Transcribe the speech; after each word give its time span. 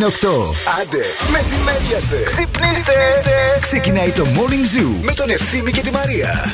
Η 0.00 0.02
ώρα 0.02 0.12
είναι 0.22 0.44
8. 0.44 0.80
Άντε, 0.80 1.04
μεσημέριασε. 1.30 2.22
Ξυπνήστε. 2.24 2.92
Ξεκινάει 3.60 4.10
το 4.10 4.26
Morning 4.26 4.78
Zoo 4.78 4.94
με 5.02 5.12
τον 5.12 5.30
Ευθύμη 5.30 5.70
και 5.70 5.80
τη 5.80 5.90
Μαρία. 5.90 6.52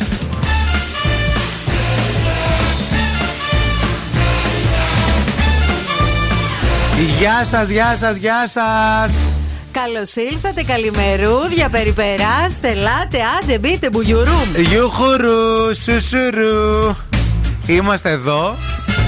Γεια 7.18 7.44
σας, 7.44 7.68
γεια 7.68 7.96
σας, 7.98 8.16
γεια 8.16 8.48
σας. 8.48 9.36
Καλώς 9.71 10.14
ήλθατε, 10.14 10.63
καλημερούδια, 10.63 11.68
περιπεράστε, 11.68 12.68
ελάτε, 12.68 13.18
άντε, 13.43 13.58
μπείτε, 13.58 13.90
μπουγιουρούμ. 13.90 14.54
Γιουχουρού, 14.57 15.74
σουσουρού. 15.85 16.96
Είμαστε 17.66 18.10
εδώ 18.10 18.57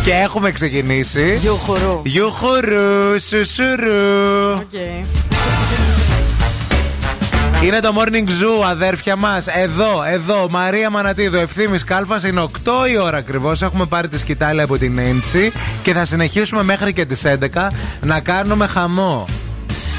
και 0.09 0.15
έχουμε 0.15 0.51
ξεκινήσει. 0.51 1.39
Γιουχουρού. 1.41 2.01
Γιουχουρού, 2.05 3.21
σουσουρού. 3.21 4.59
Okay. 4.59 5.05
Είναι 7.65 7.81
το 7.81 7.93
morning 7.97 8.29
zoo, 8.29 8.65
αδέρφια 8.71 9.17
μας. 9.17 9.47
Εδώ, 9.47 10.03
εδώ, 10.13 10.47
Μαρία 10.51 10.91
Μανατίδου, 10.91 11.37
ευθύνη 11.37 11.79
Κάλφας. 11.79 12.25
Είναι 12.25 12.41
8 12.41 12.49
η 12.93 12.99
ώρα 12.99 13.17
ακριβώς. 13.17 13.63
Έχουμε 13.63 13.87
πάρει 13.87 14.09
τη 14.09 14.19
σκητάλη 14.19 14.61
από 14.61 14.79
την 14.79 14.99
Έντσι 14.99 15.53
και 15.83 15.93
θα 15.93 16.05
συνεχίσουμε 16.05 16.63
μέχρι 16.63 16.93
και 16.93 17.05
τις 17.05 17.23
11 17.25 17.71
να 18.01 18.21
κάνουμε 18.21 18.67
χαμό. 18.67 19.27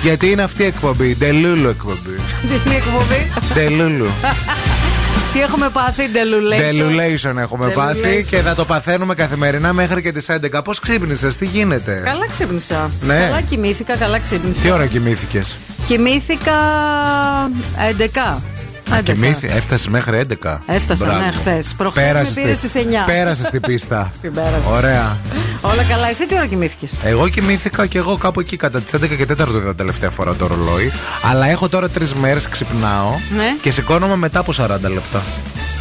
Γιατί 0.01 0.31
είναι 0.31 0.41
αυτή 0.41 0.63
η 0.63 0.65
εκπομπή, 0.65 1.15
Ντελούλου 1.15 1.67
εκπομπή. 1.67 2.15
Τι 2.41 2.53
είναι 2.65 2.73
η 2.73 2.77
εκπομπή, 2.77 3.31
Ντελούλου. 3.53 4.07
Τι 5.33 5.41
έχουμε 5.41 5.69
πάθει, 5.69 6.09
Delulation; 6.13 7.37
Έχουμε 7.37 7.69
πάθει 7.69 8.25
και 8.29 8.37
θα 8.37 8.55
το 8.55 8.65
παθαίνουμε 8.65 9.15
καθημερινά 9.15 9.73
μέχρι 9.73 10.01
και 10.01 10.11
τις 10.11 10.29
11. 10.29 10.63
Πώς 10.63 10.79
ξύπνησες, 10.79 11.35
τι 11.35 11.45
γίνεται; 11.45 12.01
Καλά 12.05 12.27
ξύπνησα. 12.29 12.91
Ναι. 13.01 13.19
Καλά 13.19 13.41
κοιμήθηκα, 13.41 13.95
καλά 13.97 14.19
ξύπνησα. 14.19 14.61
Τι 14.61 14.71
ώρα 14.71 14.85
κοιμήθηκες; 14.85 15.57
Κοιμήθηκα 15.85 16.53
11. 17.77 18.41
Κοιμήθη, 19.03 19.47
έφτασε 19.47 19.89
μέχρι 19.89 20.21
11. 20.43 20.57
Έφτασα, 20.67 21.05
Μπράβο. 21.05 21.19
ναι, 21.25 21.31
χθες. 21.31 21.73
Προχθές 21.77 22.13
με 22.35 22.41
πήρε 22.41 22.53
στις 22.53 22.73
9. 22.75 22.77
Πέρασε 23.05 23.43
στην 23.43 23.61
πίστα. 23.61 24.11
Την 24.21 24.33
πέρασα. 24.33 24.69
Ωραία. 24.69 25.17
Όλα 25.61 25.83
καλά. 25.83 26.09
Εσύ 26.09 26.25
τι 26.25 26.35
ώρα 26.35 26.45
κοιμήθηκες; 26.45 26.97
Εγώ 27.03 27.27
κοιμήθηκα 27.29 27.85
και 27.85 27.97
εγώ 27.97 28.17
κάπου 28.17 28.39
εκεί 28.39 28.57
κατά 28.57 28.79
τις 28.81 28.93
11 28.93 29.07
και 29.17 29.23
4 29.23 29.27
ήταν 29.27 29.73
τελευταία 29.75 30.09
φορά 30.09 30.33
το 30.35 30.47
ρολόι. 30.47 30.91
Αλλά 31.31 31.45
έχω 31.47 31.69
τώρα 31.69 31.89
τρεις 31.89 32.13
μέρες 32.13 32.47
ξυπνάω 32.49 33.09
Ναι. 33.35 33.55
και 33.61 33.71
σηκώνομαι 33.71 34.15
μετά 34.15 34.39
από 34.39 34.51
40 34.57 34.67
λεπτά. 34.81 35.21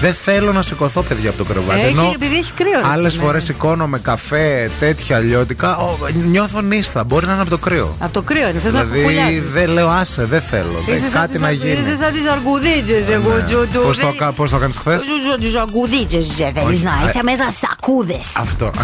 Δεν 0.00 0.14
θέλω 0.14 0.52
να 0.52 0.62
σηκωθώ, 0.62 1.02
παιδιά, 1.02 1.28
από 1.28 1.38
το 1.38 1.44
κρεβάτι. 1.44 1.80
Έχει, 1.80 2.12
επειδή 2.14 2.36
έχει 2.36 2.52
κρύο. 2.52 2.70
ρε, 2.82 2.88
Άλλες 2.92 3.06
εσύ, 3.06 3.16
ναι. 3.16 3.24
φορέ 3.24 3.41
σηκώνομαι 3.41 3.98
καφέ, 3.98 4.70
τέτοια 4.80 5.16
αλλιώτικα. 5.16 5.77
Ω, 5.77 5.96
νιώθω 6.30 6.60
νύστα. 6.60 7.04
Μπορεί 7.04 7.27
να 7.27 7.32
είναι 7.32 7.41
από 7.41 7.50
το 7.50 7.58
κρύο. 7.58 7.96
Από 7.98 8.12
το 8.12 8.22
κρύο 8.22 8.48
είναι, 8.48 8.58
θες 8.58 8.72
να 8.72 8.80
δηλαδή 8.84 8.98
κουκουλιάζεις. 9.00 9.52
δεν 9.52 9.69
λέω 9.70 9.88
άσε, 9.88 10.24
δεν 10.24 10.41
θέλω. 10.41 10.82
Δεν- 10.86 10.94
Είσαι 10.96 11.08
σαν 11.08 11.20
κάτι 11.20 11.32
τις 11.32 11.41
να 11.41 11.46
αρ- 11.48 11.54
γίνει. 11.54 11.70
Είσαι 11.80 11.96
σαν 11.96 12.12
τις 12.12 12.26
αρκουδίτσε, 12.26 13.12
εγώ 13.12 13.36
Ναι. 13.36 13.42
τζουτού. 13.42 13.80
Πώς 13.80 13.98
το, 13.98 14.12
κα- 14.19 14.32
πώς 14.32 14.50
το 14.50 14.58
κάνεις 14.58 14.76
χθες; 14.76 15.00
Τις 15.41 15.56
αρκουδίτσε, 15.56 16.19
θέλεις 16.54 16.66
Όχι. 16.66 16.84
να 16.84 16.92
είσαι 17.08 17.19
Ε, 17.19 17.22
μέσα 17.22 17.42
στι 17.50 17.66
σακούδες. 17.66 18.36
Αυτό. 18.36 18.70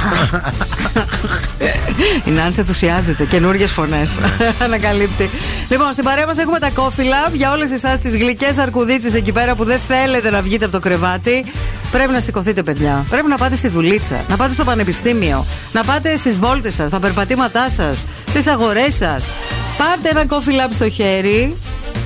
Η 2.24 2.30
Νάνση 2.30 2.60
ενθουσιάζεται. 2.60 3.24
Καινούριε 3.24 3.66
φωνές. 3.66 4.18
Ανακαλύπτει. 4.64 5.30
Λοιπόν, 5.68 5.92
στην 5.92 6.04
παρέα 6.04 6.26
μας 6.26 6.38
έχουμε 6.38 6.58
τα 6.58 6.70
Coffee 6.76 7.00
Lab 7.28 7.32
για 7.32 7.50
όλες 7.52 7.72
εσάς 7.72 7.98
τις 7.98 8.16
γλυκές 8.16 8.58
αρκουδίτσε 8.58 9.16
εκεί 9.16 9.32
πέρα 9.32 9.54
που 9.54 9.64
δεν 9.64 9.78
θέλετε 9.88 10.30
να 10.30 10.42
βγείτε 10.42 10.64
από 10.64 10.72
το 10.74 10.80
κρεβάτι. 10.80 11.02
Πρέπει 11.90 12.12
να 12.12 12.20
σηκωθείτε, 12.20 12.62
παιδιά. 12.62 13.04
Πρέπει 13.10 13.28
να 13.28 13.36
πάτε 13.36 13.54
στη 13.54 13.68
δουλίτσα, 13.68 14.24
να 14.28 14.36
πάτε 14.36 14.52
στο 14.52 14.64
πανεπιστήμιο, 14.64 15.44
να 15.72 15.84
πάτε 15.84 16.16
στις 16.16 16.38
βόλτες 16.38 16.74
σας, 16.74 16.88
στα 16.88 16.98
περπατήματά 16.98 17.68
σας, 17.68 18.04
στις 18.28 18.46
αγορές 18.46 18.94
σας. 18.94 19.28
Πάρτε 19.78 20.08
ένα 20.08 20.24
Coffee 20.28 20.66
Lab 20.66 20.72
στο 20.72 20.88
χέρι 20.88 21.56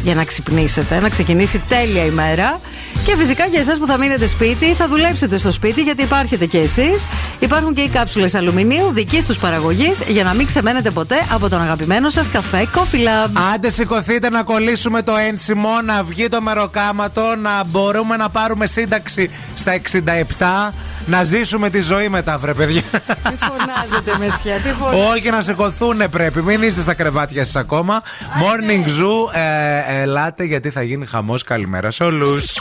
για 0.02 0.14
να 0.14 0.24
ξυπνήσετε, 0.24 1.00
να 1.00 1.08
ξεκινήσει 1.08 1.62
τέλεια 1.68 2.04
η 2.04 2.10
μέρα. 2.10 2.60
Και 3.04 3.16
φυσικά 3.16 3.46
για 3.46 3.60
εσάς 3.60 3.78
που 3.78 3.86
θα 3.86 3.98
μείνετε 3.98 4.26
σπίτι, 4.26 4.66
θα 4.66 4.88
δουλέψετε 4.88 5.36
στο 5.36 5.50
σπίτι 5.50 5.82
γιατί 5.82 6.02
υπάρχετε 6.02 6.46
κι 6.46 6.56
εσείς. 6.56 7.06
Υπάρχουν 7.38 7.74
και 7.74 7.80
οι 7.80 7.88
κάψουλες 7.88 8.34
αλουμινίου 8.34 8.92
δική 8.92 9.22
τους 9.22 9.38
παραγωγής 9.38 10.02
για 10.08 10.24
να 10.24 10.34
μην 10.34 10.46
ξεμένετε 10.46 10.90
ποτέ 10.90 11.16
από 11.32 11.48
τον 11.48 11.62
αγαπημένο 11.62 12.08
σας 12.08 12.28
καφέ 12.28 12.68
Coffee 12.74 12.96
Lab. 12.96 13.30
Άντε 13.54 13.70
σηκωθείτε 13.70 14.30
να 14.30 14.42
κολλήσουμε 14.42 15.02
το 15.02 15.12
ένσημο, 15.28 15.70
να 15.84 16.02
βγει 16.02 16.28
το 16.28 16.40
μεροκάματο, 16.40 17.34
να 17.42 17.64
μπορούμε 17.64 18.16
να 18.16 18.28
πάρουμε 18.28 18.66
σύνταξη 18.66 19.30
στα 19.54 19.72
67, 19.72 20.72
να 21.06 21.24
ζήσουμε 21.24 21.70
τη 21.70 21.80
ζωή 21.80 22.08
μετά, 22.08 22.38
βρε 22.38 22.54
παιδιά. 22.54 22.82
Τι 23.02 23.36
φωνάζετε, 23.40 24.18
Μεσιά, 24.18 24.54
τι 24.54 24.68
φωνάζετε. 24.78 25.10
Όχι 25.10 25.30
να 25.30 25.40
σηκωθούν 25.40 26.02
πρέπει, 26.10 26.42
μην 26.42 26.62
είστε 26.62 26.82
στα 26.82 26.94
κρεβάτια 26.94 27.44
σας 27.44 27.57
ακόμα. 27.58 28.02
Morning 28.42 28.86
Zoo, 28.86 29.34
ε, 29.34 30.00
ελάτε 30.02 30.44
γιατί 30.44 30.70
θα 30.70 30.82
γίνει 30.82 31.06
χαμός. 31.06 31.42
Καλημέρα 31.42 31.90
σε 31.90 32.04
όλους. 32.04 32.52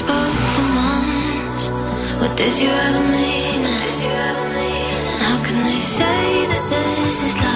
Spoke 0.00 0.40
for 0.54 0.66
months, 0.80 1.64
what 2.20 2.32
did 2.36 2.54
you 2.62 2.70
ever 2.86 3.04
mean? 3.12 3.62
How 5.24 5.38
can 5.44 5.58
they 5.68 5.80
say 5.98 6.46
that 6.52 6.64
this 6.70 7.22
is 7.22 7.34
love 7.36 7.51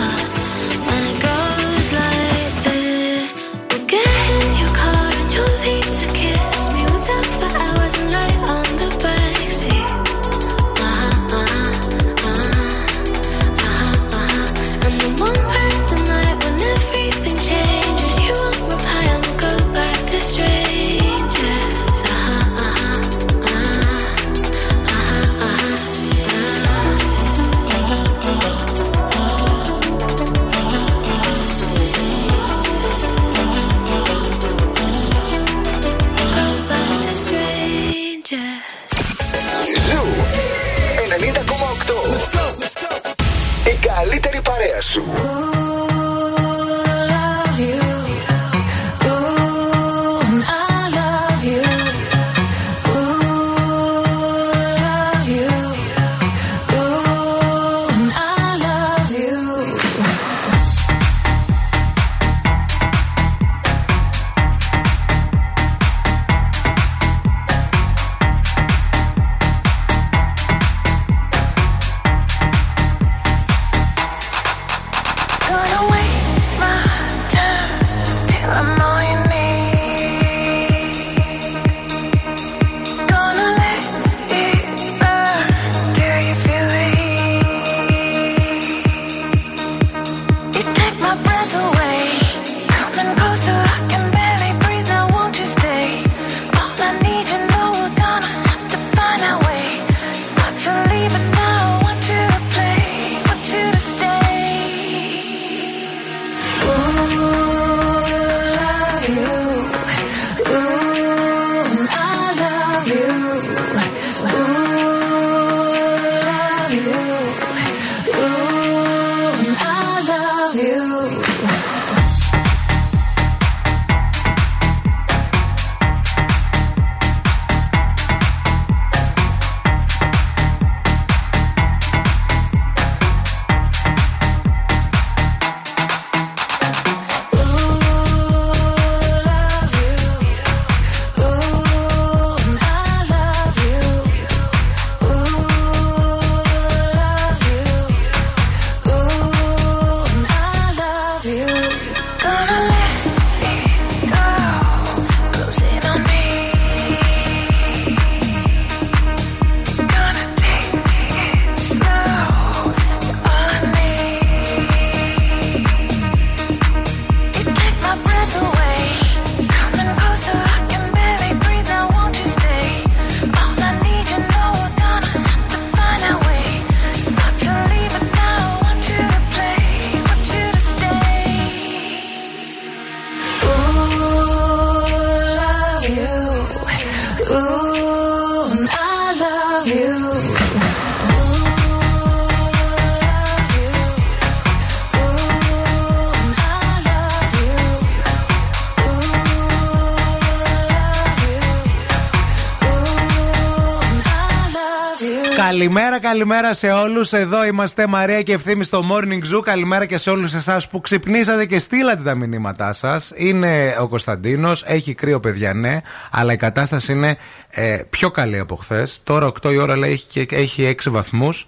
Καλημέρα, 205.66 206.00
καλημέρα 206.00 206.54
σε 206.54 206.70
όλους. 206.70 207.12
Εδώ 207.12 207.44
είμαστε 207.44 207.86
Μαρία 207.86 208.22
και 208.22 208.32
Ευθύμη 208.32 208.64
στο 208.64 208.84
Morning 208.90 209.34
Zoo. 209.36 209.40
Καλημέρα 209.42 209.84
και 209.86 209.98
σε 209.98 210.10
όλους 210.10 210.34
εσάς 210.34 210.68
που 210.68 210.80
ξυπνήσατε 210.80 211.46
και 211.46 211.58
στείλατε 211.58 212.02
τα 212.02 212.14
μηνύματά 212.14 212.72
σας. 212.72 213.12
Είναι 213.16 213.76
ο 213.80 213.88
Κωνσταντίνος, 213.88 214.62
έχει 214.66 214.94
κρύο 214.94 215.20
παιδιά, 215.20 215.54
ναι, 215.54 215.80
αλλά 216.10 216.32
η 216.32 216.36
κατάσταση 216.36 216.92
είναι 216.92 217.16
ε, 217.48 217.80
πιο 217.90 218.10
καλή 218.10 218.38
από 218.38 218.56
χθες. 218.56 219.00
Τώρα 219.04 219.26
8 219.26 219.52
η 219.52 219.56
ώρα 219.56 219.76
λέει 219.76 219.92
έχει, 219.92 220.06
και- 220.24 220.36
έχει 220.36 220.62
6 220.84 220.90
βαθμούς. 220.90 221.46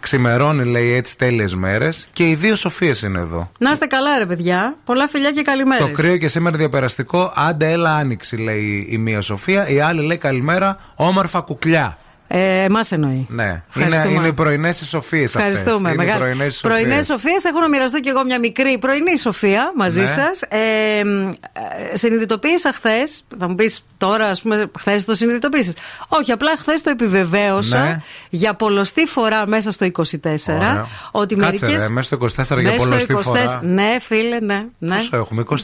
Ξημερώνει, 0.00 0.64
λέει 0.64 0.92
έτσι 0.92 1.16
τέλειες 1.18 1.54
μέρες. 1.54 2.08
Και 2.12 2.28
οι 2.28 2.34
δύο 2.34 2.54
Σοφίες 2.56 3.02
είναι 3.02 3.18
εδώ. 3.20 3.50
Να 3.58 3.70
είστε 3.70 3.86
καλά, 3.86 4.18
ρε 4.18 4.26
παιδιά. 4.26 4.76
Πολλά 4.84 5.08
φιλιά 5.08 5.30
και 5.30 5.42
καλημέρες. 5.42 5.86
Το 5.86 5.92
κρύο 5.92 6.16
και 6.16 6.28
σήμερα 6.28 6.56
διαπεραστικό. 6.56 7.32
Άντε, 7.36 7.70
έλα 7.70 7.94
άνοιξη, 7.94 8.36
λέει 8.36 8.86
η 8.90 8.98
μία 8.98 9.20
Σοφία. 9.20 9.68
Η 9.68 9.80
άλλη 9.80 10.06
λέει 10.06 10.16
καλημέρα, 10.18 10.76
όμορφα 10.94 11.40
κουκλιά. 11.40 11.98
Ε, 12.26 12.62
Εμάς 12.62 12.92
εννοεί. 12.92 13.26
Ναι, 13.30 13.42
είναι, 13.44 13.62
Ευχαριστούμε. 13.68 14.12
είναι 14.14 14.26
οι 14.26 14.32
πρωινές 14.32 14.76
Σοφίε 14.88 15.24
αυτές. 15.24 15.34
Ευχαριστούμε. 15.40 15.90
Είναι 15.90 16.02
οι 16.02 16.06
Μεγάλες. 16.06 16.24
πρωινές 16.26 16.60
Πρωινές 16.60 17.06
σοφίες. 17.06 17.44
Έχω 17.44 17.60
να 17.60 17.68
μοιραστώ 17.68 18.00
και 18.00 18.08
εγώ 18.08 18.24
μια 18.24 18.38
μικρή 18.38 18.78
πρωινή 18.78 19.18
σοφία 19.18 19.72
μαζί 19.76 20.00
Ναι. 20.00 20.06
σας. 20.06 20.42
Ε, 20.48 21.04
μ, 21.04 21.28
ε, 21.28 21.96
συνειδητοποίησα 21.96 22.72
χθες. 22.72 23.24
Θα 23.38 23.48
μου 23.48 23.54
πεις 23.54 23.86
τώρα, 24.04 24.26
ας 24.26 24.42
πούμε, 24.42 24.70
χθες 24.78 25.04
το 25.04 25.14
συνειδητοποίησες. 25.14 25.74
Όχι, 26.08 26.32
απλά 26.32 26.50
χθες 26.56 26.82
το 26.82 26.90
επιβεβαίωσα 26.90 27.78
Ναι. 27.82 28.00
για 28.30 28.54
πολλοστή 28.54 29.06
φορά 29.06 29.46
μέσα 29.46 29.70
στο 29.70 29.84
24. 29.84 30.54
Ωραία. 30.56 30.86
Ότι 31.10 31.34
Κάτσε, 31.34 31.64
μερικές... 31.64 31.82
ρε, 31.86 31.92
μέσα 31.92 32.06
στο 32.06 32.16
24 32.16 32.60
για 32.60 32.70
Μέσα 32.70 32.74
στο 32.76 32.84
πολλοστή 32.84 33.14
24. 33.16 33.22
φορά. 33.22 33.60
Ναι, 33.62 33.96
φίλε, 34.00 34.40
ναι. 34.40 34.64
ναι. 34.78 34.94
Πόσο 34.96 35.16
έχουμε, 35.16 35.42
24. 35.48 35.54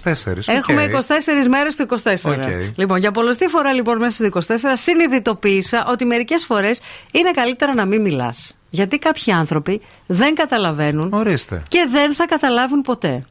Έχουμε 0.47 0.83
οκ. 0.83 0.91
24 0.91 1.47
μέρες 1.49 1.77
το 1.77 1.87
24. 1.89 2.31
Οκ. 2.33 2.39
Λοιπόν, 2.75 2.99
για 2.99 3.13
πολλωστή 3.13 3.49
φορά 3.49 3.73
λοιπόν 3.73 3.99
μέσα 3.99 4.11
στο 4.11 4.55
24 4.55 4.57
συνειδητοποίησα 4.75 5.87
ότι 5.89 6.05
μερικές 6.05 6.45
φορές 6.45 6.81
είναι 7.13 7.31
καλύτερα 7.31 7.75
να 7.75 7.85
μην 7.85 8.01
μιλάς. 8.01 8.55
Γιατί 8.71 8.99
κάποιοι 8.99 9.33
άνθρωποι 9.33 9.81
δεν 10.07 10.35
καταλαβαίνουν 10.35 11.13
Ορίστε. 11.13 11.63
και 11.69 11.87
δεν 11.91 12.15
θα 12.15 12.27
καταλάβουν 12.27 12.81
ποτέ. 12.81 13.25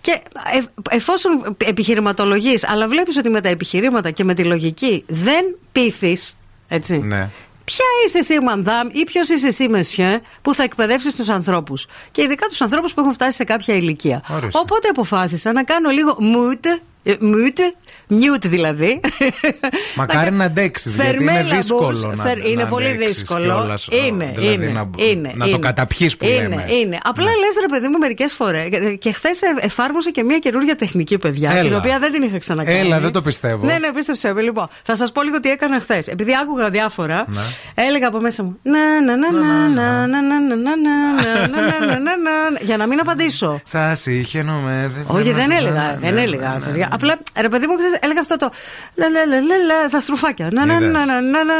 Και 0.00 0.10
ε- 0.52 0.94
εφόσον 0.94 1.56
επιχειρηματολογείς, 1.64 2.68
αλλά 2.68 2.88
βλέπεις 2.88 3.16
ότι 3.16 3.28
με 3.28 3.40
τα 3.40 3.48
επιχειρήματα 3.48 4.10
και 4.10 4.24
με 4.24 4.34
τη 4.34 4.44
λογική 4.44 5.04
δεν 5.08 5.58
πείθεις. 5.72 6.36
Έτσι. 6.68 6.98
Ναι. 6.98 7.30
Ποια 7.64 7.84
είσαι 8.06 8.18
εσύ, 8.18 8.40
Μανδάμ, 8.40 8.88
ή 8.92 9.04
ποιος 9.04 9.28
είσαι 9.28 9.46
εσύ, 9.46 9.68
Μεσιέ, 9.68 10.20
που 10.42 10.54
θα 10.54 10.62
εκπαιδεύσεις 10.62 11.14
τους 11.14 11.28
ανθρώπους. 11.28 11.86
Και 12.10 12.22
ειδικά 12.22 12.46
τους 12.46 12.60
ανθρώπους 12.60 12.94
που 12.94 13.00
έχουν 13.00 13.12
φτάσει 13.12 13.36
σε 13.36 13.44
κάποια 13.44 13.74
ηλικία. 13.74 14.22
Ορίστε. 14.28 14.58
Οπότε 14.58 14.88
αποφάσισα 14.88 15.52
να 15.52 15.64
κάνω 15.64 15.90
λίγο 15.90 16.16
mute, 16.20 16.80
ε, 17.02 17.14
mute, 17.20 17.74
mute 18.12 18.44
δηλαδή. 18.44 19.00
Μακάρι 19.96 20.30
να 20.32 20.44
αντέξεις, 20.44 20.94
γιατί 20.94 21.22
είναι 21.22 21.32
Φερμέλα 21.32 21.56
δύσκολο 21.56 21.88
Μπούς, 21.88 22.02
να- 22.16 22.22
φερ- 22.22 22.46
Είναι 22.48 22.62
να 22.62 22.68
πολύ 22.68 22.88
αντέξεις 22.88 23.16
δύσκολο. 23.16 23.40
κιόλας, 23.44 23.88
είναι, 24.06 24.32
δηλαδή 24.36 24.54
είναι, 24.54 24.66
να- 24.72 24.90
είναι, 24.96 25.32
να 25.36 25.44
το 25.44 25.50
είναι. 25.50 25.58
καταπιείς 25.58 26.16
που 26.16 26.24
είναι, 26.24 26.34
λέμε. 26.36 26.64
Είναι. 26.82 26.98
Απλά 27.02 27.24
λες 27.24 27.54
ρε 27.60 27.66
παιδί 27.70 27.88
μου 27.88 27.98
μερικέ 27.98 28.26
φορέ. 28.26 28.68
Και 28.98 29.12
χθε 29.12 29.28
εφάρμοσα 29.60 30.10
και 30.10 30.22
μια 30.22 30.38
καινούργια 30.38 30.76
τεχνική, 30.76 31.18
παιδιά. 31.18 31.50
Έλα. 31.50 31.62
Την 31.62 31.74
οποία 31.74 31.98
δεν 31.98 32.12
την 32.12 32.22
είχα 32.22 32.38
ξανακάνει. 32.38 32.78
Έλα, 32.78 33.00
δεν 33.00 33.12
το 33.12 33.22
πιστεύω. 33.22 33.66
Ναι, 33.66 33.78
ναι, 33.78 33.92
πίστεψε 33.92 34.32
με. 34.32 34.40
Λοιπόν, 34.42 34.68
θα 34.82 34.96
σα 34.96 35.12
πω 35.12 35.22
λίγο 35.22 35.40
τι 35.40 35.50
έκανα 35.50 35.80
χθε. 35.80 36.02
Επειδή 36.06 36.32
άκουγα 36.42 36.70
διάφορα, 36.70 37.24
Ναι. 37.28 37.40
έλεγα 37.74 38.06
από 38.08 38.20
μέσα 38.20 38.42
μου. 38.42 38.58
Να, 38.62 39.00
να, 39.04 39.16
να, 39.16 39.30
να, 39.32 39.68
να, 39.68 40.06
να, 40.06 40.06
να, 40.06 40.22
να, 40.22 40.40
να, 40.40 40.56
να, 40.56 40.76
να, 40.76 41.46
να, 41.46 41.86
να, 41.86 41.98
να, 41.98 41.98
να, 41.98 42.58
Για 42.60 42.76
να 42.76 42.86
μην 42.86 43.00
απαντήσω. 43.00 43.60
Σα 43.64 44.10
είχε 44.10 44.42
νομέ. 44.42 44.90
Όχι, 45.06 45.32
δεν 45.32 45.50
έλεγα. 45.50 45.98
Δεν 46.00 46.18
έλεγα. 46.18 46.56
Σας- 46.92 47.02
Απλά 47.02 47.18
ρε 47.40 47.48
παιδί 47.48 47.66
μου, 47.66 47.76
ξέρεις, 47.76 47.96
έλεγα 48.00 48.20
αυτό 48.20 48.36
το. 48.36 48.50
Λα, 48.94 49.08
λα, 49.08 49.24
λα, 49.26 49.40
λα, 49.40 49.56
λα, 49.82 49.88
στα 49.88 50.00
στρουφάκια. 50.00 50.48
Να, 50.52 50.66
να, 50.66 50.74
Είδες. 50.74 50.92
να, 50.92 51.04
να, 51.06 51.20
να, 51.20 51.44
να, 51.44 51.54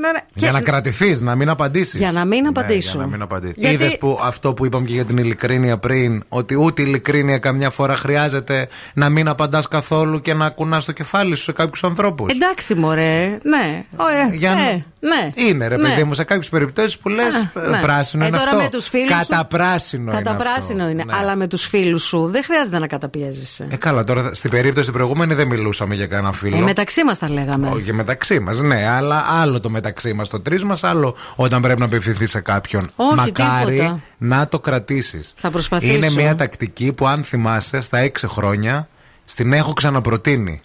να. 0.00 0.08
Για 0.34 0.46
Και- 0.46 0.50
να 0.50 0.60
κρατηθείς, 0.60 1.20
να 1.20 1.34
μην 1.34 1.48
απαντήσεις. 1.48 1.98
Για 2.00 2.12
να 2.12 2.24
μην 2.24 2.46
απαντήσω. 2.46 2.90
για 2.96 3.00
να 3.00 3.06
μην 3.06 3.22
απαντήσεις. 3.22 3.54
Γιατί- 3.58 3.74
Είδες 3.74 3.98
που 3.98 4.18
αυτό 4.22 4.54
που 4.54 4.66
είπαμε 4.66 4.86
και 4.86 4.92
για 4.92 5.04
την 5.04 5.16
ειλικρίνεια 5.18 5.78
πριν, 5.78 6.24
ότι 6.28 6.54
ούτε 6.54 6.82
η 6.82 6.84
ειλικρίνεια 6.88 7.38
καμιά 7.38 7.70
φορά 7.70 7.96
χρειάζεται 7.96 8.68
να 8.94 9.08
μην 9.08 9.28
απαντάς 9.28 9.68
καθόλου 9.68 10.20
και 10.20 10.34
να 10.34 10.48
κουνάς 10.48 10.84
το 10.84 10.92
κεφάλι 10.92 11.34
σου 11.34 11.42
σε 11.42 11.52
κάποιους 11.52 11.84
ανθρώπους. 11.84 12.34
Εντάξει, 12.34 12.74
μωρέ. 12.74 13.38
Ναι. 13.42 13.84
Ω, 13.96 14.04
ε, 14.08 14.36
Για 14.36 14.54
να- 14.54 14.62
ε, 14.62 14.84
ναι. 15.00 15.32
Είναι 15.34 15.66
ρε 15.68 15.76
Ναι. 15.76 15.88
παιδί 15.88 16.04
μου, 16.04 16.14
σε 16.14 16.24
κάποιες 16.24 16.48
περιπτώσεις 16.48 16.98
που 16.98 17.08
λες 17.08 17.34
Α, 17.34 17.68
ναι. 17.70 17.78
πράσινο 17.80 18.24
Ε, 18.24 18.26
είναι 18.26 18.36
τώρα 18.36 18.50
αυτό. 18.50 18.62
με 18.62 18.68
τους 18.68 18.88
φίλους 18.88 19.08
σου- 19.10 19.26
Κατά 19.28 19.44
πράσινο 19.44 20.10
Κατά 20.12 20.30
είναι. 20.30 20.38
πράσινο 20.38 20.78
αυτό. 20.82 20.90
είναι. 20.92 21.04
Ναι. 21.06 21.14
Αλλά 21.16 21.36
με 21.36 21.46
τους 21.46 21.66
φίλους 21.66 22.02
σου 22.02 22.28
δεν 22.32 22.44
χρειάζεται 22.44 22.78
να 22.78 22.86
καταπιέζεσαι. 22.86 23.66
Ε, 23.70 23.76
καλά, 23.76 24.04
τώρα 24.04 24.30
στην 24.34 24.50
περίπτωση 24.50 24.75
προηγούμενη 24.80 25.34
δεν 25.34 25.46
μιλούσαμε 25.46 25.94
για 25.94 26.06
κανένα 26.06 26.32
φίλο. 26.32 26.56
Ε, 26.56 26.60
μεταξύ 26.60 27.04
μας 27.04 27.18
τα 27.18 27.30
λέγαμε. 27.30 27.68
Όχι, 27.68 27.92
μεταξύ 27.92 28.40
μας, 28.40 28.60
ναι, 28.60 28.88
αλλά 28.88 29.24
άλλο 29.28 29.60
το 29.60 29.70
μεταξύ 29.70 30.12
μας 30.12 30.28
το 30.28 30.40
τρεις 30.40 30.64
μας, 30.64 30.84
άλλο 30.84 31.16
όταν 31.36 31.62
πρέπει 31.62 31.78
να 31.78 31.84
απευθυνθείς 31.84 32.30
σε 32.30 32.40
κάποιον. 32.40 32.90
Όχι, 32.96 33.14
Μακάρι 33.14 33.76
τίποτα. 33.76 34.00
να 34.18 34.48
το 34.48 34.60
κρατήσεις. 34.60 35.32
Θα 35.36 35.50
προσπαθήσω. 35.50 35.92
Είναι 35.94 36.10
μια 36.10 36.36
τακτική 36.36 36.92
που, 36.92 37.06
αν 37.06 37.24
θυμάσαι, 37.24 37.80
στα 37.80 37.98
έξι 37.98 38.26
χρόνια 38.28 38.88
στην 39.24 39.52
έχω 39.52 39.72
ξαναπροτείνει. 39.72 40.60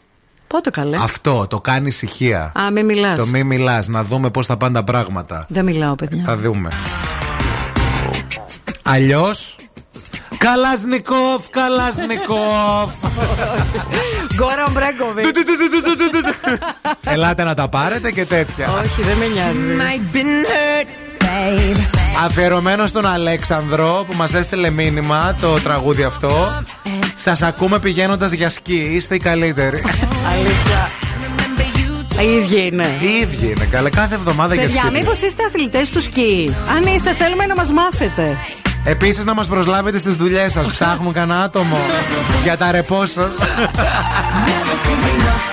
Πότε 0.48 0.70
καλέ. 0.70 0.98
Αυτό, 0.98 1.48
το 1.50 1.60
κάνει 1.62 1.88
ησυχία. 1.88 2.52
Α, 2.60 2.72
μην 2.72 2.86
μιλάς. 2.86 3.18
Το 3.20 3.26
μη 3.26 3.44
μιλάς, 3.44 3.88
να 3.88 4.04
δούμε 4.04 4.30
πώς 4.30 4.46
θα 4.46 4.58
πάνε 4.58 4.74
τα 4.74 4.84
πράγματα. 4.84 5.46
Δεν 5.50 5.66
μιλάω, 5.66 5.96
παιδιά. 5.96 6.24
Θα 6.26 6.38
δούμε. 6.38 6.70
Αλλιώς. 8.84 9.58
Καλασνικόφ, 10.42 11.50
Καλασνικόφ. 11.50 12.92
Γκόραν 14.36 14.72
Μπρέκοβιτ. 14.72 15.38
Ελάτε 17.04 17.44
να 17.44 17.54
τα 17.54 17.68
πάρετε 17.68 18.12
και 18.12 18.26
τέτοια. 18.26 18.74
Όχι, 18.84 19.02
δεν 19.02 19.18
με 19.18 19.26
νοιάζει. 19.26 19.60
Αφιερωμένο 22.26 22.86
στον 22.88 23.06
Αλέξανδρο 23.06 24.06
που 24.08 24.14
μας 24.16 24.34
έστειλε 24.34 24.70
μήνυμα 24.70 25.36
το 25.42 25.60
τραγούδι 25.60 26.04
αυτό. 26.04 26.64
Σας 27.16 27.42
ακούμε 27.42 27.80
πηγαίνοντας 27.80 28.32
για 28.32 28.50
σκι. 28.50 28.90
Είστε 28.94 29.16
οι 29.16 29.20
καλύτεροι. 29.20 29.84
Αλήθεια. 30.32 30.90
Οι 32.22 32.36
ίδιοι 32.36 32.68
είναι. 32.72 32.98
Οι 33.02 33.08
ίδιοι 33.08 33.54
είναι 33.56 33.66
καλά. 33.66 33.90
Κάθε 33.90 34.16
εβδομάδα 34.16 34.54
για 34.54 34.64
Παιδιά, 34.64 34.82
σκι. 34.82 34.92
μήπως 34.92 35.22
είστε 35.22 35.44
αθλητές 35.48 35.90
του 35.90 36.02
σκι; 36.02 36.56
Αν 36.76 36.94
είστε, 36.96 37.14
θέλουμε 37.14 37.46
να 37.46 37.56
μας 37.56 37.72
μάθετε. 37.72 38.38
Επίσης 38.84 39.26
να 39.26 39.34
μας 39.34 39.48
προσλάβετε 39.48 39.98
στις 39.98 40.16
δουλειές 40.16 40.52
σας. 40.52 40.68
Ψάχνουμε 40.72 41.12
κανένα 41.12 41.44
άτομο 41.44 41.78
για 42.44 42.58
τα 42.58 42.72
ρεπό 42.72 43.06
σας. 43.06 43.32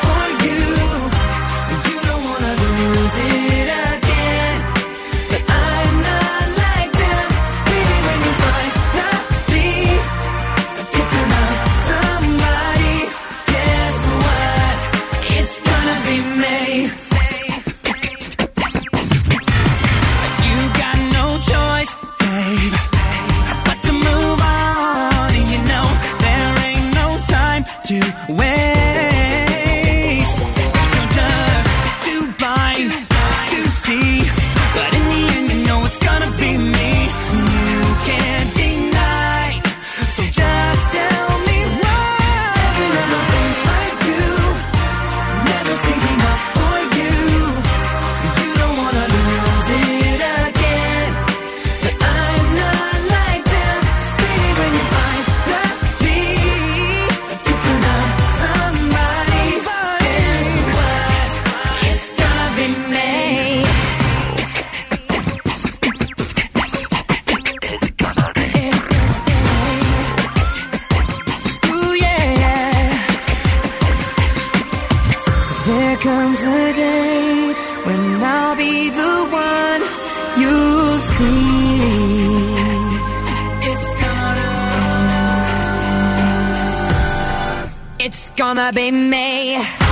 gonna 88.38 88.72
be 88.72 88.92
me. 88.92 89.87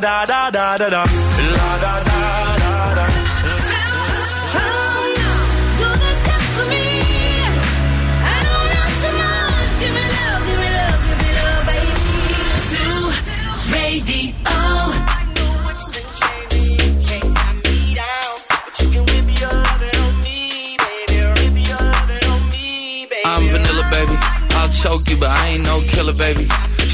Da 0.00 0.26
da 0.26 0.26
da 0.26 0.50
da 0.50 0.78
da 0.78 0.90
da. 0.90 1.04
La 1.54 1.78
da 1.78 1.94
da 2.04 2.56
da 2.62 2.94
da. 2.94 3.06
I'm 23.26 23.48
vanilla, 23.48 23.88
baby. 23.90 24.16
I'll 24.56 24.68
choke 24.70 25.08
you, 25.08 25.16
but 25.16 25.30
I 25.30 25.48
ain't 25.48 25.64
no 25.64 25.80
killer, 25.88 26.12
baby. 26.12 26.46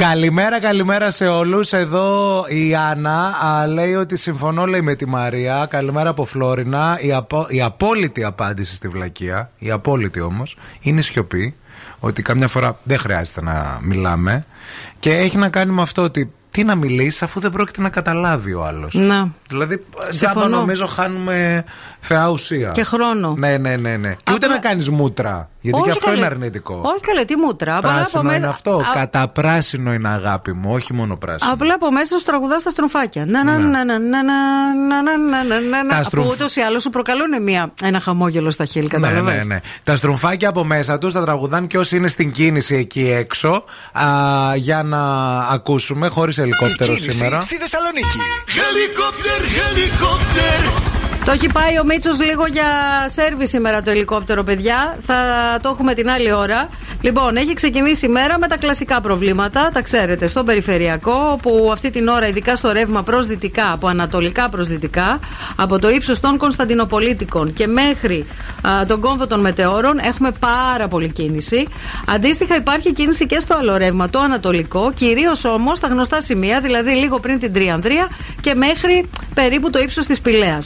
Καλημέρα, 0.00 0.60
καλημέρα 0.60 1.10
σε 1.10 1.26
όλους. 1.26 1.72
Εδώ 1.72 2.44
η 2.48 2.74
Άννα 2.74 3.36
α, 3.44 3.66
λέει 3.66 3.94
ότι 3.94 4.16
συμφωνώ 4.16 4.66
λέει, 4.66 4.80
με 4.80 4.94
τη 4.94 5.06
Μαρία. 5.06 5.66
Καλημέρα 5.70 6.08
από 6.10 6.24
Φλόρινα. 6.24 6.98
Η, 7.00 7.12
απο- 7.12 7.46
η 7.48 7.62
απόλυτη 7.62 8.24
απάντηση 8.24 8.74
στη 8.74 8.88
βλακεία, 8.88 9.50
η 9.58 9.70
απόλυτη 9.70 10.20
όμως, 10.20 10.56
είναι 10.80 11.00
σιωπή. 11.00 11.54
Ότι 11.98 12.22
καμιά 12.22 12.48
φορά 12.48 12.78
δεν 12.82 12.98
χρειάζεται 12.98 13.42
να 13.42 13.78
μιλάμε. 13.82 14.44
Και 15.00 15.12
έχει 15.14 15.36
να 15.36 15.48
κάνει 15.48 15.72
με 15.72 15.82
αυτό 15.82 16.02
ότι 16.02 16.32
τι 16.50 16.64
να 16.64 16.74
μιλήσει 16.74 17.24
αφού 17.24 17.40
δεν 17.40 17.50
πρόκειται 17.50 17.82
να 17.82 17.88
καταλάβει 17.88 18.52
ο 18.54 18.64
άλλος. 18.64 18.94
Να. 18.94 19.28
Δηλαδή, 19.48 19.84
Συμφωνώ. 20.08 20.40
τζάμπα 20.40 20.48
νομίζω 20.48 20.86
χάνουμε 20.86 21.64
θεά 22.00 22.28
ουσία. 22.28 22.68
Και 22.68 22.82
χρόνο. 22.84 23.34
Ναι, 23.38 23.56
ναι, 23.56 23.76
ναι. 23.76 23.96
ναι. 23.96 24.08
Και 24.22 24.32
ούτε 24.32 24.46
Απλά- 24.46 24.48
να 24.48 24.58
κάνεις 24.68 24.90
μούτρα. 24.90 25.48
Γιατί 25.70 25.80
όχι 25.80 25.90
και 25.90 25.90
αυτό 25.90 26.04
καλέ. 26.04 26.16
είναι 26.16 26.26
αρνητικό. 26.26 26.80
Όχι 26.84 27.00
καλέ, 27.00 27.24
τι 27.24 27.36
μούτρα. 27.36 27.78
Πράσινο 27.80 28.20
από 28.20 28.32
είναι 28.32 28.46
αυτό. 28.46 28.70
Α... 28.70 28.92
Κατά 28.94 29.28
πράσινο 29.28 29.92
είναι 29.92 30.08
αγάπη 30.08 30.52
μου, 30.52 30.72
όχι 30.72 30.92
μόνο 30.92 31.16
πράσινο. 31.16 31.52
Απλά 31.52 31.74
από 31.74 31.90
μέσα 31.90 32.18
σου 32.18 32.24
τραγουδάς 32.24 32.62
τα 32.62 32.70
στροφάκια. 32.70 33.24
Να, 33.26 33.44
να, 33.44 33.58
ναι. 33.58 33.64
να, 33.64 33.84
να, 33.84 33.98
να, 33.98 34.22
να, 34.22 35.02
να, 35.60 35.82
να, 35.82 36.02
Που 36.10 36.28
ούτως 36.32 36.56
ή 36.56 36.60
άλλως 36.60 36.82
σου 36.82 36.90
προκαλούν 36.90 37.42
μια, 37.42 37.72
ένα 37.82 38.00
χαμόγελο 38.00 38.50
στα 38.50 38.64
χείλη. 38.64 38.90
Ναι, 38.98 39.08
ναι, 39.08 39.42
ναι. 39.46 39.60
Τα 39.84 39.96
στροφάκια 39.96 40.48
από 40.48 40.64
μέσα 40.64 40.98
τους 40.98 41.12
τα 41.12 41.22
τραγουδάν 41.22 41.66
και 41.66 41.78
όσοι 41.78 41.96
είναι 41.96 42.08
στην 42.08 42.30
κίνηση 42.30 42.74
εκεί 42.74 43.10
έξω. 43.10 43.64
Α, 43.92 44.06
για 44.56 44.82
να 44.82 45.02
ακούσουμε, 45.38 46.08
χωρίς 46.08 46.38
ελικόπτερο 46.38 46.96
σήμερα. 46.96 47.40
Στη 47.40 47.56
Θεσσαλονίκη. 47.56 48.18
Χελικόπτερ, 48.46 49.40
χελικόπτερ. 49.44 50.87
Το 51.28 51.34
έχει 51.34 51.48
πάει 51.52 51.78
ο 51.78 51.84
Μίτσος 51.84 52.20
λίγο 52.20 52.46
για 52.52 52.64
σερβι 53.06 53.46
σήμερα 53.46 53.82
το 53.82 53.90
ελικόπτερο, 53.90 54.42
παιδιά. 54.42 54.98
Θα 55.06 55.16
το 55.62 55.68
έχουμε 55.68 55.94
την 55.94 56.10
άλλη 56.10 56.32
ώρα. 56.32 56.68
Λοιπόν, 57.00 57.36
έχει 57.36 57.54
ξεκινήσει 57.54 58.06
η 58.06 58.08
μέρα 58.08 58.38
με 58.38 58.48
τα 58.48 58.56
κλασικά 58.56 59.00
προβλήματα. 59.00 59.70
Τα 59.72 59.82
ξέρετε, 59.82 60.26
στον 60.26 60.44
περιφερειακό, 60.44 61.38
που 61.42 61.68
αυτή 61.72 61.90
την 61.90 62.08
ώρα, 62.08 62.28
ειδικά 62.28 62.56
στο 62.56 62.72
ρεύμα 62.72 63.02
προς 63.02 63.26
δυτικά, 63.26 63.72
από 63.72 63.86
ανατολικά 63.86 64.48
προς 64.48 64.66
δυτικά, 64.66 65.18
από 65.56 65.78
το 65.78 65.88
ύψος 65.88 66.20
των 66.20 66.36
Κωνσταντινοπολίτικων 66.36 67.52
και 67.52 67.66
μέχρι 67.66 68.26
α, 68.68 68.86
τον 68.86 69.00
κόμβο 69.00 69.26
των 69.26 69.40
μετεώρων, 69.40 69.98
έχουμε 69.98 70.30
πάρα 70.30 70.88
πολύ 70.88 71.08
κίνηση. 71.08 71.68
Αντίστοιχα, 72.06 72.56
υπάρχει 72.56 72.92
κίνηση 72.92 73.26
και 73.26 73.38
στο 73.38 73.54
άλλο 73.54 73.76
ρεύμα, 73.76 74.10
το 74.10 74.18
ανατολικό, 74.18 74.92
κυρίως 74.94 75.44
όμως 75.44 75.78
στα 75.78 75.88
γνωστά 75.88 76.20
σημεία, 76.20 76.60
δηλαδή 76.60 76.90
λίγο 76.90 77.20
πριν 77.20 77.38
την 77.38 77.52
Τριανδρία 77.52 78.08
και 78.40 78.54
μέχρι 78.54 79.08
περίπου 79.34 79.70
το 79.70 79.78
ύψος 79.78 80.06
της 80.06 80.20
Πηλαία. 80.20 80.58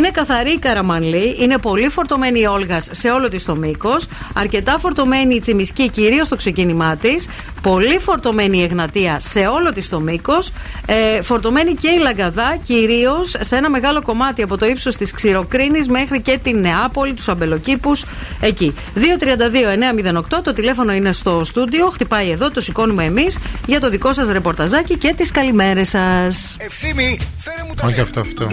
Είναι 0.00 0.10
καθαρή 0.10 0.50
η 0.50 0.58
Καραμανλή, 0.58 1.36
είναι 1.38 1.58
πολύ 1.58 1.88
φορτωμένη 1.88 2.40
η 2.40 2.46
Όλγας 2.46 2.88
σε 2.90 3.10
όλο 3.10 3.28
της 3.28 3.44
το 3.44 3.56
μήκος, 3.56 4.06
αρκετά 4.34 4.78
φορτωμένη 4.78 5.34
η 5.34 5.40
Τσιμισκή 5.40 5.90
κυρίως 5.90 6.26
στο 6.26 6.36
ξεκίνημά 6.36 6.96
της, 6.96 7.28
πολύ 7.62 7.98
φορτωμένη 7.98 8.58
η 8.58 8.62
Εγνατία 8.62 9.20
σε 9.20 9.40
όλο 9.40 9.72
της 9.72 9.88
το 9.88 10.00
μήκος, 10.00 10.52
ε, 10.86 11.22
φορτωμένη 11.22 11.74
και 11.74 11.88
η 11.88 11.98
Λαγκαδά 11.98 12.56
κυρίως 12.62 13.36
σε 13.40 13.56
ένα 13.56 13.70
μεγάλο 13.70 14.02
κομμάτι 14.02 14.42
από 14.42 14.56
το 14.56 14.66
ύψος 14.66 14.96
της 14.96 15.12
Ξηροκρίνης 15.12 15.88
μέχρι 15.88 16.20
και 16.20 16.38
την 16.42 16.60
Νεάπολη, 16.60 17.12
τους 17.12 17.28
Αμπελοκήπους 17.28 18.04
εκεί. 18.40 18.74
232-908, 18.94 20.42
το 20.42 20.52
τηλέφωνο 20.52 20.92
είναι 20.92 21.12
στο 21.12 21.44
στούντιο, 21.44 21.86
χτυπάει 21.86 22.30
εδώ, 22.30 22.50
το 22.50 22.60
σηκώνουμε 22.60 23.04
εμείς 23.04 23.38
για 23.66 23.80
το 23.80 23.90
δικό 23.90 24.12
σας 24.12 24.28
ρεπορταζάκι 24.28 24.98
και 24.98 25.14
τις 25.16 25.30
καλημέρες 25.30 25.88
σας. 25.88 26.56
Ευθύμη, 26.58 27.18
φέρε 27.38 27.62
μου 27.68 27.74
το 27.74 27.86
Όχι 27.86 28.00
αυτό, 28.00 28.20
αυτό. 28.20 28.48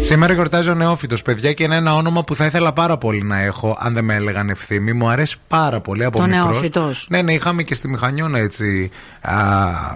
Σήμερα 0.00 0.32
γιορτάζει 0.32 0.65
ο 0.70 0.74
Νεόφυτο, 0.74 1.16
παιδιά, 1.24 1.52
και 1.52 1.62
είναι 1.62 1.76
ένα 1.76 1.94
όνομα 1.94 2.24
που 2.24 2.34
θα 2.34 2.46
ήθελα 2.46 2.72
πάρα 2.72 2.98
πολύ 2.98 3.22
να 3.22 3.38
έχω, 3.38 3.76
αν 3.80 3.94
δεν 3.94 4.04
με 4.04 4.14
έλεγαν 4.14 4.48
ευθύμη. 4.48 4.92
Μου 4.92 5.08
αρέσει 5.08 5.36
πάρα 5.48 5.80
πολύ 5.80 6.04
από 6.04 6.22
Ο 6.22 6.26
μικρός. 6.26 6.44
Νεόφυτος. 6.44 7.06
Ναι, 7.10 7.22
ναι, 7.22 7.32
είχαμε 7.32 7.62
και 7.62 7.74
στη 7.74 7.88
Μηχανιώνα 7.88 8.38
έτσι 8.38 8.90
α, 9.20 9.34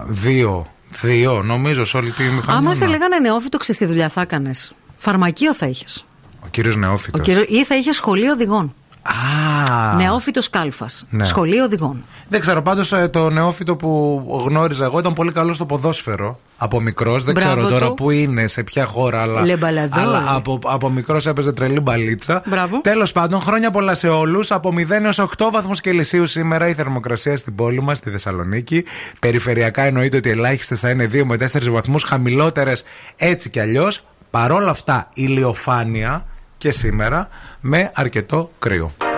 δύο. 0.07 0.65
Δύο, 1.01 1.43
νομίζω, 1.43 1.85
σε 1.85 1.97
όλη 1.97 2.11
τη 2.11 2.23
Μηχανιώνα. 2.23 2.53
Άμα 2.53 2.73
σε 2.73 2.85
λέγανε 2.85 3.19
νεόφυτο, 3.19 3.57
ξέρεις 3.57 3.81
τι 3.81 3.87
δουλειά 3.87 4.09
θα 4.09 4.21
έκανες. 4.21 4.73
Φαρμακείο 4.97 5.53
θα 5.53 5.65
είχες. 5.65 6.05
Ο 6.43 6.47
κύριος 6.51 6.75
Νεόφυτος. 6.75 7.27
Ή 7.47 7.65
θα 7.65 7.75
είχες 7.75 7.95
σχολείο 7.95 8.31
οδηγών. 8.31 8.73
Α, 9.03 9.95
Νεόφυτος 9.95 10.49
κάλφας. 10.49 11.05
Ναι. 11.09 11.23
Σχολείο 11.23 11.63
οδηγών. 11.63 12.03
Δεν 12.29 12.39
ξέρω, 12.39 12.61
πάντως 12.61 12.93
το 13.11 13.29
νεόφυτο 13.29 13.75
που 13.75 14.41
γνώριζα 14.45 14.85
εγώ 14.85 14.99
ήταν 14.99 15.13
πολύ 15.13 15.31
καλό 15.31 15.53
στο 15.53 15.65
ποδόσφαιρο. 15.65 16.39
Από 16.57 16.79
μικρός, 16.81 17.23
δεν 17.23 17.33
Μπράβο 17.33 17.55
ξέρω 17.55 17.67
τώρα 17.69 17.87
του. 17.87 17.93
που 17.93 18.11
είναι, 18.11 18.47
σε 18.47 18.63
ποια 18.63 18.85
χώρα, 18.85 19.21
αλλά, 19.21 19.41
Le 19.45 19.51
Balador. 19.63 19.87
αλλά 19.91 20.25
από, 20.35 20.59
από 20.65 20.89
μικρός 20.89 21.27
έπαιζε 21.27 21.51
τρελή 21.51 21.79
μπαλίτσα. 21.79 22.41
Μπράβο. 22.45 22.81
Τέλος 22.81 23.11
πάντων, 23.11 23.41
χρόνια 23.41 23.71
πολλά 23.71 23.95
σε 23.95 24.07
όλους. 24.07 24.51
Από 24.51 24.71
0 24.71 25.03
έως 25.03 25.19
8 25.19 25.49
βαθμούς 25.51 25.81
Κελσίου 25.81 26.27
σήμερα 26.27 26.67
η 26.67 26.73
θερμοκρασία 26.73 27.37
στην 27.37 27.55
πόλη 27.55 27.81
μας, 27.81 27.97
στη 27.97 28.09
Θεσσαλονίκη. 28.09 28.85
Περιφερειακά 29.19 29.81
εννοείται 29.81 30.17
ότι 30.17 30.29
ελάχιστες 30.29 30.79
θα 30.79 30.89
είναι 30.89 31.05
2 31.05 31.25
με 31.25 31.37
4 31.37 31.71
βαθμούς, 31.71 32.03
χαμηλότερες 32.03 32.83
έτσι 33.15 33.49
κι 33.49 33.59
αλλιώς. 33.59 34.03
Παρόλα 34.29 34.69
αυτά, 34.71 35.09
ηλιοφάνεια 35.13 36.25
και 36.61 36.71
σήμερα 36.71 37.27
με 37.61 37.91
αρκετό 37.93 38.51
κρύο. 38.59 39.10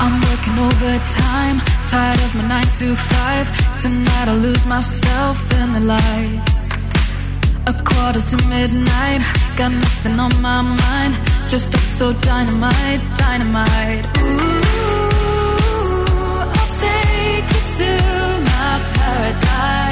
I'm 0.00 0.14
working 0.28 0.56
overtime. 0.68 1.60
Tired 1.88 2.18
of 2.18 2.34
my 2.34 2.48
nine 2.48 2.70
to 2.78 2.96
five. 2.96 3.46
Tonight 3.82 4.28
I 4.28 4.34
lose 4.46 4.64
myself 4.64 5.36
in 5.60 5.74
the 5.74 5.80
lights. 5.80 6.62
A 7.66 7.74
quarter 7.84 8.22
to 8.30 8.36
midnight. 8.48 9.20
Got 9.58 9.72
nothing 9.72 10.18
on 10.18 10.32
my 10.40 10.62
mind. 10.62 11.14
Just 11.50 11.74
up 11.74 11.80
so 11.80 12.14
dynamite, 12.14 13.02
dynamite. 13.18 14.06
Ooh, 14.16 14.62
I'll 16.58 16.72
take 16.80 17.46
you 17.54 17.62
to 17.78 17.90
my 18.48 18.80
paradise. 18.94 19.91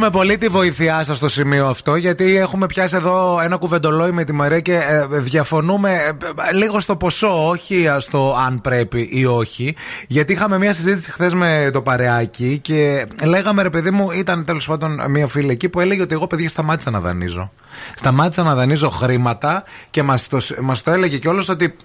Θέλουμε 0.00 0.18
πολύ 0.18 0.38
τη 0.38 0.48
βοήθειά 0.48 1.04
σας 1.04 1.16
στο 1.16 1.28
σημείο 1.28 1.66
αυτό, 1.66 1.96
γιατί 1.96 2.36
έχουμε 2.36 2.66
πιάσει 2.66 2.96
εδώ 2.96 3.40
ένα 3.40 3.56
κουβεντολόι 3.56 4.10
με 4.10 4.24
τη 4.24 4.32
Μαρία 4.32 4.60
και 4.60 4.74
ε, 4.74 5.06
διαφωνούμε 5.18 5.92
ε, 5.92 6.54
λίγο 6.54 6.80
στο 6.80 6.96
ποσό, 6.96 7.48
όχι 7.48 7.84
ε, 7.84 8.00
στο 8.00 8.36
αν 8.46 8.60
πρέπει 8.60 9.08
ή 9.12 9.24
όχι. 9.24 9.76
Γιατί 10.06 10.32
είχαμε 10.32 10.58
μια 10.58 10.72
συζήτηση 10.72 11.10
χθες 11.10 11.34
με 11.34 11.70
το 11.72 11.82
παρεάκι 11.82 12.58
και 12.62 13.06
λέγαμε, 13.24 13.62
ρε 13.62 13.70
παιδί 13.70 13.90
μου, 13.90 14.10
ήταν 14.10 14.44
τέλος 14.44 14.66
πάντων 14.66 15.00
μια 15.10 15.26
φίλη 15.26 15.50
εκεί 15.50 15.68
που 15.68 15.80
έλεγε 15.80 16.02
ότι 16.02 16.14
εγώ, 16.14 16.26
παιδιά, 16.26 16.48
σταμάτησα 16.48 16.90
να 16.90 17.00
δανείζω. 17.00 17.52
Σταμάτησα 17.94 18.42
να 18.42 18.54
δανείζω 18.54 18.90
χρήματα 18.90 19.64
και 19.90 20.02
μας 20.02 20.28
το, 20.28 20.38
μας 20.60 20.82
το 20.82 20.90
έλεγε 20.90 21.18
κιόλας 21.18 21.48
ότι 21.48 21.76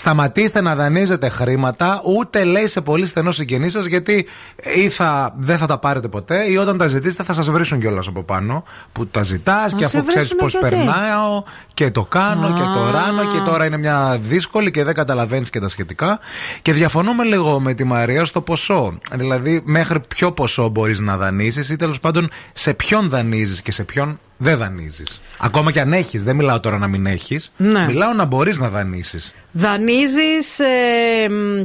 σταματήστε 0.00 0.60
να 0.60 0.74
δανείζετε 0.74 1.28
χρήματα, 1.28 2.00
ούτε 2.04 2.44
λέει 2.44 2.66
σε 2.66 2.80
πολύ 2.80 3.06
στενό 3.06 3.30
συγγενή 3.30 3.68
σας, 3.68 3.84
γιατί 3.84 4.26
ή 4.74 4.88
θα, 4.88 5.34
δεν 5.38 5.58
θα 5.58 5.66
τα 5.66 5.78
πάρετε 5.78 6.08
ποτέ, 6.08 6.50
ή 6.50 6.56
όταν 6.56 6.78
τα 6.78 6.86
ζητήσετε 6.86 7.22
θα 7.22 7.32
σας 7.32 7.50
βρίσουν 7.50 7.80
κιόλας 7.80 8.06
από 8.06 8.22
πάνω. 8.22 8.64
Που 8.92 9.06
τα 9.06 9.22
ζητάς 9.22 9.74
και 9.74 9.86
σε 9.86 9.96
αφού 9.96 10.06
ξέρεις 10.06 10.28
βρίσουνε 10.28 10.42
πώς 10.42 10.52
και 10.52 10.58
εκεί. 10.66 10.74
περνάω 10.74 11.42
και 11.74 11.90
το 11.90 12.04
κάνω 12.04 12.52
και 12.52 12.62
το 12.62 12.84
Α. 12.84 12.90
ράνω 12.90 13.24
και 13.24 13.38
τώρα 13.38 13.66
είναι 13.66 13.76
μια 13.76 14.18
δύσκολη 14.20 14.70
και 14.70 14.84
δεν 14.84 14.94
καταλαβαίνεις 14.94 15.50
και 15.50 15.60
τα 15.60 15.68
σχετικά. 15.68 16.18
Και 16.62 16.72
διαφωνούμε 16.72 17.24
λίγο 17.24 17.60
με 17.60 17.74
τη 17.74 17.84
Μαρία 17.84 18.24
στο 18.24 18.40
ποσό. 18.40 18.98
Δηλαδή, 19.14 19.62
μέχρι 19.64 20.00
ποιο 20.00 20.32
ποσό 20.32 20.68
μπορείς 20.68 21.00
να 21.00 21.16
δανείσει 21.16 21.72
ή 21.72 21.76
τέλος 21.76 22.00
πάντων 22.00 22.28
σε 22.52 22.74
ποιον 22.74 23.08
δανείζεις 23.08 23.62
και 23.62 23.72
σε 23.72 23.84
ποιον 23.84 24.18
δεν 24.42 24.56
δανείζεις. 24.56 25.20
Ακόμα 25.38 25.72
και 25.72 25.80
αν 25.80 25.92
έχεις, 25.92 26.24
δεν 26.24 26.36
μιλάω 26.36 26.60
τώρα 26.60 26.78
να 26.78 26.86
μην 26.86 27.06
έχεις. 27.06 27.52
Ναι. 27.56 27.84
Μιλάω 27.86 28.12
να 28.12 28.24
μπορείς 28.24 28.58
να 28.58 28.68
δανείσει. 28.68 29.18
Δανείζεις 29.52 30.56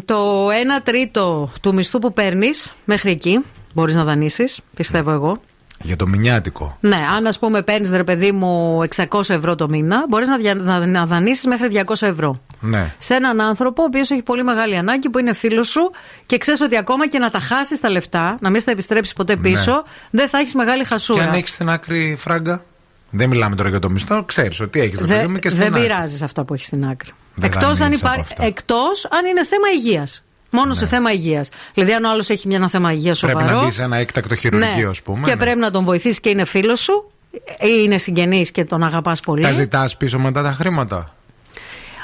το 0.05 0.49
1 0.49 0.81
τρίτο 0.83 1.51
του 1.61 1.73
μισθού 1.73 1.99
που 1.99 2.13
παίρνεις 2.13 2.71
μέχρι 2.85 3.11
εκεί. 3.11 3.39
Μπορείς 3.73 3.95
να 3.95 4.03
δανείσει, 4.03 4.43
πιστεύω 4.75 5.11
εγώ. 5.11 5.41
Για 5.81 5.95
το 5.95 6.07
μηνιάτικο. 6.07 6.77
Ναι, 6.79 6.99
αν 7.15 7.25
ας 7.27 7.39
πούμε 7.39 7.61
παίρνεις 7.61 7.91
ρε 7.91 8.03
παιδί 8.03 8.31
μου 8.31 8.81
600 8.95 9.29
ευρώ 9.29 9.55
το 9.55 9.69
μήνα, 9.69 10.05
μπορείς 10.09 10.27
να, 10.27 10.37
δια- 10.37 10.55
να, 10.55 10.85
να 10.85 11.05
δανείσεις 11.05 11.45
μέχρι 11.45 11.67
200 11.85 12.07
ευρώ. 12.07 12.41
Ναι. 12.59 12.93
Σε 12.97 13.13
έναν 13.13 13.41
άνθρωπο 13.41 13.81
ο 13.81 13.85
οποίος 13.85 14.09
έχει 14.11 14.21
πολύ 14.21 14.43
μεγάλη 14.43 14.77
ανάγκη, 14.77 15.09
που 15.09 15.19
είναι 15.19 15.33
φίλος 15.33 15.67
σου 15.67 15.91
και 16.25 16.37
ξέρεις 16.37 16.61
ότι 16.61 16.77
ακόμα 16.77 17.07
και 17.07 17.19
να 17.19 17.29
τα 17.29 17.39
χάσεις 17.39 17.79
τα 17.79 17.89
λεφτά, 17.89 18.37
να 18.41 18.49
μην 18.49 18.61
στα 18.61 18.71
επιστρέψεις 18.71 19.13
ποτέ 19.13 19.35
πίσω, 19.35 19.83
δεν 20.11 20.29
θα 20.29 20.37
έχεις 20.37 20.53
μεγάλη 20.55 20.81
Και 20.81 20.87
χασούρα. 20.87 21.23
αν 21.23 21.33
έχεις 21.33 21.51
στην 21.51 21.69
άκρη 21.69 22.15
φράγκα. 22.19 22.63
Δεν 23.09 23.29
μιλάμε 23.29 23.55
τώρα 23.55 23.69
για 23.69 23.79
το 23.79 23.89
μισθό, 23.89 24.23
ξέρεις 24.23 24.59
ότι 24.59 24.79
έχεις. 24.79 24.99
Δε- 24.99 25.27
μου 25.27 25.35
και 25.39 25.49
στην 25.49 25.61
δεν 25.61 25.73
άκρη. 25.73 25.87
πειράζεις 25.87 26.21
αυτά 26.21 26.43
που 26.43 26.53
έχεις 26.53 26.65
στην 26.65 26.85
άκρη. 26.85 27.09
Δεν 27.35 27.45
Εκτός 27.49 27.69
αν, 27.69 27.75
δανείζεις 27.77 28.03
από 28.03 28.13
υπά... 28.13 28.21
αυτά. 28.21 28.43
Εκτός 28.45 29.05
αν 29.11 29.25
είναι 29.25 29.45
θέμα 29.45 29.67
υγείας. 29.75 30.24
Μόνο 30.55 30.73
σε 30.73 30.85
θέμα 30.85 31.11
υγείας. 31.11 31.49
Δηλαδή, 31.73 31.93
αν 31.93 32.03
ο 32.03 32.09
άλλος 32.09 32.29
έχει 32.29 32.47
μια, 32.47 32.57
ένα 32.57 32.69
θέμα 32.69 32.91
υγείας 32.91 33.17
σοβαρό. 33.17 33.39
Πρέπει 33.39 33.55
να 33.59 33.65
μπει 33.65 33.71
σε 33.71 33.83
ένα 33.83 33.97
έκτακτο 33.97 34.35
χειρουργείο, 34.35 34.83
ναι, 34.83 34.89
ας 34.89 35.01
πούμε. 35.01 35.21
Και 35.23 35.29
ναι. 35.35 35.37
πρέπει 35.37 35.59
να 35.59 35.71
τον 35.71 35.83
βοηθήσει 35.83 36.19
και 36.19 36.29
είναι 36.29 36.45
φίλος 36.45 36.79
σου 36.79 37.11
ή 37.59 37.81
είναι 37.83 37.97
συγγενής 37.97 38.51
και 38.51 38.65
τον 38.65 38.83
αγαπάς 38.83 39.19
πολύ. 39.19 39.41
Τα 39.41 39.51
ζητάς 39.51 39.97
πίσω 39.97 40.19
μετά 40.19 40.43
τα 40.43 40.51
χρήματα; 40.51 41.13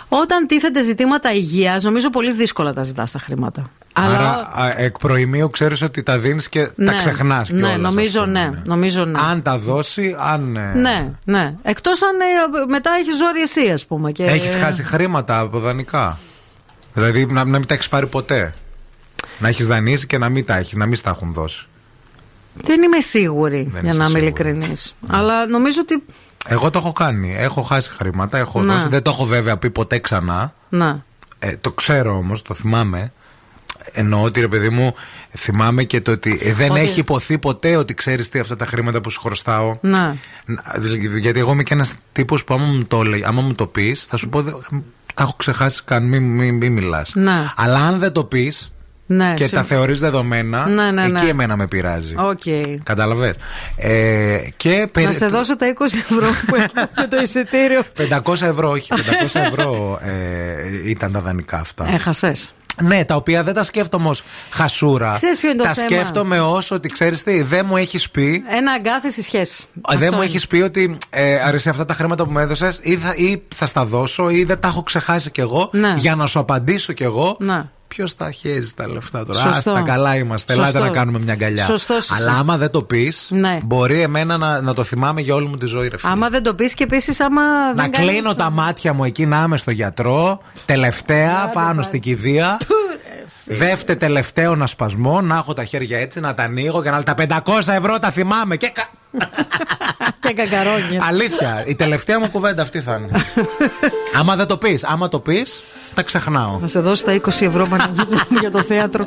Όταν 0.07 0.47
τίθεται 0.47 0.81
ζητήματα 0.81 1.33
υγείας, 1.33 1.83
νομίζω 1.83 2.09
πολύ 2.09 2.31
δύσκολα 2.31 2.73
τα 2.73 2.83
ζητάς 2.83 3.11
τα 3.11 3.19
χρήματα. 3.19 3.69
Αλλά. 3.93 4.17
Άρα 4.17 4.29
α, 4.67 4.73
εκ 4.75 4.97
προημίου 4.97 5.49
ξέρεις 5.49 5.81
ότι 5.81 6.03
τα 6.03 6.17
δίνεις 6.17 6.49
και 6.49 6.65
τα 6.65 6.71
Ναι, 6.75 6.97
ξεχνάς 6.97 7.49
ναι, 7.49 7.59
κιόλας, 7.59 7.77
νομίζω 7.77 8.21
ας 8.21 8.27
πούμε, 8.27 8.39
ναι, 8.39 8.61
νομίζω 8.63 9.05
ναι. 9.05 9.19
Αν 9.29 9.41
τα 9.41 9.57
δώσει, 9.57 10.15
αν. 10.19 10.55
ε, 10.55 10.71
Ναι, 10.75 11.11
ναι. 11.23 11.53
Εκτός 11.61 12.01
αν 12.01 12.09
ε, 12.19 12.65
μετά 12.67 12.89
έχει 12.99 13.09
ζόρι 13.11 13.41
εσύ, 13.41 13.71
ας 13.71 13.85
πούμε. 13.85 14.11
Και... 14.11 14.23
Έχεις 14.23 14.55
χάσει 14.55 14.83
χρήματα 14.83 15.39
από 15.39 15.59
δανεικά. 15.59 16.17
Δηλαδή 16.93 17.25
να, 17.25 17.43
να 17.45 17.57
μην 17.57 17.67
τα 17.67 17.73
έχεις 17.73 17.87
πάρει 17.89 18.07
ποτέ. 18.07 18.53
Να 19.39 19.47
έχεις 19.47 19.67
δανείσει 19.67 20.07
και 20.07 20.17
να 20.17 20.29
μην 20.29 20.45
τα 20.45 20.55
έχεις, 20.57 20.73
να 20.75 20.85
μην 20.85 20.95
στα 20.95 21.09
έχουν 21.09 21.33
δώσει. 21.33 21.65
Δεν 22.53 22.81
είμαι 22.81 22.99
σίγουρη, 22.99 23.67
Δεν 23.71 23.81
για 23.81 23.89
είσαι 23.89 23.97
να 23.99 24.05
είμαι 24.05 24.19
σίγουρη. 24.19 24.21
ειλικρινής. 24.49 24.95
Αλλά 25.09 25.45
νομίζω 25.47 25.79
ότι. 25.81 26.03
Εγώ 26.47 26.69
το 26.69 26.79
έχω 26.79 26.93
κάνει. 26.93 27.35
Έχω 27.37 27.61
χάσει 27.61 27.91
χρήματα, 27.91 28.37
έχω 28.37 28.61
Να. 28.61 28.73
δώσει. 28.73 28.87
Δεν 28.89 29.01
το 29.01 29.09
έχω 29.09 29.25
βέβαια 29.25 29.57
πει 29.57 29.69
ποτέ 29.69 29.99
ξανά. 29.99 30.53
Να. 30.69 31.03
Ε, 31.39 31.55
το 31.61 31.71
ξέρω 31.71 32.17
όμως, 32.17 32.41
το 32.41 32.53
θυμάμαι. 32.53 33.11
Εννοώ 33.91 34.21
ότι 34.23 34.39
ρε 34.39 34.47
παιδί 34.47 34.69
μου, 34.69 34.93
θυμάμαι 35.37 35.83
και 35.83 36.01
το 36.01 36.11
ότι 36.11 36.39
ε, 36.43 36.53
δεν 36.53 36.71
Ότι- 36.71 36.79
έχει 36.79 36.99
υποθεί 36.99 37.37
ποτέ 37.37 37.75
ότι 37.75 37.93
ξέρεις 37.93 38.29
τι 38.29 38.39
αυτά 38.39 38.55
τα 38.55 38.65
χρήματα 38.65 39.01
που 39.01 39.09
σου 39.09 39.19
χρωστάω. 39.21 39.77
Να. 39.81 40.15
Να, 40.45 40.63
δηλαδή, 40.77 41.19
Γιατί 41.19 41.39
εγώ 41.39 41.51
είμαι 41.51 41.63
και 41.63 41.73
ένας 41.73 41.93
τύπος 42.11 42.43
που 42.43 42.53
άμα 42.53 42.65
μου 42.65 42.83
το, 42.85 43.01
λέει- 43.03 43.23
άμα 43.25 43.41
μου 43.41 43.53
το 43.53 43.67
πεις, 43.67 44.03
θα 44.05 44.17
σου 44.17 44.29
πω. 44.29 44.43
«Δε- 45.15 45.21
Τα 45.21 45.23
έχω 45.23 45.33
ξεχάσει 45.37 45.81
καν, 45.85 46.03
μην 46.03 46.23
μη, 46.23 46.51
μη 46.51 46.69
μιλάς. 46.69 47.11
Ναι. 47.15 47.51
Αλλά 47.55 47.77
αν 47.79 47.99
δεν 47.99 48.11
το 48.11 48.23
πεις 48.23 48.71
Ναι, 49.05 49.33
και 49.35 49.43
συμ- 49.43 49.55
τα 49.55 49.63
θεωρείς 49.63 49.99
δεδομένα, 49.99 50.67
Ναι, 50.69 50.91
ναι, 50.91 51.07
ναι. 51.07 51.19
εκεί 51.19 51.27
εμένα 51.29 51.55
με 51.55 51.67
πειράζει. 51.67 52.13
Οκ. 52.17 52.41
Κατάλαβες; 52.83 53.35
Ε, 53.75 54.37
και 54.57 54.87
περι- 54.91 55.07
Να 55.07 55.13
σε 55.13 55.27
δώσω 55.27 55.55
τα 55.55 55.67
20 55.67 55.97
ευρώ 56.09 56.27
που 56.47 56.55
έχω 56.55 56.71
για 56.95 57.07
το 57.07 57.17
εισιτήριο. 57.21 57.81
500 57.97 58.41
ευρώ, 58.41 58.69
όχι, 58.69 58.87
500 58.95 59.39
ευρώ 59.39 59.99
ε, 60.03 60.89
ήταν 60.89 61.11
τα 61.11 61.19
δανεικά 61.19 61.57
αυτά. 61.57 61.85
Έχασες. 61.93 62.53
Ναι, 62.81 63.05
τα 63.05 63.15
οποία 63.15 63.43
δεν 63.43 63.53
τα 63.53 63.63
σκέφτομαι 63.63 64.07
ως 64.09 64.23
χασούρα. 64.49 65.13
Ξέρεις 65.13 65.39
ποιο 65.39 65.49
είναι 65.49 65.57
το 65.57 65.63
τα 65.63 65.73
θέμα; 65.73 65.87
σκέφτομαι 65.87 66.39
ως 66.39 66.71
ότι 66.71 66.87
ξέρεις 66.89 67.23
τι, 67.23 67.41
δεν 67.41 67.65
μου 67.65 67.77
έχεις 67.77 68.09
πει. 68.09 68.43
Ένα 68.49 68.71
αγκάθι 68.71 69.11
στη 69.11 69.21
σχέση. 69.23 69.63
Δεν 69.73 69.81
Αυτό 69.97 70.05
μου 70.05 70.15
είναι. 70.15 70.25
έχεις 70.25 70.47
πει 70.47 70.61
ότι 70.61 70.97
ε, 71.09 71.35
αρέσει 71.35 71.69
αυτά 71.69 71.85
τα 71.85 71.93
χρήματα 71.93 72.25
που 72.25 72.31
μου 72.31 72.39
έδωσες 72.39 72.79
ή, 72.83 72.97
θα- 72.97 73.13
ή 73.15 73.41
θα 73.55 73.65
στα 73.65 73.85
δώσω 73.85 74.29
ή 74.29 74.43
δεν 74.43 74.59
τα 74.59 74.67
έχω 74.67 74.83
ξεχάσει 74.83 75.31
κι 75.31 75.39
εγώ 75.41 75.69
Ναι. 75.73 75.93
για 75.97 76.15
να 76.15 76.25
σου 76.25 76.39
απαντήσω 76.39 76.93
κι 76.93 77.03
εγώ. 77.03 77.35
Ναι. 77.39 77.63
Ποιος 77.95 78.15
τα 78.15 78.31
χέζει 78.31 78.73
τα 78.73 78.87
λεφτά 78.87 79.25
τώρα; 79.25 79.39
Σωστό. 79.39 79.71
Άστα, 79.71 79.81
καλά 79.81 80.15
είμαστε. 80.15 80.53
Σωστό. 80.53 80.69
Ελάτε 80.77 80.85
να 80.85 80.95
κάνουμε 80.95 81.19
μια 81.23 81.33
αγκαλιά. 81.33 81.65
Σωστός 81.65 82.09
είσαι. 82.09 82.13
Αλλά 82.17 82.37
άμα 82.37 82.57
δεν 82.57 82.69
το 82.71 82.83
πεις, 82.83 83.27
Ναι. 83.29 83.59
μπορεί 83.63 84.01
εμένα 84.01 84.37
να, 84.37 84.61
να 84.61 84.73
το 84.73 84.83
θυμάμαι 84.83 85.21
για 85.21 85.35
όλη 85.35 85.47
μου 85.47 85.57
τη 85.57 85.65
ζωή, 85.65 85.87
ρε 85.87 85.97
φίλε. 85.97 86.11
Άμα 86.11 86.29
δεν 86.29 86.43
το 86.43 86.53
πεις 86.55 86.73
και 86.73 86.83
επίσης, 86.83 87.19
άμα. 87.19 87.41
Να 87.41 87.73
δεν 87.81 87.91
κάνεις- 87.91 88.09
κλείνω 88.11 88.35
τα 88.35 88.49
μάτια 88.49 88.93
μου 88.93 89.03
εκεί, 89.03 89.25
να 89.25 89.43
είμαι 89.45 89.57
στο 89.57 89.71
γιατρό. 89.71 90.41
Τελευταία, 90.65 91.49
πάνω 91.53 91.81
στην 91.81 91.99
κηδεία. 91.99 92.57
Δεύτερο 93.53 93.99
τελευταίο 93.99 94.55
να 94.55 94.67
σπασμό, 94.67 95.21
να 95.21 95.35
έχω 95.35 95.53
τα 95.53 95.63
χέρια 95.63 95.99
έτσι, 95.99 96.19
να 96.19 96.33
τα 96.33 96.43
ανοίγω 96.43 96.81
και 96.83 96.89
να 96.89 96.95
λέω 96.95 97.03
τα 97.27 97.43
500 97.45 97.73
ευρώ 97.73 97.99
τα 97.99 98.11
θυμάμαι. 98.11 98.55
Και... 98.55 98.71
κα- 98.73 98.89
Και 100.19 100.33
κακαρόνια. 100.33 101.03
Αλήθεια, 101.07 101.63
η 101.65 101.75
τελευταία 101.75 102.19
μου 102.19 102.29
κουβέντα 102.29 102.61
αυτή 102.61 102.81
θα 102.81 102.95
είναι. 102.95 103.09
άμα 104.19 104.35
δεν 104.35 104.45
το 104.47 104.57
πεις, 104.57 104.83
άμα 104.83 105.07
το 105.07 105.19
πεις, 105.19 105.61
τα 105.93 106.03
ξεχνάω. 106.03 106.57
Να 106.61 106.67
σε 106.67 106.79
δώσω 106.79 107.05
τα 107.05 107.13
20 107.21 107.27
ευρώ 107.27 107.65
Παναγίτσα 107.67 108.25
μου 108.29 108.37
για 108.39 108.51
το 108.51 108.61
θέατρο. 108.61 109.05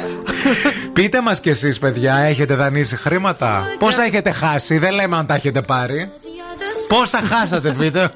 Πείτε 0.92 1.20
μας 1.20 1.40
κι 1.40 1.48
εσείς, 1.48 1.78
παιδιά, 1.78 2.16
έχετε 2.16 2.54
δανείσει 2.54 2.96
χρήματα; 2.96 3.62
Πόσα 3.78 4.04
έχετε 4.04 4.30
χάσει, 4.30 4.78
δεν 4.78 4.92
λέμε 4.94 5.16
αν 5.16 5.26
τα 5.26 5.34
έχετε 5.34 5.62
πάρει. 5.62 6.10
Πόσα 6.88 7.20
χάσατε, 7.22 7.70
πείτε. 7.70 8.10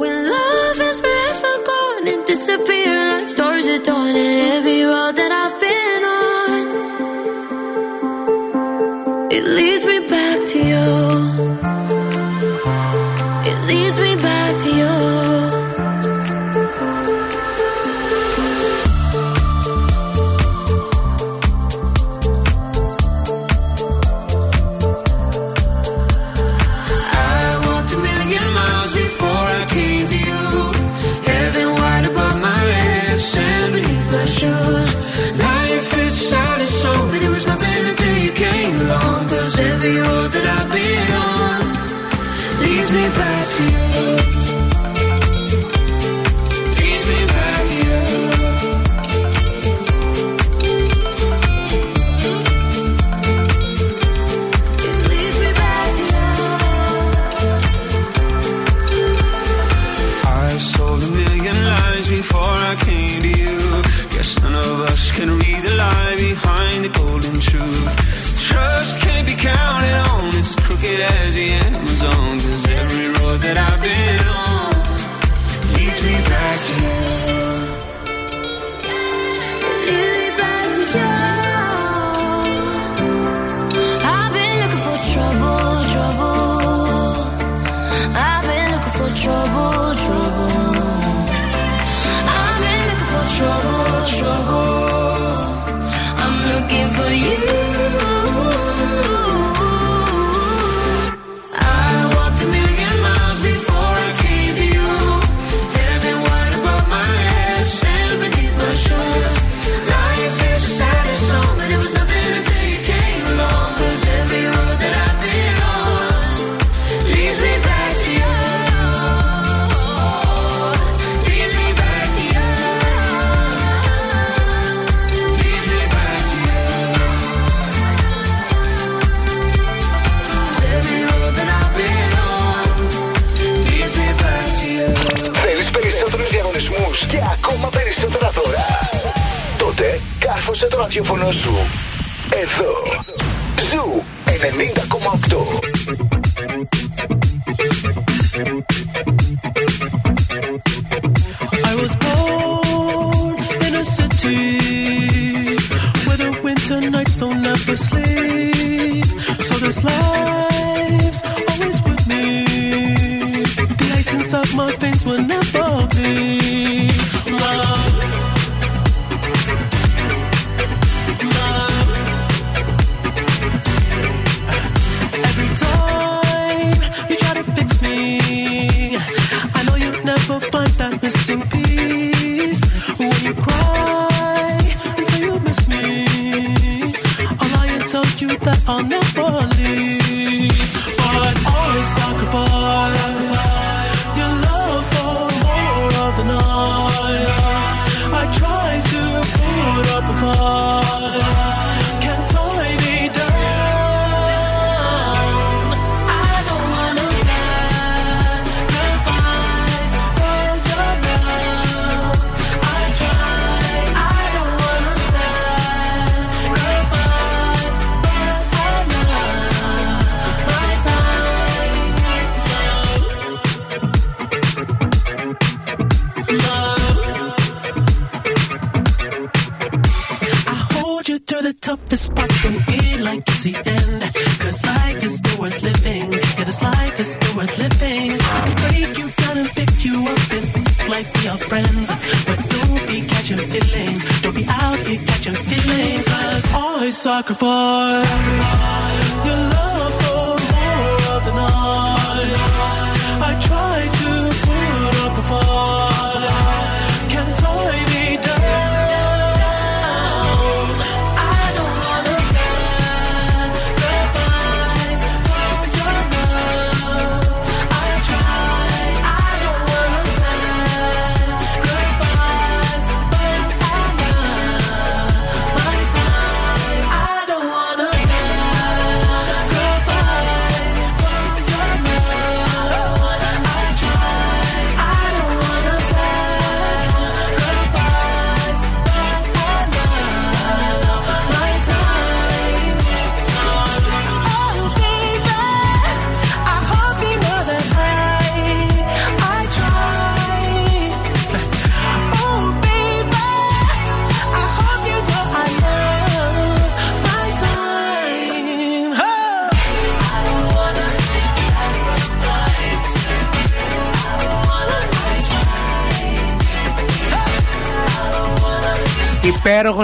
When 0.00 0.16
love 0.32 0.78
is 0.90 0.98
forever 1.04 1.54
gone 1.70 2.06
and 2.12 2.22
disappear 2.32 2.94
like 3.12 3.28
stars 3.36 3.59
dawn 3.78 4.16
every 4.16 4.82
road 4.84 5.14
that 5.16 5.32
I've 5.42 5.56
been 5.60 6.04
on. 6.04 6.62
It 9.30 9.44
leads 9.44 9.84
me 9.84 9.98
back 10.08 10.44
to 10.48 10.58
you. 10.58 11.29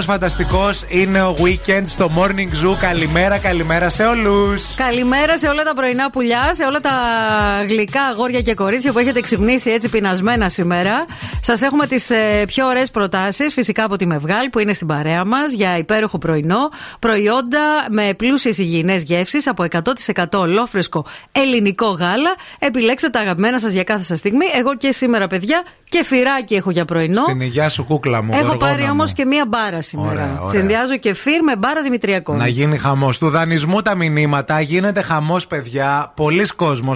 Φανταστικός 0.07 0.83
είναι 0.87 1.21
ο 1.21 1.35
weekend 1.39 1.83
στο 1.85 2.11
Morning 2.17 2.65
Zoo. 2.65 2.75
Καλημέρα, 2.79 3.37
καλημέρα 3.37 3.89
σε 3.89 4.03
όλους. 4.03 4.75
Καλημέρα 4.75 5.37
σε 5.37 5.47
όλα 5.47 5.63
τα 5.63 5.73
πρωινά 5.73 6.09
πουλιά, 6.09 6.53
σε 6.53 6.63
όλα 6.63 6.79
τα 6.79 6.91
γλυκά 7.67 8.01
αγόρια 8.01 8.41
και 8.41 8.53
κορίτσια 8.53 8.91
που 8.91 8.99
έχετε 8.99 9.19
ξυπνήσει 9.19 9.71
έτσι 9.71 9.89
πεινασμένα 9.89 10.49
σήμερα. 10.49 11.05
Σας 11.47 11.61
έχουμε 11.61 11.87
τις 11.87 12.11
πιο 12.47 12.67
ωραίες 12.67 12.91
προτάσεις, 12.91 13.53
φυσικά 13.53 13.83
από 13.83 13.95
τη 13.95 14.05
Μευγάλ 14.05 14.49
που 14.49 14.59
είναι 14.59 14.73
στην 14.73 14.87
παρέα 14.87 15.25
μας 15.25 15.51
για 15.51 15.77
υπέροχο 15.77 16.17
πρωινό. 16.17 16.69
Προϊόντα 16.99 17.59
με 17.91 18.13
πλούσιες 18.17 18.57
υγιεινές 18.57 19.03
γεύσεις 19.03 19.47
από 19.47 19.65
100% 20.13 20.25
ολόφρεσκο 20.33 21.05
ελληνικό 21.31 21.85
γάλα. 21.85 22.35
Επιλέξτε 22.59 23.09
τα 23.09 23.19
αγαπημένα 23.19 23.59
σας 23.59 23.71
για 23.71 23.83
κάθε 23.83 24.03
σας 24.03 24.17
στιγμή. 24.17 24.45
Εγώ 24.57 24.75
και 24.75 24.91
σήμερα, 24.91 25.27
παιδιά, 25.27 25.63
και 25.89 26.03
φυράκι 26.03 26.55
έχω 26.55 26.71
για 26.71 26.85
πρωινό. 26.85 27.23
Στην 27.23 27.41
υγειά 27.41 27.69
σου, 27.69 27.83
κούκλα 27.83 28.21
μου. 28.21 28.29
Έχω 28.33 28.41
γοργόνα 28.41 28.57
πάρει 28.57 28.81
μου. 28.81 28.89
όμως 28.91 29.13
και 29.13 29.25
μία 29.25 29.45
μπάρα 29.47 29.81
σήμερα. 29.81 30.11
Ωραία, 30.11 30.39
ωραία. 30.39 30.49
Συνδυάζω 30.49 30.97
κεφίρ 30.97 31.43
με 31.43 31.55
μπάρα 31.55 31.81
Δημητριακό. 31.81 32.33
Να 32.33 32.47
γίνει 32.47 32.77
χαμός. 32.77 33.17
Του 33.17 33.29
δανεισμού 33.29 33.81
τα 33.81 33.95
μηνύματα. 33.95 34.61
Γίνεται 34.61 35.01
χαμός, 35.01 35.47
παιδιά. 35.47 36.11
Πολλοί 36.15 36.45
κόσμοι, 36.55 36.91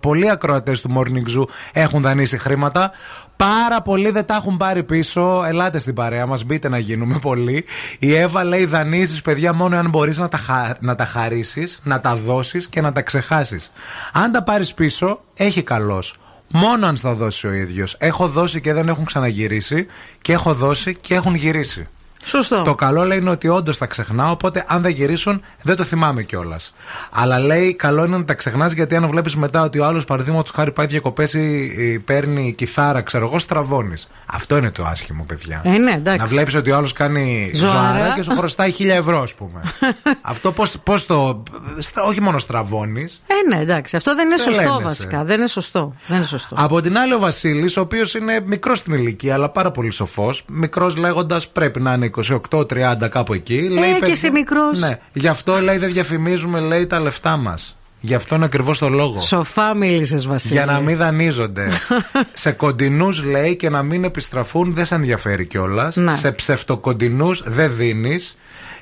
πολλοί 0.00 0.30
ακροατές 0.30 0.80
του 0.80 0.90
Morning 0.98 1.38
Zoo 1.38 1.44
έχουν 1.72 2.02
δανείσει 2.02 2.38
χρήματα. 2.38 2.92
Πάρα 3.36 3.82
πολλοί 3.82 4.10
δεν 4.10 4.26
τα 4.26 4.34
έχουν 4.34 4.56
πάρει 4.56 4.84
πίσω. 4.84 5.44
Ελάτε 5.46 5.78
στην 5.78 5.94
παρέα 5.94 6.26
μας, 6.26 6.44
μπείτε 6.44 6.68
να 6.68 6.78
γίνουμε 6.78 7.18
πολλοί. 7.18 7.64
Η 7.98 8.14
Εύα 8.14 8.44
λέει 8.44 8.64
δανείσει, 8.64 9.22
παιδιά, 9.22 9.52
μόνο 9.52 9.76
αν 9.76 9.88
μπορείς 9.88 10.18
να 10.18 10.28
τα, 10.28 10.36
χα... 10.36 10.72
να 10.80 10.94
τα 10.94 11.04
χαρίσεις, 11.04 11.80
να 11.82 12.00
τα 12.00 12.14
δώσεις 12.14 12.68
και 12.68 12.80
να 12.80 12.92
τα 12.92 13.02
ξεχάσεις. 13.02 13.72
Αν 14.12 14.32
τα 14.32 14.42
πάρεις 14.42 14.74
πίσω, 14.74 15.20
έχει 15.34 15.62
καλώ. 15.62 16.02
Μόνο 16.48 16.86
αν 16.86 16.96
στα 16.96 17.14
δώσει 17.14 17.46
ο 17.46 17.52
ίδιος. 17.52 17.96
Έχω 17.98 18.28
δώσει 18.28 18.60
και 18.60 18.72
δεν 18.72 18.88
έχουν 18.88 19.04
ξαναγυρίσει. 19.04 19.86
Και 20.22 20.32
έχω 20.32 20.54
δώσει 20.54 20.94
και 20.94 21.14
έχουν 21.14 21.34
γυρίσει. 21.34 21.88
Σωστό. 22.24 22.62
Το 22.62 22.74
καλό 22.74 23.04
λέει 23.04 23.18
είναι 23.18 23.30
ότι 23.30 23.48
όντως 23.48 23.78
τα 23.78 23.86
ξεχνάω, 23.86 24.30
οπότε 24.30 24.64
αν 24.66 24.82
δεν 24.82 24.90
γυρίσουν 24.92 25.42
δεν 25.62 25.76
το 25.76 25.84
θυμάμαι 25.84 26.22
κιόλας. 26.22 26.74
Αλλά 27.10 27.38
λέει 27.38 27.74
καλό 27.74 28.04
είναι 28.04 28.16
να 28.16 28.24
τα 28.24 28.34
ξεχνάς 28.34 28.72
γιατί 28.72 28.96
αν 28.96 29.08
βλέπεις 29.08 29.36
μετά 29.36 29.62
ότι 29.62 29.78
ο 29.78 29.84
άλλος 29.86 30.04
παραδείγματος 30.04 30.50
χάρη 30.54 30.72
πάει 30.72 30.86
διακοπές 30.86 31.32
ή, 31.34 31.72
ή 31.78 31.98
παίρνει 31.98 32.52
κιθάρα, 32.52 33.00
ξέρω 33.02 33.26
εγώ, 33.26 33.38
στραβώνεις. 33.38 34.08
Αυτό 34.26 34.56
είναι 34.56 34.70
το 34.70 34.84
άσχημο, 34.84 35.24
παιδιά. 35.24 35.60
Ε, 35.64 35.70
ναι, 35.70 35.90
εντάξει. 35.92 36.20
Να 36.20 36.26
βλέπεις 36.26 36.54
ότι 36.54 36.70
ο 36.70 36.76
άλλος 36.76 36.92
κάνει 36.92 37.50
Ζωάρα. 37.54 37.78
ζωάρα 37.78 38.12
και 38.14 38.22
σου 38.22 38.30
χρωστάει 38.38 38.70
χίλια 38.70 38.94
ευρώ, 38.94 39.22
ας 39.22 39.34
πούμε. 39.34 39.60
Αυτό 40.22 40.52
πώς 40.82 41.06
το. 41.06 41.42
στρα- 41.78 42.02
όχι 42.04 42.20
μόνο 42.20 42.38
στραβώνεις. 42.38 43.22
Ε, 43.26 43.54
ναι, 43.54 43.62
εντάξει. 43.62 43.96
Αυτό 43.96 44.14
δεν 44.14 44.26
είναι 44.26 44.38
σωστό 44.38 44.52
Τρελαίνεσαι. 44.60 44.82
βασικά. 44.84 45.24
Δεν 45.24 45.38
είναι 45.38 45.46
σωστό. 45.48 45.92
Δεν 46.06 46.16
είναι 46.16 46.26
σωστό. 46.26 46.54
Από 46.58 46.80
την 46.80 46.98
άλλη, 46.98 47.14
ο 47.14 47.18
Βασίλης, 47.18 47.76
ο 47.76 47.80
οποίος 47.80 48.14
είναι 48.14 48.40
μικρός 48.46 48.78
στην 48.78 48.92
ηλικία, 48.92 49.34
αλλά 49.34 49.48
πάρα 49.50 49.70
πολύ 49.70 49.90
σοφός, 49.90 50.44
μικρός 50.48 50.96
λέγοντας 50.96 51.48
πρέπει 51.48 51.80
να 51.80 51.92
είναι 51.92 52.04
28-30 52.50 53.08
κάπου 53.10 53.32
εκεί. 53.34 53.60
λέει, 53.68 53.84
Ε, 53.84 53.92
και 53.92 53.98
«Παιδιά, 53.98 54.12
εσύ 54.14 54.30
μικρός». 54.30 54.80
Ναι, 54.80 54.98
γι' 55.12 55.28
αυτό 55.28 55.60
λέει 55.60 55.76
δεν 55.76 55.92
διαφημίζουμε 55.92 56.60
λέει 56.60 56.86
τα 56.86 57.00
λεφτά 57.00 57.36
μας. 57.36 57.76
Γι' 58.00 58.14
αυτό 58.14 58.34
είναι 58.34 58.44
ακριβώς 58.44 58.78
το 58.78 58.88
λόγο. 58.88 59.20
Σοφά 59.20 59.74
μίλησες, 59.76 60.26
Βασίλη. 60.26 60.52
Για 60.52 60.64
να 60.66 60.80
μην 60.80 60.96
δανείζονται. 60.96 61.68
σε 62.32 62.50
κοντινούς 62.52 63.24
λέει 63.24 63.56
και 63.56 63.68
να 63.70 63.82
μην 63.82 64.04
επιστραφούν 64.04 64.74
δεν 64.74 64.84
σε 64.84 64.94
ενδιαφέρει 64.94 65.46
κιόλας. 65.46 65.96
Ναι. 65.96 66.12
Σε 66.12 66.32
ψευτοκοντινούς 66.32 67.42
δεν 67.46 67.76
δίνεις. 67.76 68.36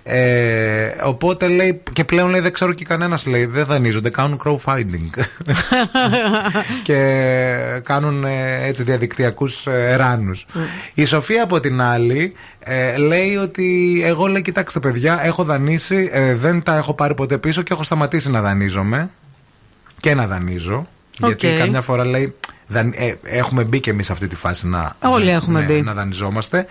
Ε, 0.05 0.95
οπότε 1.03 1.49
λέει 1.49 1.83
και 1.93 2.05
πλέον 2.05 2.31
λέει 2.31 2.41
δεν 2.41 2.53
ξέρω 2.53 2.73
και 2.73 2.85
κανένας 2.85 3.27
λέει 3.27 3.45
δεν 3.45 3.65
δανείζονται, 3.65 4.11
κάνουν 4.11 4.41
crowdfunding 4.45 5.23
και 6.87 7.01
κάνουν 7.83 8.25
ε, 8.25 8.67
έτσι 8.67 8.83
διαδικτυακούς 8.83 9.67
ε, 9.67 9.97
εράνους. 9.97 10.47
Η 10.95 11.05
Σοφία 11.05 11.43
από 11.43 11.61
την 11.61 11.81
άλλη 11.81 12.33
ε, 12.59 12.97
λέει 12.97 13.37
ότι 13.37 14.01
εγώ 14.05 14.27
λέει 14.27 14.43
κοιτάξτε 14.43 14.81
παιδιά 14.81 15.21
έχω 15.23 15.45
δανείσει, 15.45 16.11
ε, 16.13 16.35
δεν 16.35 16.63
τα 16.63 16.77
έχω 16.77 16.95
πάρει 16.95 17.15
ποτέ 17.15 17.39
πίσω 17.39 17.63
και 17.63 17.73
έχω 17.73 17.83
σταματήσει 17.83 18.31
να 18.31 18.41
δανείζομαι 18.41 19.11
και 20.01 20.15
να 20.15 20.27
δανείζω. 20.27 20.87
Γιατί 21.19 21.47
Οκ. 21.47 21.59
καμιά 21.59 21.81
φορά 21.81 22.05
λέει. 22.05 22.35
Δαν- 22.73 22.95
ε, 22.97 23.15
έχουμε 23.23 23.65
μπει 23.65 23.81
και 23.81 23.91
εμείς 23.91 24.07
σε 24.07 24.13
αυτή 24.13 24.27
τη 24.27 24.37
φάση 24.37 24.67
να, 24.69 24.97
Όλοι 25.01 25.31
έχουμε 25.31 25.61
ναι, 25.61 25.67
μπει. 25.67 25.81
να 25.83 25.93
δανειζόμαστε. 25.93 26.67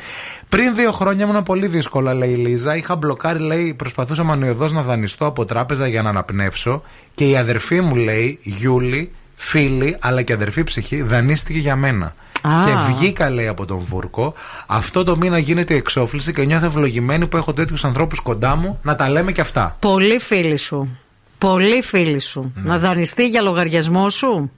Πριν 0.50 0.76
δύο 0.76 0.92
χρόνια 0.92 1.26
ήμουν 1.26 1.44
πολύ 1.44 1.68
δύσκολα, 1.68 2.14
λέει 2.14 2.30
η 2.30 2.36
Λίζα. 2.36 2.76
Είχα 2.76 2.96
μπλοκάρει, 2.96 3.40
λέει, 3.40 3.74
προσπαθούσα 3.74 4.24
μανιωδώς 4.24 4.72
να 4.72 4.82
δανειστώ 4.82 5.26
από 5.26 5.46
τράπεζα 5.46 5.88
για 5.88 6.02
να 6.02 6.10
αναπνεύσω. 6.10 6.84
Και 7.16 7.30
η 7.30 7.38
αδερφή 7.38 7.82
μου, 7.82 7.96
λέει, 7.96 8.40
Γιούλη, 8.42 9.12
φίλη, 9.36 9.96
αλλά 10.00 10.22
και 10.22 10.34
αδερφή 10.34 10.64
ψυχή, 10.64 11.02
δανείστηκε 11.02 11.60
για 11.60 11.76
μένα. 11.76 12.16
Α. 12.42 12.50
Και 12.66 12.72
βγήκα, 12.94 13.30
λέει, 13.30 13.48
από 13.48 13.66
τον 13.66 13.78
βούρκο. 13.78 14.34
Αυτό 14.68 15.04
το 15.04 15.18
μήνα 15.18 15.38
γίνεται 15.38 15.74
η 15.74 15.78
εξόφληση 15.78 16.34
και 16.34 16.46
νιώθω 16.46 16.66
ευλογημένη 16.66 17.28
που 17.28 17.38
έχω 17.38 17.54
τέτοιους 17.54 17.86
ανθρώπους 17.86 18.20
κοντά 18.20 18.56
μου 18.56 18.80
να 18.84 18.96
τα 18.96 19.10
λέμε 19.10 19.32
και 19.32 19.42
αυτά. 19.42 19.76
Πολύ 19.80 20.20
φίλοι 20.20 20.58
σου. 20.58 20.98
Πολύ 21.38 21.82
φίλοι 21.82 22.20
σου. 22.20 22.54
Ναι. 22.56 22.70
Να 22.70 22.78
δανειστεί 22.78 23.28
για 23.28 23.42
λογαριασμό 23.42 24.10
σου. 24.10 24.52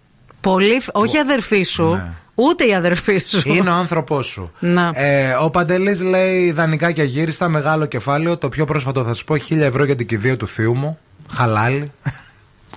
Πολύ... 0.44 0.80
φ- 0.80 0.90
Όχι 0.98 1.16
η 1.16 1.20
αδερφή 1.20 1.64
σου. 1.64 1.84
Ναι. 1.90 2.04
Ούτε 2.36 2.66
η 2.66 2.74
αδερφή 2.74 3.22
σου. 3.28 3.42
Είναι 3.54 3.70
ο 3.70 3.74
άνθρωπός 3.74 4.26
σου. 4.26 4.52
Να. 4.60 4.92
Ε, 4.94 5.34
ο 5.34 5.50
Παντελής 5.50 6.02
λέει 6.02 6.52
δανεικά 6.52 6.92
και 6.92 7.02
αγύριστα, 7.02 7.48
μεγάλο 7.50 7.86
κεφάλαιο. 7.86 8.38
Το 8.38 8.50
πιο 8.50 8.66
πρόσφατο 8.66 9.04
θα 9.04 9.14
σου 9.14 9.24
πω 9.24 9.36
1000 9.50 9.58
ευρώ 9.58 9.84
για 9.84 9.96
την 9.96 10.08
κηδεία 10.08 10.38
του 10.38 10.48
θείου 10.48 10.76
μου. 10.76 10.98
Χαλάλι. 11.32 11.92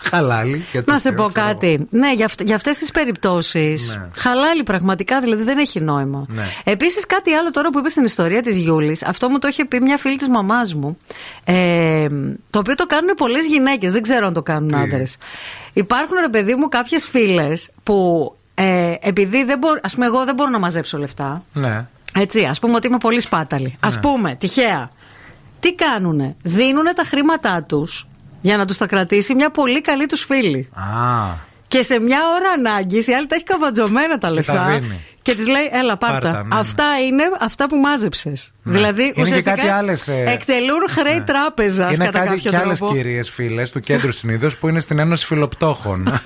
Χαλάλι. 0.09 0.65
για 0.73 0.85
το 0.85 0.93
Να 0.93 0.99
σε 0.99 1.09
θείο, 1.09 1.23
πω 1.23 1.29
ξέρω 1.29 1.47
εγώ. 1.47 1.53
κάτι. 1.55 1.87
Ναι, 1.91 2.15
για, 2.15 2.25
αυτ, 2.25 2.43
για 2.43 2.55
αυτές 2.55 2.79
τις 2.79 2.91
περιπτώσεις. 2.91 3.95
Ναι. 3.95 4.09
Χαλάλι 4.15 4.63
πραγματικά, 4.63 5.21
δηλαδή 5.21 5.43
δεν 5.43 5.59
έχει 5.59 5.81
νόημα. 5.81 6.25
Ναι. 6.29 6.45
Επίσης, 6.65 7.07
κάτι 7.07 7.33
άλλο 7.33 7.51
τώρα 7.51 7.71
που 7.71 7.79
είπες 7.79 7.91
στην 7.93 8.05
ιστορία 8.05 8.43
της 8.43 8.57
Γιούλης, 8.57 9.05
αυτό 9.05 9.29
μου 9.29 9.39
το 9.39 9.49
είχε 9.49 9.65
πει 9.65 9.81
μια 9.81 9.97
φίλη 9.97 10.17
της 10.17 10.29
μαμάς 10.29 10.75
μου. 10.75 10.97
Ε, 11.45 12.07
το 12.51 12.59
οποίο 12.59 12.75
το 12.75 12.87
κάνουν 12.87 13.15
πολλές 13.17 13.47
γυναίκες, 13.47 13.93
δεν 13.93 14.03
ξέρω 14.03 14.27
αν 14.27 14.33
το 14.35 14.43
κάνουν 14.43 14.69
Τι; 14.69 14.75
άντρες. 14.77 15.17
Υπάρχουν, 15.73 16.17
ρε 16.21 16.29
παιδί 16.29 16.55
μου, 16.55 16.69
κάποιες 16.69 17.05
φίλες 17.05 17.69
που 17.83 18.31
ε, 18.55 18.95
επειδή 19.01 19.45
δεν 19.45 19.59
μπορώ, 19.59 19.81
ας 19.83 19.95
πούμε, 19.95 20.07
εγώ 20.07 20.25
δεν 20.25 20.35
μπορώ 20.35 20.51
να 20.51 20.59
μαζέψω 20.59 20.99
λεφτά. 20.99 21.45
Ναι. 21.53 21.87
Έτσι, 22.19 22.45
ας 22.45 22.59
πούμε 22.59 22.75
ότι 22.75 22.87
είμαι 22.87 22.99
πολύ 22.99 23.21
σπάταλη. 23.21 23.77
Α 23.81 23.99
πούμε, 24.01 24.35
τυχαία. 24.35 24.91
Τι 25.61 25.75
κάνουνε, 25.75 26.37
δίνουνε 26.43 26.93
τα 26.93 27.03
χρήματά 27.05 27.63
τους 27.63 28.07
για 28.41 28.57
να 28.57 28.65
τους 28.65 28.77
τα 28.77 28.87
κρατήσει 28.87 29.35
μια 29.35 29.51
πολύ 29.51 29.81
καλή 29.81 30.07
τους 30.07 30.25
φίλη. 30.25 30.69
Α. 30.75 31.45
Και 31.69 31.83
σε 31.83 32.01
μια 32.01 32.19
ώρα 32.35 32.71
ανάγκης 32.71 33.07
η 33.07 33.13
άλλη 33.13 33.27
τα 33.27 33.35
έχει 33.35 33.45
καβατζωμένα 33.45 34.19
τα 34.19 34.31
λεφτά. 34.31 34.53
τα 34.53 34.65
δίνει. 34.65 35.01
Και 35.23 35.35
της 35.35 35.47
λέει, 35.47 35.71
Έλα, 35.73 35.97
πάρτα. 35.97 36.19
Πάρτα, 36.21 36.43
ναι, 36.43 36.55
ναι. 36.55 36.61
Αυτά 36.61 36.85
είναι 37.07 37.23
αυτά 37.41 37.69
που 37.69 37.77
μάζεψες. 37.77 38.53
Δηλαδή, 38.63 39.13
και 39.13 39.21
ουσιαστικά 39.21 39.55
κάτι 39.57 39.69
άλλες, 39.69 40.09
ε, 40.09 40.25
εκτελούν 40.27 40.89
χρέη 40.91 41.23
τράπεζας 41.27 41.95
Είναι 41.95 42.05
κατά 42.05 42.19
κάτι 42.19 42.29
κάποιο 42.29 42.51
και 42.51 42.57
άλλες 42.57 42.79
τρόπο. 42.79 42.95
κυρίες 42.95 43.31
φίλες 43.31 43.71
του 43.71 43.81
κέντρου 43.81 44.13
συνήθως 44.13 44.57
που 44.59 44.69
είναι 44.69 44.81
στην 44.81 44.99
Ένωση 44.99 45.27
Φιλοπτώχων. 45.27 46.09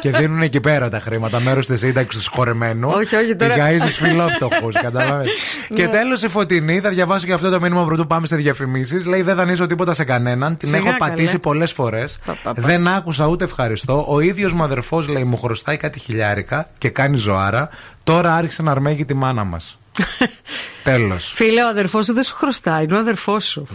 και 0.02 0.10
δίνουν 0.10 0.42
εκεί 0.42 0.60
πέρα 0.60 0.88
τα 0.88 1.00
χρήματα, 1.00 1.40
μέρος 1.40 1.66
της 1.66 1.78
σύνταξης 1.80 2.14
τους 2.14 2.22
συγχωρεμένου. 2.22 2.88
Όχι, 2.90 3.16
όχι, 3.16 3.36
τώρα- 3.36 3.56
Ναι. 3.56 3.70
Για 3.70 3.78
στους 3.80 3.94
φιλόπτωχους, 3.96 4.74
καταλαβαίνετε. 4.82 5.30
και 5.74 5.88
τέλος 5.88 6.22
η 6.22 6.28
φωτεινή, 6.28 6.80
θα 6.80 6.88
διαβάσω 6.88 7.26
και 7.26 7.32
αυτό 7.32 7.50
το 7.50 7.60
μήνυμα 7.60 7.84
πρωτού 7.84 8.06
πάμε 8.06 8.26
σε 8.26 8.36
διαφημίσεις. 8.36 9.06
Λέει: 9.06 9.22
Δεν 9.22 9.36
δανείζω 9.36 9.66
τίποτα 9.66 9.94
σε 9.94 10.04
κανέναν. 10.04 10.56
Την 10.56 10.68
Σιγά, 10.68 10.88
έχω 10.88 10.96
πατήσει 10.98 11.26
καλέ. 11.26 11.38
πολλές 11.38 11.72
φορές. 11.72 12.18
Πα, 12.24 12.36
πα, 12.42 12.52
πα. 12.54 12.62
Δεν 12.62 12.88
άκουσα 12.88 13.26
ούτε 13.26 13.44
ευχαριστώ. 13.44 14.04
Ο 14.08 14.20
ίδιος 14.20 14.52
μου 14.52 14.62
αδερφό 14.62 15.00
λέει: 15.08 15.24
Μου 15.24 15.36
χρωστάει 15.36 15.76
κάτι 15.76 15.98
χιλιάρικα 15.98 16.68
και 16.78 16.88
κάνει 16.88 17.16
ζωάρα. 17.16 17.68
Τώρα 18.04 18.34
άρχισε 18.34 18.62
να 18.62 18.70
αρμέγει 18.70 19.04
τη 19.04 19.14
μάνα 19.14 19.44
μας. 19.44 19.78
Τέλος. 20.82 21.32
Φίλε, 21.34 21.62
ο 21.62 21.68
αδερφός 21.68 22.06
σου 22.06 22.12
δεν 22.12 22.22
σου 22.22 22.34
χρωστάει, 22.34 22.84
είναι 22.84 22.94
ο 22.96 22.98
αδερφός 22.98 23.44
σου. 23.44 23.66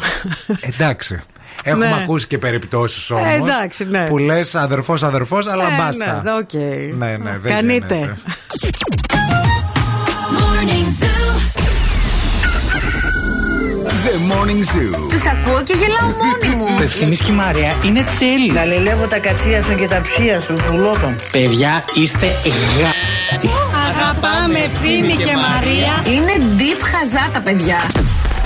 Εντάξει. 0.62 1.20
Έχουμε 1.68 1.86
Ναι. 1.86 1.96
ακούσει 2.04 2.28
και 2.28 2.38
περιπτώσεις 2.38 3.10
όμως. 3.12 3.26
Ε, 3.26 3.34
εντάξει, 3.36 3.86
ναι. 3.90 4.06
Που 4.06 4.18
λες 4.18 4.56
αδερφός, 4.56 5.04
αδερφός, 5.04 5.48
αλλά 5.48 5.64
Ε, 5.64 5.68
μπάστα. 5.78 6.22
Ναι, 6.24 6.32
οκ. 6.32 6.54
Ναι, 6.98 7.18
ναι, 7.18 7.38
δεν 7.42 7.52
Κανείτε. 7.54 7.96
γίνεται. 7.96 8.18
Morning 10.38 10.88
Zoo. 11.00 11.32
The 14.06 14.14
Morning 14.32 14.64
Zoo. 14.76 15.10
Τους 15.10 15.26
ακούω 15.26 15.64
και 15.64 15.74
γελάω 15.74 16.10
μόνη 16.24 16.56
μου. 16.56 16.78
Το 16.78 16.84
ευθύμης 16.84 17.20
και 17.20 17.32
η 17.32 17.36
Μαρία 17.36 17.74
είναι 17.86 18.06
τέλειο. 18.20 18.54
Γαλιλεύω 18.54 19.08
τα 19.08 19.20
κατσία 19.20 19.62
σου 19.62 19.76
και 19.76 19.88
τα 19.88 20.02
ψία 20.02 20.40
σου, 20.40 20.54
πουλότων. 20.68 21.16
Παιδιά, 21.32 21.84
είστε 21.94 22.26
γα... 22.80 22.92
Αγαπάμε 23.90 24.60
ευθύμη 24.60 25.14
και 25.14 25.34
Μαρία. 25.48 26.14
Είναι 26.16 26.46
deep 26.58 26.82
χαζά 26.82 27.30
τα 27.34 27.40
παιδιά. 27.40 27.78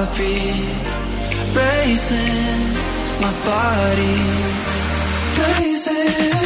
Heartbeat 0.00 0.80
racing, 1.54 2.72
my 3.20 3.32
body 3.44 4.16
blazing. 5.36 6.39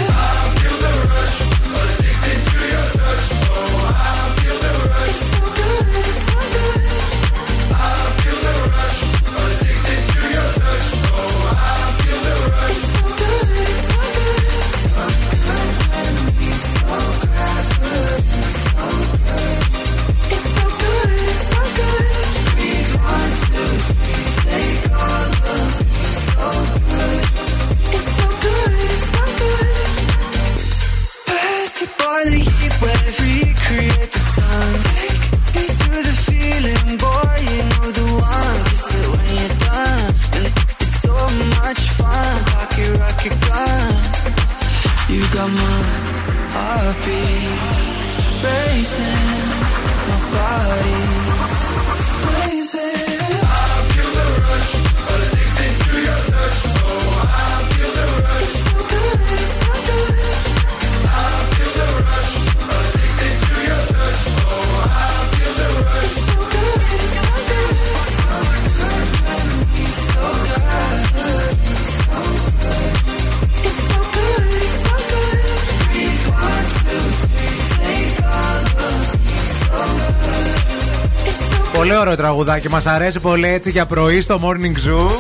Ωραίο 82.15 82.27
τραγουδάκι. 82.27 82.69
Μας 82.69 82.87
αρέσει 82.87 83.21
πολύ 83.21 83.49
έτσι 83.49 83.71
για 83.71 83.87
πρωί 83.87 84.21
στο 84.21 84.41
morning 84.43 84.89
zoo. 84.89 85.11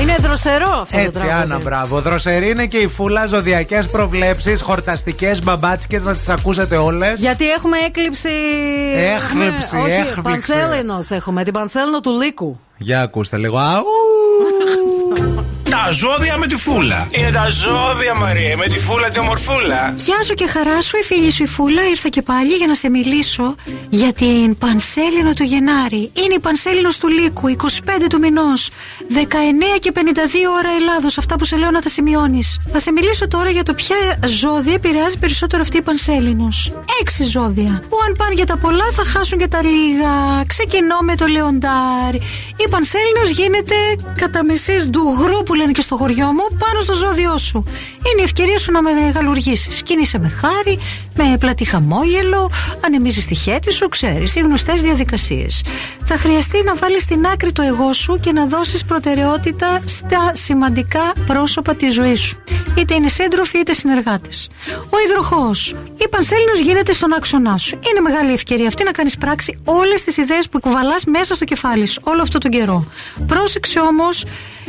Είναι 0.00 0.16
δροσερό 0.20 0.68
αυτό 0.82 0.96
το 0.96 1.02
Έτσι, 1.02 1.10
τραγούδι. 1.10 1.40
Άννα, 1.42 1.58
μπράβο. 1.58 2.00
Δροσερή 2.00 2.48
είναι 2.48 2.66
και 2.66 2.76
η 2.78 2.88
φούλα 2.88 3.26
ζωδιακές 3.26 3.86
προβλέψεις, 3.86 4.62
χορταστικές, 4.62 5.42
μπαμπάτσικες, 5.42 6.02
να 6.02 6.14
τις 6.14 6.28
ακούσετε 6.28 6.76
όλες. 6.76 7.20
Γιατί 7.20 7.50
έχουμε 7.50 7.76
έκλειψη. 7.86 8.28
Έχληψη, 8.94 9.76
έχουμε- 9.76 9.82
όχι, 9.82 9.92
έχληψη. 9.92 10.20
Παντσέλινος 10.22 11.10
έχουμε, 11.10 11.44
την 11.44 11.52
Παντσέλινο 11.52 12.00
του 12.00 12.10
Λύκου. 12.22 12.60
Για 12.76 13.00
ακούστε 13.02 13.36
λίγο. 13.36 13.58
Αου! 13.58 13.82
Τα 15.70 15.90
ζώδια 15.92 16.36
με 16.38 16.46
τη 16.46 16.56
φούλα. 16.56 17.08
Είναι 17.10 17.30
τα 17.30 17.46
ζώδια, 17.48 18.14
Μαρία, 18.14 18.56
με 18.56 18.64
τη 18.66 18.78
φούλα 18.78 19.10
τη 19.10 19.18
ομορφούλα. 19.18 19.94
Γεια 19.96 20.22
σου 20.26 20.34
και 20.34 20.46
χαρά 20.46 20.80
σου, 20.80 20.96
η 20.96 21.02
φίλη 21.04 21.30
σου 21.30 21.42
η 21.42 21.46
Φούλα. 21.46 21.88
Ήρθα 21.90 22.08
και 22.08 22.22
πάλι 22.22 22.54
για 22.56 22.66
να 22.66 22.74
σε 22.74 22.88
μιλήσω 22.90 23.54
για 23.94 24.12
την 24.12 24.58
Πανσέλινο 24.58 25.32
του 25.32 25.42
Γενάρη. 25.42 26.10
Είναι 26.22 26.34
η 26.36 26.40
Πανσέλινος 26.40 26.96
του 26.98 27.08
Λύκου, 27.08 27.48
25 27.48 28.06
του 28.08 28.18
μηνός. 28.18 28.70
19 29.08 29.78
και 29.80 29.92
52 29.92 29.98
ώρα 30.58 30.68
Ελλάδος. 30.78 31.18
Αυτά 31.18 31.36
που 31.36 31.44
σε 31.44 31.56
λέω 31.56 31.70
να 31.70 31.80
τα 31.80 31.88
σημειώνεις. 31.88 32.60
Θα 32.72 32.78
σε 32.78 32.92
μιλήσω 32.92 33.28
τώρα 33.28 33.50
για 33.50 33.62
το 33.62 33.74
ποια 33.74 33.96
ζώδια 34.26 34.74
επηρεάζει 34.74 35.18
περισσότερο 35.18 35.62
αυτή 35.62 35.76
η 35.76 35.82
Πανσέλινος. 35.82 36.72
Έξι 37.00 37.24
ζώδια. 37.24 37.82
Που 37.88 37.96
αν 38.06 38.14
πάνε 38.18 38.32
για 38.34 38.46
τα 38.46 38.56
πολλά 38.56 38.84
θα 38.92 39.04
χάσουν 39.04 39.38
και 39.38 39.48
τα 39.48 39.62
λίγα. 39.62 40.44
Ξεκινώ 40.46 40.98
με 41.00 41.14
το 41.14 41.26
Λεοντάρι. 41.26 42.20
Η 42.56 42.68
Πανσέλινος 42.70 43.30
γίνεται 43.30 43.74
κατά 44.16 44.44
μεσή 44.44 44.76
ντουγρού 44.88 45.42
που 45.42 45.54
λένε 45.54 45.72
και 45.72 45.80
στο 45.80 45.96
χωριό 45.96 46.26
μου 46.26 46.56
πάνω 46.58 46.80
στο 46.80 46.94
ζώδιό 46.94 47.36
σου. 47.38 47.64
Είναι 48.06 48.20
η 48.20 48.22
ευκαιρία 48.24 48.58
σου 48.58 48.72
να 48.72 48.82
με 48.82 48.92
μεγαλουργήσεις. 48.92 49.82
Κίνησε 49.82 50.18
με 50.18 50.28
χάρη, 50.28 50.78
με 51.16 51.36
πλατή 51.38 51.64
χαμόγελο, 51.64 52.50
ανεμίζεις 52.84 53.26
τη 53.26 53.34
χέτη 53.34 53.72
σου, 53.72 53.81
ξέρεις, 53.88 54.34
οι 54.34 54.40
γνωστές 54.40 54.82
διαδικασίες. 54.82 55.64
Θα 56.04 56.16
χρειαστεί 56.16 56.62
να 56.64 56.74
βάλεις 56.74 57.02
στην 57.02 57.26
άκρη 57.26 57.52
το 57.52 57.62
εγώ 57.62 57.92
σου 57.92 58.18
και 58.20 58.32
να 58.32 58.46
δώσεις 58.46 58.84
προτεραιότητα 58.84 59.80
στα 59.84 60.30
σημαντικά 60.34 61.12
πρόσωπα 61.26 61.74
της 61.74 61.92
ζωής 61.92 62.20
σου. 62.20 62.36
Είτε 62.78 62.94
είναι 62.94 63.08
σύντροφοι 63.08 63.58
είτε 63.58 63.72
συνεργάτες. 63.72 64.48
Ο 64.90 64.96
υδροχός. 65.08 65.76
Η 65.98 66.08
Πανσέλινος 66.08 66.60
γίνεται 66.60 66.92
στον 66.92 67.12
άξονά 67.12 67.58
σου. 67.58 67.74
Είναι 67.90 68.00
μεγάλη 68.00 68.32
ευκαιρία 68.32 68.66
αυτή 68.66 68.84
να 68.84 68.90
κάνεις 68.90 69.16
πράξη 69.18 69.60
όλες 69.64 70.04
τις 70.04 70.16
ιδέες 70.16 70.48
που 70.48 70.60
κουβαλάς 70.60 71.04
μέσα 71.04 71.34
στο 71.34 71.44
κεφάλι 71.44 71.86
σου 71.86 72.00
όλο 72.04 72.22
αυτό 72.22 72.38
τον 72.38 72.50
καιρό. 72.50 72.86
Πρόσεξε 73.26 73.80
όμως, 73.80 74.24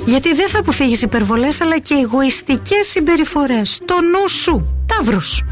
γιατί 0.05 0.33
δεν 0.33 0.49
θα 0.49 0.59
αποφύγεις 0.59 1.01
υπερβολές 1.01 1.61
αλλά 1.61 1.79
και 1.79 1.93
εγωιστικές 1.93 2.87
συμπεριφορές. 2.87 3.79
Το 3.85 3.93
νου 3.93 4.29
σου. 4.29 4.82
Ταύρους. 4.85 5.43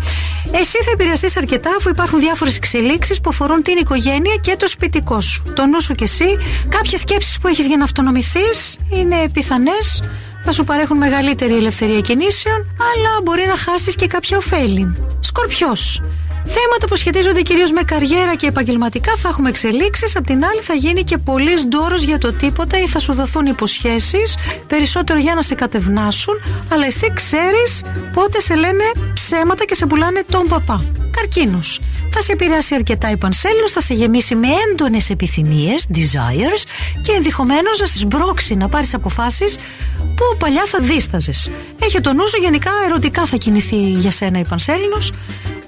Εσύ 0.52 0.78
θα 0.84 0.92
επηρεαστείς 0.94 1.38
αρκετά 1.38 1.70
αφού 1.78 1.90
υπάρχουν 1.90 2.20
διάφορες 2.20 2.56
εξελίξεις 2.56 3.22
που 3.22 3.30
αφορούν 3.30 3.62
την 3.62 3.78
οικογένεια 3.78 4.36
και 4.42 4.56
το 4.60 4.68
σπιτικό 4.68 5.22
σου. 5.22 5.44
Το 5.56 5.66
νου 5.66 5.82
σου 5.82 5.94
και 5.94 6.04
εσύ, 6.04 6.38
κάποιες 6.70 7.02
σκέψεις 7.02 7.38
που 7.40 7.48
έχεις 7.48 7.68
για 7.68 7.78
να 7.78 7.84
αυτονομηθείς 7.84 8.78
είναι 8.90 9.30
πιθανές 9.34 10.02
θα 10.44 10.52
σου 10.52 10.64
παρέχουν 10.64 10.98
μεγαλύτερη 10.98 11.56
ελευθερία 11.56 12.02
κινήσεων, 12.02 12.56
αλλά 12.56 13.22
μπορεί 13.24 13.46
να 13.48 13.58
χάσεις 13.58 13.96
και 13.96 14.08
κάποια 14.08 14.38
ωφέλη. 14.38 14.96
Σκορπιός. 15.20 16.02
Θέματα 16.46 16.88
που 16.88 16.96
σχετίζονται 16.96 17.42
κυρίως 17.42 17.72
με 17.72 17.82
καριέρα 17.84 18.36
και 18.36 18.48
επαγγελματικά 18.48 19.16
θα 19.18 19.30
έχουμε 19.30 19.50
εξελίξεις. 19.50 20.16
Απ' 20.16 20.26
την 20.26 20.46
άλλη, 20.46 20.62
θα 20.62 20.74
γίνει 20.74 21.04
και 21.04 21.18
πολύ 21.18 21.52
ντόρος 21.68 22.04
για 22.04 22.18
το 22.18 22.34
τίποτα 22.34 22.80
ή 22.80 22.88
θα 22.88 23.00
σου 23.00 23.14
δοθούν 23.14 23.46
υποσχέσεις 23.46 24.36
περισσότερο 24.68 25.20
για 25.20 25.34
να 25.36 25.42
σε 25.42 25.56
κατευνάσουν. 25.56 26.34
Αλλά 26.72 26.86
εσύ 26.86 27.12
ξέρεις 27.14 27.84
πότε 28.14 28.42
σε 28.42 28.56
λένε 28.56 28.84
ψέματα 29.14 29.66
και 29.66 29.76
σε 29.76 29.86
πουλάνε 29.86 30.24
τον 30.32 30.48
παπά. 30.48 30.84
Καρκίνος. 31.12 31.80
Θα 32.14 32.22
σε 32.22 32.32
επηρεάσει 32.32 32.76
αρκετά 32.76 33.12
η 33.12 33.18
πανσέλινο, 33.18 33.70
θα 33.70 33.82
σε 33.82 33.94
γεμίσει 33.94 34.36
με 34.36 34.48
έντονες 34.72 35.10
επιθυμίες, 35.10 35.88
desires 35.94 36.64
και 37.02 37.12
ενδεχομένως 37.12 37.80
να 37.80 37.86
σε 37.86 37.98
σμπρώξει 37.98 38.56
να 38.56 38.70
πάρεις 38.70 38.94
αποφάσεις 38.94 39.58
που 39.98 40.38
παλιά 40.38 40.64
θα 40.66 40.80
δίσταζες. 40.82 41.52
Έχει 41.84 42.02
το 42.02 42.14
νου 42.14 42.28
σου, 42.28 42.38
γενικά 42.42 42.72
ερωτικά 42.86 43.26
θα 43.26 43.38
κινηθεί 43.38 43.76
για 43.76 44.12
σένα 44.12 44.39
η 44.39 44.46
πανσέλινος 44.50 45.12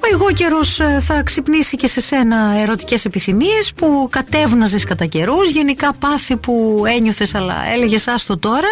ο 0.03 0.07
εγώ 0.13 0.31
καιρό 0.31 0.62
θα 0.99 1.21
ξυπνήσει 1.23 1.75
και 1.75 1.87
σε 1.87 2.01
σένα 2.01 2.57
ερωτικές 2.61 3.05
επιθυμίες 3.05 3.73
που 3.75 4.07
κατέβναζες 4.11 4.83
κατά 4.83 5.05
καιρούς. 5.05 5.49
Γενικά 5.49 5.93
πάθη 5.93 6.35
που 6.37 6.83
ένιωθες, 6.97 7.35
αλλά 7.35 7.55
έλεγες 7.73 8.07
άστο 8.07 8.37
τώρα. 8.37 8.67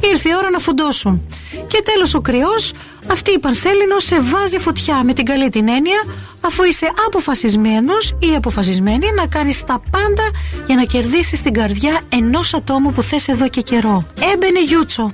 Ήρθε 0.00 0.28
η 0.28 0.32
ώρα 0.38 0.50
να 0.50 0.58
φουντώσουν. 0.58 1.26
Και 1.66 1.82
τέλος 1.84 2.14
ο 2.14 2.20
κρυός, 2.20 2.72
αυτή 3.06 3.30
η 3.30 3.38
πανσέλινο 3.38 3.98
σε 3.98 4.20
βάζει 4.20 4.58
φωτιά 4.58 5.02
με 5.04 5.12
την 5.12 5.24
καλή 5.24 5.48
την 5.48 5.68
έννοια, 5.68 6.04
αφού 6.40 6.62
είσαι 6.62 6.86
αποφασισμένος 7.06 8.14
ή 8.18 8.34
αποφασισμένη 8.36 9.06
να 9.16 9.26
κάνεις 9.26 9.64
τα 9.64 9.82
πάντα 9.90 10.30
για 10.66 10.76
να 10.76 10.84
κερδίσεις 10.84 11.42
την 11.42 11.52
καρδιά 11.52 12.00
ενός 12.08 12.54
ατόμου 12.54 12.92
που 12.92 13.02
θες 13.02 13.28
εδώ 13.28 13.48
και 13.48 13.60
καιρό. 13.60 14.06
Έμπαινε 14.32 14.60
Γιούτσο. 14.60 15.12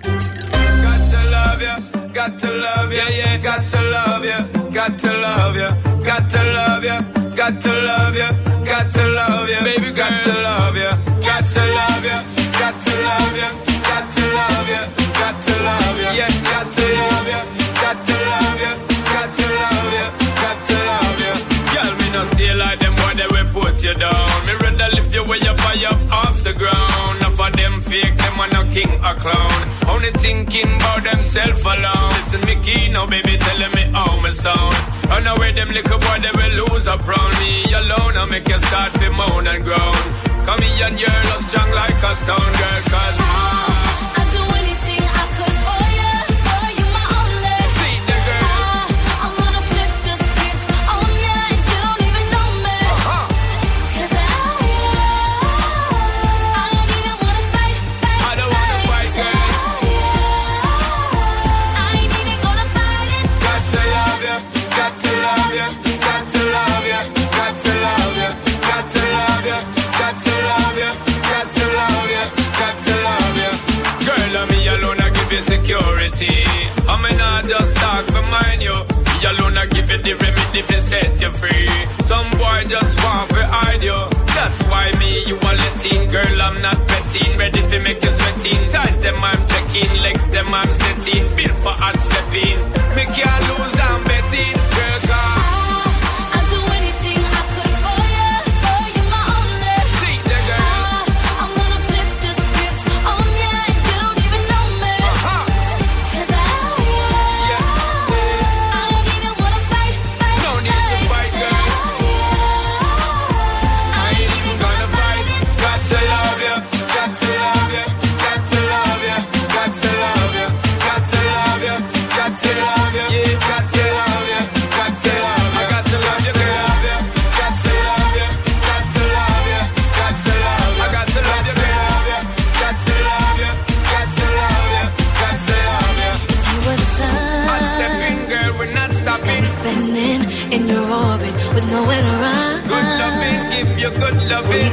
Got 2.21 2.39
to 2.39 2.51
love 2.67 2.93
ya, 3.01 3.07
yeah, 3.19 3.37
got 3.49 3.63
to 3.73 3.81
love 3.95 4.25
ya, 4.31 4.39
got 4.75 4.99
to 4.99 5.07
love 5.07 5.57
ya, 5.57 5.71
got 6.03 6.29
to 6.31 6.43
love 6.53 6.85
ya, 6.85 7.01
got 7.37 7.61
to 7.61 7.71
love 7.87 8.17
ya, 8.17 8.33
got 8.65 8.91
to 8.91 9.07
love 9.09 9.49
ya, 9.49 9.63
baby, 9.63 9.93
got 9.93 10.23
to 10.25 10.33
love 10.35 10.77
ya, 10.77 10.97
got 11.23 11.45
to 11.53 11.61
love 11.79 12.05
ya, 12.05 12.19
got 12.59 12.75
to 12.85 12.93
love 13.07 13.37
ya, 13.37 13.51
got 13.89 14.05
to 14.15 14.25
love 14.35 14.69
ya, 14.69 14.83
got 15.21 15.43
to 15.45 15.53
love 15.63 16.01
ya, 16.03 16.11
yeah, 16.19 16.29
got 16.43 16.67
to 16.75 16.83
love 16.83 17.11
ya, 17.11 17.14
fake, 27.89 28.17
them 28.17 28.41
are 28.41 28.51
no 28.53 28.63
king 28.73 28.91
or 29.05 29.15
clown. 29.23 29.61
Only 29.89 30.11
thinking 30.25 30.69
about 30.77 31.05
themself 31.05 31.65
alone. 31.65 32.13
Listen, 32.19 32.41
me 32.49 32.57
key 32.65 32.89
now, 32.93 33.07
baby, 33.07 33.37
telling 33.37 33.73
me 33.77 33.85
how 33.93 34.21
me 34.21 34.33
sound. 34.33 34.77
Run 35.09 35.27
away, 35.27 35.53
them 35.53 35.69
little 35.69 35.99
boy, 35.99 36.19
they 36.25 36.33
will 36.39 36.55
lose 36.65 36.87
up 36.87 37.07
round 37.07 37.35
me 37.41 37.65
alone. 37.73 38.17
I 38.17 38.25
make 38.31 38.49
you 38.49 38.59
start 38.69 38.93
to 39.01 39.11
moan 39.11 39.47
and 39.47 39.63
groan. 39.65 40.05
Come 40.47 40.61
here 40.63 40.87
and 40.89 40.99
your 40.99 41.19
love 41.31 41.45
strong 41.49 41.71
like 41.73 42.01
a 42.03 42.13
stone 42.17 42.53
girl, 42.61 42.81
cause 42.93 43.74
talk 78.05 78.15
for 78.15 78.31
mine, 78.31 78.61
you. 78.61 78.73
Me 78.73 79.25
alone, 79.29 79.57
I 79.57 79.67
give 79.67 79.91
you 79.91 79.99
the 79.99 80.15
remedy 80.15 80.63
to 80.63 80.81
set 80.83 81.21
you 81.21 81.31
free. 81.33 81.69
Some 82.05 82.31
boy 82.39 82.65
just 82.69 83.03
want 83.03 83.31
to 83.31 83.47
hide 83.47 83.83
you. 83.83 83.97
That's 84.35 84.61
why 84.69 84.93
me, 84.99 85.25
you 85.27 85.37
are 85.37 85.57
letting. 85.57 86.11
Girl, 86.11 86.43
I'm 86.43 86.61
not 86.63 86.79
betting. 86.87 87.39
Ready 87.39 87.63
to 87.71 87.81
make 87.81 88.03
you 88.03 88.13
sweating. 88.13 88.71
Ties 88.71 88.99
them, 89.03 89.17
I'm 89.19 89.41
checking. 89.49 89.93
Legs 90.03 90.27
them, 90.29 90.49
I'm 90.53 90.69
setting. 90.69 91.25
Built 91.37 91.57
for 91.63 91.75
hard 91.77 91.97
stepping. 91.97 92.59
Me 92.97 93.05
can't 93.15 93.43
lose, 93.51 93.74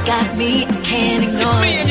got 0.06 0.36
me, 0.36 0.66
I 0.66 0.82
can't 0.82 1.24
ignore 1.24 1.64
it. 1.64 1.91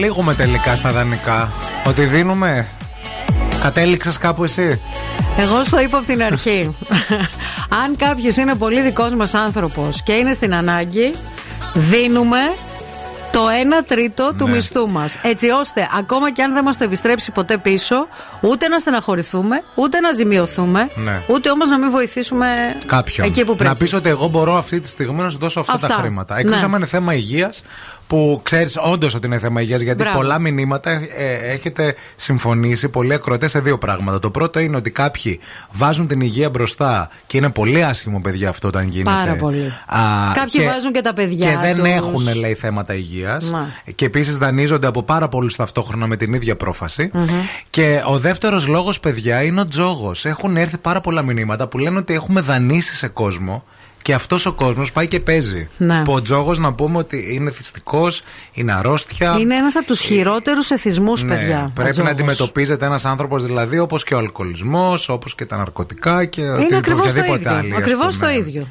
καταλήγουμε 0.00 0.34
τελικά 0.34 0.74
στα 0.74 0.92
δανεικά. 0.92 1.52
Ότι 1.86 2.04
δίνουμε. 2.04 2.66
Κατέληξες 3.62 4.18
κάπου 4.18 4.44
εσύ; 4.44 4.80
Εγώ 5.38 5.64
σου 5.64 5.70
το 5.70 5.78
είπα 5.78 5.98
από 5.98 6.06
την 6.06 6.22
αρχή. 6.22 6.76
Αν 7.84 7.96
κάποιος 7.96 8.36
είναι 8.36 8.54
πολύ 8.54 8.80
δικός 8.80 9.14
μας 9.14 9.34
άνθρωπος 9.34 10.02
και 10.02 10.12
είναι 10.12 10.32
στην 10.32 10.54
ανάγκη, 10.54 11.14
δίνουμε 11.74 12.38
το 13.32 13.40
1 13.80 13.84
τρίτο 13.86 14.30
ναι. 14.32 14.38
του 14.38 14.48
μισθού 14.48 14.90
μας. 14.90 15.16
Έτσι 15.22 15.48
ώστε 15.48 15.88
ακόμα 15.98 16.32
και 16.32 16.42
αν 16.42 16.52
δεν 16.52 16.64
μας 16.64 16.76
το 16.76 16.84
επιστρέψει 16.84 17.30
ποτέ 17.30 17.58
πίσω, 17.58 18.08
ούτε 18.40 18.68
να 18.68 18.78
στεναχωρηθούμε, 18.78 19.62
ούτε 19.74 20.00
να 20.00 20.12
ζημιωθούμε, 20.12 20.90
ναι. 20.94 21.22
ούτε 21.28 21.50
όμως 21.50 21.68
να 21.68 21.78
μην 21.78 21.90
βοηθήσουμε 21.90 22.46
κάποιον. 22.86 23.26
Εκεί 23.26 23.44
που 23.44 23.54
πρέπει. 23.54 23.70
Να 23.70 23.76
πεις 23.76 23.92
ότι 23.92 24.08
εγώ 24.08 24.26
μπορώ 24.26 24.56
αυτή 24.56 24.80
τη 24.80 24.88
στιγμή 24.88 25.22
να 25.22 25.28
σου 25.28 25.38
δώσω 25.38 25.60
αυτά, 25.60 25.72
αυτά. 25.72 25.88
τα 25.88 25.94
χρήματα. 25.94 26.38
Εκτό 26.38 26.50
ναι. 26.50 26.60
αν 26.62 26.72
είναι 26.72 26.86
θέμα 26.86 27.14
υγείας, 27.14 27.62
που 28.10 28.40
ξέρεις 28.42 28.78
όντως 28.80 29.14
ότι 29.14 29.26
είναι 29.26 29.38
θέμα 29.38 29.60
υγείας, 29.60 29.80
γιατί 29.80 30.02
Μπράβο. 30.02 30.18
πολλά 30.18 30.38
μηνύματα 30.38 30.90
ε, 30.90 31.52
έχετε 31.52 31.94
συμφωνήσει 32.16 32.88
πολλοί 32.88 33.12
ακροτέ 33.14 33.48
σε 33.48 33.60
δύο 33.60 33.78
πράγματα. 33.78 34.18
Το 34.18 34.30
πρώτο 34.30 34.58
είναι 34.58 34.76
ότι 34.76 34.90
κάποιοι 34.90 35.40
βάζουν 35.72 36.06
την 36.06 36.20
υγεία 36.20 36.50
μπροστά 36.50 37.10
και 37.26 37.36
είναι 37.36 37.48
πολύ 37.48 37.84
άσχημο, 37.84 38.20
παιδιά, 38.20 38.48
αυτό 38.48 38.68
όταν 38.68 38.88
γίνεται. 38.88 39.10
Πάρα 39.10 39.36
πολύ. 39.36 39.66
Α, 39.86 39.98
κάποιοι 40.34 40.60
και, 40.60 40.66
βάζουν 40.66 40.92
και 40.92 41.00
τα 41.00 41.12
παιδιά. 41.12 41.50
Και 41.50 41.56
δεν 41.56 41.76
τους. 41.76 41.84
έχουν, 41.88 42.34
λέει, 42.38 42.54
θέματα 42.54 42.94
υγείας. 42.94 43.52
Και 43.94 44.04
επίσης 44.04 44.36
δανείζονται 44.38 44.86
από 44.86 45.02
πάρα 45.02 45.28
πολλούς 45.28 45.56
ταυτόχρονα 45.56 46.06
με 46.06 46.16
την 46.16 46.32
ίδια 46.32 46.56
πρόφαση. 46.56 47.10
Mm-hmm. 47.14 47.62
Και 47.70 48.02
ο 48.06 48.18
δεύτερος 48.18 48.66
λόγος, 48.66 49.00
παιδιά, 49.00 49.42
είναι 49.42 49.60
ο 49.60 49.66
τζόγος. 49.66 50.24
Έχουν 50.24 50.56
έρθει 50.56 50.78
πάρα 50.78 51.00
πολλά 51.00 51.22
μηνύματα 51.22 51.68
που 51.68 51.78
λένε 51.78 51.98
ότι 51.98 52.14
έχουμε 52.14 52.40
δανείσει 52.40 52.94
σε 52.94 53.08
κόσμο. 53.08 53.64
Και 54.02 54.14
αυτός 54.14 54.46
ο 54.46 54.52
κόσμος 54.52 54.92
πάει 54.92 55.08
και 55.08 55.20
παίζει. 55.20 55.68
Ναι. 55.76 56.02
Που 56.04 56.12
ο 56.12 56.22
τζόγος 56.22 56.58
να 56.58 56.72
πούμε 56.72 56.98
ότι 56.98 57.28
είναι 57.34 57.50
θυστικός, 57.50 58.22
είναι 58.52 58.72
αρρώστια. 58.74 59.36
Είναι 59.40 59.54
ένας 59.54 59.76
από 59.76 59.86
τους 59.86 60.00
χειρότερους 60.00 60.70
εθισμούς, 60.70 61.22
Ναι, 61.22 61.34
παιδιά. 61.34 61.58
ο 61.68 61.70
πρέπει 61.74 61.86
να 61.88 61.92
τζόγος. 61.92 62.10
αντιμετωπίζεται 62.12 62.86
ένας 62.86 63.04
άνθρωπος 63.04 63.44
δηλαδή 63.44 63.78
όπως 63.78 64.04
και 64.04 64.14
ο 64.14 64.18
αλκοολισμός, 64.18 65.08
όπως 65.08 65.34
και 65.34 65.44
τα 65.44 65.56
ναρκωτικά 65.56 66.24
και 66.24 66.40
Είναι 66.40 66.76
ακριβώς 66.76 67.00
το 67.04 67.08
οποιαδήποτε 67.10 67.38
ίδιο. 67.40 67.54
άλλη. 67.58 67.72
ας 67.72 67.78
Ακριβώς 67.78 68.16
πούμε. 68.16 68.26
το 68.32 68.38
ίδιο. 68.38 68.68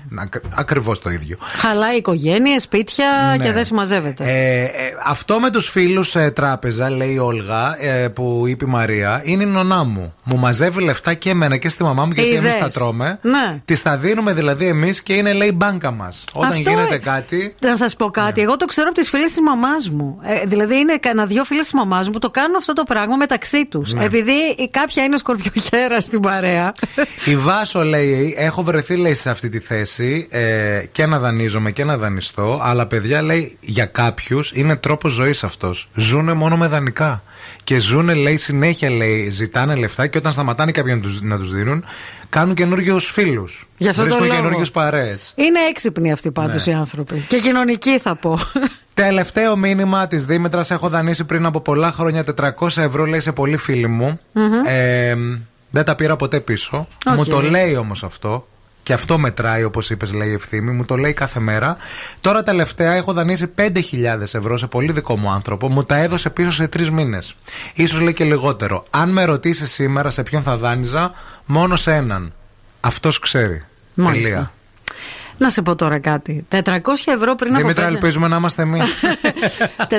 Ακριβώς 0.56 1.00
το 1.02 1.10
ίδιο. 1.10 1.38
Χαλάει 1.42 1.98
οικογένειε, 1.98 2.60
σπίτια 2.60 3.06
Ναι. 3.38 3.44
και 3.46 3.52
δεν 3.52 3.64
συμμαζεύεται. 3.64 4.24
Ε, 4.24 4.62
ε, 4.64 4.70
αυτό 5.06 5.40
με 5.40 5.50
τους 5.50 5.70
φίλους 5.70 6.16
ε, 6.16 6.32
τράπεζα, 6.32 6.90
λέει 6.90 7.14
η 7.14 7.18
Όλγα, 7.20 7.84
ε, 7.84 8.08
που 8.08 8.44
είπε 8.48 8.66
η 8.66 8.68
Μαρία, 8.68 9.22
είναι 9.26 9.44
η 9.44 9.46
νονά 9.46 9.84
μου. 9.84 10.14
Μου 10.24 10.38
μαζεύει 10.38 10.82
λεφτά 10.84 11.14
και 11.14 11.30
εμένα 11.30 11.58
και 11.58 11.70
στη 11.70 11.84
μαμά 11.84 12.06
μου, 12.06 12.12
γιατί 12.16 12.30
εμείς 12.30 12.40
Είδες. 12.56 12.58
τα 12.58 12.70
τρώμε. 12.80 13.20
Ναι. 13.22 13.62
Τη 13.66 13.82
τα 13.82 13.98
δίνουμε 13.98 14.34
δηλαδή 14.34 14.66
εμείς 14.66 15.02
και 15.02 15.14
είναι, 15.20 15.34
λέει, 15.34 15.47
η 15.47 15.53
μπάνκα 15.55 15.91
μας. 15.91 16.24
Όταν 16.34 16.49
Αυτό, 16.49 16.70
γίνεται 16.70 16.95
ε, 16.95 16.97
κάτι. 16.97 17.55
Να 17.61 17.76
σας 17.76 17.95
πω 17.95 18.09
κάτι. 18.09 18.41
Εγώ 18.41 18.57
το 18.57 18.65
ξέρω 18.65 18.88
από 18.89 18.99
τις 18.99 19.09
φίλες 19.09 19.32
της 19.32 19.41
μαμάς 19.41 19.89
μου. 19.89 20.20
Ε, 20.24 20.45
δηλαδή, 20.45 20.76
είναι 20.78 20.97
κανένα 20.97 21.26
δυο 21.28 21.43
φίλες 21.43 21.63
της 21.63 21.74
μαμάς 21.74 22.05
μου 22.07 22.13
που 22.13 22.20
το 22.20 22.30
κάνουν 22.30 22.55
αυτό 22.55 22.74
το 22.74 22.84
πράγμα 22.84 23.15
μεταξύ 23.15 23.65
τους. 23.65 23.93
Ναι. 23.93 24.03
Επειδή 24.03 24.32
η- 24.57 24.70
κάποια 24.72 25.03
είναι 25.03 25.17
σκορπιοχέρα 25.17 25.99
στην 26.07 26.20
παρέα. 26.20 26.72
Η 27.26 27.36
Βάσο 27.38 27.84
λέει: 27.84 28.36
Έχω 28.38 28.63
βρεθεί 28.63 28.95
λέει, 28.95 29.13
σε 29.13 29.30
αυτή 29.30 29.49
τη 29.49 29.59
θέση 29.59 30.28
ε, 30.32 30.84
και 30.91 31.05
να 31.05 31.20
δανείζομαι 31.20 31.72
και 31.72 31.84
να 31.84 31.97
δανειστώ. 31.97 32.59
Αλλά 32.63 32.86
παιδιά 32.86 33.22
λέει: 33.22 33.57
Για 33.59 33.86
κάποιους 33.86 34.51
είναι 34.55 34.76
τρόπος 34.76 35.11
ζωής 35.13 35.43
αυτός. 35.43 35.89
Ζούνε 35.95 36.34
μόνο 36.34 36.57
με 36.57 36.67
δανεικά. 36.67 37.24
Και 37.70 37.80
ζούνε, 37.80 38.13
λέει, 38.13 38.38
συνέχεια 38.38 38.89
λέει, 38.89 39.30
ζητάνε 39.30 39.76
λεφτά 39.76 40.07
και 40.07 40.17
όταν 40.17 40.32
σταματάνε 40.32 40.72
κάποιοι 40.72 40.93
να 40.95 41.01
τους 41.01 41.22
να 41.22 41.38
τους 41.38 41.53
δίνουν, 41.53 41.84
κάνουν 42.30 42.55
καινούριου 42.55 42.99
φίλους. 42.99 43.67
Γι' 43.78 43.88
αυτό 43.89 44.01
το 44.01 44.07
Βρίσκουν 44.07 44.28
λόγο. 44.28 44.41
καινούριου 44.41 44.65
παρέες. 44.74 45.34
Είναι 45.36 45.59
έξυπνοι 45.70 46.11
αυτοί 46.11 46.32
πάντως 46.32 46.65
Ναι. 46.65 46.74
οι 46.74 46.76
άνθρωποι. 46.76 47.26
Και 47.28 47.39
κοινωνικοί 47.39 47.99
θα 47.99 48.15
πω. 48.15 48.38
Τελευταίο 48.93 49.55
μήνυμα 49.55 50.07
της 50.07 50.26
Δήμητρας. 50.26 50.72
Έχω 50.72 50.89
δανείσει 50.89 51.24
πριν 51.24 51.45
από 51.45 51.61
πολλά 51.61 51.91
χρόνια 51.91 52.24
400 52.24 52.67
ευρώ, 52.78 53.05
λέει 53.05 53.20
σε 53.20 53.32
πολύ 53.32 53.57
φίλη 53.57 53.88
μου. 53.88 54.20
Μμμ. 54.32 54.53
Ε, 54.67 55.15
δεν 55.70 55.84
τα 55.84 55.95
πήρα 55.95 56.15
ποτέ 56.15 56.39
πίσω. 56.39 56.88
Οκ. 57.05 57.15
Μου 57.15 57.26
το 57.26 57.41
λέει 57.41 57.76
όμως 57.76 58.03
αυτό. 58.03 58.47
Και 58.90 58.96
αυτό 58.96 59.18
μετράει, 59.20 59.64
όπως 59.64 59.90
είπες, 59.90 60.14
λέει 60.14 60.30
η 60.30 60.34
Ευθύμη. 60.34 60.72
Μου 60.72 60.86
το 60.86 60.96
λέει 60.96 61.14
κάθε 61.14 61.40
μέρα. 61.40 61.78
Τώρα 62.22 62.44
τελευταία 62.44 62.94
έχω 62.94 63.14
δανείσει 63.14 63.52
5.000 63.58 63.74
ευρώ 64.22 64.58
σε 64.58 64.68
πολύ 64.68 64.92
δικό 64.92 65.18
μου 65.18 65.30
άνθρωπο. 65.32 65.70
Μου 65.70 65.84
τα 65.84 65.96
έδωσε 65.96 66.30
πίσω 66.30 66.52
σε 66.52 66.68
τρεις 66.68 66.90
μήνες. 66.92 67.36
Ίσως 67.88 68.00
λέει 68.00 68.14
και 68.14 68.24
λιγότερο. 68.24 68.86
Αν 68.90 69.10
με 69.10 69.24
ρωτήσει 69.26 69.68
σήμερα 69.68 70.10
σε 70.10 70.24
ποιον 70.24 70.44
θα 70.44 70.58
δάνειζα, 70.58 71.12
μόνο 71.46 71.76
σε 71.76 71.94
έναν. 71.94 72.34
Αυτός 72.80 73.20
ξέρει. 73.20 73.64
Μάλιστα. 73.94 74.30
Τελεία. 74.30 74.52
Να 75.38 75.50
σε 75.50 75.62
πω 75.62 75.76
τώρα 75.76 76.00
κάτι. 76.00 76.46
400 76.50 76.58
ευρώ 77.16 77.36
πριν 77.36 77.52
από. 77.52 77.62
Δήμητρα, 77.62 77.84
πέντε- 77.84 77.86
ελπίζουμε 77.98 78.28
να 78.28 78.36
είμαστε 78.36 78.62
εμείς. 78.62 78.84
400 79.90 79.92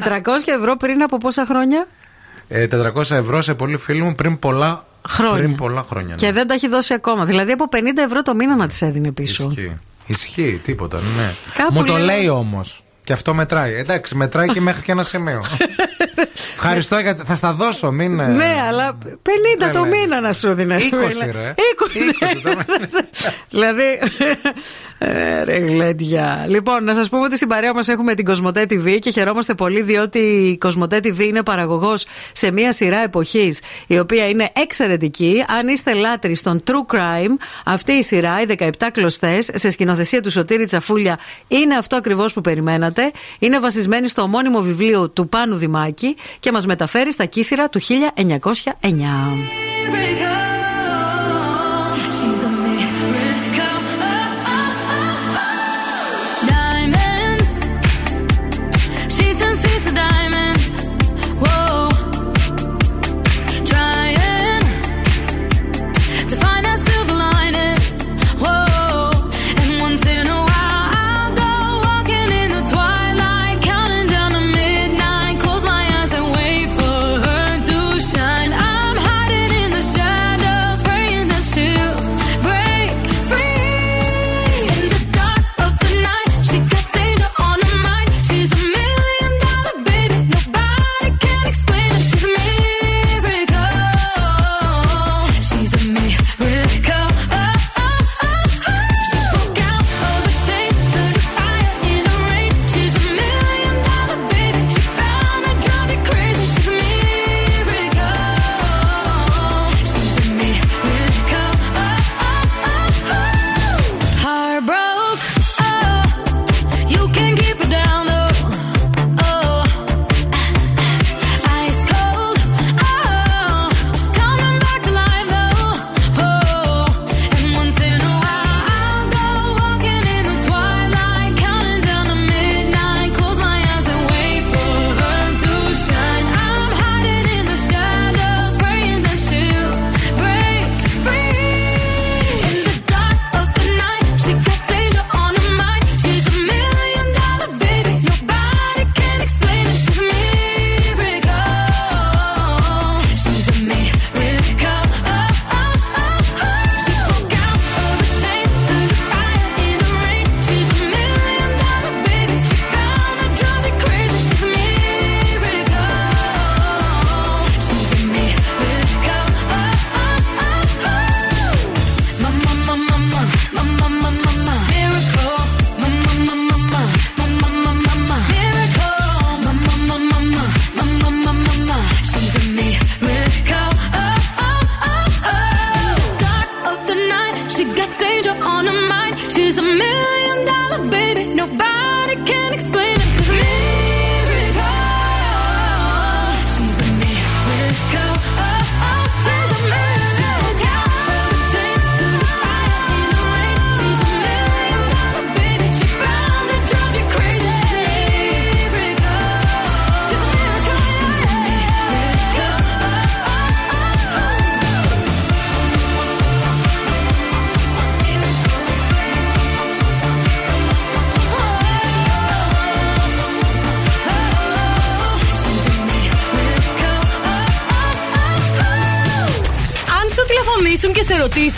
ευρώ 0.58 0.76
πριν 0.76 1.02
από 1.02 1.18
πόσα 1.18 1.46
χρόνια; 1.46 1.86
Ε, 2.48 2.66
400 2.66 3.10
ευρώ 3.10 3.42
σε 3.42 3.54
πολύ 3.54 3.76
φίλοι 3.76 4.02
μου 4.02 4.14
πριν 4.14 4.38
πολλά 4.38 4.84
Χρόνια. 5.08 5.36
Πριν 5.36 5.54
πολλά 5.56 5.82
χρόνια. 5.88 6.08
ναι. 6.08 6.14
Και 6.26 6.32
δεν 6.32 6.46
τα 6.46 6.54
έχει 6.54 6.68
δώσει 6.68 6.94
ακόμα. 6.94 7.24
Δηλαδή 7.24 7.52
από 7.52 7.64
50 7.72 7.76
ευρώ 8.06 8.22
το 8.22 8.34
μήνα 8.34 8.56
να 8.56 8.66
τη 8.66 8.76
έδινε 8.80 9.12
πίσω. 9.12 9.46
Ισχύει. 9.50 9.76
Ισχύει, 10.06 10.60
τίποτα, 10.64 10.98
ναι. 11.16 11.32
Κάπου 11.56 11.72
Μου 11.72 11.84
το 11.84 11.92
λίγο- 11.92 12.04
λέει 12.04 12.28
όμως. 12.28 12.84
Και 13.04 13.12
αυτό 13.12 13.34
μετράει. 13.34 13.74
Εντάξει, 13.74 14.14
μετράει 14.14 14.48
και 14.48 14.60
μέχρι 14.60 14.82
και 14.82 14.92
ένα 14.92 15.02
σημείο. 15.02 15.44
Ευχαριστώ 16.54 16.98
γιατί 16.98 17.22
θα 17.24 17.34
στα 17.34 17.52
δώσω, 17.52 17.90
μην. 17.90 18.20
ε, 18.20 18.26
Ναι, 18.26 18.54
αλλά 18.68 18.98
50 19.02 19.08
Δεν 19.58 19.72
το 19.72 19.80
λέει. 19.84 19.90
μήνα 20.00 20.20
να 20.20 20.32
σου 20.32 20.52
δίνει. 20.54 20.74
20 20.92 21.30
ρε. 21.32 21.54
20. 21.54 22.56
δηλαδή. 23.50 24.00
ε, 24.98 25.44
Ρε 25.44 25.56
γλέντια. 25.58 26.44
Λοιπόν, 26.48 26.84
να 26.84 26.94
σας 26.94 27.08
πούμε 27.08 27.24
ότι 27.24 27.36
στην 27.36 27.48
παρέα 27.48 27.74
μας 27.74 27.88
έχουμε 27.88 28.14
την 28.14 28.24
Κοσμοτέ 28.24 28.62
TV 28.70 28.98
και 29.00 29.10
χαιρόμαστε 29.10 29.54
πολύ 29.54 29.82
διότι 29.82 30.18
η 30.18 30.58
Κοσμοτέ 30.58 30.96
TV 31.02 31.18
είναι 31.18 31.42
παραγωγός 31.42 32.06
σε 32.32 32.50
μια 32.50 32.72
σειρά 32.72 32.98
εποχής 33.02 33.60
η 33.86 33.98
οποία 33.98 34.28
είναι 34.28 34.48
εξαιρετική. 34.52 35.44
Αν 35.58 35.68
είστε 35.68 35.94
λάτροι 35.94 36.34
στον 36.34 36.62
True 36.66 36.94
Crime, 36.94 37.34
αυτή 37.64 37.92
η 37.92 38.02
σειρά, 38.02 38.40
οι 38.42 38.44
17 38.58 38.70
κλωστές, 38.92 39.50
σε 39.54 39.70
σκηνοθεσία 39.70 40.20
του 40.20 40.30
Σωτήρη 40.30 40.64
Τσαφούλια, 40.64 41.18
είναι 41.48 41.74
αυτό 41.74 41.96
ακριβώς 41.96 42.32
που 42.32 42.40
περιμένατε. 42.40 43.10
Είναι 43.38 43.60
βασισμένη 43.60 44.08
στο 44.08 44.22
ομώνυμο 44.22 44.60
βιβλίο 44.60 45.08
του 45.10 45.28
Πάνου 45.28 45.56
Δημάκη 45.56 46.16
και 46.40 46.52
μας 46.52 46.66
μεταφέρει 46.66 47.12
στα 47.12 47.24
κύθυρα 47.24 47.68
του 47.68 47.80
1909. 47.80 50.69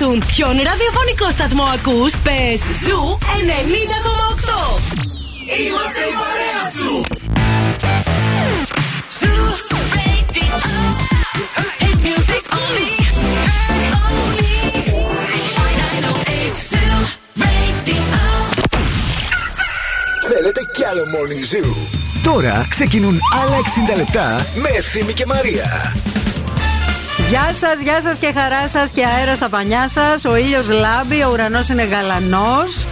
Και 0.03 0.09
σε 0.09 0.15
ρωτήσουν 0.15 0.25
ποιον 0.35 0.57
ραδιοφωνικό 0.57 1.31
σταθμό 1.31 1.63
ακούς, 1.63 2.13
πες 2.19 2.61
Zoo 2.85 3.19
90,8. 3.21 4.81
Είμαστε 5.67 6.01
η 6.11 6.15
παρέα 6.21 6.63
σου. 6.77 6.93
Zoo 9.19 9.35
Radio. 9.97 10.55
Hit 11.81 11.99
music 12.07 12.45
only. 12.61 12.93
Only. 14.19 14.55
908 16.13 16.57
Zoo 16.71 16.95
Radio. 17.43 18.03
Θέλετε 20.29 20.61
κι 20.73 20.85
άλλο 20.85 21.05
Morning 21.15 21.45
Zoo; 21.55 21.71
Τώρα 22.25 22.67
ξεκινούν 22.71 23.19
άλλα 23.43 23.57
60 23.93 23.97
λεπτά 23.97 24.47
με 24.55 24.69
Ευθύμη 24.69 25.13
και 25.13 25.27
Μαρία. 25.27 25.93
Γεια 27.33 27.53
σας, 27.53 27.81
γεια 27.83 28.01
σας 28.01 28.19
και 28.19 28.33
χαρά 28.35 28.69
σας 28.69 28.91
και 28.91 29.05
αέρα 29.07 29.35
στα 29.35 29.49
πανιά 29.49 29.89
σας. 29.89 30.25
Ο 30.25 30.37
ήλιος 30.37 30.69
λάμπει, 30.69 31.23
ο 31.23 31.31
ουρανός 31.33 31.69
είναι 31.69 31.85
γαλανός. 31.85 32.87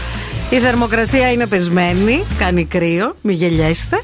Η 0.51 0.57
θερμοκρασία 0.57 1.33
είναι 1.33 1.47
πεσμένη. 1.47 2.25
Κάνει 2.39 2.65
κρύο, 2.65 3.17
μη 3.23 3.33
γελιέστε. 3.33 4.03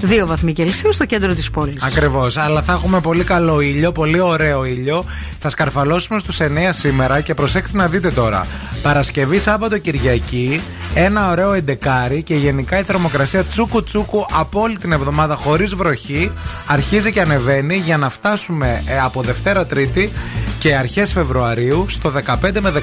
Δύο 0.00 0.26
βαθμοί 0.26 0.52
Κελσίου 0.52 0.92
στο 0.92 1.04
κέντρο 1.04 1.34
της 1.34 1.50
πόλης. 1.50 1.82
Ακριβώς. 1.84 2.36
Αλλά 2.36 2.62
θα 2.62 2.72
έχουμε 2.72 3.00
πολύ 3.00 3.24
καλό 3.24 3.60
ήλιο, 3.60 3.92
πολύ 3.92 4.20
ωραίο 4.20 4.64
ήλιο. 4.64 5.04
Θα 5.38 5.48
σκαρφαλώσουμε 5.48 6.18
στους 6.18 6.40
9 6.40 6.72
σήμερα 6.72 7.20
και 7.20 7.34
προσέξτε 7.34 7.76
να 7.76 7.86
δείτε 7.86 8.10
τώρα. 8.10 8.46
Παρασκευή, 8.82 9.38
Σάββατο, 9.38 9.78
Κυριακή. 9.78 10.60
Ένα 11.00 11.30
ωραίο 11.30 11.52
εντεκάρι 11.52 12.22
και 12.22 12.34
γενικά 12.34 12.78
η 12.78 12.82
θερμοκρασία 12.82 13.44
τσούκου 13.44 13.82
τσούκου 13.82 14.26
από 14.32 14.60
όλη 14.60 14.78
την 14.78 14.92
εβδομάδα 14.92 15.34
χωρίς 15.34 15.74
βροχή. 15.74 16.32
Αρχίζει 16.66 17.12
και 17.12 17.20
ανεβαίνει 17.20 17.76
για 17.76 17.96
να 17.96 18.08
φτάσουμε 18.08 18.82
ε, 18.86 18.98
από 19.00 19.22
Δευτέρα 19.22 19.66
Τρίτη 19.66 20.12
και 20.58 20.74
αρχές 20.76 21.12
Φεβρουαρίου 21.12 21.86
στο 21.88 22.12
15 22.26 22.36
με 22.60 22.72
16. 22.72 22.78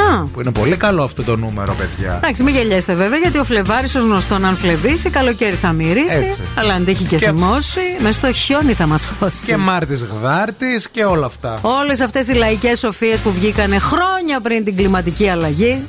Α. 0.00 0.22
Που 0.32 0.40
είναι 0.40 0.50
πολύ 0.52 0.76
καλό 0.76 1.02
αυτό 1.02 1.22
το 1.22 1.36
νούμερο, 1.36 1.74
παιδιά. 1.74 2.14
Εντάξει, 2.22 2.42
μην 2.42 2.54
γελιέστε 2.54 2.94
βέβαια, 2.94 3.18
γιατί 3.18 3.38
ο 3.38 3.44
Φλεβάρης 3.44 3.94
ω 3.94 4.00
γνωστόν, 4.00 4.44
αν 4.44 4.56
φλεβήσει, 4.56 5.10
καλοκαίρι 5.10 5.54
θα 5.56 5.72
μυρίσει. 5.72 6.16
Έτσι. 6.16 6.42
Αλλά 6.54 6.74
αν 6.74 6.84
τύχει 6.84 7.04
και, 7.04 7.16
Και- 7.16 7.26
θυμώσει, 7.26 7.80
μες 8.02 8.14
στο 8.14 8.32
χιόνι 8.32 8.72
θα 8.72 8.86
μας 8.86 9.08
χώσει. 9.18 9.46
Και 9.46 9.56
Μάρτης 9.56 10.02
Γδάρτης 10.04 10.88
και 10.88 11.04
όλα 11.04 11.26
αυτά. 11.26 11.58
Όλες 11.60 12.00
αυτές 12.00 12.28
οι 12.28 12.32
λαϊκές 12.32 12.78
σοφίε 12.78 13.16
που 13.16 13.32
βγήκανε 13.32 13.78
χρόνια 13.78 14.40
πριν 14.40 14.64
την 14.64 14.76
κλιματική 14.76 15.28
αλλαγή, 15.28 15.86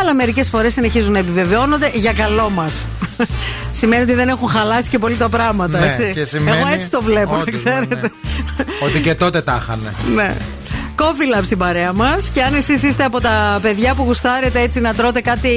αλλά 0.00 0.14
μερικές 0.14 0.48
φορές 0.48 0.72
συνεχίζουν 0.72 1.12
να 1.12 1.18
επιβεβαιώνονται 1.18 1.90
για 1.94 2.12
καλό 2.12 2.50
μας. 2.50 2.86
σημαίνει 3.80 4.02
ότι 4.02 4.14
δεν 4.14 4.28
έχουν 4.28 4.48
χαλάσει 4.48 4.88
και 4.88 4.98
πολύ 4.98 5.16
τα 5.16 5.28
πράγματα, 5.28 5.78
Ναι, 5.78 5.86
έτσι. 5.86 6.10
και 6.14 6.24
σημαίνει 6.24 6.56
Εγώ 6.58 6.66
έτσι 6.66 6.90
το 6.90 7.02
βλέπω, 7.02 7.32
να 7.34 7.40
ότι, 7.40 7.50
ξέρετε. 7.62 7.94
ναι, 7.94 8.08
Ότι 8.84 9.00
και 9.00 9.14
τότε 9.14 9.42
τα 9.42 9.60
είχαν. 9.62 9.94
Ναι. 10.14 10.34
Coffee 11.02 11.36
Lab 11.38 11.44
στην 11.44 11.58
παρέα 11.58 11.92
μας. 11.92 12.30
Και 12.34 12.42
αν 12.42 12.54
εσείς 12.54 12.82
είστε 12.82 13.04
από 13.04 13.20
τα 13.20 13.58
παιδιά 13.62 13.94
που 13.94 14.02
γουστάρετε 14.02 14.60
έτσι 14.60 14.80
να 14.80 14.94
τρώτε 14.94 15.20
κάτι 15.20 15.48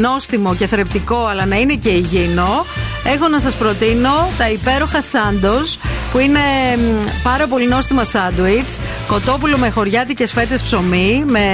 νόστιμο 0.00 0.54
και 0.54 0.66
θρεπτικό, 0.66 1.26
αλλά 1.26 1.46
να 1.46 1.56
είναι 1.56 1.74
και 1.74 1.88
υγιεινό, 1.88 2.66
έχω 3.14 3.28
να 3.28 3.38
σας 3.38 3.54
προτείνω 3.54 4.28
τα 4.38 4.50
υπέροχα 4.50 5.00
σάντος, 5.00 5.78
που 6.12 6.18
είναι 6.18 6.40
μ, 6.76 7.06
πάρα 7.22 7.46
πολύ 7.46 7.66
νόστιμα 7.68 8.04
σάντουιτς. 8.04 8.78
Κοτόπουλο 9.06 9.56
με 9.56 9.70
χωριάτικες 9.70 10.32
φέτες 10.32 10.62
ψωμί, 10.62 11.24
με 11.26 11.44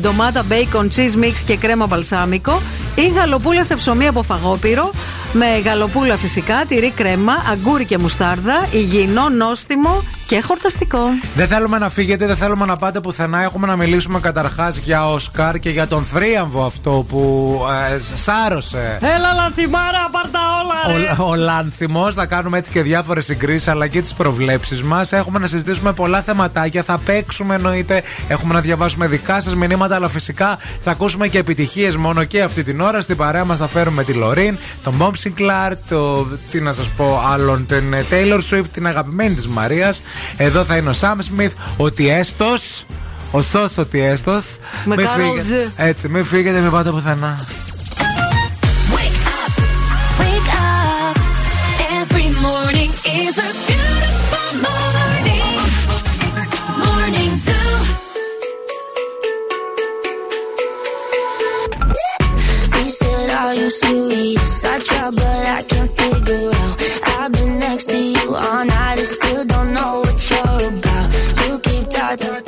ντομάτα, 0.00 0.42
μπέικον, 0.42 0.88
cheese 0.96 1.24
mix 1.24 1.34
και 1.46 1.56
κρέμα 1.56 1.86
μπαλσάμικο. 1.86 2.60
Ή 2.98 3.08
γαλοπούλα 3.08 3.64
σε 3.64 3.74
ψωμί 3.74 4.06
από 4.06 4.22
φαγόπυρο, 4.22 4.90
με 5.32 5.46
γαλοπούλα 5.64 6.16
φυσικά, 6.16 6.64
τυρί 6.68 6.90
κρέμα, 6.90 7.32
αγκούρι 7.50 7.84
και 7.84 7.98
μουστάρδα, 7.98 8.66
υγιεινό, 8.70 9.28
νόστιμο 9.28 10.02
και 10.26 10.40
χορταστικό. 10.40 11.00
Δεν 11.34 11.46
θέλουμε 11.46 11.78
να 11.78 11.88
φύγετε, 11.88 12.26
δεν 12.26 12.36
θέλουμε 12.36 12.66
να 12.66 12.76
πάτε 12.76 13.00
πουθενά. 13.00 13.42
Έχουμε 13.42 13.66
να 13.66 13.76
μιλήσουμε 13.76 14.20
καταρχάς 14.20 14.78
για 14.78 15.10
Όσκαρ 15.10 15.58
και 15.58 15.70
για 15.70 15.86
τον 15.86 16.04
θρίαμβο 16.04 16.64
αυτό 16.64 17.04
που 17.08 17.60
ε, 17.94 18.16
σάρωσε. 18.16 18.98
Έλα, 19.00 19.32
λανθιμάρα, 19.34 20.08
πάρ' 20.10 20.28
τα 20.30 20.40
όλα, 20.62 20.98
ρε. 20.98 21.22
Ο, 21.22 21.30
ο 21.30 21.34
Λάνθιμο, 21.34 22.12
θα 22.12 22.26
κάνουμε 22.26 22.58
έτσι 22.58 22.70
και 22.70 22.82
διάφορες 22.82 23.24
συγκρίσεις 23.24 23.68
αλλά 23.68 23.86
και 23.86 24.02
τις 24.02 24.14
προβλέψεις 24.14 24.82
μας. 24.82 25.12
Έχουμε 25.12 25.38
να 25.38 25.46
συζητήσουμε 25.46 25.92
πολλά 25.92 26.22
θεματάκια. 26.22 26.82
Θα 26.82 26.98
παίξουμε 27.04 27.54
εννοείται. 27.54 28.02
Έχουμε 28.28 28.54
να 28.54 28.60
διαβάσουμε 28.60 29.06
δικά 29.06 29.40
σας 29.40 29.54
μηνύματα. 29.54 29.94
Αλλά 29.94 30.08
φυσικά 30.08 30.58
θα 30.80 30.90
ακούσουμε 30.90 31.28
και 31.28 31.38
επιτυχίες 31.38 31.96
μόνο 31.96 32.24
και 32.24 32.42
αυτή 32.42 32.62
την 32.62 32.80
ώρα. 32.80 32.85
Στην 33.00 33.16
παρέα 33.16 33.44
μας 33.44 33.58
θα 33.58 33.68
φέρουμε 33.68 34.04
τη 34.04 34.12
Λωρίν, 34.12 34.58
τον 34.82 34.94
Bob 35.00 35.10
Sinclair, 35.10 35.72
το. 35.88 36.26
Τι 36.50 36.60
να 36.60 36.72
σας 36.72 36.88
πω 36.88 37.22
άλλον, 37.32 37.66
την 37.66 37.92
ε, 37.92 38.04
Taylor 38.10 38.40
Swift, 38.50 38.68
την 38.72 38.86
αγαπημένη 38.86 39.34
της 39.34 39.48
Μαρίας. 39.48 40.02
Εδώ 40.36 40.64
θα 40.64 40.76
είναι 40.76 40.90
ο 40.90 40.94
Sam 41.00 41.16
Smith, 41.16 41.52
ο 41.76 41.90
Τιέστος. 41.90 42.84
Ο 43.30 43.42
Σος 43.42 43.78
ο 43.78 43.84
Τιέστος. 43.84 44.44
Με 44.84 44.94
Karol 44.98 45.40
G. 45.40 45.70
Έτσι, 45.76 46.08
μην 46.08 46.24
φύγετε, 46.24 46.60
μην 46.60 46.70
πάτε 46.70 46.90
πουθενά. 46.90 47.44
Wake 48.94 50.50
up. 50.58 51.16
Every 52.00 52.28
morning 52.46 52.90
is 53.22 53.34
a 53.38 53.75
I 63.68 64.78
try, 64.78 65.10
but 65.10 65.22
I 65.24 65.62
can't 65.66 65.90
figure 65.90 66.50
out. 66.54 66.82
I've 67.18 67.32
been 67.32 67.58
next 67.58 67.86
to 67.86 67.98
you 67.98 68.32
all 68.32 68.64
night 68.64 68.98
and 68.98 69.06
still 69.06 69.44
don't 69.44 69.72
know 69.74 70.00
what 70.02 70.30
you're 70.30 70.68
about. 70.68 71.48
You 71.48 71.58
keep 71.58 71.90
talking, 71.90 72.45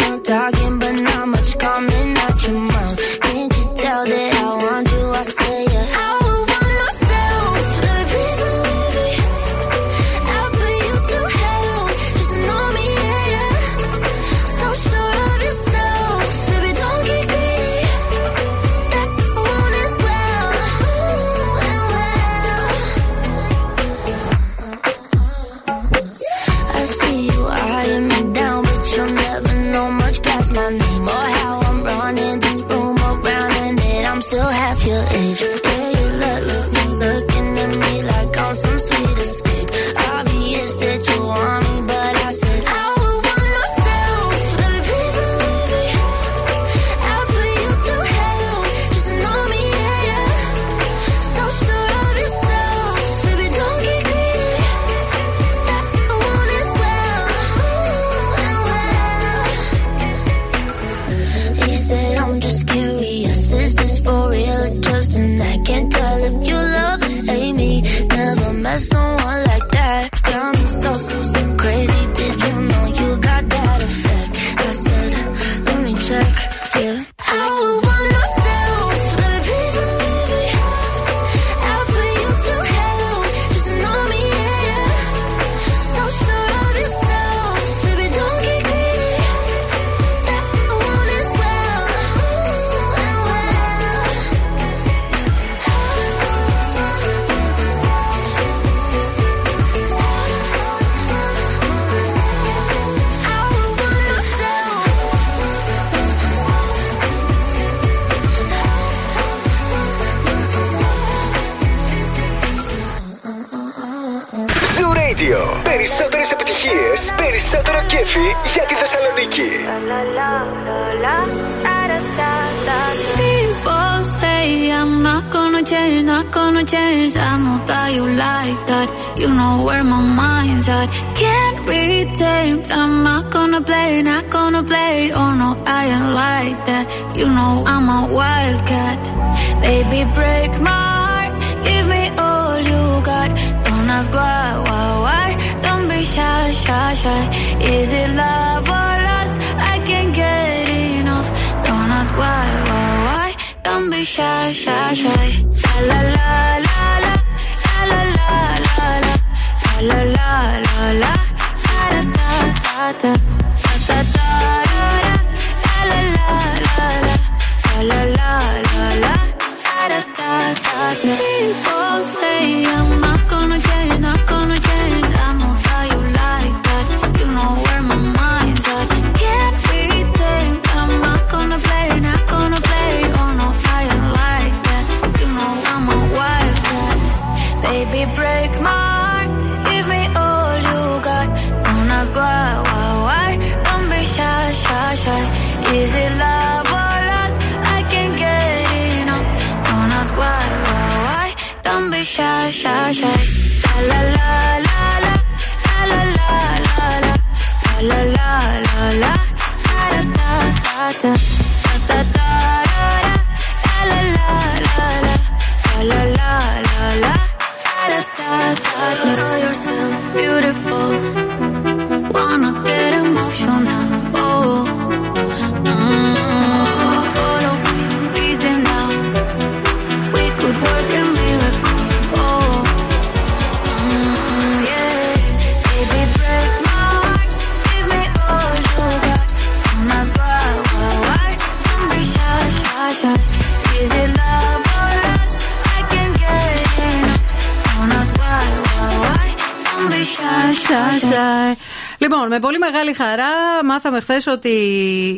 χθες 254.09 254.27
ότι 254.27 254.49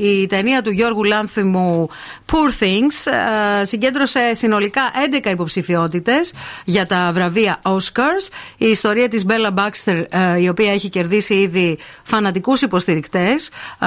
η 0.02 0.26
ταινία 0.26 0.62
του 0.62 0.70
Γιώργου 0.70 1.04
Λάνθιμου 1.04 1.88
Poor 2.26 2.62
Things 2.62 3.12
ε, 3.60 3.64
συγκέντρωσε 3.64 4.34
συνολικά 4.34 4.82
11 5.22 5.26
υποψηφιότητες 5.26 6.32
για 6.64 6.86
τα 6.86 7.10
βραβεία 7.12 7.60
Oscars. 7.62 8.32
Η 8.56 8.66
ιστορία 8.66 9.08
της 9.08 9.24
Bella 9.28 9.54
Baxter, 9.54 10.04
ε, 10.08 10.40
η 10.40 10.48
οποία 10.48 10.72
έχει 10.72 10.88
κερδίσει 10.88 11.34
ήδη 11.34 11.78
φανατικούς 12.10 12.60
υποστηρικτές, 12.62 13.50
ε, 13.80 13.86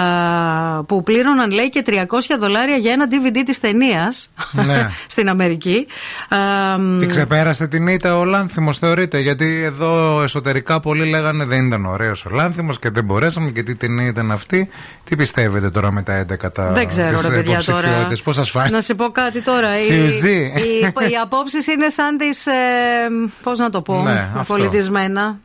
που 0.88 1.04
πλήρωναν 1.04 1.52
λέει 1.52 1.70
και 1.70 1.82
300 1.86 2.38
δολάρια 2.40 2.76
για 2.76 2.92
ένα 2.92 3.08
DVD 3.12 3.38
της 3.46 3.60
ταινίας 3.60 4.30
Ναι. 4.52 4.90
στην 5.14 5.30
Αμερική. 5.30 5.88
Ε, 6.30 7.00
Τι 7.00 7.06
ξεπέρασε 7.06 7.68
την 7.68 7.88
ήττα 7.88 8.18
ο 8.18 8.26
Λάνθιμος, 8.26 8.78
θεωρείται. 8.78 9.20
Γιατί 9.20 9.62
εδώ 9.64 10.22
εσωτερικά 10.24 10.80
πολλοί 10.80 11.10
λέγανε 11.10 11.46
δεν 11.46 11.66
ήταν 11.68 11.86
ωραίος 11.86 12.26
ο 12.26 12.30
Λάνθιμος 12.34 12.80
και 12.80 12.90
δεν 12.90 13.04
μπορέσαμε 13.04 13.50
και 13.50 13.64
τι 13.64 13.76
ταινία 13.76 14.08
ήταν 14.08 14.32
αυτή; 14.32 14.70
Τι 15.04 15.16
πιστεύετε 15.16 15.70
τώρα 15.70 15.92
με 15.92 16.02
τα 16.02 16.26
11 16.46 16.52
τα 16.54 16.72
Δεν 16.72 16.88
ξέρω, 16.88 17.18
τις 17.18 17.28
ρε 17.28 17.36
παιδιά 17.36 17.60
τώρα. 17.66 17.80
υποψηφιότητες, 17.80 18.22
Πώς 18.22 18.36
σας 18.36 18.50
φάει. 18.50 18.70
Να 18.70 18.82
σε 18.82 18.94
πω 18.94 19.10
κάτι 19.12 19.42
τώρα. 19.42 19.80
Οι, 19.80 19.82
Τσιουζί. 19.84 20.54
οι, 20.56 20.80
οι 21.12 21.16
απόψεις 21.24 21.68
είναι 21.68 21.90
σαν 21.90 22.18
τις. 22.18 22.48
Ε, 22.48 22.52
Πώς 23.44 23.60
να 23.60 23.70
το 23.70 23.82
πω. 23.82 24.02
Ναι, 24.02 24.30
αυτό. 24.38 24.54
Πολιτισμένα. 24.54 25.38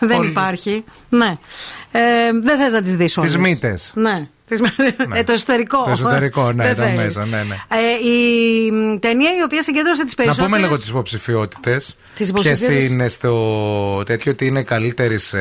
δεν 0.00 0.16
Πολύ. 0.16 0.28
υπάρχει. 0.28 0.84
Ναι. 1.08 1.32
Ε, 1.96 2.32
δεν 2.42 2.58
θες 2.58 2.72
να 2.72 2.82
τις 2.82 2.96
δεις 2.96 3.16
όλες. 3.16 3.30
Τις 3.30 3.40
μύτες. 3.40 3.92
Ναι. 3.94 4.28
Τις- 4.46 4.60
Ε, 5.14 5.22
το 5.22 5.32
εσωτερικό. 5.32 5.82
Το 5.84 5.90
εσωτερικό, 5.90 6.52
ναι, 6.52 6.64
Δεν 6.64 6.76
τα 6.76 6.82
θέλεις. 6.82 6.96
μέσα, 6.98 7.24
ναι, 7.24 7.36
ναι. 7.48 7.54
Ε, 7.68 8.08
η 8.08 8.70
μ, 8.70 8.98
ταινία 8.98 9.30
η 9.38 9.42
οποία 9.44 9.62
συγκέντρωσε 9.62 10.04
τις 10.04 10.14
Να 10.16 10.22
περισσότερε. 10.24 10.46
πούμε 10.54 10.66
λίγο 10.66 10.78
τις 10.78 10.88
υποψηφιότητες. 10.88 11.84
Τις 11.86 11.96
Ποιες 12.14 12.28
υποψηφιότητες. 12.28 12.88
είναι 12.90 13.08
στο 13.08 14.02
τέτοιο 14.06 14.32
ότι 14.32 14.46
είναι 14.46 14.62
καλύτερης 14.62 15.34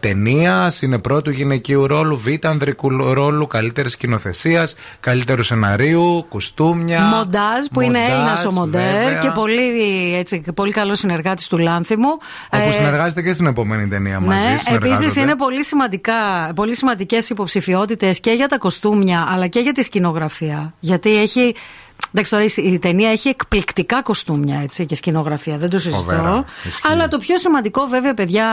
ταινίας, 0.00 0.82
είναι 0.82 0.98
πρώτου 0.98 1.30
γυναικείου 1.30 1.86
ρόλου, 1.86 2.18
β' 2.18 2.46
ανδρικού 2.46 3.12
ρόλου, 3.14 3.46
καλύτερης 3.46 3.92
σκηνοθεσίας, 3.92 4.74
καλύτερου 5.00 5.42
σεναρίου, 5.42 6.26
κουστούμια. 6.28 7.00
Μοντάζ 7.00 7.64
που 7.72 7.80
είναι 7.80 7.98
μοντάζ, 7.98 8.12
Έλληνας 8.12 8.44
ο 8.44 8.50
μοντέρ 8.50 8.92
βέβαια. 8.92 9.18
και 9.18 9.30
πολύ, 9.30 9.62
έτσι, 10.16 10.42
πολύ 10.54 10.72
καλός 10.72 10.98
συνεργάτης 10.98 11.46
του 11.46 11.58
Λάνθιμου. 11.58 12.08
Όπου 12.52 12.68
Ε, 12.68 12.72
συνεργάζεται 12.72 13.22
και 13.22 13.32
στην 13.32 13.46
επόμενη 13.46 13.88
ταινία 13.88 14.20
μαζί. 14.20 14.48
Ναι, 14.48 14.58
συνεργάζονται. 14.58 15.04
επίση 15.04 15.20
είναι 15.20 15.36
πολύ, 15.36 15.64
σημαντικά, 15.64 16.14
πολύ 16.54 16.74
σημαντικές 16.76 17.30
υποψηφιότητες 17.30 17.86
και 18.20 18.30
για 18.30 18.46
τα 18.48 18.58
κοστούμια 18.58 19.26
αλλά 19.30 19.46
και 19.46 19.60
για 19.60 19.72
τη 19.72 19.82
σκηνογραφία. 19.82 20.72
Γιατί 20.80 21.16
έχει. 21.20 21.54
Εντάξει, 22.12 22.30
τώρα 22.30 22.44
η- 22.44 22.72
η 22.72 22.78
ταινία 22.78 23.10
έχει 23.10 23.28
εκπληκτικά 23.28 24.02
κοστούμια 24.02 24.60
έτσι, 24.62 24.86
και 24.86 24.94
σκηνογραφία, 24.94 25.56
δεν 25.56 25.70
το 25.70 25.78
συζητώ. 25.78 25.96
Φοβερά, 26.00 26.44
ισχύει. 26.66 26.88
Αλλά 26.92 27.08
το 27.08 27.18
πιο 27.18 27.38
σημαντικό, 27.38 27.86
βέβαια, 27.86 28.14
παιδιά, 28.14 28.46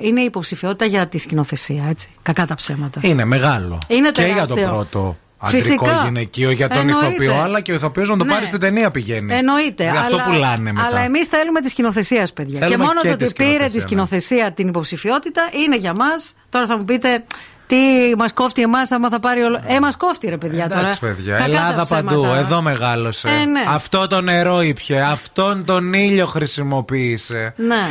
είναι 0.00 0.20
η 0.20 0.24
υποψηφιότητα 0.24 0.84
για 0.84 1.06
τη 1.08 1.18
σκηνοθεσία. 1.18 1.84
Έτσι. 1.90 2.08
Κακά 2.22 2.46
τα 2.46 2.54
ψέματα. 2.54 3.00
Είναι 3.02 3.24
μεγάλο. 3.24 3.78
Είναι 3.88 4.10
και 4.10 4.22
για 4.22 4.46
το 4.46 4.54
τεράστιο. 4.54 4.66
πρώτο 4.74 5.16
αντρικό 5.38 5.64
Φυσικά. 5.66 6.00
γυναικείο 6.04 6.50
για 6.50 6.68
τον 6.68 6.78
Εννοείται. 6.78 7.06
ηθοποιό, 7.06 7.34
αλλά 7.34 7.60
και 7.60 7.72
ο 7.72 7.74
ηθοποιός 7.74 8.08
να 8.08 8.16
το 8.16 8.24
Ναι. 8.24 8.32
πάρει 8.32 8.46
στην 8.46 8.60
ταινία 8.60 8.90
πηγαίνει. 8.90 9.34
Εννοείται. 9.34 9.82
Γι' 9.82 9.96
αυτό 9.96 10.14
αλλά, 10.14 10.24
πουλάνε 10.24 10.72
μετά. 10.72 10.86
Αλλά 10.86 11.00
εμείς 11.00 11.26
θέλουμε 11.26 11.60
τη 11.60 11.68
σκηνοθεσία, 11.68 12.28
παιδιά. 12.34 12.58
Θέλουμε 12.58 12.76
και 12.76 12.82
μόνο 12.82 13.00
και 13.00 13.08
το 13.08 13.16
τη 13.16 13.24
ότι 13.24 13.34
πήρε 13.34 13.48
σκηνοθεσία, 13.50 13.68
τη 13.70 13.74
ναι. 13.76 13.80
σκηνοθεσία 13.82 14.52
την 14.52 14.68
υποψηφιότητα 14.68 15.42
είναι 15.64 15.76
για 15.76 15.94
μας. 15.94 16.34
Τώρα 16.48 16.66
θα 16.66 16.76
μου 16.78 16.84
πείτε. 16.84 17.24
Τι 17.66 17.76
μας 18.18 18.32
κόφτει 18.32 18.62
εμάς, 18.62 18.90
άμα 18.90 19.08
θα 19.08 19.20
πάρει 19.20 19.40
όλο. 19.40 19.60
Ε, 19.66 19.80
μας 19.80 19.96
κόφτει 19.96 20.28
ρε 20.28 20.36
παιδιά 20.36 20.68
τώρα. 20.68 20.80
Εντάξει, 20.80 21.00
παιδιά. 21.00 21.36
Κακά 21.36 21.50
τα 21.52 21.58
Ελλάδα 21.58 21.82
ψέματα. 21.82 22.06
παντού. 22.06 22.24
Εδώ 22.24 22.62
μεγάλωσε. 22.62 23.28
Ε, 23.28 23.44
ναι. 23.44 23.64
Αυτό 23.68 24.06
το 24.06 24.20
νερό 24.20 24.62
ήπια. 24.62 25.08
Αυτόν 25.08 25.64
τον 25.64 25.92
ήλιο 25.92 26.26
χρησιμοποίησε. 26.26 27.54
Ναι. 27.56 27.82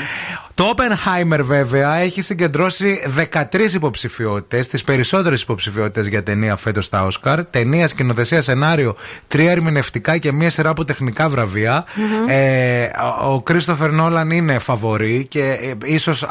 Το 0.55 0.73
Oppenheimer 0.75 1.39
βέβαια 1.41 1.95
έχει 1.95 2.21
συγκεντρώσει 2.21 2.99
13 3.31 3.73
υποψηφιότητες, 3.73 4.67
τις 4.67 4.83
περισσότερες 4.83 5.41
υποψηφιότητες 5.41 6.07
για 6.07 6.23
ταινία 6.23 6.55
φέτος 6.55 6.85
στα 6.85 7.05
Όσκαρ. 7.05 7.45
Ταινία, 7.45 7.87
σκηνοθεσία, 7.87 8.41
σενάριο, 8.41 8.95
τρία 9.27 9.51
ερμηνευτικά 9.51 10.17
και 10.17 10.31
μία 10.31 10.49
σειρά 10.49 10.69
από 10.69 10.85
τεχνικά 10.85 11.29
βραβεία. 11.29 11.85
Μμμ. 11.95 12.29
Ε, 12.29 12.91
ο 13.21 13.41
Κρίστοφερ 13.41 13.91
Νόλαν 13.91 14.29
είναι 14.29 14.59
φαβορή 14.59 15.25
και 15.29 15.41
ε, 15.41 15.73
ίσως 15.83 16.25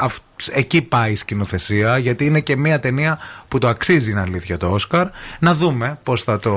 εκεί 0.51 0.81
πάει 0.81 1.11
η 1.11 1.15
σκηνοθεσία, 1.15 1.97
γιατί 1.97 2.25
είναι 2.25 2.39
και 2.39 2.57
μία 2.57 2.79
ταινία 2.79 3.19
που 3.53 3.59
το 3.59 3.67
αξίζει, 3.67 4.11
είναι 4.11 4.21
αλήθεια, 4.21 4.57
το 4.57 4.67
Όσκαρ. 4.67 5.07
Να 5.39 5.53
δούμε 5.53 5.99
πώς 6.03 6.23
θα 6.23 6.37
το. 6.37 6.51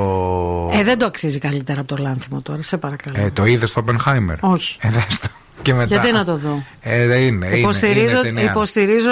Ε, 0.73 0.83
δεν 0.85 0.99
το 0.99 1.07
αξίζει 1.07 1.39
καλύτερα 1.39 1.81
από 1.81 1.97
το 1.97 2.03
λάνθιμο 2.03 2.41
τώρα, 2.41 2.63
σε 2.63 2.77
παρακαλώ. 2.77 3.17
Ε, 3.21 3.31
το 3.31 3.45
είδες 3.45 3.71
στο 3.71 3.85
Oppenheimer; 3.87 4.37
Όχι. 4.41 4.79
Ε, 4.81 4.91
δες 4.91 5.19
το. 5.19 5.29
Και 5.67 5.75
μετά. 5.75 5.95
Γιατί 5.95 6.13
να 6.13 6.25
το 6.25 6.37
δω; 6.37 6.63
Ε, 6.81 7.07
δεν 7.07 7.21
είναι, 7.21 7.47
είναι, 7.47 7.57
Υποστηρίζω, 7.57 8.05
είναι 8.17 8.21
ταινία. 8.23 8.43
υποστηρίζω 8.43 9.11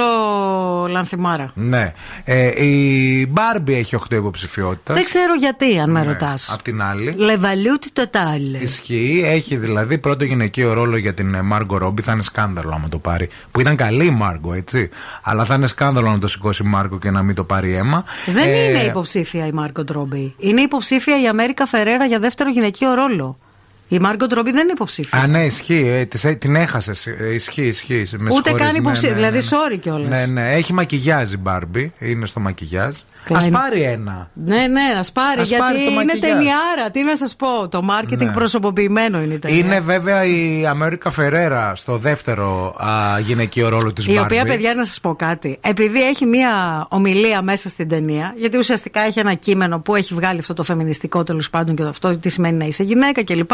Λανθιμάρα. 0.89 1.51
Ναι. 1.55 1.93
Ε, 2.25 2.65
η 2.65 3.27
Μπάρμπι 3.31 3.75
έχει 3.75 3.97
8 3.97 4.15
υποψηφιότητα. 4.15 4.95
Δεν 4.95 5.05
ξέρω 5.05 5.35
γιατί, 5.35 5.79
αν 5.79 5.91
με 5.91 6.01
Ναι. 6.01 6.07
ρωτάς. 6.07 6.51
Απ' 6.53 6.63
την 6.63 6.83
άλλη. 6.83 7.15
Λεβαλιούτι 7.17 7.91
τοτάλ. 7.93 8.55
Ισχύει, 8.61 9.23
έχει 9.27 9.57
δηλαδή 9.57 9.99
πρώτο 9.99 10.25
γυναικείο 10.25 10.73
ρόλο 10.73 10.97
για 10.97 11.15
την 11.15 11.37
Μάργκο 11.45 11.79
Ρόμπι. 11.79 12.03
Θα 12.03 12.13
είναι 12.13 12.23
σκάνδαλο 12.23 12.73
άμα 12.75 12.89
το 12.89 12.99
πάρει. 12.99 13.29
Που 13.51 13.61
ήταν 13.61 13.77
καλή 13.77 14.07
η 14.07 14.11
Μάργκο, 14.11 14.53
έτσι. 14.55 14.89
Αλλά 15.23 15.45
θα 15.45 15.55
είναι 15.55 15.67
σκάνδαλο 15.67 16.11
να 16.11 16.19
το 16.19 16.27
σηκώσει 16.29 16.63
η 16.65 16.69
Μάργκο 16.69 16.99
και 16.99 17.11
να 17.11 17.23
μην 17.23 17.35
το 17.35 17.45
πάρει 17.45 17.75
αίμα. 17.75 18.05
Δεν 18.27 18.49
Ε, 18.49 18.69
είναι 18.69 18.79
υποψήφια 18.79 19.47
η 19.47 19.53
Μάρκο 19.53 19.85
Τρόμπι. 19.85 20.35
Είναι 20.39 20.61
υποψήφια 20.61 21.23
η 21.23 21.29
Αμέρικα 21.29 21.67
Φερέρα 21.67 22.05
για 22.05 22.19
δεύτερο 22.19 22.51
γυναικείο 22.51 22.95
ρόλο. 22.95 23.39
Η 23.95 23.99
Μάρκο 24.01 24.27
Τρόμπι 24.27 24.51
δεν 24.51 24.63
είναι 24.63 24.73
υποψήφια. 24.73 25.19
Α, 25.19 25.27
ναι, 25.27 25.45
ισχύει. 25.45 25.87
Ε, 25.89 26.05
της- 26.05 26.25
ε, 26.25 26.35
την 26.35 26.57
έχασες. 26.57 27.07
Ισχύει, 27.35 27.63
ισχύει. 27.67 27.95
Με 27.95 28.01
Ούτε 28.31 28.35
συγχωρείς, 28.35 28.57
καν 28.65 28.73
ναι, 28.73 28.79
υποψήφια. 28.79 29.09
ναι, 29.09 29.15
δηλαδή, 29.15 29.37
ναι, 29.39 29.43
ναι. 29.45 29.77
sorry 29.77 29.79
κιόλας. 29.81 30.19
Ναι, 30.27 30.41
ναι. 30.41 30.55
Έχει 30.55 30.73
μακιγιάζ 30.73 31.33
η 31.33 31.37
Μπάρμπι. 31.37 31.93
Είναι 31.99 32.27
στο 32.27 32.41
μακιγιάζ. 32.41 32.95
Α 33.33 33.39
Klein. 33.45 33.51
πάρει 33.53 33.83
ένα. 33.83 34.31
Ναι, 34.35 34.57
ναι, 34.67 34.99
ας 34.99 35.13
πάρει. 35.13 35.41
Ας 35.41 35.49
γιατί 35.49 35.63
πάρει 35.65 35.79
το 35.79 35.83
είναι 35.91 35.95
μακιγιάζ. 36.05 36.31
ταινιάρα. 36.33 36.91
Τι 36.93 37.03
να 37.03 37.17
σας 37.17 37.37
πω. 37.37 37.69
Το 37.69 37.81
marketing 37.91 38.17
Ναι. 38.25 38.31
προσωποποιημένο 38.33 39.21
είναι 39.23 39.35
η 39.35 39.39
ταινία. 39.39 39.59
Είναι 39.59 39.81
βέβαια 39.81 40.25
η 40.25 40.67
Αμέρικα 40.67 41.11
Φερέρα 41.11 41.75
στο 41.75 41.97
δεύτερο 41.97 42.75
α, 42.79 43.19
γυναικείο 43.21 43.69
ρόλο 43.69 43.93
της 43.93 44.07
Η 44.07 44.13
Μπάρμπι. 44.13 44.25
οποία, 44.39 44.45
παιδιά, 44.45 44.75
να 44.75 44.85
σας 44.85 45.01
πω 45.01 45.15
κάτι. 45.15 45.59
Επειδή 45.61 46.03
έχει 46.09 46.27
μία 46.27 46.51
ομιλία 46.89 47.43
μέσα 47.43 47.69
στην 47.69 47.89
ταινία, 47.89 48.35
γιατί 48.37 48.59
ουσιαστικά 48.59 49.01
έχει 49.01 49.19
ένα 49.19 49.35
κείμενο 49.35 49.81
που 49.81 49.95
έχει 49.95 50.15
βγάλει 50.15 50.39
αυτό 50.39 50.55
το 50.55 50.63
φεμινιστικό 50.63 51.23
τέλος 51.23 51.51
πάντων 51.51 51.77
και 51.77 51.83
το 51.83 51.89
αυτό, 51.89 52.17
τι 52.17 52.29
σημαίνει 52.29 52.57
να 52.57 52.65
είσαι 52.65 52.83
γυναίκα 52.83 53.25
κλπ. 53.25 53.51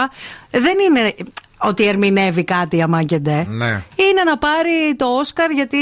Δεν 0.50 0.74
είναι 0.88 1.14
ότι 1.62 1.88
ερμηνεύει 1.88 2.44
κάτι 2.44 2.82
αμάγκεντε. 2.82 3.46
Ναι. 3.48 3.66
Είναι 3.96 4.22
να 4.26 4.38
πάρει 4.38 4.94
το 4.96 5.04
Όσκαρ 5.06 5.50
γιατί 5.50 5.76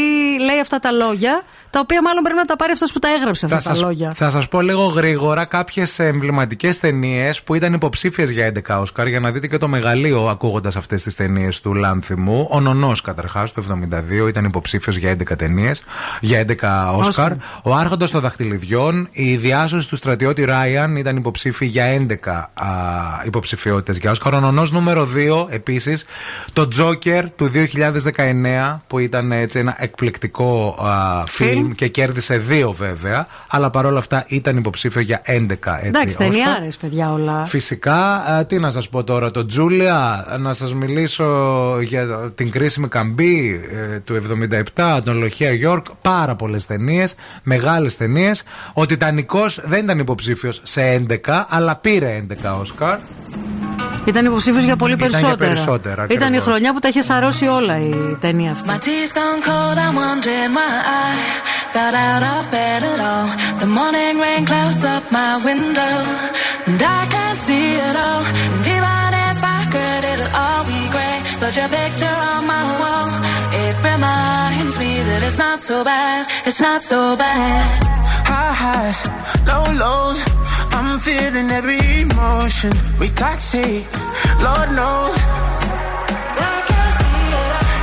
λέει 0.45 0.61
αυτά 0.61 0.79
τα 0.79 0.91
λόγια, 0.93 1.43
τα 1.71 1.81
οποία 1.81 2.03
μάλλον 2.03 2.23
πρέπει 2.23 2.39
να 2.39 2.45
τα 2.45 2.57
πάρει 2.57 2.73
αυτός 2.73 2.93
που 2.93 2.99
τα 2.99 3.09
έγραψε 3.19 3.45
αυτά 3.47 3.59
Θα 3.61 3.69
τα 3.69 3.75
σας, 3.75 3.85
λόγια. 3.85 4.13
θα 4.15 4.31
σας 4.31 4.49
πω 4.49 4.61
λίγο 4.61 4.85
γρήγορα 4.85 5.45
κάποιες 5.45 5.99
εμβληματικές 5.99 6.79
ταινίες 6.81 7.43
που 7.43 7.55
ήταν 7.55 7.73
υποψήφιες 7.73 8.31
για 8.31 8.47
11 8.47 8.81
Όσκαρ 8.81 9.07
για 9.09 9.21
να 9.21 9.31
δείτε 9.31 9.47
και 9.47 9.57
το 9.57 9.69
μεγαλείο 9.69 10.29
ακούγοντας 10.29 10.77
αυτές 10.77 11.03
τις 11.03 11.15
ταινίες 11.15 11.61
του 11.61 11.75
Λάνθιμου. 11.75 12.49
Ο 12.51 12.61
Νονός 12.61 13.01
καταρχάς 13.01 13.53
το 13.53 13.63
72 14.25 14.29
ήταν 14.29 14.45
υποψήφιος 14.45 14.97
για 14.97 15.11
11 15.11 15.37
ταινίες, 15.37 15.83
για 16.21 16.39
11 16.39 16.93
Όσκαρ. 16.95 17.09
Όσκαρ. 17.09 17.33
Ο 17.63 17.75
Άρχοντας 17.75 18.11
των 18.11 18.21
Δαχτυλιδιών, 18.21 19.09
η 19.11 19.37
διάσωση 19.37 19.89
του 19.89 19.97
στρατιώτη 19.97 20.45
Ράιαν 20.45 20.97
ήταν 20.97 21.17
υποψήφιοι 21.17 21.69
για 21.71 21.85
11 21.85 22.51
α, 22.55 22.67
υποψηφιότητες 23.25 23.99
για 23.99 24.11
Όσκαρ. 24.11 24.35
Ο 24.35 24.41
Νονός 24.41 24.73
νούμερο 24.73 25.09
2 25.15 25.47
επίσης, 25.69 26.05
το 26.53 26.69
Τζόκερ 26.69 27.33
του 27.33 27.51
2019 28.15 28.81
που 28.87 28.99
ήταν 28.99 29.33
έτσι 29.33 29.59
ένα 29.59 29.77
εκπληκτικό 29.79 30.79
α, 30.83 31.27
φιλμ 31.27 31.71
και 31.71 31.89
κέρδισε 31.89 32.37
δύο 32.37 32.73
βέβαια, 32.73 33.27
αλλά 33.49 33.71
παρόλα 33.71 33.99
αυτά 33.99 34.25
ήταν 34.29 34.57
υποψήφιο 34.57 35.01
για 35.01 35.23
11 35.25 35.31
έτσι. 35.31 35.67
Εντάξει, 35.83 36.07
Όσκαρ. 36.07 36.29
ταινιάρε, 36.29 36.69
παιδιά, 36.81 37.13
όλα. 37.13 37.45
Φυσικά, 37.45 38.15
α, 38.15 38.47
τι 38.47 38.59
να 38.59 38.71
σας 38.71 38.89
πω 38.89 39.05
τώρα, 39.05 39.31
το 39.31 39.47
Τζούλια, 39.47 40.27
να 40.41 40.53
σας 40.53 40.75
μιλήσω 40.75 41.27
για 41.81 42.33
την 42.35 42.51
κρίσιμη 42.51 42.89
καμπή 42.89 43.61
ε, 43.95 43.99
του 43.99 44.23
77, 44.75 45.01
τον 45.05 45.19
Λοχεία 45.19 45.53
Γιόρκ, 45.53 45.87
πάρα 46.01 46.37
πολλές 46.37 46.67
ταινίες, 46.67 47.15
μεγάλες 47.43 47.97
ταινίες. 47.97 48.43
Ο 48.73 48.87
Τιτανικός 48.87 49.61
δεν 49.65 49.85
ήταν 49.85 49.99
υποψήφιος 49.99 50.61
σε 50.63 51.05
11, 51.09 51.47
αλλά 51.49 51.77
πήρε 51.77 52.25
11 52.29 52.59
Όσκαρ. 52.61 52.99
Ήταν 54.09 54.25
υποψήφιος 54.25 54.65
για 54.65 54.77
πολύ 54.77 54.97
περισσότερα. 54.97 56.07
Ήταν 56.09 56.35
η 56.35 56.39
χρονιά 56.39 56.73
που 56.73 56.79
τα 56.79 56.89
είχε 56.89 57.01
σαρώσει 57.01 57.47
όλα 57.47 57.79
η 57.79 58.17
ταινία 58.21 58.51
αυτή. 58.51 58.69
It 73.69 73.77
reminds 73.85 74.79
me 74.79 74.93
that 75.09 75.21
it's 75.23 75.39
not 75.39 75.61
so 75.61 75.85
bad, 75.85 76.27
it's 76.47 76.61
not 76.61 76.83
so 76.83 77.17
bad. 77.17 77.67
High 78.31 78.55
highs, 78.63 79.01
low 79.49 79.67
lows. 79.83 80.21
I'm 80.77 80.99
feeling 80.99 81.51
every 81.51 81.81
emotion. 82.03 82.73
We 83.01 83.09
toxic, 83.09 83.85
Lord 84.47 84.69
knows. 84.79 85.17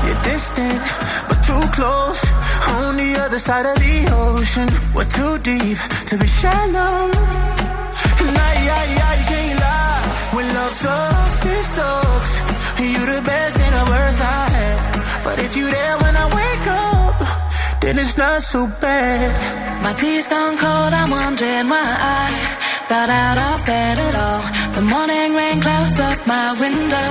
You're 0.05 0.23
distant, 0.31 0.81
but 1.29 1.39
too 1.49 1.63
close. 1.77 2.21
On 2.77 2.97
the 2.97 3.11
other 3.23 3.39
side 3.39 3.65
of 3.65 3.77
the 3.85 3.97
ocean. 4.25 4.67
We're 4.95 5.11
too 5.19 5.37
deep 5.39 5.77
to 6.09 6.17
be 6.17 6.27
shallow. 6.27 7.11
And 8.21 8.35
I, 8.49 8.55
I, 8.81 8.85
I 9.13 9.15
can't 9.29 9.59
lie. 9.65 10.03
When 10.35 10.47
love 10.55 10.73
sucks, 10.73 11.45
it 11.45 11.63
sucks. 11.63 12.54
You 12.77 13.05
the 13.05 13.21
best 13.23 13.59
and 13.59 13.73
the 13.73 13.85
worst 13.91 14.19
I 14.21 14.49
had. 14.55 15.23
But 15.23 15.39
if 15.39 15.55
you 15.55 15.65
there 15.71 15.97
when 16.03 16.15
I 16.15 16.27
wake 16.39 16.67
up, 16.67 17.15
then 17.81 17.97
it's 17.97 18.17
not 18.17 18.41
so 18.41 18.67
bad. 18.67 19.31
My 19.81 19.93
tea's 19.93 20.27
gone 20.27 20.57
cold, 20.57 20.91
I'm 20.93 21.09
wondering 21.09 21.67
why 21.71 21.87
I 22.19 22.25
got 22.89 23.09
out 23.09 23.37
of 23.47 23.65
bed 23.65 23.97
at 23.97 24.15
all. 24.15 24.43
The 24.75 24.81
morning 24.81 25.33
rain 25.39 25.61
clouds 25.61 25.99
up 25.99 26.19
my 26.27 26.51
window, 26.59 27.09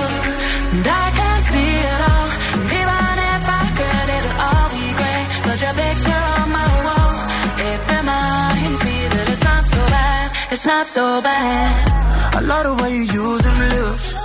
and 0.73 0.85
I 0.85 1.05
can't 1.17 1.45
see 1.51 1.73
it 1.91 2.01
all. 2.13 2.29
And 2.55 2.65
even 2.79 3.15
if 3.33 3.43
I 3.61 3.63
could, 3.77 4.07
it'll 4.17 4.37
all 4.47 4.67
be 4.69 4.87
great. 4.99 5.25
But 5.45 5.57
your 5.65 5.75
picture 5.81 6.23
on 6.39 6.47
my 6.59 6.69
wall, 6.85 7.17
it 7.69 7.79
reminds 7.89 8.81
me 8.85 8.97
that 9.13 9.25
it's 9.33 9.43
not 9.43 9.65
so 9.65 9.81
bad, 9.97 10.25
it's 10.53 10.65
not 10.65 10.85
so 10.87 11.05
bad. 11.21 11.73
I 12.37 12.39
love 12.39 12.63
the 12.69 12.83
way 12.83 12.91
you 12.95 13.05
use 13.23 13.41
them 13.41 13.59
lips. 13.73 14.24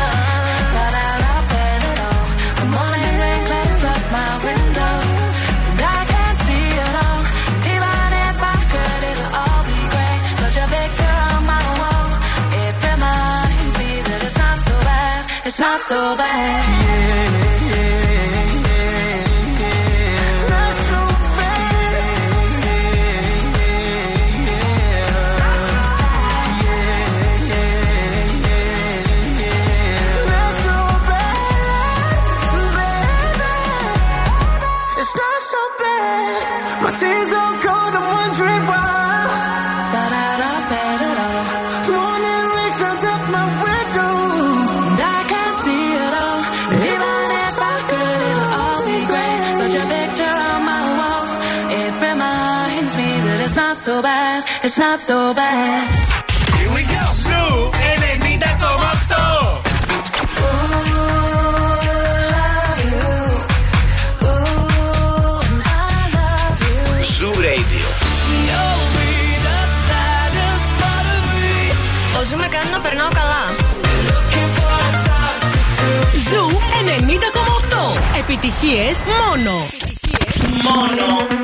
it's 15.51 15.59
not 15.59 15.81
so 15.81 16.15
bad. 16.15 16.63
It's 17.73 18.40
so 53.81 53.99
bad, 53.99 54.43
it's 54.63 54.77
not 54.77 55.01
so 55.01 55.33
bad. 55.33 55.89
Here 56.55 56.71
we 56.77 56.83
go. 56.83 57.01
Zoo 57.25 57.71
90,8. 58.21 58.51
Zoo 67.17 67.31
Radio. 67.47 67.87
Ο 72.19 72.23
Zoo 72.23 72.37
με 72.37 72.47
κάνει 72.47 72.69
να 72.71 72.79
περνάω 72.79 73.09
καλά. 73.09 73.43
Zoo 76.29 76.59
90,8. 77.69 78.19
Επιτυχίες 78.19 78.97
μόνο. 79.11 79.67
Μόνο. 80.63 81.40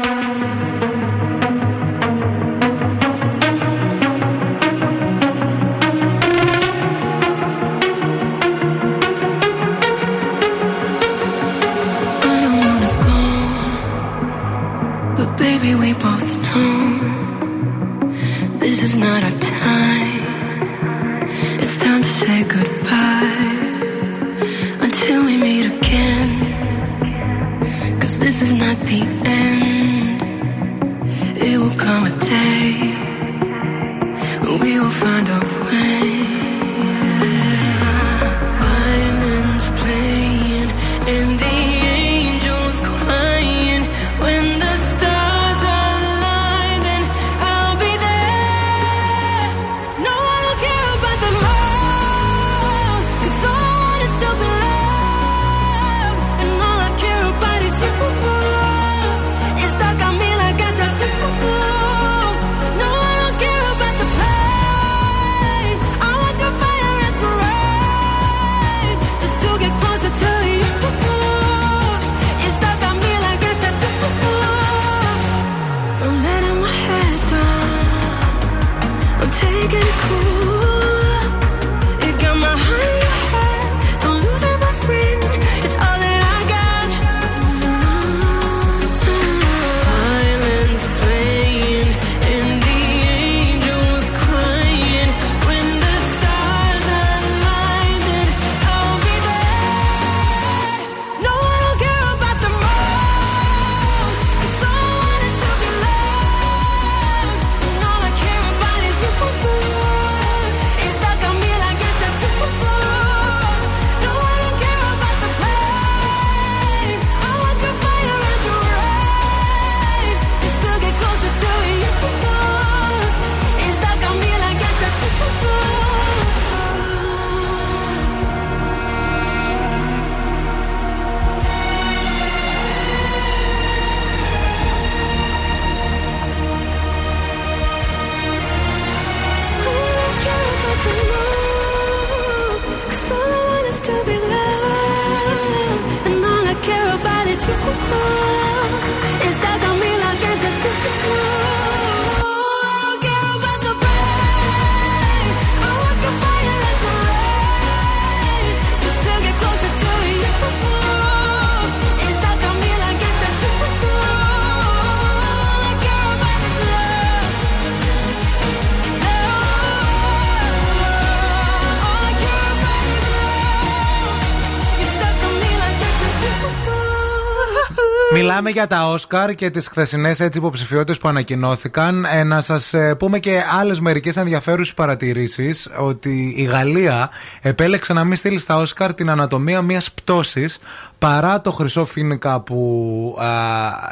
Μιλάμε 178.48 178.68
για 178.68 178.78
τα 178.78 178.92
Όσκαρ 178.92 179.34
και 179.34 179.50
τις 179.50 179.68
χθεσινές 179.68 180.20
έτσι 180.20 180.38
υποψηφιότητες 180.38 180.98
που 180.98 181.08
ανακοινώθηκαν. 181.08 182.06
Ε, 182.06 182.24
να 182.24 182.42
σας 182.42 182.74
πούμε 182.98 183.20
και 183.20 183.44
άλλες 183.60 183.80
μερικές 183.80 184.18
ενδιαφέρουσες 184.18 184.74
παρατηρήσεις 184.74 185.70
ότι 185.78 186.34
η 186.38 186.44
Γαλλία 186.44 187.10
επέλεξε 187.42 187.94
να 187.94 188.04
μην 188.04 188.16
στείλει 188.16 188.40
στα 188.40 188.58
Όσκαρ 188.58 188.94
την 188.94 189.10
ανατομία 189.10 189.62
μιας 189.62 189.92
πτώσης 189.92 190.60
παρά 191.00 191.42
το 191.42 191.52
χρυσό 191.52 191.86
φίνικα 191.86 192.42
που 192.42 193.18
α, 193.20 193.28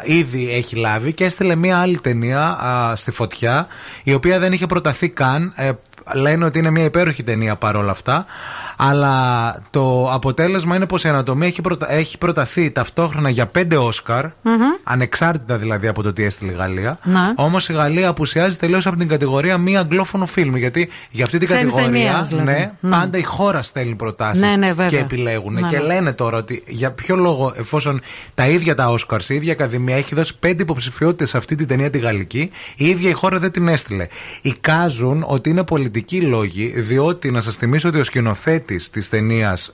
ήδη 0.03 0.53
έχει 0.53 0.76
λάβει 0.76 1.14
και 1.14 1.26
έστειλε 1.26 1.56
μια 1.56 1.80
άλλη 1.80 1.99
ταινία 1.99 2.41
α, 2.41 2.95
στη 2.95 3.11
φωτιά 3.11 3.68
η 4.03 4.14
οποία 4.14 4.40
δεν 4.40 4.53
είχε 4.53 4.65
προταθεί 4.65 5.10
καν. 5.10 5.53
Ε, 5.56 5.72
λένε 6.14 6.45
ότι 6.45 6.60
είναι 6.60 6.69
μια 6.69 6.84
υπέροχη 6.84 7.23
ταινία 7.23 7.56
παρόλα 7.56 7.91
αυτά. 7.91 8.26
Αλλά 8.78 9.56
το 9.70 10.10
αποτέλεσμα 10.12 10.76
είναι 10.76 10.86
πως 10.86 11.04
η 11.04 11.08
ανατομία 11.08 11.48
έχει, 11.48 11.62
προτα... 11.62 11.92
έχει 11.94 12.18
προταθεί 12.18 12.72
ταυτόχρονα 12.72 13.30
για 13.30 13.46
πέντε 13.46 13.78
Όσκαρ, 13.78 14.26
ανεξάρτητα 14.84 15.58
δηλαδή 15.58 15.88
από 15.88 16.04
το 16.04 16.14
τι 16.14 16.24
έστειλε 16.24 16.52
η 16.52 16.56
Γαλλία. 16.56 16.98
Ναι. 17.04 17.20
Όμως 17.36 17.70
η 17.70 17.74
Γαλλία 17.74 18.10
απουσιάζει 18.10 18.58
τελείως 18.58 18.88
από 18.88 18.98
την 18.98 19.08
κατηγορία 19.08 19.58
μη 19.58 19.78
αγγλόφωνο 19.78 20.26
φιλμ. 20.26 20.56
Γιατί 20.56 20.90
για 21.12 21.24
αυτή 21.24 21.38
την 21.38 21.48
Ξένης 21.48 21.74
κατηγορία 21.74 22.02
ταινίας, 22.02 22.28
δηλαδή. 22.28 22.52
ναι, 22.52 22.72
Ναι. 22.80 22.90
πάντα 22.90 23.18
η 23.18 23.24
χώρα 23.24 23.64
στέλνει 23.64 23.96
προτάσεις 23.96 24.42
Ναι, 24.42 24.56
ναι, 24.56 24.68
βέβαια. 24.68 24.88
και 24.90 24.98
επιλέγουν. 24.98 25.54
Ναι, 25.54 25.62
και 25.68 25.78
ναι. 25.78 25.84
λένε 25.84 26.14
τώρα 26.14 26.38
ότι 26.38 26.64
για 26.68 26.92
ποιο 26.92 27.16
λόγο, 27.16 27.54
εφόσον 27.56 28.02
τα 28.36 28.48
ίδια 28.48 28.76
τα 28.76 28.90
Όσκαρς, 28.90 29.30
η 29.30 29.36
ίδια 29.36 29.52
Ακαδημία 29.52 29.96
έχει 29.96 30.16
δώσει 30.16 30.38
πέντε 30.40 30.62
υποψηφιότητες 30.64 31.30
σε 31.30 31.38
αυτή 31.38 31.56
την 31.56 31.68
ταινία 31.68 31.90
τη 31.90 31.98
γαλλική, 32.00 32.52
η 32.76 32.86
ίδια 32.86 33.10
η 33.10 33.14
χώρα 33.14 33.40
δεν 33.40 33.52
την 33.52 33.68
έστειλε. 33.68 34.08
Εικάζουν 34.42 35.24
ότι 35.28 35.50
είναι 35.50 35.64
πολιτικοί 35.64 36.22
λόγοι, 36.22 36.74
διότι 36.82 37.32
να 37.32 37.42
σας 37.42 37.56
θυμίσω 37.56 37.90
ότι 37.90 38.00
ο 38.00 38.04
σκηνοθέτης 38.04 38.64
της 38.66 39.10
ταινίας 39.10 39.72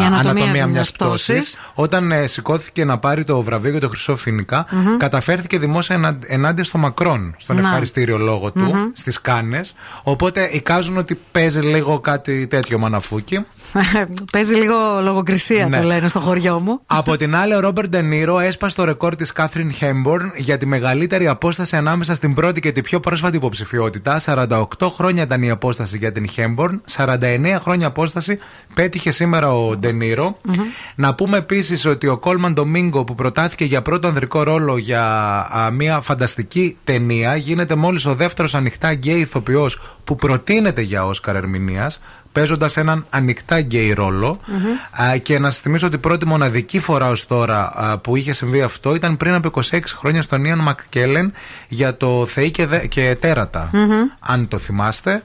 Η 0.00 0.04
Ανατομία 0.06 0.50
μιας 0.50 0.68
μιας 0.68 0.92
πτώσης, 0.92 1.24
πτώσης. 1.26 1.56
όταν 1.74 2.12
ε, 2.12 2.26
σηκώθηκε 2.26 2.84
να 2.84 2.98
πάρει 2.98 3.24
το 3.24 3.42
βραβείο 3.42 3.70
για 3.70 3.80
το 3.80 3.88
Χρυσό 3.88 4.16
Φίνικα, 4.16 4.66
Μμμ. 4.70 4.96
καταφέρθηκε 4.96 5.58
δημόσια 5.58 5.94
ενα- 5.96 6.18
ενάντια 6.26 6.64
στο 6.64 6.78
Μακρόν, 6.78 7.34
στον 7.38 7.56
Να. 7.56 7.62
ευχαριστήριο 7.62 8.18
λόγο 8.18 8.50
του, 8.52 8.60
Μμμ. 8.60 8.90
στις 8.92 9.20
Κάνες. 9.20 9.74
Οπότε 10.02 10.48
εικάζουν 10.52 10.96
ότι 10.96 11.20
παίζει 11.32 11.60
λίγο 11.60 12.00
κάτι 12.00 12.46
τέτοιο 12.46 12.78
μαναφούκι. 12.78 13.46
Παίζει 14.32 14.54
λίγο 14.54 14.74
λογοκρισία, 15.02 15.66
Ναι. 15.66 15.76
το 15.78 15.82
λένε 15.86 16.08
στο 16.08 16.20
χωριό 16.20 16.60
μου. 16.60 16.80
Από 16.86 17.16
την 17.16 17.34
άλλη, 17.36 17.54
ο 17.54 17.60
Ρόμπερτ 17.60 17.88
Ντενίρο 17.88 18.38
έσπασε 18.38 18.76
το 18.76 18.84
ρεκόρ 18.84 19.16
της 19.16 19.32
Κάθριν 19.32 19.72
Χέμπορν 19.72 20.32
για 20.36 20.58
τη 20.58 20.66
μεγαλύτερη 20.66 21.26
απόσταση 21.26 21.76
ανάμεσα 21.76 22.14
στην 22.14 22.34
πρώτη 22.34 22.60
και 22.60 22.72
την 22.72 22.82
πιο 22.82 23.00
πρόσφατη 23.00 23.36
υποψηφιότητα. 23.36 24.20
48 24.24 24.66
χρόνια 24.90 25.22
ήταν 25.22 25.42
η 25.42 25.50
απόσταση 25.50 25.96
για 25.98 26.12
την 26.12 26.28
Χέμπορν, 26.28 26.80
49 26.96 27.59
χρόνια 27.60 27.86
απόσταση 27.86 28.38
πέτυχε 28.74 29.10
σήμερα 29.10 29.52
ο 29.52 29.76
Ντε 29.76 29.99
Νίρο. 29.99 30.38
Να 30.94 31.14
πούμε 31.14 31.36
επίσης 31.36 31.84
ότι 31.84 32.06
ο 32.06 32.18
Κόλμαν 32.18 32.52
Ντομίνγκο 32.54 33.04
που 33.04 33.14
προτάθηκε 33.14 33.64
για 33.64 33.82
πρώτο 33.82 34.06
ανδρικό 34.06 34.42
ρόλο 34.42 34.76
για 34.76 35.04
α, 35.56 35.70
μια 35.70 36.00
φανταστική 36.00 36.76
ταινία 36.84 37.36
γίνεται 37.36 37.74
μόλις 37.74 38.06
ο 38.06 38.14
δεύτερος 38.14 38.54
ανοιχτά 38.54 38.92
γκέι 38.92 39.20
ηθοποιός 39.20 39.80
που 40.04 40.16
προτείνεται 40.16 40.80
για 40.80 41.06
Όσκαρ 41.06 41.36
ερμηνείας. 41.36 42.00
Παίζοντας 42.32 42.76
έναν 42.76 43.06
ανοιχτά 43.10 43.60
γκέι 43.60 43.92
ρόλο. 43.92 44.40
Α, 45.02 45.16
και 45.16 45.38
να 45.38 45.50
σας 45.50 45.60
θυμίσω 45.60 45.86
ότι 45.86 45.96
η 45.96 45.98
πρώτη 45.98 46.26
μοναδική 46.26 46.78
φορά 46.80 47.08
ως 47.08 47.26
τώρα 47.26 47.72
α, 47.76 47.98
που 47.98 48.16
είχε 48.16 48.32
συμβεί 48.32 48.62
αυτό 48.62 48.94
ήταν 48.94 49.16
πριν 49.16 49.34
από 49.34 49.50
26 49.70 49.78
χρόνια 49.86 50.22
στον 50.22 50.44
Ιαν 50.44 50.58
Μακκέλεν 50.58 51.32
για 51.68 51.96
το 51.96 52.26
Θεοί 52.26 52.50
και, 52.50 52.66
δε- 52.66 52.86
και 52.86 53.16
Τέρατα. 53.20 53.70
Μμμ. 53.72 53.90
Αν 54.20 54.48
το 54.48 54.58
θυμάστε. 54.58 55.22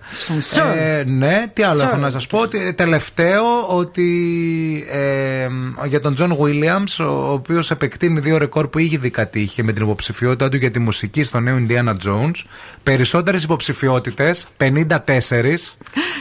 Sure. 0.53 0.75
Ε, 0.77 1.03
ναι, 1.07 1.45
τι 1.53 1.63
άλλο 1.63 1.79
Sure. 1.81 1.87
έχω 1.87 1.95
να 1.97 2.09
σας 2.09 2.27
πω. 2.27 2.39
Ότι, 2.39 2.73
τελευταίο, 2.73 3.43
ότι 3.67 4.85
ε, 4.91 5.47
για 5.87 5.99
τον 5.99 6.13
Τζον 6.13 6.37
Williams, 6.41 7.05
ο 7.05 7.31
οποίος 7.31 7.71
επεκτείνει 7.71 8.19
δύο 8.19 8.37
ρεκόρ 8.37 8.67
που 8.67 8.79
είχε 8.79 8.97
κατείχε 8.97 9.63
με 9.63 9.71
την 9.73 9.83
υποψηφιότητά 9.83 10.49
του 10.49 10.57
για 10.57 10.71
τη 10.71 10.79
μουσική 10.79 11.23
στο 11.23 11.39
νέο 11.39 11.65
Indiana 11.67 11.93
Jones. 12.07 12.31
Περισσότερες 12.83 13.43
υποψηφιότητες, 13.43 14.45
54. 14.57 15.75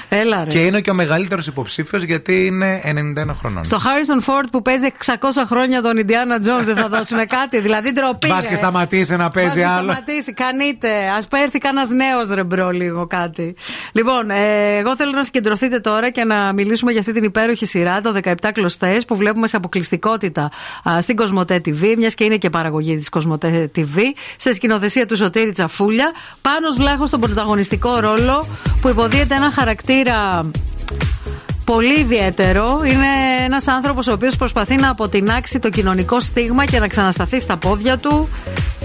Έλα 0.09 0.45
ρε. 0.45 0.51
Και 0.51 0.59
είναι 0.75 0.83
και 0.83 0.91
ο 0.91 0.95
μεγαλύτερος 0.95 1.47
υποψήφιος 1.47 2.03
γιατί 2.03 2.47
είναι 2.47 2.81
91 2.85 3.35
χρονών. 3.39 3.65
Στο 3.65 3.77
Harrison 3.77 4.25
Ford 4.29 4.45
που 4.51 4.63
παίζει 4.63 4.87
600 5.05 5.13
χρόνια 5.47 5.83
τον 5.83 5.93
Indiana 5.97 6.37
Jones 6.47 6.65
δεν 6.65 6.77
θα 6.77 6.89
δώσουν 6.89 7.27
κάτι. 7.27 7.61
Δηλαδή 7.61 7.93
ντροπή. 7.93 8.29
Μπα 8.29 8.41
ρε. 8.41 8.49
και 8.49 8.55
σταματήσει 8.55 9.17
να 9.17 9.31
παίζει 9.31 9.49
Μπας 9.49 9.59
και 9.59 9.65
άλλο. 9.67 9.93
σταματήσει, 9.93 10.33
κανείτε. 10.33 10.89
Να 10.89 11.39
έρθει 11.43 11.59
κανένας 11.59 11.89
νέος 11.89 12.29
ρε 12.29 12.46
bro 12.46 12.71
λίγο 12.71 13.07
κάτι. 13.07 13.55
Λοιπόν, 13.93 14.31
ε, 14.31 14.77
εγώ 14.77 14.97
θέλω 14.97 15.11
να 15.11 15.25
συγκεντρωθείτε 15.25 15.81
τώρα 15.81 16.11
και 16.11 16.25
να 16.25 16.53
μιλήσουμε 16.53 16.91
για 16.91 17.01
αυτή 17.01 17.13
την 17.13 17.25
υπέροχη 17.25 17.67
σειρά, 17.67 18.01
το 18.01 18.21
17 18.23 18.35
κλωστές, 18.53 19.05
που 19.05 19.17
βλέπουμε 19.17 19.47
σε 19.47 19.57
αποκλειστικότητα 19.57 20.51
α, 20.91 21.01
στην 21.01 21.17
Κοσμοτέ 21.17 21.61
TV, 21.65 21.95
μιας 21.97 22.15
και 22.15 22.25
είναι 22.25 22.37
και 22.37 22.51
παραγωγή 22.51 22.97
της 22.97 23.09
Κοσμοτέ 23.09 23.71
TV, 23.77 23.99
σε 24.37 24.53
σκηνοθεσία 24.53 25.07
του 25.07 25.17
Σωτήρη 25.17 25.53
Τσαφούλια. 25.53 26.13
Πάνω 26.41 26.73
Βλάχο 26.77 27.07
στον 27.07 27.21
πρωταγωνιστικό 27.21 27.99
ρόλο 27.99 28.47
που 28.81 28.89
υποδίεται 28.89 29.35
ένα 29.35 29.51
χαρακτήρα 29.51 30.51
πολύ 31.65 32.01
ιδιαίτερο. 32.01 32.81
Είναι 32.85 33.07
ένας 33.45 33.69
άνθρωπος 33.69 34.07
ο 34.07 34.13
οποίος 34.13 34.37
προσπαθεί 34.37 34.77
να 34.77 34.91
αποτινάξει 34.91 35.59
το 35.59 35.69
κοινωνικό 35.69 36.21
στίγμα 36.21 36.65
και 36.65 36.79
να 36.79 36.89
ξανασταθεί 36.89 37.41
στα 37.41 37.57
πόδια 37.57 37.99
του. 37.99 38.29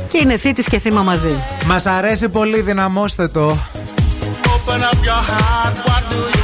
Και 0.09 0.17
είναι 0.17 0.37
θήτης 0.37 0.67
και 0.67 0.79
θύμα 0.79 1.01
μαζί. 1.01 1.35
Μας 1.65 1.85
αρέσει 1.85 2.29
πολύ, 2.29 2.61
δυναμώστε 2.61 3.27
το. 3.27 3.57
Open 4.69 4.81
up 4.91 4.99
your 5.09 5.23
heart, 5.31 5.75
what 5.87 6.03
do 6.11 6.37
you 6.37 6.38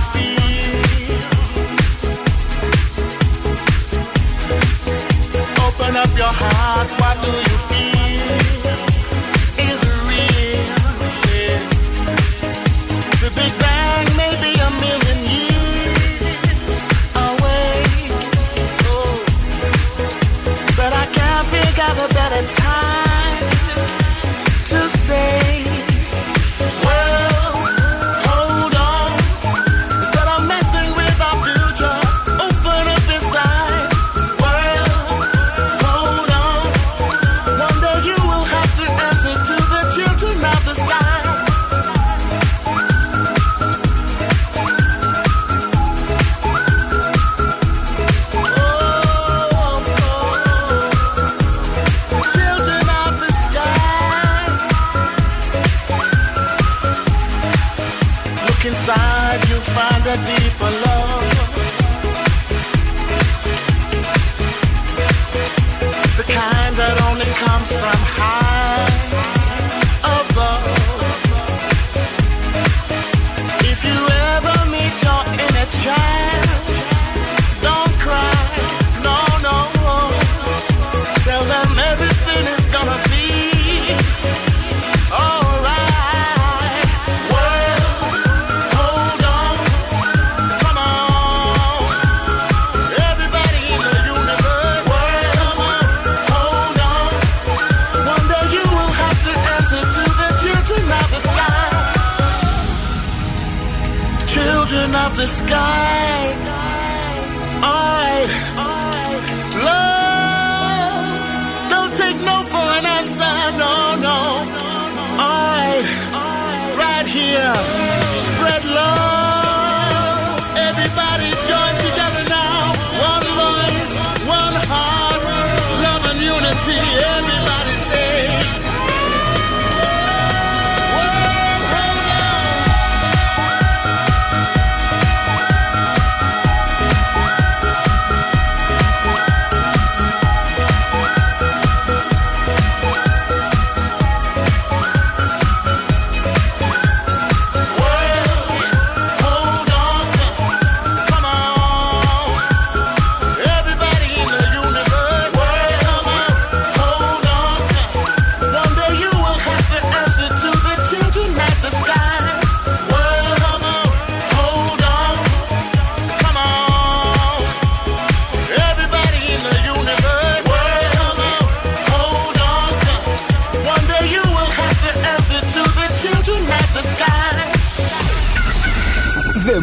the 105.25 105.31
sky. 105.31 106.14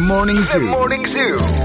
Morning 0.03 0.35
Zoo. 0.35 0.59
The 0.59 0.65
Morning 0.65 1.05
Zoo. 1.05 1.62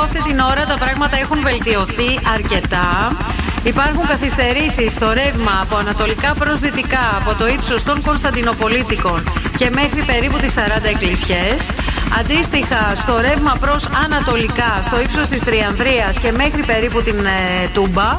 Αυτή 0.00 0.22
την 0.22 0.38
ώρα 0.38 0.64
τα 0.66 0.76
πράγματα 0.78 1.16
έχουν 1.16 1.40
βελτιωθεί 1.42 2.10
αρκετά. 2.34 3.16
Υπάρχουν 3.62 4.06
καθυστερήσεις 4.06 4.92
στο 4.92 5.12
ρεύμα 5.12 5.54
από 5.62 5.76
ανατολικά 5.76 6.34
προς 6.34 6.58
δυτικά 6.60 7.04
από 7.20 7.34
το 7.38 7.46
ύψος 7.46 7.82
των 7.82 8.02
Κωνσταντινοπολίτικων 8.02 9.32
και 9.56 9.70
μέχρι 9.70 10.02
περίπου 10.02 10.38
τις 10.38 10.54
40 10.56 10.60
εκκλησιές. 10.84 11.70
Αντίστοιχα 12.20 12.94
στο 12.94 13.20
ρεύμα 13.20 13.56
προς 13.60 13.88
ανατολικά 14.04 14.78
στο 14.82 15.00
ύψος 15.00 15.28
της 15.28 15.40
Τριανδρίας 15.40 16.18
και 16.18 16.32
μέχρι 16.32 16.62
περίπου 16.62 17.02
την 17.02 17.18
ε, 17.24 17.68
Τούμπα. 17.74 18.18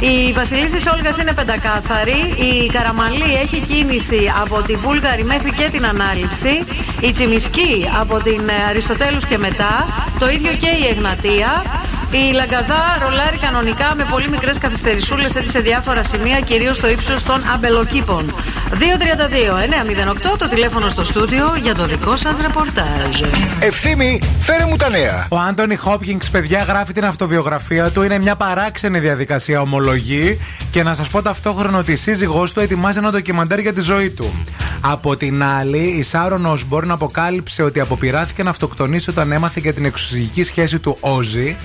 Η 0.00 0.32
Βασιλίση 0.32 0.88
Όλγας 0.94 1.18
είναι 1.18 1.32
πεντακάθαρη. 1.32 2.20
Η 2.36 2.70
Καραμαλή 2.72 3.34
έχει 3.42 3.60
κίνηση 3.60 4.32
από 4.42 4.62
τη 4.62 4.74
Βούλγαρη 4.74 5.24
μέχρι 5.24 5.52
και 5.52 5.68
την 5.70 5.86
Ανάληψη. 5.86 6.64
Η 7.00 7.12
Τσιμισκή 7.12 7.88
από 8.00 8.22
την 8.22 8.48
ε, 8.48 8.52
Αριστοτέλους 8.68 9.26
και 9.26 9.38
μετά. 9.38 9.86
Το 10.20 10.28
ίδιο 10.28 10.52
και 10.52 10.68
η 10.82 10.86
Εγνατία. 10.90 11.64
Η 12.10 12.32
Λαγκαδά 12.34 12.98
ρολάρει 13.02 13.36
κανονικά 13.36 13.94
με 13.96 14.06
πολύ 14.10 14.28
μικρές 14.28 14.58
καθυστερησούλες 14.58 15.36
έτσι 15.36 15.50
σε 15.50 15.60
διάφορα 15.60 16.02
σημεία, 16.02 16.40
κυρίως 16.40 16.76
στο 16.76 16.88
ύψος 16.88 17.22
των 17.22 17.42
αμπελοκήπων. 17.54 18.34
232-908 18.70 20.38
το 20.38 20.48
τηλέφωνο 20.48 20.88
στο 20.88 21.04
στούντιο 21.04 21.54
για 21.62 21.74
το 21.74 21.86
δικό 21.86 22.16
σας 22.16 22.38
ρεπορτάζ. 22.38 23.20
Ευθύμη, 23.60 24.22
φέρε 24.40 24.64
μου 24.64 24.76
τα 24.76 24.88
νέα. 24.88 25.26
Ο 25.30 25.38
Άντωνι 25.38 25.76
Χόπκινγκς, 25.76 26.30
παιδιά, 26.30 26.62
γράφει 26.62 26.92
την 26.92 27.04
αυτοβιογραφία 27.04 27.90
του. 27.90 28.02
Είναι 28.02 28.18
μια 28.18 28.36
παράξενη 28.36 28.98
διαδικασία, 28.98 29.60
ομολογεί. 29.60 30.38
Και 30.70 30.82
να 30.82 30.94
σας 30.94 31.08
πω 31.08 31.22
ταυτόχρονα 31.22 31.78
ότι 31.78 31.92
η 31.92 31.96
σύζυγός 31.96 32.52
του 32.52 32.60
ετοιμάζει 32.60 32.98
ένα 32.98 33.10
ντοκιμαντέρ 33.10 33.58
για 33.58 33.72
τη 33.72 33.80
ζωή 33.80 34.10
του. 34.10 34.44
Από 34.80 35.16
την 35.16 35.42
άλλη, 35.42 35.78
η 35.78 36.02
Σάρον 36.02 36.46
Όσμπορν 36.46 36.90
αποκάλυψε 36.90 37.62
ότι 37.62 37.80
αποπειράθηκε 37.80 38.42
να 38.42 38.50
αυτοκτονήσει 38.50 39.10
όταν 39.10 39.32
έμαθε 39.32 39.60
για 39.60 39.72
την 39.72 39.84
εξουσιακή 39.84 40.42
σχέση 40.42 40.78
του 40.78 40.96
Όζη. 41.00 41.56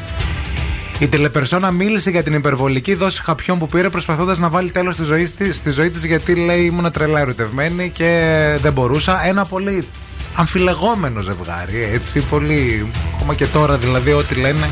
Η 1.00 1.08
τηλεπερσόνα 1.08 1.72
μίλησε 1.72 2.10
για 2.10 2.24
την 2.24 2.34
υπερβολική 2.34 2.94
δόση 2.94 3.22
χαπιών 3.24 3.60
που 3.60 3.68
πήρε 3.68 3.90
προσπαθώντας 3.90 4.40
να 4.40 4.50
βάλει 4.50 4.72
τέλος 4.72 4.94
στη 4.94 5.04
ζωή 5.04 5.28
τη 5.28 5.54
στη 5.54 5.70
ζωή 5.70 5.90
της, 5.90 6.06
γιατί 6.06 6.36
λέει 6.36 6.64
ήμουν 6.64 6.92
τρελά 6.92 7.20
ερωτευμένη 7.20 7.90
και 7.90 8.58
δεν 8.62 8.74
μπορούσα. 8.74 9.26
Ένα 9.26 9.46
πολύ 9.46 9.88
αμφιλεγόμενο 10.36 11.22
ζευγάρι, 11.22 11.90
έτσι. 11.94 12.20
Πολύ. 12.20 12.92
Ακόμα 13.16 13.36
και 13.36 13.46
τώρα 13.46 13.78
δηλαδή, 13.78 14.12
ό,τι 14.12 14.36
λένε. 14.36 14.70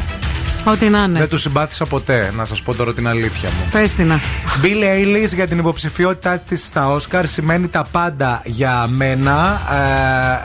Ό,τι 0.65 0.89
να 0.89 1.03
είναι. 1.03 1.19
Δεν 1.19 1.29
τους 1.29 1.41
συμπάθησα 1.41 1.85
ποτέ, 1.85 2.31
να 2.35 2.45
σας 2.45 2.61
πω 2.61 2.73
τώρα 2.73 2.93
την 2.93 3.07
αλήθεια 3.07 3.49
μου. 3.49 3.69
Πες 3.71 3.95
την 3.95 4.07
να. 4.07 4.19
Billie 4.63 5.27
Eilish 5.27 5.33
για 5.35 5.47
την 5.47 5.57
υποψηφιότητά 5.57 6.39
της 6.39 6.65
στα 6.65 6.89
Όσκαρ 6.89 7.27
σημαίνει 7.27 7.67
τα 7.67 7.87
πάντα 7.91 8.41
για 8.45 8.87
μένα. 8.89 9.61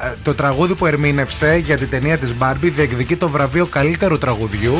Ε, 0.04 0.16
το 0.22 0.34
τραγούδι 0.34 0.74
που 0.74 0.86
ερμήνευσε 0.86 1.56
για 1.64 1.76
την 1.76 1.90
ταινία 1.90 2.18
της 2.18 2.34
Barbie 2.38 2.56
διεκδικεί 2.60 3.16
το 3.16 3.28
βραβείο 3.28 3.66
καλύτερου 3.66 4.18
τραγουδιού. 4.18 4.78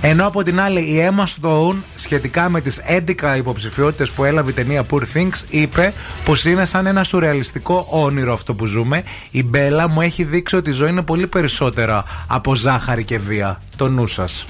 Ενώ 0.00 0.26
από 0.26 0.42
την 0.42 0.60
άλλη 0.60 0.80
η 0.80 1.08
Emma 1.10 1.24
Stone 1.24 1.76
σχετικά 1.94 2.48
με 2.48 2.60
τις 2.60 2.80
11 2.86 3.36
υποψηφιότητες 3.36 4.10
που 4.10 4.24
έλαβε 4.24 4.50
η 4.50 4.54
ταινία 4.54 4.86
Poor 4.90 5.02
Things 5.14 5.42
είπε 5.48 5.92
πως 6.24 6.44
είναι 6.44 6.64
σαν 6.64 6.86
ένα 6.86 7.04
σουρεαλιστικό 7.04 7.86
όνειρο 7.90 8.32
αυτό 8.32 8.54
που 8.54 8.66
ζούμε. 8.66 9.02
Η 9.30 9.42
Μπέλα 9.42 9.88
μου 9.88 10.00
έχει 10.00 10.24
δείξει 10.24 10.56
ότι 10.56 10.70
η 10.70 10.72
ζωή 10.72 10.88
είναι 10.88 11.02
πολύ 11.02 11.26
περισσότερα 11.26 12.04
από 12.26 12.54
ζάχαρη 12.54 13.04
και 13.04 13.18
βία. 13.18 13.60
Το 13.76 13.88
νου 13.88 14.06
σας. 14.06 14.44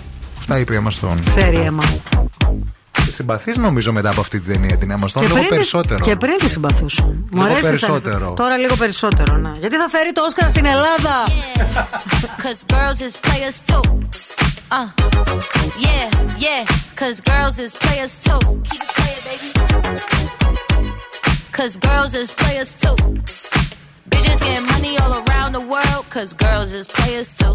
Αυτά 0.50 0.60
είπε 0.60 0.74
η 0.74 0.82
Emma 0.84 0.90
Stone. 1.08 1.18
Ξέρει 1.26 1.56
η 1.56 1.60
Έμα. 1.60 1.82
Συμπαθείς 3.10 3.56
νομίζω 3.56 3.92
μετά 3.92 4.10
από 4.10 4.20
αυτή 4.20 4.40
την 4.40 4.52
ταινία 4.52 4.76
την 4.76 4.92
Emma 4.98 5.04
Stone. 5.08 5.20
Λίγο 5.22 5.34
τη- 5.38 5.46
περισσότερο. 5.46 6.00
και 6.04 6.16
πριν 6.16 6.36
της 6.38 6.50
συμπαθούσαν. 6.50 7.26
Μου 7.30 7.42
Λίγο 7.42 7.44
αρέσει 7.44 7.60
σαν- 7.78 7.90
περισσότερο. 7.90 8.34
Τώρα 8.36 8.56
λίγο 8.56 8.76
περισσότερο, 8.76 9.36
ναι. 9.36 9.52
Γιατί 9.58 9.76
θα 9.76 9.88
φέρει 9.88 10.12
το 10.12 10.22
Όσκαρ 10.24 10.48
στην 10.48 10.64
Ελλάδα. 10.64 11.24
Cause 12.42 12.72
girls 12.74 12.98
is 13.08 13.14
players 13.26 13.58
too. 13.70 13.82
Uh, 14.78 14.88
yeah, 15.86 16.08
yeah. 16.46 16.62
Cause 17.00 17.18
girls 17.32 17.56
is 17.66 17.72
players 17.84 18.14
too. 18.26 18.40
Keep 18.68 18.82
it 18.86 18.90
playing, 18.98 19.22
baby. 19.28 19.48
Cause 21.58 21.72
girls 21.88 22.12
is 22.22 22.28
players 22.42 22.70
too. 22.82 22.96
Bitches 24.10 24.40
getting 24.46 24.66
money 24.74 24.92
all 25.02 25.12
around 25.22 25.50
the 25.58 25.64
world. 25.74 26.04
Cause 26.16 26.30
girls 26.46 26.70
is 26.80 26.86
players 26.98 27.28
too. 27.40 27.54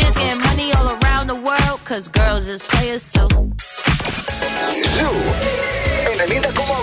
Bitches 0.00 0.14
getting 0.14 0.40
money 0.40 0.72
all 0.72 0.96
around 0.96 1.26
the 1.26 1.34
world, 1.34 1.80
cause 1.84 2.08
girls 2.08 2.46
is 2.48 2.62
players 2.62 3.04
too. 3.12 3.28
Ζου 4.96 5.10
90,8. 6.16 6.76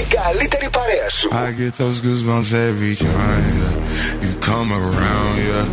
Η 0.00 0.06
καλύτερη 0.14 0.68
παρέα 0.70 1.08
σου. 1.10 1.28
I 1.32 1.52
get 1.60 1.74
those 1.82 2.00
goosebumps 2.00 2.52
every 2.68 2.94
time 2.94 3.46
yeah. 3.60 3.74
you 4.24 4.32
come 4.50 4.70
around. 4.72 5.34
Yeah, 5.48 5.66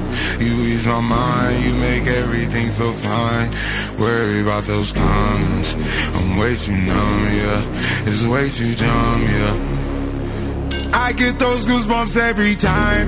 you 0.46 0.54
ease 0.70 0.86
my 0.94 1.02
mind, 1.18 1.56
you 1.66 1.74
make 1.90 2.06
everything 2.22 2.68
feel 2.78 2.96
fine. 3.10 3.50
Worry 4.04 4.40
about 4.46 4.64
those 4.74 4.90
comments, 4.92 5.70
I'm 6.18 6.30
way 6.40 6.54
too 6.64 6.80
numb. 6.90 7.22
Yeah, 7.42 8.08
it's 8.08 8.24
way 8.34 8.46
too 8.60 8.74
dumb. 8.86 9.22
Yeah, 9.38 9.54
I 11.06 11.08
get 11.22 11.34
those 11.46 11.62
goosebumps 11.70 12.16
every 12.30 12.56
time. 12.74 13.08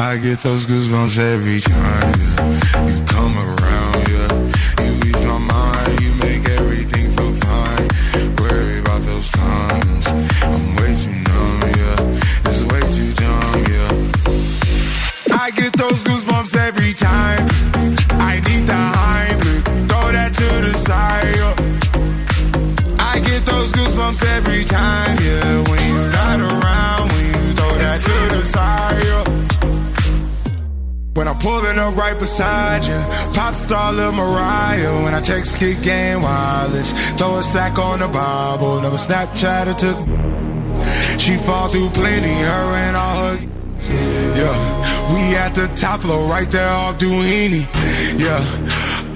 I 0.00 0.16
get 0.16 0.38
those 0.38 0.64
goosebumps 0.64 1.18
every 1.18 1.60
time, 1.60 2.14
yeah. 2.20 2.86
You 2.86 3.04
come 3.06 3.36
around, 3.36 4.08
yeah. 4.08 4.30
You 4.84 4.92
ease 5.10 5.24
my 5.24 5.38
mind, 5.38 6.00
you 6.00 6.14
make 6.14 6.48
everything 6.48 7.10
feel 7.10 7.32
fine. 7.32 7.88
Worry 8.38 8.78
about 8.78 9.02
those 9.02 9.28
comments. 9.30 10.06
I'm 10.42 10.76
way 10.76 10.94
too 10.94 11.10
numb, 11.26 11.62
yeah. 11.82 12.46
It's 12.46 12.62
way 12.70 12.80
too 12.94 13.12
dumb, 13.14 13.64
yeah. 13.74 15.36
I 15.36 15.50
get 15.50 15.72
those 15.76 16.04
goosebumps 16.04 16.56
every 16.56 16.94
time. 16.94 17.44
I 18.22 18.40
need 18.46 18.66
the 18.66 18.80
Heimlich, 18.96 19.64
throw 19.88 20.12
that 20.12 20.32
to 20.32 20.48
the 20.64 20.74
side. 20.78 21.26
yeah. 21.36 21.56
I 23.00 23.18
get 23.18 23.44
those 23.44 23.72
goosebumps 23.72 24.24
every 24.36 24.64
time, 24.64 25.18
yeah. 25.20 25.68
When 25.68 25.87
When 31.18 31.26
I'm 31.26 31.36
pulling 31.40 31.80
up 31.80 31.96
right 31.96 32.16
beside 32.16 32.84
you, 32.84 32.94
pop 33.34 33.52
star 33.52 33.92
Lil 33.92 34.12
Mariah. 34.12 35.02
When 35.02 35.14
I 35.14 35.20
text 35.20 35.58
kick 35.58 35.82
game 35.82 36.22
wireless, 36.22 36.92
throw 37.18 37.38
a 37.38 37.42
stack 37.42 37.76
on 37.76 37.98
the 37.98 38.06
Bible. 38.06 38.80
Never 38.80 38.94
Snapchat 38.94 39.66
or 39.66 39.74
took. 39.74 39.98
She 41.18 41.36
fall 41.38 41.70
through 41.70 41.88
plenty, 41.90 42.28
her 42.28 42.66
and 42.86 42.96
all 42.96 43.34
her. 43.34 43.36
Yeah, 44.38 45.12
we 45.12 45.34
at 45.34 45.56
the 45.56 45.66
top 45.74 46.02
floor, 46.02 46.30
right 46.30 46.48
there 46.52 46.70
off 46.70 46.98
Duini. 46.98 47.66
Yeah. 48.16 48.97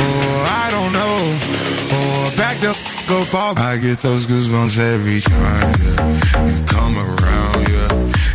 or 0.00 0.44
I 0.64 0.68
don't 0.70 0.92
know. 0.92 1.16
Oh, 1.90 2.30
or 2.30 2.36
back 2.36 2.56
the 2.58 2.70
f- 2.70 3.10
up 3.10 3.34
off. 3.34 3.58
I 3.58 3.78
get 3.78 3.98
those 3.98 4.26
goosebumps 4.26 4.78
every 4.78 5.20
time, 5.20 5.74
yeah. 5.84 6.48
You 6.50 6.64
come 6.66 6.94
around, 6.98 7.58
yeah. 7.74 7.90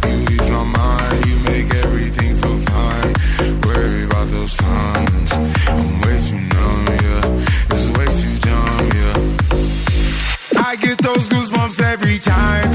You 0.10 0.18
ease 0.34 0.50
my 0.50 0.64
mind, 0.64 1.26
you 1.28 1.38
make 1.52 1.74
everything 1.84 2.36
feel 2.42 2.58
fine. 2.74 3.14
Worry 3.66 4.04
about 4.06 4.28
those 4.30 4.56
comments. 4.56 5.34
I'm 5.68 6.02
way 6.02 6.18
too 6.28 6.42
numb, 6.54 6.88
yeah. 7.06 7.74
It's 7.74 7.88
way 7.96 8.08
too 8.22 8.36
dumb, 8.48 8.86
yeah. 9.00 9.18
I 10.70 10.76
get 10.76 10.98
those 11.00 11.30
goosebumps 11.30 11.80
every 11.82 12.18
time. 12.20 12.70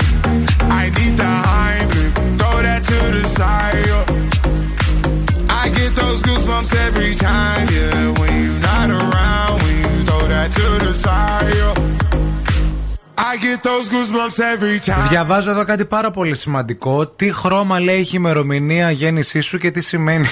I 0.70 0.84
need 0.98 1.16
the 1.16 1.32
Heimlich, 1.48 2.12
throw 2.38 2.62
that 2.62 2.84
to 2.84 2.98
the 3.16 3.26
side. 3.28 3.74
yeah. 3.86 4.07
Διαβάζω 15.08 15.50
εδώ 15.50 15.64
κάτι 15.64 15.84
πάρα 15.84 16.10
πολύ 16.10 16.36
σημαντικό. 16.36 17.06
Τι 17.06 17.32
χρώμα 17.32 17.80
λέει 17.80 18.00
η 18.00 18.10
ημερομηνία 18.12 18.90
γέννησή 18.90 19.40
σου 19.40 19.58
και 19.58 19.70
τι 19.70 19.80
σημαίνει; 19.80 20.26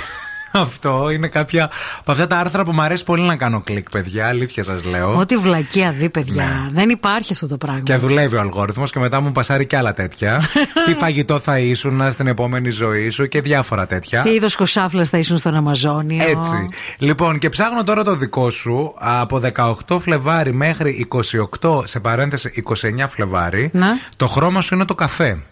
Αυτό. 0.60 1.10
Είναι 1.10 1.28
κάποια 1.28 1.70
από 1.98 2.12
αυτά 2.12 2.26
τα 2.26 2.38
άρθρα 2.38 2.64
που 2.64 2.72
μου 2.72 2.82
αρέσει 2.82 3.04
πολύ 3.04 3.22
να 3.22 3.36
κάνω 3.36 3.60
κλικ, 3.60 3.90
παιδιά. 3.90 4.26
Αλήθεια 4.26 4.62
σας 4.62 4.84
λέω. 4.84 5.16
Ό,τι 5.18 5.36
βλακεία 5.36 5.92
δει, 5.92 6.08
παιδιά. 6.08 6.44
Ναι. 6.44 6.70
Δεν 6.70 6.88
υπάρχει 6.88 7.32
αυτό 7.32 7.46
το 7.46 7.56
πράγμα. 7.56 7.80
Και 7.80 7.96
δουλεύει 7.96 8.36
ο 8.36 8.40
αλγόριθμος 8.40 8.92
και 8.92 8.98
μετά 8.98 9.20
μου 9.20 9.32
πασάρει 9.32 9.66
και 9.66 9.76
άλλα 9.76 9.92
τέτοια. 9.92 10.42
τι 10.86 10.94
φαγητό 10.94 11.38
θα 11.38 11.58
ήσουν 11.58 12.10
στην 12.10 12.26
επόμενη 12.26 12.70
ζωή 12.70 13.08
σου 13.08 13.26
και 13.26 13.40
διάφορα 13.40 13.86
τέτοια. 13.86 14.20
Τι 14.22 14.30
είδος 14.30 14.56
κοσάφλας 14.56 15.08
θα 15.08 15.18
ήσουν 15.18 15.38
στον 15.38 15.54
Αμαζόνιο. 15.54 16.24
Έτσι. 16.28 16.68
Λοιπόν, 16.98 17.38
και 17.38 17.48
ψάχνω 17.48 17.84
τώρα 17.84 18.04
το 18.04 18.16
δικό 18.16 18.50
σου 18.50 18.94
από 18.98 19.40
18 19.88 19.98
Φλεβάρι 20.00 20.52
μέχρι 20.52 21.08
28, 21.60 21.82
σε 21.84 22.00
παρένθεση 22.00 22.62
29 22.66 23.04
Φλεβάρι. 23.08 23.70
Ναι. 23.72 23.88
Το 24.16 24.26
χρώμα 24.26 24.60
σου 24.60 24.74
είναι 24.74 24.84
το 24.84 24.94
καφέ. 24.94 25.42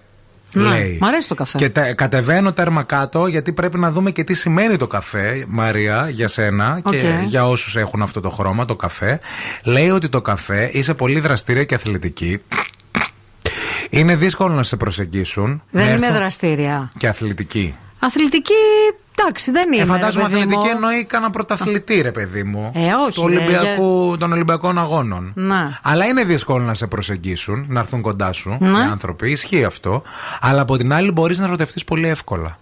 Ναι, 0.54 0.68
λέει. 0.68 0.98
μ' 1.00 1.04
αρέσει 1.04 1.28
το 1.28 1.34
καφέ. 1.34 1.58
Και 1.58 1.68
τε- 1.68 1.94
κατεβαίνω 1.94 2.52
τέρμα 2.52 2.82
κάτω 2.82 3.26
γιατί 3.26 3.52
πρέπει 3.52 3.78
να 3.78 3.90
δούμε 3.90 4.10
και 4.10 4.24
τι 4.24 4.34
σημαίνει 4.34 4.76
το 4.76 4.86
καφέ, 4.86 5.44
Μαρία, 5.48 6.08
για 6.10 6.28
σένα 6.28 6.80
και 6.90 6.96
Οκ. 6.96 7.26
για 7.26 7.48
όσους 7.48 7.76
έχουν 7.76 8.02
αυτό 8.02 8.20
το 8.20 8.30
χρώμα, 8.30 8.64
το 8.64 8.76
καφέ. 8.76 9.20
Λέει 9.64 9.88
ότι 9.90 10.08
το 10.08 10.20
καφέ 10.22 10.70
είσαι 10.72 10.94
πολύ 10.94 11.20
δραστήρια 11.20 11.64
και 11.64 11.74
αθλητική. 11.74 12.40
Είναι 13.90 14.16
δύσκολο 14.16 14.54
να 14.54 14.62
σε 14.62 14.76
προσεγγίσουν. 14.76 15.62
Δεν 15.70 15.86
Ναι, 15.86 15.92
είμαι 15.92 16.06
αυτό- 16.06 16.18
δραστήρια. 16.18 16.88
Και 16.98 17.08
αθλητική. 17.08 17.74
Αθλητική, 17.98 18.52
εντάξει, 19.18 19.50
δεν 19.50 19.72
είμαι. 19.72 19.82
Ε, 19.82 19.86
φαντάζομαι 19.86 20.24
ρε 20.24 20.30
παιδί 20.30 20.42
αθλητική 20.42 20.66
μου. 20.66 20.70
εννοεί 20.74 21.04
κανένα 21.04 21.30
πρωταθλητή, 21.30 22.00
ρε 22.00 22.10
παιδί 22.10 22.42
μου. 22.42 22.72
Ε, 22.74 22.80
όχι, 23.06 23.20
Του 23.20 23.28
ρε, 23.28 23.36
Ολυμπιακού, 23.36 24.16
των 24.18 24.32
Ολυμπιακών 24.32 24.78
Αγώνων. 24.78 25.32
Να. 25.34 25.78
Αλλά 25.82 26.04
είναι 26.04 26.24
δύσκολο 26.24 26.64
να 26.64 26.74
σε 26.74 26.86
προσεγγίσουν, 26.86 27.64
να 27.68 27.80
έρθουν 27.80 28.00
κοντά 28.00 28.32
σου 28.32 28.56
Ναι. 28.60 28.68
οι 28.68 28.82
άνθρωποι. 28.90 29.30
Ισχύει 29.30 29.64
αυτό. 29.64 30.02
Αλλά 30.40 30.60
από 30.60 30.76
την 30.76 30.92
άλλη 30.92 31.10
μπορείς 31.10 31.38
να 31.38 31.44
ερωτευτείς 31.46 31.84
πολύ 31.84 32.08
εύκολα. 32.08 32.58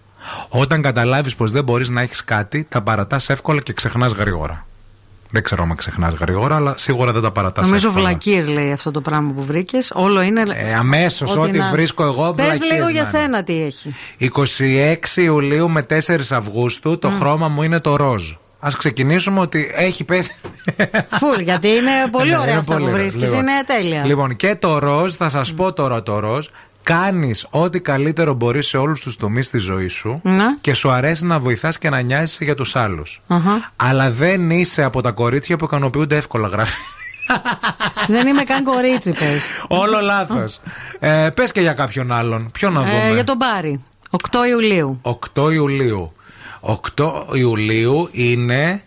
Όταν 0.49 0.81
καταλάβεις 0.81 1.35
πως 1.35 1.51
δεν 1.51 1.63
μπορείς 1.63 1.89
να 1.89 2.01
έχεις 2.01 2.23
κάτι, 2.23 2.65
τα 2.69 2.81
παρατάς 2.81 3.29
εύκολα 3.29 3.61
και 3.61 3.73
ξεχνάς 3.73 4.11
γρήγορα. 4.11 4.65
Δεν 5.35 5.43
ξέρω 5.43 5.63
αν 5.63 5.75
ξεχνάς 5.75 6.13
γρήγορα, 6.13 6.55
αλλά 6.55 6.73
σίγουρα 6.77 7.11
δεν 7.11 7.21
τα 7.21 7.31
παρατάς. 7.31 7.65
Νομίζω 7.65 7.91
βλακίες 7.91 8.47
λέει 8.47 8.71
αυτό 8.71 8.91
το 8.91 9.01
πράγμα 9.01 9.31
που 9.33 9.43
βρήκες. 9.43 9.91
Όλο 9.95 10.21
είναι. 10.21 10.43
Ε, 10.55 10.73
Αμέσως, 10.75 11.35
ό,τι 11.37 11.57
να- 11.57 11.69
βρίσκω 11.71 12.03
εγώ, 12.03 12.33
Πες 12.33 12.45
βλακίες 12.45 12.71
λίγο 12.71 12.83
να 12.85 12.89
για 12.91 12.99
είναι. 12.99 13.09
σένα 13.09 13.43
τι 13.43 13.61
έχει. 13.63 13.93
26 14.17 15.21
Ιουλίου 15.21 15.69
με 15.69 15.81
4 15.81 16.31
Αυγούστου 16.31 16.97
το 16.97 17.09
χρώμα 17.09 17.47
μου 17.47 17.61
είναι 17.63 17.79
το 17.79 17.95
ροζ. 17.95 18.31
Α 18.59 18.67
ξεκινήσουμε 18.77 19.39
ότι 19.39 19.71
έχει 19.75 20.03
πέσει. 20.03 20.35
Φουλ, 21.09 21.39
γιατί 21.41 21.67
είναι 21.67 21.91
πολύ 22.11 22.29
Ναι, 22.29 22.37
ωραία 22.37 22.49
είναι 22.49 22.59
αυτά 22.59 22.73
πολύ 22.73 22.85
που 22.85 22.91
ωραία. 22.91 23.01
βρίσκεις. 23.03 23.23
Λοιπόν. 23.23 23.39
Είναι 23.39 23.63
τέλεια. 23.65 24.05
Λοιπόν, 24.05 24.35
και 24.35 24.55
το 24.55 24.79
ροζ, 24.79 25.13
θα 25.13 25.29
σας 25.29 25.53
πω 25.53 25.73
τώρα 25.73 26.03
το 26.03 26.19
ροζ. 26.19 26.45
Κάνεις 26.83 27.47
ό,τι 27.49 27.79
καλύτερο 27.79 28.33
μπορείς 28.33 28.67
σε 28.67 28.77
όλους 28.77 29.01
τους 29.01 29.15
τομείς 29.15 29.49
της 29.49 29.63
ζωής 29.63 29.93
σου 29.93 30.19
Ναι. 30.23 30.45
και 30.61 30.73
σου 30.73 30.89
αρέσει 30.91 31.25
να 31.25 31.39
βοηθάς 31.39 31.77
και 31.77 31.89
να 31.89 32.01
νοιάζεσαι 32.01 32.43
για 32.43 32.55
τους 32.55 32.75
άλλους. 32.75 33.21
Αχα. 33.27 33.71
Αλλά 33.75 34.11
δεν 34.11 34.49
είσαι 34.49 34.83
από 34.83 35.01
τα 35.01 35.11
κορίτσια 35.11 35.57
που 35.57 35.65
ικανοποιούνται 35.65 36.17
εύκολα, 36.17 36.47
γράφει. 36.47 36.79
Δεν 38.07 38.27
είμαι 38.27 38.43
καν 38.43 38.63
κορίτσι, 38.63 39.11
πες. 39.11 39.41
Όλο 39.67 39.99
λάθος. 40.01 40.59
ε, 40.99 41.29
Πες 41.33 41.51
και 41.51 41.61
για 41.61 41.73
κάποιον 41.73 42.11
άλλον. 42.11 42.51
Ποιο 42.51 42.69
να 42.69 42.79
δούμε; 42.81 43.07
Ε, 43.09 43.13
για 43.13 43.23
τον 43.23 43.37
Μπάρι. 43.37 43.79
8 44.09 44.47
Ιουλίου. 44.49 44.99
8 45.01 45.51
Ιουλίου. 45.53 46.13
8 46.59 47.25
Ιουλίου 47.33 48.09
είναι 48.11 48.81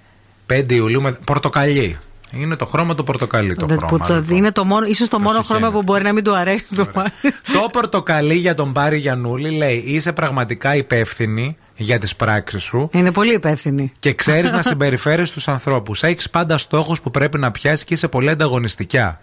5 0.47 0.75
Ιουλίου 0.75 1.03
με 1.03 1.13
πορτοκαλί. 1.13 1.99
Είναι 2.33 2.57
το 2.57 2.67
χρώμα 2.67 2.95
του 2.95 3.05
πορτοκαλί 3.05 3.55
το 3.55 3.67
Δεν- 3.67 3.79
χρώμα. 3.79 3.97
που 3.99 4.07
το, 4.29 4.35
είναι 4.35 4.53
το 4.53 4.65
μόνο, 4.65 4.87
ίσως 4.87 5.09
το 5.09 5.19
μόνο 5.19 5.35
Προσοχή. 5.35 5.53
χρώμα 5.59 5.73
που 5.73 5.83
μπορεί 5.83 6.03
να 6.05 6.13
μην 6.13 6.25
του 6.25 6.35
αρέσει 6.37 6.75
το 6.77 6.87
Μπάρι. 6.95 7.11
Το 7.53 7.69
πορτοκαλί 7.73 8.35
για 8.35 8.55
τον 8.55 8.71
Μπάρι 8.71 8.99
Γιανούλη 8.99 9.51
λέει 9.51 9.83
είσαι 9.87 10.13
πραγματικά 10.13 10.77
υπεύθυνη 10.77 11.57
για 11.77 11.99
τις 11.99 12.17
πράξεις 12.17 12.63
σου 12.63 12.89
Είναι 12.93 13.13
πολύ 13.13 13.33
υπεύθυνη. 13.35 13.93
και 13.99 14.13
ξέρεις 14.15 14.53
να 14.53 14.63
συμπεριφέρεις 14.71 15.31
τους 15.31 15.49
ανθρώπους. 15.49 16.03
Έχεις 16.03 16.31
πάντα 16.31 16.59
στόχους 16.59 17.01
που 17.01 17.11
πρέπει 17.11 17.39
να 17.39 17.51
πιάσεις 17.51 17.85
και 17.85 17.95
είσαι 17.95 18.09
πολύ 18.09 18.31
ανταγωνιστικά. 18.31 19.21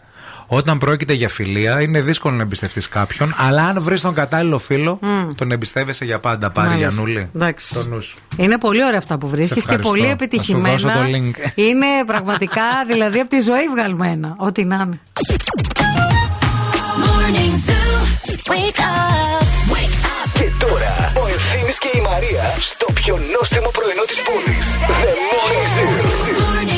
Όταν 0.47 0.77
πρόκειται 0.77 1.13
για 1.13 1.29
φιλία, 1.29 1.81
είναι 1.81 2.01
δύσκολο 2.01 2.35
να 2.35 2.41
εμπιστευτείς 2.41 2.89
κάποιον, 2.89 3.35
αλλά 3.37 3.63
αν 3.65 3.81
βρεις 3.81 4.01
τον 4.01 4.13
κατάλληλο 4.13 4.57
φίλο, 4.59 4.99
Μμ. 5.01 5.33
τον 5.35 5.51
εμπιστεύεσαι 5.51 6.05
για 6.05 6.19
πάντα. 6.19 6.49
Πάρει 6.51 6.67
Μάλιστα. 6.69 6.89
Γιανούλη. 6.89 7.29
Εντάξει. 7.35 7.73
Το 7.73 7.85
νου 7.85 8.01
σου. 8.01 8.17
Είναι 8.37 8.57
πολύ 8.57 8.85
ωραία 8.85 8.97
αυτά 8.97 9.17
που 9.17 9.27
βρίσκεις 9.27 9.53
και 9.53 9.59
ευχαριστώ. 9.59 9.89
πολύ 9.89 10.01
Θα 10.01 10.07
σου 10.07 10.13
επιτυχημένα. 10.13 10.69
δώσω 10.69 10.87
το 10.87 10.99
link. 11.13 11.31
Είναι 11.67 11.85
πραγματικά 12.05 12.61
δηλαδή 12.87 13.19
από 13.19 13.29
τη 13.29 13.39
ζωή 13.41 13.67
βγαλμένα. 13.75 14.35
Ό,τι 14.37 14.63
να 14.63 14.75
είναι. 14.75 14.99
Morning 17.03 17.55
Zoo. 17.65 18.01
Wake 18.51 18.79
up. 18.79 19.43
Wake 19.73 19.97
up. 20.11 20.29
Και 20.33 20.47
τώρα 20.59 21.11
ο 21.23 21.27
Ευθύμης 21.35 21.77
και 21.77 21.89
η 21.97 22.01
Μαρία 22.01 22.43
στο 22.59 22.85
πιο 22.93 23.19
νόστιμο 23.37 23.69
πρωινό 23.77 24.03
της 24.07 24.19
πόλης. 24.27 24.65
The 25.01 25.11
Morning 25.31 25.67
Zoo. 25.75 25.89
Morning 26.41 26.69
Zoo. 26.69 26.72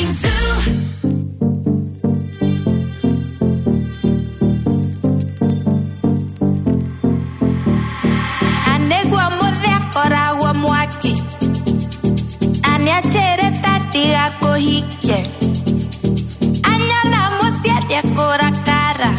piacere 13.02 13.52
tardi 13.62 14.14
a 14.14 14.32
cohicchie. 14.40 15.30
Agnalamo 16.62 17.52
siete 17.62 17.96
ancora 17.96 18.50
cara. 18.64 19.12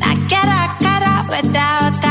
La 0.00 0.14
cara 0.26 0.76
cara 0.80 1.24
without 1.30 2.03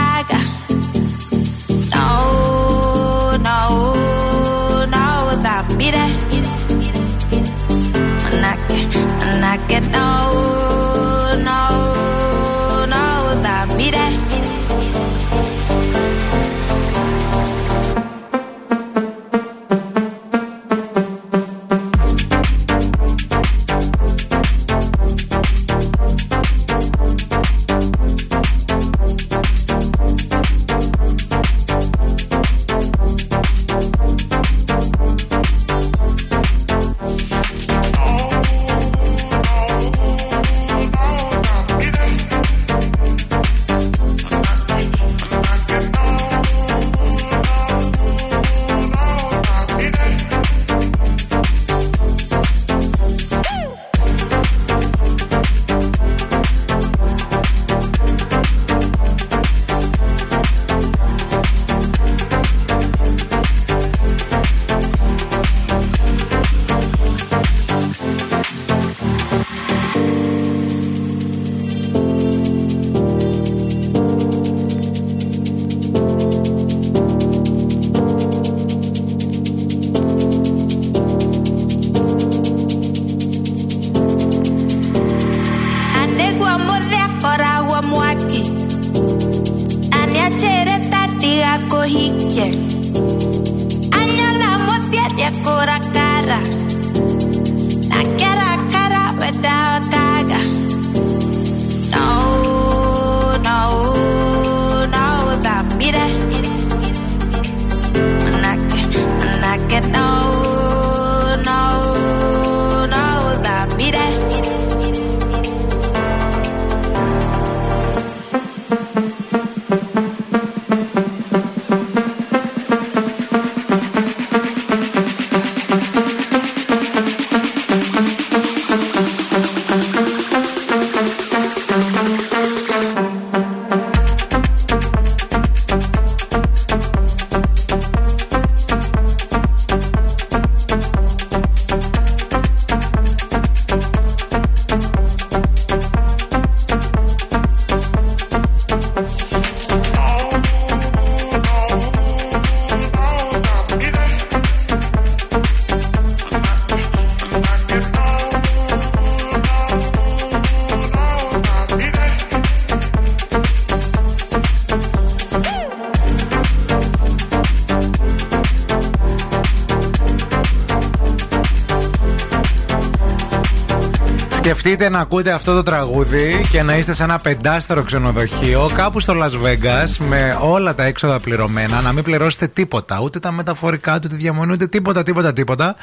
Σκεφτείτε 174.74 174.98
να 174.98 175.04
ακούτε 175.04 175.32
αυτό 175.32 175.56
το 175.56 175.64
τραγούδι 175.64 176.42
και 176.52 176.64
να 176.64 176.78
είστε 176.78 176.94
σε 176.94 177.04
ένα 177.04 177.18
πεντάστερο 177.18 177.84
ξενοδοχείο 177.84 178.70
κάπου 178.76 179.00
στο 179.00 179.16
Las 179.20 179.30
Vegas 179.30 180.06
με 180.10 180.38
όλα 180.42 180.76
τα 180.76 180.84
έξοδα 180.84 181.20
πληρωμένα, 181.20 181.82
να 181.82 181.92
μην 181.92 182.04
πληρώσετε 182.04 182.48
τίποτα, 182.48 183.00
ούτε 183.00 183.20
τα 183.20 183.32
μεταφορικά, 183.32 183.96
ούτε 183.96 184.08
τη 184.08 184.16
διαμονή, 184.16 184.52
ούτε 184.52 184.68
τίποτα, 184.68 185.04
τίποτα, 185.04 185.34
τίποτα. 185.34 185.76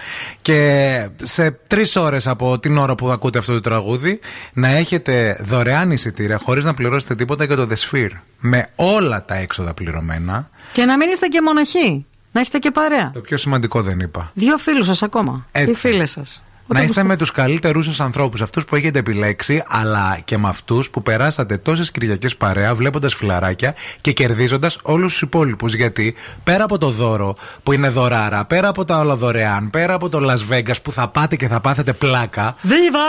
Και 0.43 1.09
σε 1.23 1.51
τρεις 1.67 1.97
ώρες 1.97 2.27
από 2.27 2.59
την 2.59 2.77
ώρα 2.77 2.95
που 2.95 3.11
ακούτε 3.11 3.39
αυτό 3.39 3.53
το 3.53 3.61
τραγούδι 3.61 4.21
να 4.53 4.69
έχετε 4.69 5.37
δωρεάν 5.41 5.91
εισιτήρια 5.91 6.39
χωρίς 6.39 6.65
να 6.65 6.75
πληρώσετε 6.75 7.15
τίποτα 7.15 7.45
για 7.45 7.57
το 7.57 7.69
The 7.71 7.91
Sphere. 7.91 8.13
Με 8.39 8.69
όλα 8.75 9.25
τα 9.25 9.35
έξοδα 9.35 9.75
πληρωμένα. 9.75 10.51
Και 10.73 10.85
να 10.85 10.97
μην 10.97 11.09
είστε 11.09 11.27
και 11.27 11.43
μοναχοί. 11.43 12.07
Να 12.33 12.41
έχετε 12.41 12.59
και 12.59 12.71
παρέα. 12.71 13.11
Το 13.15 13.21
πιο 13.21 13.37
σημαντικό 13.37 13.83
δεν 13.83 14.01
είπα. 14.01 14.31
Δύο 14.35 14.57
φίλους 14.57 14.87
σας 14.87 15.03
ακόμα. 15.03 15.47
Έτσι. 15.53 15.73
Τι 15.73 15.79
φίλες 15.79 16.11
σας; 16.11 16.43
Να 16.75 16.83
είστε 16.83 17.03
με 17.05 17.17
τους 17.17 17.31
καλύτερους 17.31 17.85
σας 17.85 18.01
ανθρώπους, 18.01 18.43
αυτούς 18.43 18.65
που 18.65 18.77
έχετε 18.77 18.99
επιλέξει, 18.99 19.63
αλλά 19.69 20.19
και 20.25 20.39
με 20.39 20.49
αυτούς 20.49 20.91
που 20.91 21.03
περάσατε 21.03 21.57
τόσες 21.57 21.91
Κυριακές 21.91 22.37
παρέα, 22.37 22.75
βλέποντας 22.75 23.15
φιλαράκια 23.15 23.75
και 24.01 24.13
κερδίζοντας 24.13 24.79
όλους 24.83 25.13
τους 25.13 25.23
υπόλοιπους. 25.23 25.75
Γιατί 25.75 26.15
πέρα 26.45 26.65
από 26.65 26.79
το 26.79 26.91
δώρο 26.91 27.37
που 27.63 27.73
είναι 27.73 27.89
δωράρα, 27.89 28.45
πέρα 28.45 28.69
από 28.69 28.85
τα 28.85 28.99
όλα 28.99 29.17
δωρεάν, 29.17 29.71
πέρα 29.71 29.95
από 29.95 30.09
το 30.09 30.19
Las 30.31 30.55
Vegas 30.55 30.83
που 30.83 30.93
θα 30.93 31.09
πάτε 31.09 31.37
και 31.37 31.49
θα 31.49 31.61
πάθετε 31.61 31.93
πλάκα, 31.93 32.55
Viva 32.63 33.07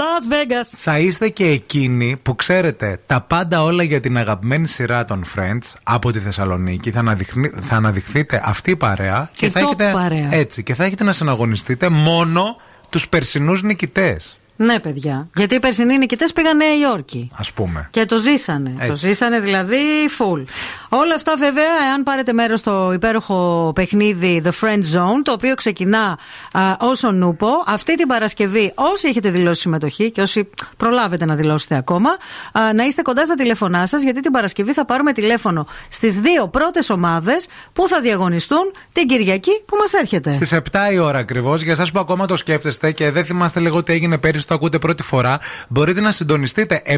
Las 0.00 0.32
Vegas! 0.32 0.76
θα 0.78 0.98
είστε 0.98 1.28
και 1.28 1.44
εκείνοι 1.46 2.16
που 2.22 2.36
ξέρετε 2.36 3.00
τα 3.06 3.20
πάντα 3.20 3.62
όλα 3.62 3.82
για 3.82 4.00
την 4.00 4.16
αγαπημένη 4.18 4.68
σειρά 4.68 5.04
των 5.04 5.24
Friends 5.36 5.72
από 5.82 6.12
τη 6.12 6.18
Θεσσαλονίκη. 6.18 6.90
Θα, 6.90 6.98
αναδειχνει- 6.98 7.54
θα 7.62 7.76
αναδειχθείτε 7.76 8.42
αυτή 8.44 8.70
η 8.70 8.76
παρέα 8.76 9.30
και 9.36 9.46
Η 9.46 9.50
θα 9.50 9.60
top 9.60 9.64
έχετε. 9.64 9.90
παρέα. 9.92 10.28
Έτσι, 10.30 10.62
και 10.62 10.74
θα 10.74 10.84
έχετε 10.84 11.04
να 11.04 11.12
συναγωνιστείτε 11.12 11.88
μόνο 11.88 12.56
τους 12.92 13.08
περσινούς 13.08 13.62
νικητές. 13.62 14.38
Ναι, 14.64 14.80
παιδιά. 14.80 15.28
Γιατί 15.36 15.54
οι 15.54 15.58
περσινοί 15.60 15.98
νικητές 15.98 16.32
πήγαν 16.32 16.56
Νέα 16.56 16.76
Υόρκη. 16.76 17.30
Α 17.34 17.52
πούμε. 17.52 17.88
Και 17.90 18.04
το 18.04 18.16
ζήσανε. 18.16 18.72
Έτσι. 18.74 18.88
Το 18.88 18.94
ζήσανε 18.94 19.40
δηλαδή 19.40 19.76
full. 20.18 20.42
Όλα 20.88 21.14
αυτά 21.14 21.36
βέβαια, 21.36 21.70
εάν 21.90 22.02
πάρετε 22.02 22.32
μέρος 22.32 22.58
στο 22.58 22.92
υπέροχο 22.92 23.72
παιχνίδι 23.74 24.42
The 24.44 24.50
Friend 24.60 24.82
Zone, 24.96 25.20
το 25.22 25.32
οποίο 25.32 25.54
ξεκινά 25.54 26.18
α, 26.52 26.76
όσο 26.78 27.10
νούπο, 27.10 27.48
αυτή 27.66 27.94
την 27.94 28.06
Παρασκευή, 28.06 28.72
όσοι 28.74 29.08
έχετε 29.08 29.30
δηλώσει 29.30 29.60
συμμετοχή 29.60 30.10
και 30.10 30.20
όσοι 30.20 30.48
προλάβετε 30.76 31.24
να 31.24 31.34
δηλώσετε 31.34 31.76
ακόμα, 31.76 32.10
α, 32.52 32.72
να 32.72 32.84
είστε 32.84 33.02
κοντά 33.02 33.24
στα 33.24 33.34
τηλέφωνά 33.34 33.86
σας, 33.86 34.02
γιατί 34.02 34.20
την 34.20 34.32
Παρασκευή 34.32 34.72
θα 34.72 34.84
πάρουμε 34.84 35.12
τηλέφωνο 35.12 35.66
στις 35.88 36.18
δύο 36.18 36.48
πρώτες 36.48 36.90
ομάδες 36.90 37.46
που 37.72 37.88
θα 37.88 38.00
διαγωνιστούν 38.00 38.72
την 38.92 39.06
Κυριακή 39.06 39.62
που 39.66 39.76
μας 39.76 39.92
έρχεται. 39.92 40.32
Στις 40.32 40.52
7 40.52 40.92
η 40.92 40.98
ώρα 40.98 41.18
ακριβώς, 41.18 41.62
για 41.62 41.72
εσάς 41.72 41.92
που 41.92 41.98
ακόμα 41.98 42.26
το 42.26 42.36
σκέφτεστε 42.36 42.92
και 42.92 43.10
δεν 43.10 43.24
θυμάστε 43.24 43.60
λίγο 43.60 43.82
τι 43.82 43.92
έγινε 43.92 44.18
πέρυσι, 44.18 44.46
το 44.52 44.58
ακούτε 44.58 44.78
πρώτη 44.78 45.02
φορά, 45.02 45.38
μπορείτε 45.68 46.00
να 46.00 46.10
συντονιστείτε 46.10 46.82
7 46.86 46.96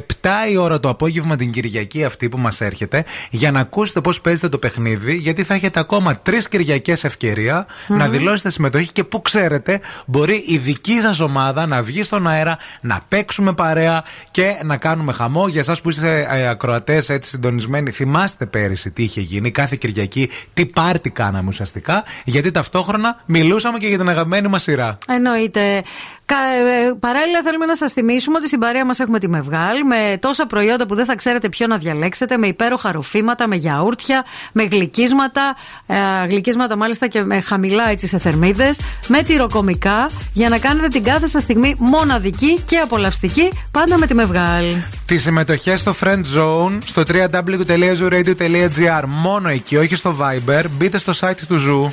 η 0.53 0.57
ώρα 0.57 0.81
το 0.81 0.89
απόγευμα 0.89 1.37
την 1.37 1.51
Κυριακή 1.51 2.05
αυτή 2.05 2.29
που 2.29 2.39
μας 2.39 2.61
έρχεται, 2.61 3.05
για 3.31 3.51
να 3.51 3.61
ακούσετε 3.61 4.01
πώς 4.01 4.21
παίζετε 4.21 4.49
το 4.49 4.59
παιχνίδι, 4.59 5.15
γιατί 5.15 5.45
θα 5.45 5.55
έχετε 5.55 5.81
ακόμα 5.81 6.17
τρεις 6.17 6.49
Κυριακές 6.49 7.05
ευκαιρία 7.05 7.67
να 7.87 8.09
δηλώσετε 8.09 8.51
συμμετοχή 8.51 8.93
και 8.93 9.05
που 9.05 9.23
ξέρετε, 9.23 9.81
μπορεί 10.07 10.45
η 10.47 10.59
δική 10.59 11.01
σας 11.01 11.21
ομάδα 11.21 11.67
να 11.67 11.83
βγει 11.83 12.03
στον 12.03 12.27
αέρα, 12.27 12.59
να 12.81 13.01
παίξουμε 13.09 13.53
παρέα 13.53 14.05
και 14.31 14.57
να 14.65 14.77
κάνουμε 14.77 15.13
χαμό. 15.13 15.49
Για 15.49 15.61
εσάς 15.61 15.81
που 15.81 15.91
είστε 15.91 16.27
ε, 16.31 16.49
ακροατές 16.49 17.09
έτσι 17.09 17.31
συντονισμένοι, 17.31 17.91
θυμάστε 17.91 18.47
πέρυσι 18.47 18.91
τι 18.91 19.03
είχε 19.03 19.21
γίνει, 19.21 19.51
κάθε 19.51 19.77
Κυριακή, 19.77 20.31
τι 20.55 20.67
πάρτι 20.67 21.11
κάναμε 21.11 21.49
ουσιαστικά, 21.49 22.05
γιατί 22.25 22.51
ταυτόχρονα 22.51 23.23
μιλούσαμε 23.27 23.79
και 23.79 23.87
για 23.87 23.99
την 23.99 24.09
αγαπημένη 24.09 24.49
μας 24.49 24.63
σειρά. 24.63 24.99
Εννοείται. 25.09 25.83
Κα, 26.27 26.37
ε, 26.37 26.93
παράλληλα, 27.01 27.43
θέλουμε 27.43 27.67
να 27.67 27.77
σας 27.77 27.93
θυμίσουμε 27.93 28.37
ότι 28.37 28.47
στην 28.47 28.59
παρέα 28.59 28.85
μας 28.85 28.99
έχουμε 28.99 29.19
τη 29.19 29.29
Μευγάλ 29.29 29.85
με 29.87 30.17
τόσα 30.21 30.47
προϊόντα 30.47 30.87
που 30.87 30.95
δεν 30.95 31.05
θα 31.05 31.17
ξέρετε 31.17 31.49
ποιο 31.49 31.67
να 31.67 31.77
διαλέξετε, 31.77 32.37
με 32.37 32.47
υπέροχα 32.47 32.93
ροφήματα, 32.93 33.49
με 33.49 33.57
γιαούρτια, 33.57 34.25
με 34.53 34.63
γλυκίσματα, 34.65 35.57
ε, 35.87 35.95
γλυκίσματα 36.29 36.77
μάλιστα 36.77 37.07
και 37.07 37.25
με 37.25 37.41
χαμηλά 37.41 37.91
έτσι 37.91 38.07
σε 38.07 38.19
θερμίδες, 38.19 38.81
με 39.09 39.23
τυροκομικά, 39.23 40.11
για 40.33 40.49
να 40.49 40.59
κάνετε 40.59 40.89
την 40.89 41.03
κάθε 41.03 41.27
σας 41.27 41.43
στιγμή 41.43 41.75
μοναδική 41.79 42.61
και 42.65 42.79
απολαυστική, 42.79 43.51
πάντα 43.71 43.99
με 43.99 44.07
τη 44.07 44.15
Μευγάλ. 44.15 44.73
Τις 45.07 45.23
συμμετοχές 45.23 45.81
στο 45.81 45.95
Friend 46.01 46.23
Zone 46.37 46.79
στο 46.85 47.03
www.zooradio.gr. 47.09 49.03
Μόνο 49.07 49.49
εκεί, 49.49 49.77
όχι 49.77 49.95
στο 49.95 50.17
Viber. 50.21 50.65
Μπείτε 50.71 50.99
στο 50.99 51.13
site 51.21 51.41
του 51.49 51.57
Zoo. 51.59 51.93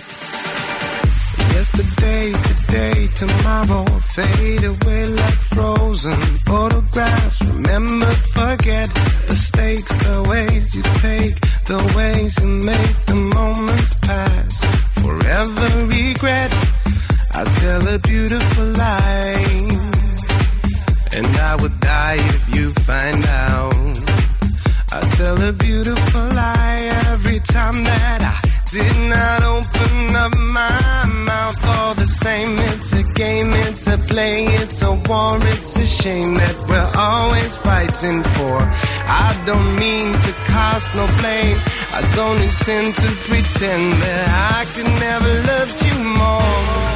Yesterday, 1.61 2.33
today, 2.49 3.07
tomorrow 3.13 3.85
fade 4.15 4.63
away 4.63 5.05
like 5.05 5.39
frozen 5.53 6.19
photographs. 6.49 7.39
Remember, 7.53 8.11
forget 8.33 8.89
the 9.27 9.35
stakes, 9.35 9.93
the 10.05 10.25
ways 10.27 10.75
you 10.75 10.81
take, 11.05 11.39
the 11.67 11.77
ways 11.95 12.41
you 12.41 12.47
make 12.47 12.95
the 13.05 13.13
moments 13.37 13.93
pass. 13.99 14.65
Forever 15.03 15.85
regret. 15.85 16.51
I 17.31 17.43
tell 17.61 17.87
a 17.87 17.99
beautiful 17.99 18.65
lie, 18.65 19.77
and 21.13 21.27
I 21.27 21.57
would 21.61 21.79
die 21.79 22.17
if 22.37 22.55
you 22.55 22.71
find 22.89 23.23
out. 23.23 23.75
I 24.91 24.99
tell 25.15 25.39
a 25.39 25.53
beautiful 25.53 26.21
lie 26.21 26.89
every 27.11 27.39
time 27.41 27.83
that 27.83 28.21
I 28.23 28.40
did 28.71 29.09
not 29.09 29.43
open 29.43 30.15
up 30.15 30.33
my 30.37 31.05
mouth. 31.25 31.57
All 31.75 31.93
the 31.93 32.05
same, 32.05 32.57
it's 32.71 32.93
a 32.93 33.03
game, 33.13 33.51
it's 33.67 33.85
a 33.87 33.97
play, 33.97 34.45
it's 34.45 34.81
a 34.81 34.93
war, 34.93 35.37
it's 35.53 35.75
a 35.75 35.85
shame 35.85 36.35
that 36.35 36.57
we're 36.69 36.91
always 36.97 37.57
fighting 37.57 38.23
for. 38.35 38.57
I 39.27 39.29
don't 39.45 39.75
mean 39.75 40.13
to 40.13 40.31
cast 40.47 40.95
no 40.95 41.05
blame, 41.19 41.57
I 41.99 42.01
don't 42.15 42.39
intend 42.41 42.95
to 42.95 43.09
pretend 43.27 43.91
that 44.03 44.27
I 44.55 44.63
could 44.73 44.91
never 45.05 45.31
love 45.51 45.71
you 45.85 45.95
more. 46.19 46.90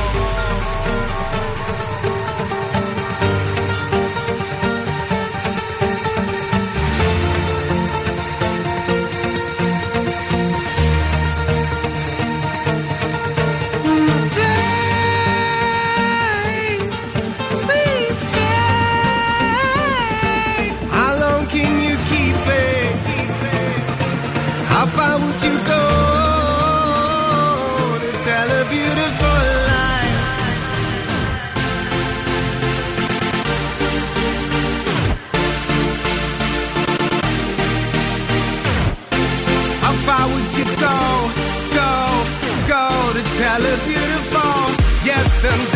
nothing 45.45 45.74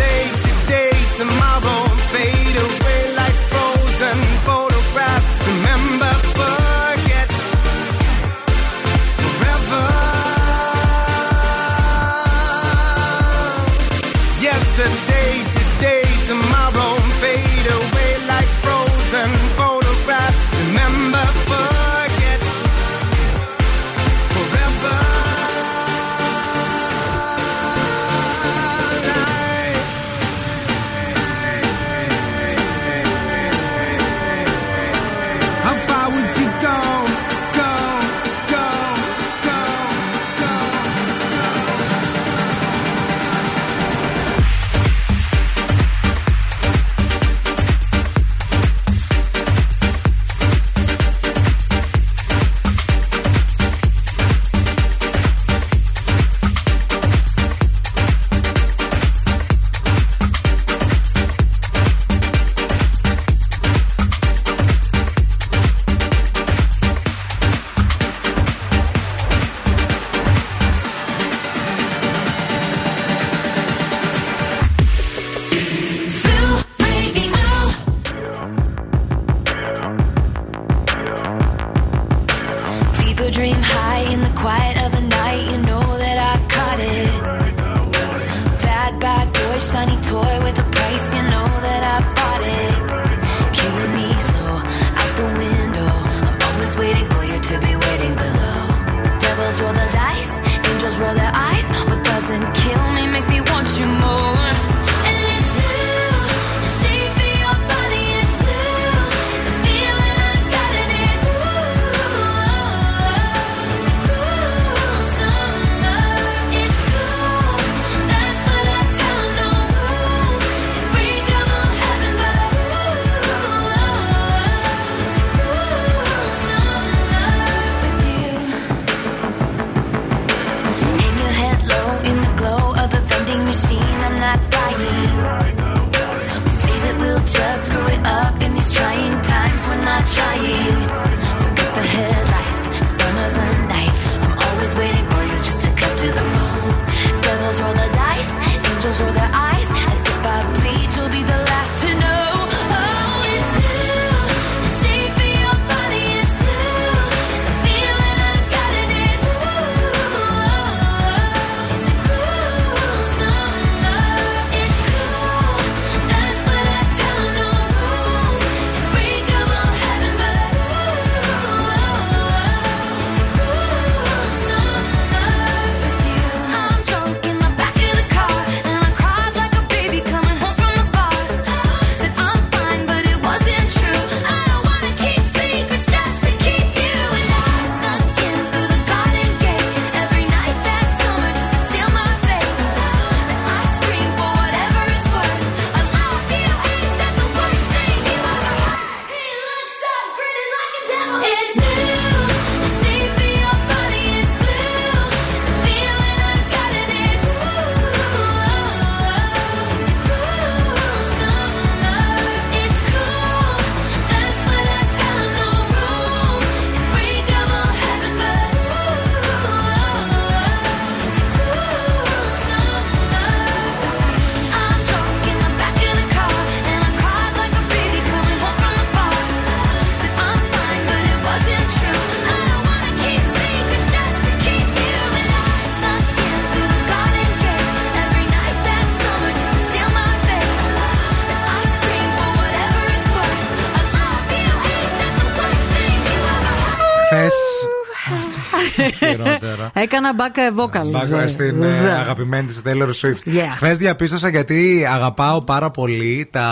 Έκανα 249.81 250.11
back 250.17 250.59
vocals. 250.63 250.91
Μπάκα 250.91 251.27
στην 251.27 251.63
ε, 251.63 251.67
Ζ. 251.81 251.85
αγαπημένη 251.85 252.47
της 252.47 252.61
Taylor 252.65 252.89
Swift. 253.01 253.27
Yeah. 253.29 253.51
Χθες 253.55 253.77
διαπίστωσα 253.77 254.29
γιατί 254.29 254.85
αγαπάω 254.91 255.41
πάρα 255.41 255.71
πολύ 255.71 256.27
τα 256.31 256.45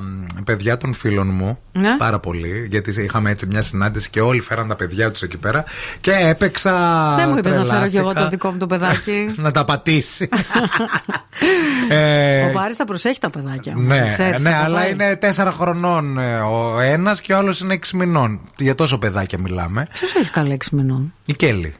μ, 0.00 0.42
παιδιά 0.44 0.76
των 0.76 0.92
φίλων 0.92 1.28
μου. 1.32 1.58
Ναι. 1.72 1.96
Πάρα 1.96 2.18
πολύ. 2.18 2.66
Γιατί 2.70 3.02
είχαμε 3.02 3.30
έτσι 3.30 3.46
μια 3.46 3.62
συνάντηση 3.62 4.10
και 4.10 4.20
όλοι 4.20 4.40
φέραν 4.40 4.68
τα 4.68 4.74
παιδιά 4.76 5.10
τους 5.10 5.22
εκεί 5.22 5.36
πέρα. 5.36 5.64
Και 6.00 6.12
έπαιξα. 6.12 6.72
Δεν 7.16 7.28
μου 7.28 7.38
είπες 7.38 7.56
να 7.56 7.64
φέρω 7.64 7.88
κι 7.88 7.96
εγώ 7.96 8.06
το 8.06 8.12
τρελάθηκα. 8.12 8.28
δικό 8.28 8.50
μου 8.50 8.58
το 8.58 8.66
παιδάκι. 8.66 9.32
να 9.44 9.50
τα 9.50 9.64
πατήσει. 9.64 10.28
ε, 11.88 12.42
Ο 12.44 12.50
Πάρη 12.52 12.74
θα 12.74 12.84
προσέχει 12.84 13.18
τα 13.18 13.30
παιδάκια. 13.30 13.72
όμως, 13.76 13.98
ναι, 13.98 14.08
ξέρεις, 14.08 14.42
ναι 14.42 14.50
θα 14.50 14.56
τα 14.56 14.64
αλλά 14.64 14.80
πάει. 14.80 14.90
είναι 14.90 15.16
τέσσερα 15.16 15.50
χρονών 15.50 16.18
ε, 16.18 16.38
ο 16.40 16.80
ένας 16.80 17.20
και 17.20 17.32
ο 17.32 17.36
άλλος 17.36 17.60
είναι 17.60 17.74
έξι 17.74 17.96
μηνών. 17.96 18.40
Για 18.58 18.74
τόσο 18.74 18.98
παιδάκια 18.98 19.38
μιλάμε. 19.38 19.86
Ποιος 19.92 20.14
έχει 20.14 20.30
καλά 20.30 20.52
έξι 20.52 20.74
μηνών; 20.74 21.12
Η 21.26 21.32
Κέλλη. 21.34 21.74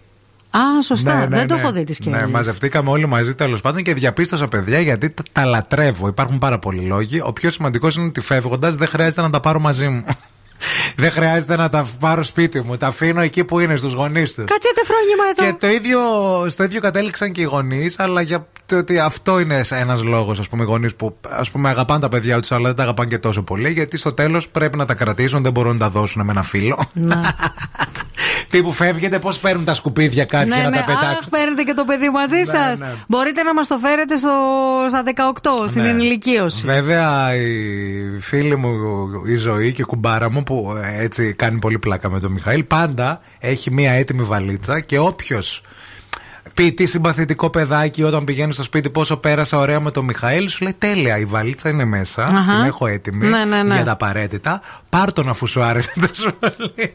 Α, 0.59 0.83
σωστά. 0.83 1.15
Ναι, 1.19 1.27
ναι, 1.27 1.37
Δεν 1.37 1.47
το 1.47 1.55
ναι. 1.55 1.61
έχω 1.61 1.73
δει 1.73 1.85
τη 1.85 2.09
Ναι, 2.09 2.17
σκέψη. 2.17 2.33
μαζευτήκαμε 2.33 2.91
όλοι 2.91 3.07
μαζί 3.07 3.35
τέλος 3.35 3.61
πάντων 3.61 3.83
και 3.83 3.95
διαπίστωσα, 3.95 4.47
παιδιά, 4.47 4.81
γιατί 4.81 5.11
τα, 5.11 5.23
τα 5.33 5.45
λατρεύω. 5.45 6.09
Υπάρχουν 6.09 6.39
πάρα 6.39 6.59
πολλοί 6.59 6.81
λόγοι. 6.81 7.21
Ο 7.21 7.33
πιο 7.33 7.51
σημαντικός 7.51 7.97
είναι 7.97 8.07
ότι 8.07 8.21
φεύγοντας 8.21 8.77
δεν 8.77 8.89
χρειάζεται 8.89 9.21
να 9.23 9.31
τα 9.31 9.41
πάρω 9.41 9.59
μαζί 9.59 9.89
μου. 9.89 10.05
δεν 10.97 11.11
χρειάζεται 11.11 11.57
να 11.57 11.69
τα 11.69 11.87
πάρω 12.01 12.23
σπίτι 12.23 12.61
μου. 12.61 12.77
Τα 12.77 12.87
αφήνω 12.87 13.21
εκεί 13.21 13.45
που 13.45 13.61
είναι, 13.61 13.77
στους 13.77 13.93
γονείς 13.93 14.35
τους. 14.35 14.45
Κατσέτε 14.45 14.81
φρόνημα 14.85 15.25
εδώ. 15.37 15.45
Και 15.53 15.67
το 15.67 15.73
ίδιο, 15.73 16.01
στο 16.51 16.63
ίδιο 16.65 16.81
κατέληξαν 16.81 17.33
και 17.33 17.41
οι 17.41 17.45
γονείς, 17.45 17.99
αλλά 17.99 18.21
για 18.21 18.47
το 18.67 18.77
ότι 18.77 18.99
αυτό 18.99 19.39
είναι 19.39 19.61
ένας 19.71 20.03
λόγος, 20.03 20.39
ας 20.39 20.49
πούμε, 20.49 20.63
οι 20.63 20.67
γονείς 20.67 20.95
που 20.95 21.17
ας 21.31 21.51
πούμε, 21.51 21.69
αγαπάνε 21.69 22.01
τα 22.01 22.09
παιδιά 22.09 22.41
τους, 22.41 22.53
αλλά 22.53 22.67
δεν 22.67 22.77
τα 22.77 22.83
αγαπάνε 22.83 23.09
και 23.09 23.19
τόσο 23.19 23.43
πολύ, 23.43 23.71
γιατί 23.71 23.97
στο 23.97 24.13
τέλος 24.13 24.49
πρέπει 24.49 24.77
να 24.77 24.85
τα 24.85 24.95
κρατήσουν, 24.95 25.43
δεν 25.43 25.53
μπορούν 25.53 25.73
να 25.73 25.79
τα 25.79 25.91
δώσουν 25.91 26.25
με 26.25 26.31
ένα 26.31 26.43
φίλο. 26.43 26.85
Ναι. 28.39 28.45
Τύπου 28.51 28.73
φεύγετε, 28.73 29.19
πώς 29.19 29.39
παίρνουν 29.39 29.65
τα 29.65 29.75
σκουπίδια 29.75 30.25
κάποιοι 30.25 30.47
ναι, 30.51 30.61
για 30.61 30.65
να 30.65 30.71
ναι. 30.71 30.77
τα 30.77 30.85
πετάξουν; 30.85 31.09
Αχ, 31.19 31.29
παίρνετε 31.29 31.63
και 31.63 31.73
το 31.73 31.85
παιδί 31.85 32.11
μαζί 32.11 32.37
Ναι, 32.37 32.45
σας. 32.45 32.79
ναι. 32.79 32.87
Μπορείτε 33.09 33.43
να 33.43 33.55
μας 33.55 33.67
το 33.67 33.79
φέρετε 33.79 34.17
στο, 34.17 34.31
στα 34.89 35.03
18, 35.65 35.69
στην 35.69 35.83
Ναι. 35.83 35.89
ενηλικίωση. 35.89 36.63
Βέβαια, 36.67 37.35
η 37.35 38.19
φίλη 38.21 38.57
μου 38.57 38.71
η 39.27 39.35
ζωή 39.35 39.73
και 39.73 39.83
η 39.83 39.85
κουμπάρα 39.85 40.31
μου 40.31 40.43
που 40.43 40.77
ε, 40.83 41.03
έτσι 41.03 41.33
κάνει 41.33 41.59
πολύ 41.59 41.79
πλάκα 41.79 42.11
με 42.11 42.21
τον 42.21 42.33
Μιχαήλ 42.33 42.65
πάντα 42.65 43.21
έχει 43.39 43.71
μία 43.73 43.93
έτοιμη 43.93 44.23
βαλίτσα 44.23 44.81
και 44.81 44.99
όποιος 44.99 45.63
πει 46.55 46.73
τι 46.73 46.87
συμπαθητικό 46.87 47.51
παιδάκι 47.51 48.03
όταν 48.03 48.25
πηγαίνεις 48.25 48.55
στο 48.55 48.63
σπίτι 48.65 48.91
πόσο 48.91 49.17
πέρασα 49.17 49.59
ωραία 49.59 49.81
με 49.81 49.91
τον 49.91 50.05
Μιχαήλ 50.05 50.49
σου 50.49 50.63
λέει 50.65 50.75
τέλεια 50.79 51.19
η 51.19 51.25
βαλίτσα 51.25 51.69
είναι 51.69 51.85
μέσα 51.85 52.23
Αχα. 52.23 52.53
την 52.57 52.65
έχω 52.65 52.87
έτοιμη 52.87 53.27
Ναι, 53.27 53.45
ναι, 53.45 53.63
ναι. 53.63 53.75
για 53.75 53.85
τα 53.85 53.93
απαραίτητα 53.93 54.61
πάρ 54.89 55.13
τον 55.13 55.29
αφού 55.29 55.47
σου 55.47 55.63
άρεσε 55.63 55.93
τόσο 56.09 56.31
πολύ 56.41 56.95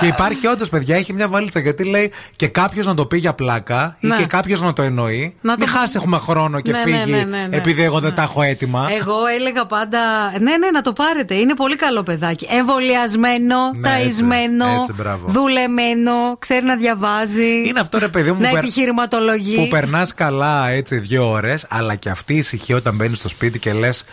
και 0.00 0.06
υπάρχει 0.06 0.46
όντως 0.46 0.68
παιδιά 0.68 0.96
έχει 0.96 1.12
μια 1.12 1.28
βαλίτσα 1.28 1.60
γιατί 1.60 1.84
λέει 1.84 2.12
και 2.36 2.48
κάποιος 2.48 2.86
να 2.86 2.94
το 2.94 3.06
πει 3.06 3.18
για 3.18 3.34
πλάκα 3.34 3.96
Ναι. 4.00 4.14
ή 4.14 4.18
και 4.18 4.24
κάποιος 4.26 4.60
να 4.62 4.72
το 4.72 4.82
εννοεί 4.82 5.36
Να 5.40 5.54
μην 5.58 5.66
το- 5.66 5.72
χάσει 5.78 5.92
έχουμε 5.96 6.18
χρόνο 6.18 6.60
και 6.60 6.70
Ναι, 6.72 6.78
ναι, 6.78 6.84
φύγει 6.84 7.12
ναι, 7.12 7.22
ναι, 7.24 7.46
ναι. 7.50 7.56
επειδή 7.56 7.82
εγώ 7.82 8.00
δεν 8.00 8.14
τα 8.14 8.22
έχω 8.22 8.42
έτοιμα 8.42 8.86
Εγώ 9.00 9.14
έλεγα 9.38 9.66
πάντα. 9.66 9.98
Ναι, 10.40 10.56
ναι, 10.56 10.70
να 10.72 10.80
το 10.80 10.92
πάρετε. 10.92 11.34
Είναι 11.34 11.54
πολύ 11.54 11.76
καλό 11.76 12.02
παιδάκι. 12.02 12.46
Εμβολιασμένο, 12.50 13.56
Ναι, 13.74 13.88
ταϊσμένο, 13.88 14.64
έτσι, 14.64 14.78
έτσι, 14.80 14.92
μπράβο. 14.92 15.26
δουλεμένο, 15.28 16.12
ξέρει 16.38 16.64
να 16.66 16.76
διαβάζει. 16.76 17.66
Είναι 17.68 17.80
αυτό 17.80 17.98
ρε 17.98 18.08
παιδί 18.08 18.32
μου 18.32 18.40
να 18.40 18.48
που 18.94 19.08
περ- 19.08 19.12
επιχειρηματολογεί. 19.12 19.56
που 19.56 19.68
περνάς 19.68 20.14
καλά 20.14 20.68
έτσι 20.68 20.98
δύο 20.98 21.30
ώρες, 21.30 21.66
αλλά 21.68 21.94
και 21.94 22.08
αυτή 22.10 22.34
η 22.34 22.36
ησυχία 22.36 22.76
όταν 22.76 22.94
μπαίνεις 22.94 23.18
στο 23.18 23.28
σπίτι 23.28 23.58
και 23.58 23.72
λες. 23.72 24.04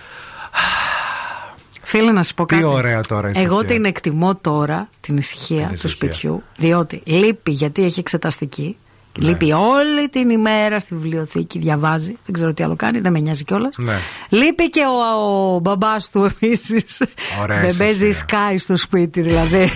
Φίλε, 1.84 2.12
να 2.12 2.24
σου 2.24 2.34
πω 2.34 2.46
Τι 2.46 2.54
κάτι. 2.56 2.66
ωραία 2.68 3.02
τώρα 3.02 3.28
η 3.28 3.32
Εγώ 3.36 3.56
ησυχία. 3.60 3.76
την 3.76 3.86
εκτιμώ 3.86 4.36
τώρα, 4.36 4.90
την 5.02 5.18
ησυχία 5.18 5.66
του 5.68 5.74
ησυχία. 5.74 5.90
σπιτιού, 5.90 6.44
διότι 6.56 7.02
λείπει 7.06 7.52
γιατί 7.52 7.84
έχει 7.84 8.00
εξεταστική. 8.00 8.76
Ναι. 9.20 9.28
Λείπει 9.30 9.52
όλη 9.52 10.10
την 10.12 10.30
ημέρα 10.30 10.80
στη 10.80 10.96
βιβλιοθήκη, 10.96 11.60
διαβάζει. 11.60 12.18
Δεν 12.26 12.34
ξέρω 12.34 12.54
τι 12.54 12.64
άλλο 12.64 12.76
κάνει, 12.76 13.00
δεν 13.00 13.12
με 13.12 13.20
νοιάζει 13.20 13.44
κιόλας. 13.44 13.76
Ναι. 13.78 13.96
Λείπει 14.30 14.70
και 14.70 14.82
ο, 14.86 15.54
ο 15.56 15.60
μπαμπάς 15.60 16.10
του 16.10 16.24
επίσης. 16.24 17.02
Ωραία 17.42 17.60
Δεν 17.60 17.68
ησυχία. 17.68 17.86
παίζει 17.86 18.12
σκάι 18.12 18.58
στο 18.58 18.78
σπίτι, 18.78 19.22
δηλαδή. 19.22 19.72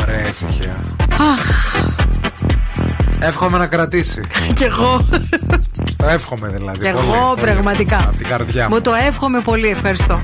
Ωραία 0.00 0.28
ησυχία. 0.28 0.84
Αχ. 1.12 1.89
Εύχομαι 3.20 3.58
να 3.58 3.66
κρατήσει. 3.66 4.20
Κι 4.56 4.64
εγώ. 4.64 5.08
Το 5.96 6.06
εύχομαι 6.08 6.48
δηλαδή. 6.48 6.78
Κι 6.78 6.86
εγώ 6.86 7.34
πραγματικά. 7.40 8.10
Την 8.18 8.26
καρδιά 8.26 8.68
μου. 8.68 8.74
Μου 8.74 8.80
το 8.80 8.92
εύχομαι 8.94 9.40
πολύ. 9.40 9.68
Ευχαριστώ. 9.68 10.20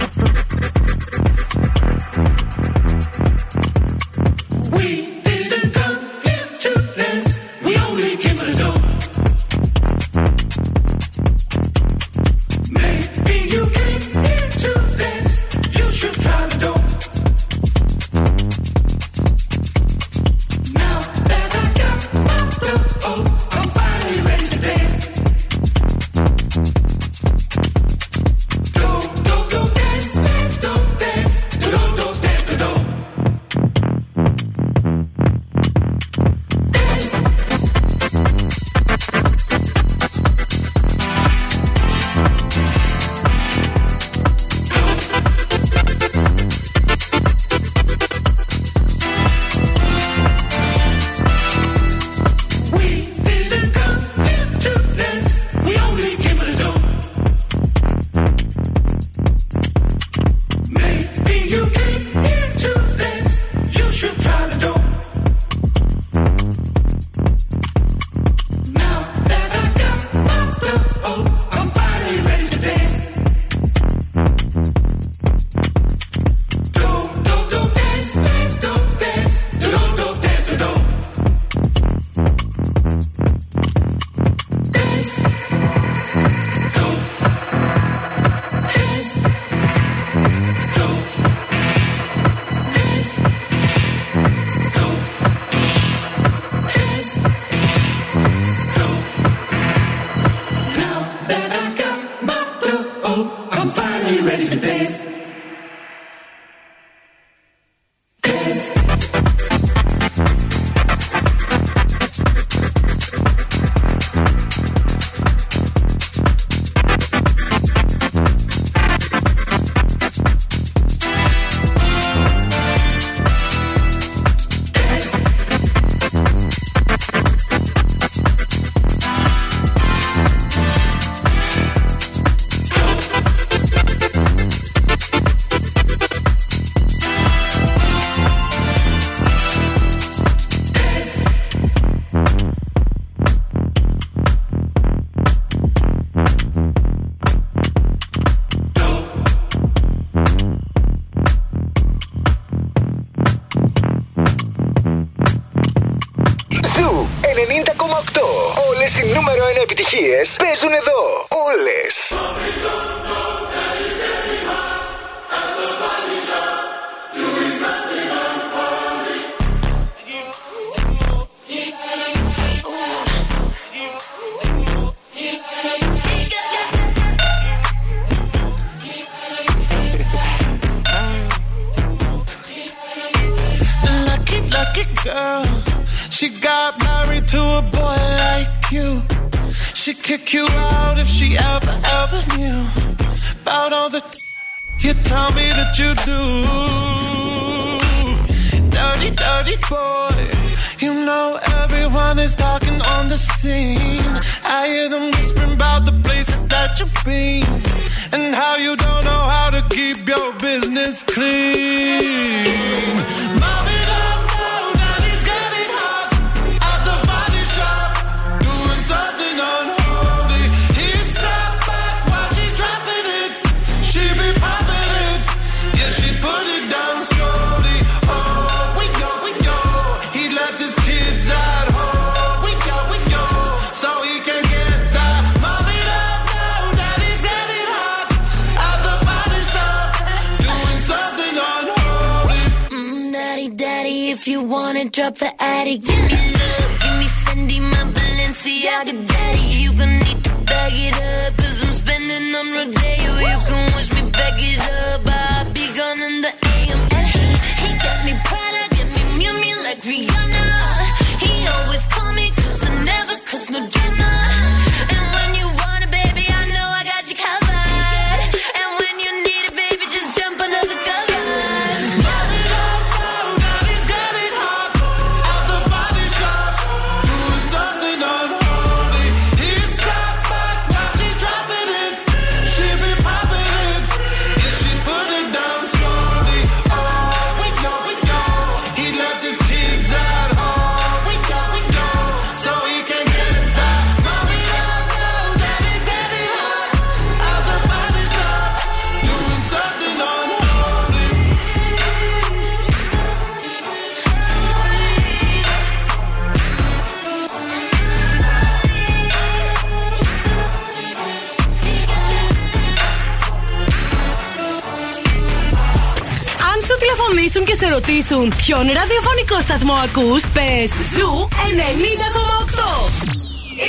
Καλέσουν 317.06 317.44
και 317.44 317.54
σε 317.54 317.68
ρωτήσουν 317.68 318.32
ποιον 318.36 318.66
ραδιοφωνικό 318.66 319.40
σταθμό 319.40 319.72
ακούς, 319.72 320.22
πες 320.28 320.70
Zoo 320.94 321.28
90,8. 321.30 322.92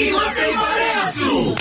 Είμαστε 0.08 0.42
η 0.42 0.56
παρέα 0.62 1.06
σου. 1.18 1.54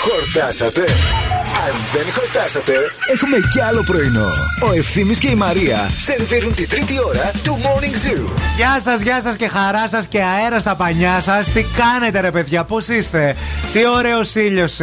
Χορτάσατε. 0.00 0.84
Αν 1.66 1.74
δεν 1.92 2.12
χορτάσατε, 2.12 2.72
έχουμε 3.12 3.36
κι 3.52 3.60
άλλο 3.60 3.82
πρωινό. 3.82 4.28
Ο 4.68 4.72
Ευθύμης 4.72 5.18
και 5.18 5.30
η 5.30 5.34
Μαρία 5.34 5.90
σερβίρουν 5.96 6.54
τη 6.54 6.66
τρίτη 6.66 6.94
ώρα 7.06 7.30
του 7.44 7.58
Morning 7.62 8.06
Zoo. 8.06 8.30
Γεια 8.56 8.80
σας, 8.80 9.00
γεια 9.00 9.20
σας 9.20 9.36
και 9.36 9.48
χαρά 9.48 9.88
σας 9.88 10.06
και 10.06 10.22
αέρα 10.22 10.60
στα 10.60 10.76
πανιά 10.76 11.20
σας. 11.20 11.52
Τι 11.52 11.64
κάνετε, 11.76 12.20
ρε 12.20 12.30
παιδιά, 12.30 12.64
πώς 12.64 12.88
είστε; 12.88 13.36
Τι 13.72 13.86
ωραίος 13.86 14.34
ήλιος 14.34 14.80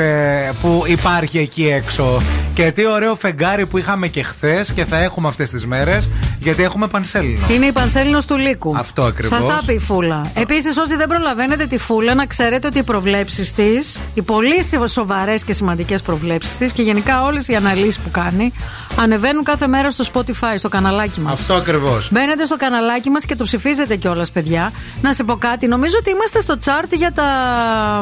που 0.62 0.84
υπάρχει 0.88 1.38
εκεί 1.38 1.68
έξω. 1.68 2.22
Και 2.58 2.72
τι 2.72 2.88
ωραίο 2.88 3.16
φεγγάρι 3.16 3.66
που 3.66 3.78
είχαμε 3.78 4.08
και 4.08 4.24
χθες 4.24 4.72
και 4.72 4.86
θα 4.86 4.98
έχουμε 4.98 5.28
αυτές 5.28 5.50
τις 5.50 5.66
μέρες. 5.66 6.10
Γιατί 6.40 6.64
έχουμε 6.64 6.88
πανσέλινο. 6.88 7.48
Είναι 7.50 7.66
η 7.66 7.72
Πανσέλινος 7.72 8.26
του 8.26 8.38
Λύκου. 8.38 8.74
Αυτό 8.78 9.04
ακριβώς. 9.04 9.44
Σας 9.44 9.56
τα 9.56 9.64
πει 9.66 9.74
η 9.74 9.80
Φούλα. 9.80 10.32
Επίσης, 10.34 10.78
όσοι 10.78 10.96
δεν 10.96 11.08
προλαβαίνετε 11.08 11.66
τη 11.66 11.78
Φούλα, 11.78 12.14
να 12.14 12.26
ξέρετε 12.26 12.68
ότι 12.68 12.78
οι 12.80 12.84
προβλέψεις 12.84 13.54
της, 13.54 14.00
οι 14.14 14.22
πολύ 14.22 14.66
σοβαρές 14.86 15.44
και 15.44 15.54
σημαντικές 15.54 16.02
προβλέψεις 16.02 16.56
της 16.58 16.72
και 16.72 16.82
γενικά 16.82 17.24
όλες 17.24 17.48
οι 17.48 17.56
αναλύσεις 17.56 18.00
που 18.00 18.12
κάνει, 18.12 18.52
ανεβαίνουν 19.00 19.44
κάθε 19.44 19.68
μέρα 19.68 19.92
στο 19.92 20.04
Spotify, 20.14 20.58
στο 20.58 20.70
καναλάκι 20.70 21.20
μας. 21.20 21.40
Αυτό 21.40 21.54
ακριβώς. 21.54 22.10
Μπαίνετε 22.12 22.46
στο 22.46 22.56
καναλάκι 22.56 23.10
μας 23.10 23.26
και 23.26 23.36
το 23.36 23.44
ψηφίζετε 23.44 23.96
κιόλας, 23.96 24.32
παιδιά. 24.32 24.72
Να 25.02 25.14
σε 25.14 25.24
πω 25.24 25.36
κάτι. 25.36 25.68
Νομίζω 25.68 25.96
ότι 26.00 26.10
είμαστε 26.10 26.42
στο 26.42 26.56
chart 26.66 26.90
για 26.92 27.12
τα. 27.12 27.24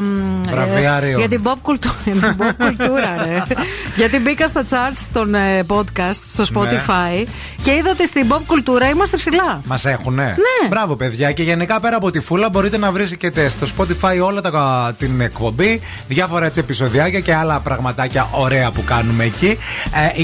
μ, 0.02 0.50
Βραβιάριο. 0.50 1.14
ε, 1.14 1.20
για 1.20 1.28
την 1.28 1.42
pop 1.44 1.58
κουλτούρα. 1.62 1.96
την 2.06 2.36
pop 2.38 2.66
κουλτούρα, 2.66 3.16
ρε. 3.26 3.44
Γιατί 4.00 4.20
μπήκα 4.20 4.45
στα 4.48 4.64
charts 4.70 5.08
των 5.12 5.36
ε, 5.36 5.64
podcast 5.68 6.20
στο 6.28 6.44
Spotify 6.54 7.28
και 7.62 7.72
είδα 7.72 7.92
ότι 7.92 8.08
στην 8.08 8.28
pop 8.30 8.42
κουλτούρα 8.46 8.90
είμαστε 8.90 9.18
ψηλά. 9.18 9.62
Μας 9.66 9.86
έχουνε. 9.86 10.24
Ναι. 10.24 10.68
Μπράβο, 10.70 10.96
παιδιά. 10.96 11.32
Και 11.32 11.44
γενικά 11.44 11.80
πέρα 11.80 11.96
από 11.96 12.12
τη 12.12 12.20
φούλα 12.20 12.50
μπορείτε 12.50 12.78
να 12.78 12.92
βρίσκετε 12.92 13.50
στο 13.50 13.68
Spotify 13.78 14.20
όλα 14.26 14.42
τα, 14.42 14.96
την 14.98 15.22
εκπομπή, 15.22 15.82
διάφορα 16.08 16.46
έτσι 16.46 16.60
επεισοδιάκια 16.60 17.20
και 17.20 17.36
άλλα 17.36 17.60
πραγματάκια 17.60 18.28
ωραία 18.32 18.72
που 18.72 18.84
κάνουμε 18.84 19.24
εκεί. 19.24 19.58
Ε, 20.18 20.24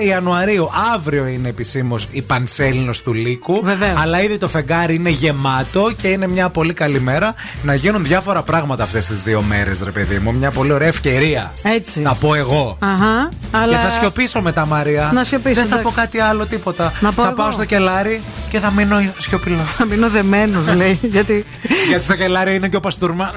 25 0.00 0.04
Ιανουαρίου, 0.06 0.70
αύριο 0.94 1.26
είναι 1.26 1.48
επισήμως 1.48 2.08
η 2.10 2.22
Πανσέλινος 2.22 3.02
του 3.02 3.12
Λύκου. 3.12 3.60
Βεβαίως. 3.64 4.00
Αλλά 4.02 4.22
ήδη 4.22 4.38
το 4.38 4.48
φεγγάρι 4.48 4.94
είναι 4.94 5.10
γεμάτο 5.10 5.90
και 5.96 6.08
είναι 6.08 6.26
μια 6.26 6.48
πολύ 6.48 6.72
καλή 6.72 7.00
μέρα 7.00 7.34
να 7.62 7.74
γίνουν 7.74 8.04
διάφορα 8.04 8.42
πράγματα 8.42 8.82
αυτές 8.82 9.06
τις 9.06 9.22
δύο 9.22 9.42
μέρες, 9.42 9.80
ρε 9.82 9.90
παιδί 9.90 10.18
μου. 10.18 10.34
Μια 10.34 10.50
πολύ 10.50 10.72
ωραία 10.72 10.88
ευκαιρία. 10.88 11.52
Έτσι. 11.62 12.00
Να 12.00 12.14
πω 12.14 12.34
εγώ. 12.34 12.76
Αχα, 12.80 13.27
αλλά... 13.50 13.72
Και 13.76 13.82
θα 13.82 13.90
σιωπήσω 14.00 14.40
μετά, 14.40 14.66
Μαρία. 14.66 15.10
Να 15.14 15.24
σιωπήσεις, 15.24 15.56
Δεν 15.58 15.66
θα 15.68 15.74
εντάξει. 15.78 15.94
πω 15.94 16.00
κάτι 16.00 16.20
άλλο, 16.20 16.46
τίποτα. 16.46 16.92
Να 17.00 17.12
πω 17.12 17.22
θα 17.22 17.28
εγώ. 17.28 17.36
πάω 17.36 17.52
στο 17.52 17.64
κελάρι 17.64 18.22
και 18.50 18.58
θα 18.58 18.70
μείνω 18.70 18.96
σιωπηλό. 19.18 19.62
Θα 19.62 19.84
μείνω 19.84 20.08
δεμένος, 20.08 20.72
λέει. 20.80 20.98
Γιατί. 21.02 21.44
Γιατί 21.88 22.04
στο 22.04 22.14
κελάρι 22.16 22.54
είναι 22.54 22.68
και 22.68 22.76
ο 22.76 22.80
Παστούρμα. 22.80 23.32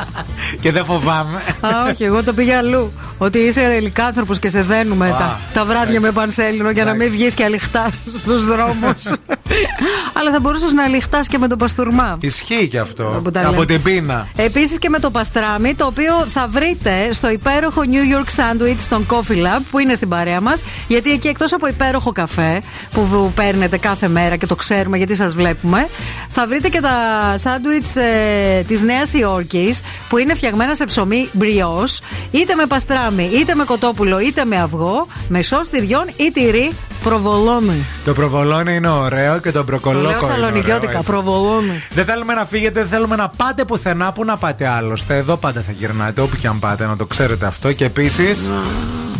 και 0.62 0.72
δεν 0.72 0.84
φοβάμαι. 0.84 1.42
Α, 1.60 1.68
όχι, 1.90 2.04
εγώ 2.04 2.22
το 2.22 2.32
πήγα 2.32 2.58
αλλού. 2.58 2.92
Ότι 3.18 3.38
είσαι 3.38 3.62
ελικάνθρωπος 3.62 4.38
και 4.38 4.48
σε 4.48 4.62
δένουμε 4.62 5.06
Α, 5.06 5.10
τα, 5.16 5.38
τα 5.52 5.64
βράδια 5.64 6.00
με 6.00 6.10
πανσέλινο 6.12 6.70
για 6.70 6.84
να 6.84 6.94
μην 6.94 7.10
βγεις 7.10 7.34
και 7.34 7.44
αληχτάς 7.44 7.90
στους 8.16 8.44
δρόμους. 8.46 9.02
Αλλά 10.18 10.30
θα 10.32 10.40
μπορούσες 10.40 10.72
να 10.72 10.84
αληχτάς 10.84 11.26
και 11.26 11.38
με 11.38 11.48
τον 11.48 11.58
παστούρμα. 11.58 12.16
Ισχύει 12.20 12.68
και 12.68 12.78
αυτό. 12.78 13.20
Που 13.24 13.30
τα 13.30 13.40
Από 13.40 13.50
λέμε. 13.50 13.64
την 13.64 13.82
πείνα. 13.82 14.26
Επίσης 14.36 14.78
και 14.78 14.88
με 14.88 14.98
το 14.98 15.10
παστράμι, 15.10 15.74
το 15.74 15.86
οποίο 15.86 16.12
θα 16.28 16.46
βρείτε 16.48 17.12
στο 17.12 17.30
υπέροχο 17.30 17.82
New 17.86 18.14
York 18.16 18.28
Sandwich 18.36 18.74
στον 18.78 19.06
Coffee 19.10 19.25
Lab 19.34 19.60
που 19.70 19.78
είναι 19.78 19.94
στην 19.94 20.08
παρέα 20.08 20.40
μας. 20.40 20.62
Γιατί 20.88 21.10
εκεί 21.12 21.28
εκτός 21.28 21.52
από 21.52 21.66
υπέροχο 21.66 22.12
καφέ 22.12 22.60
που 22.92 23.06
βου- 23.06 23.32
παίρνετε 23.34 23.76
κάθε 23.76 24.08
μέρα 24.08 24.36
και 24.36 24.46
το 24.46 24.54
ξέρουμε 24.54 24.96
γιατί 24.96 25.14
σας 25.14 25.34
βλέπουμε, 25.34 25.88
θα 26.28 26.46
βρείτε 26.46 26.68
και 26.68 26.80
τα 26.80 26.90
σάντουιτς 27.36 27.96
ε, 27.96 28.64
της 28.66 28.82
Νέας 28.82 29.12
Υόρκης 29.12 29.80
που 30.08 30.18
είναι 30.18 30.34
φτιαγμένα 30.34 30.74
σε 30.74 30.84
ψωμί 30.84 31.28
μπριός, 31.32 32.00
είτε 32.30 32.54
με 32.54 32.66
παστράμι, 32.66 33.30
είτε 33.34 33.54
με 33.54 33.64
κοτόπουλο, 33.64 34.20
είτε 34.20 34.44
με 34.44 34.60
αυγό, 34.60 35.06
με 35.28 35.42
σως 35.42 35.68
τυριών 35.68 36.04
ή 36.16 36.30
τυρί 36.32 36.70
προβολόνι. 37.02 37.84
Το 38.04 38.12
προβολόνι 38.12 38.74
είναι 38.74 38.88
ωραίο 38.88 39.38
και 39.38 39.50
το 39.52 39.58
Το 39.58 39.64
μπροκολόκο. 39.64 40.00
λέω 40.08 40.10
είναι 40.18 40.20
σαλονικιώτικα, 40.30 40.76
ωραίο, 40.86 40.98
έτσι. 40.98 41.10
προβολόνι. 41.10 41.82
Δεν 41.90 42.04
θέλουμε 42.04 42.34
να 42.34 42.44
φύγετε, 42.44 42.80
δεν 42.80 42.88
θέλουμε 42.88 43.16
να 43.16 43.28
πάτε 43.28 43.64
πουθενά. 43.64 44.12
Πού 44.12 44.24
να 44.24 44.36
πάτε 44.36 44.66
άλλωστε; 44.68 45.16
Εδώ 45.16 45.36
πάντα 45.36 45.60
θα 45.66 45.72
γυρνάτε, 45.72 46.20
όπου 46.20 46.36
και 46.36 46.46
αν 46.46 46.58
πάτε, 46.58 46.86
να 46.86 46.96
το 46.96 47.06
ξέρετε 47.06 47.46
αυτό. 47.46 47.72
Και 47.72 47.84
επίσης 47.84 48.50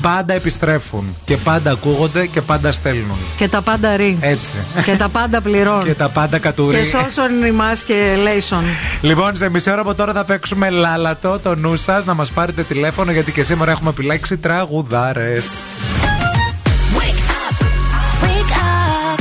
πάντα 0.01 0.35
επιστρέφουν. 0.35 1.17
Και 1.25 1.37
πάντα 1.37 1.71
ακούγονται 1.71 2.27
και 2.27 2.41
πάντα 2.41 2.73
στέλνουν. 2.73 3.17
Και 3.37 3.49
τα 3.49 3.63
πάντα 3.63 3.97
ρί. 3.97 4.19
Έτσι. 4.21 4.55
και 4.85 4.97
τα 4.97 5.09
πάντα 5.09 5.41
πληρώνουν. 5.41 5.85
Και 5.85 5.95
τα 5.95 6.09
πάντα 6.09 6.39
κατουρί. 6.39 6.77
Και 6.77 6.85
σώσον 6.85 7.45
ημάς 7.47 7.83
και 7.83 8.17
λέισον. 8.23 8.65
Λοιπόν, 9.01 9.37
σε 9.37 9.51
μισή 9.51 9.71
ώρα 9.71 9.81
από 9.81 9.95
τώρα 9.95 10.13
θα 10.13 10.25
παίξουμε 10.25 10.71
λάλατο 10.71 11.39
το 11.39 11.55
νου 11.57 11.77
σας 11.77 12.05
να 12.05 12.15
μας 12.15 12.31
πάρετε 12.31 12.63
τηλέφωνο 12.63 13.13
γιατί 13.13 13.33
και 13.33 13.43
σήμερα 13.43 13.71
έχουμε 13.71 13.91
επιλέξει 13.91 14.39
τραγουδάρες. 14.39 15.47
Wake 18.25 18.53
up. 18.65 19.19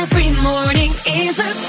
Every 0.00 0.28
morning 0.48 0.92
is 1.22 1.38
a 1.38 1.63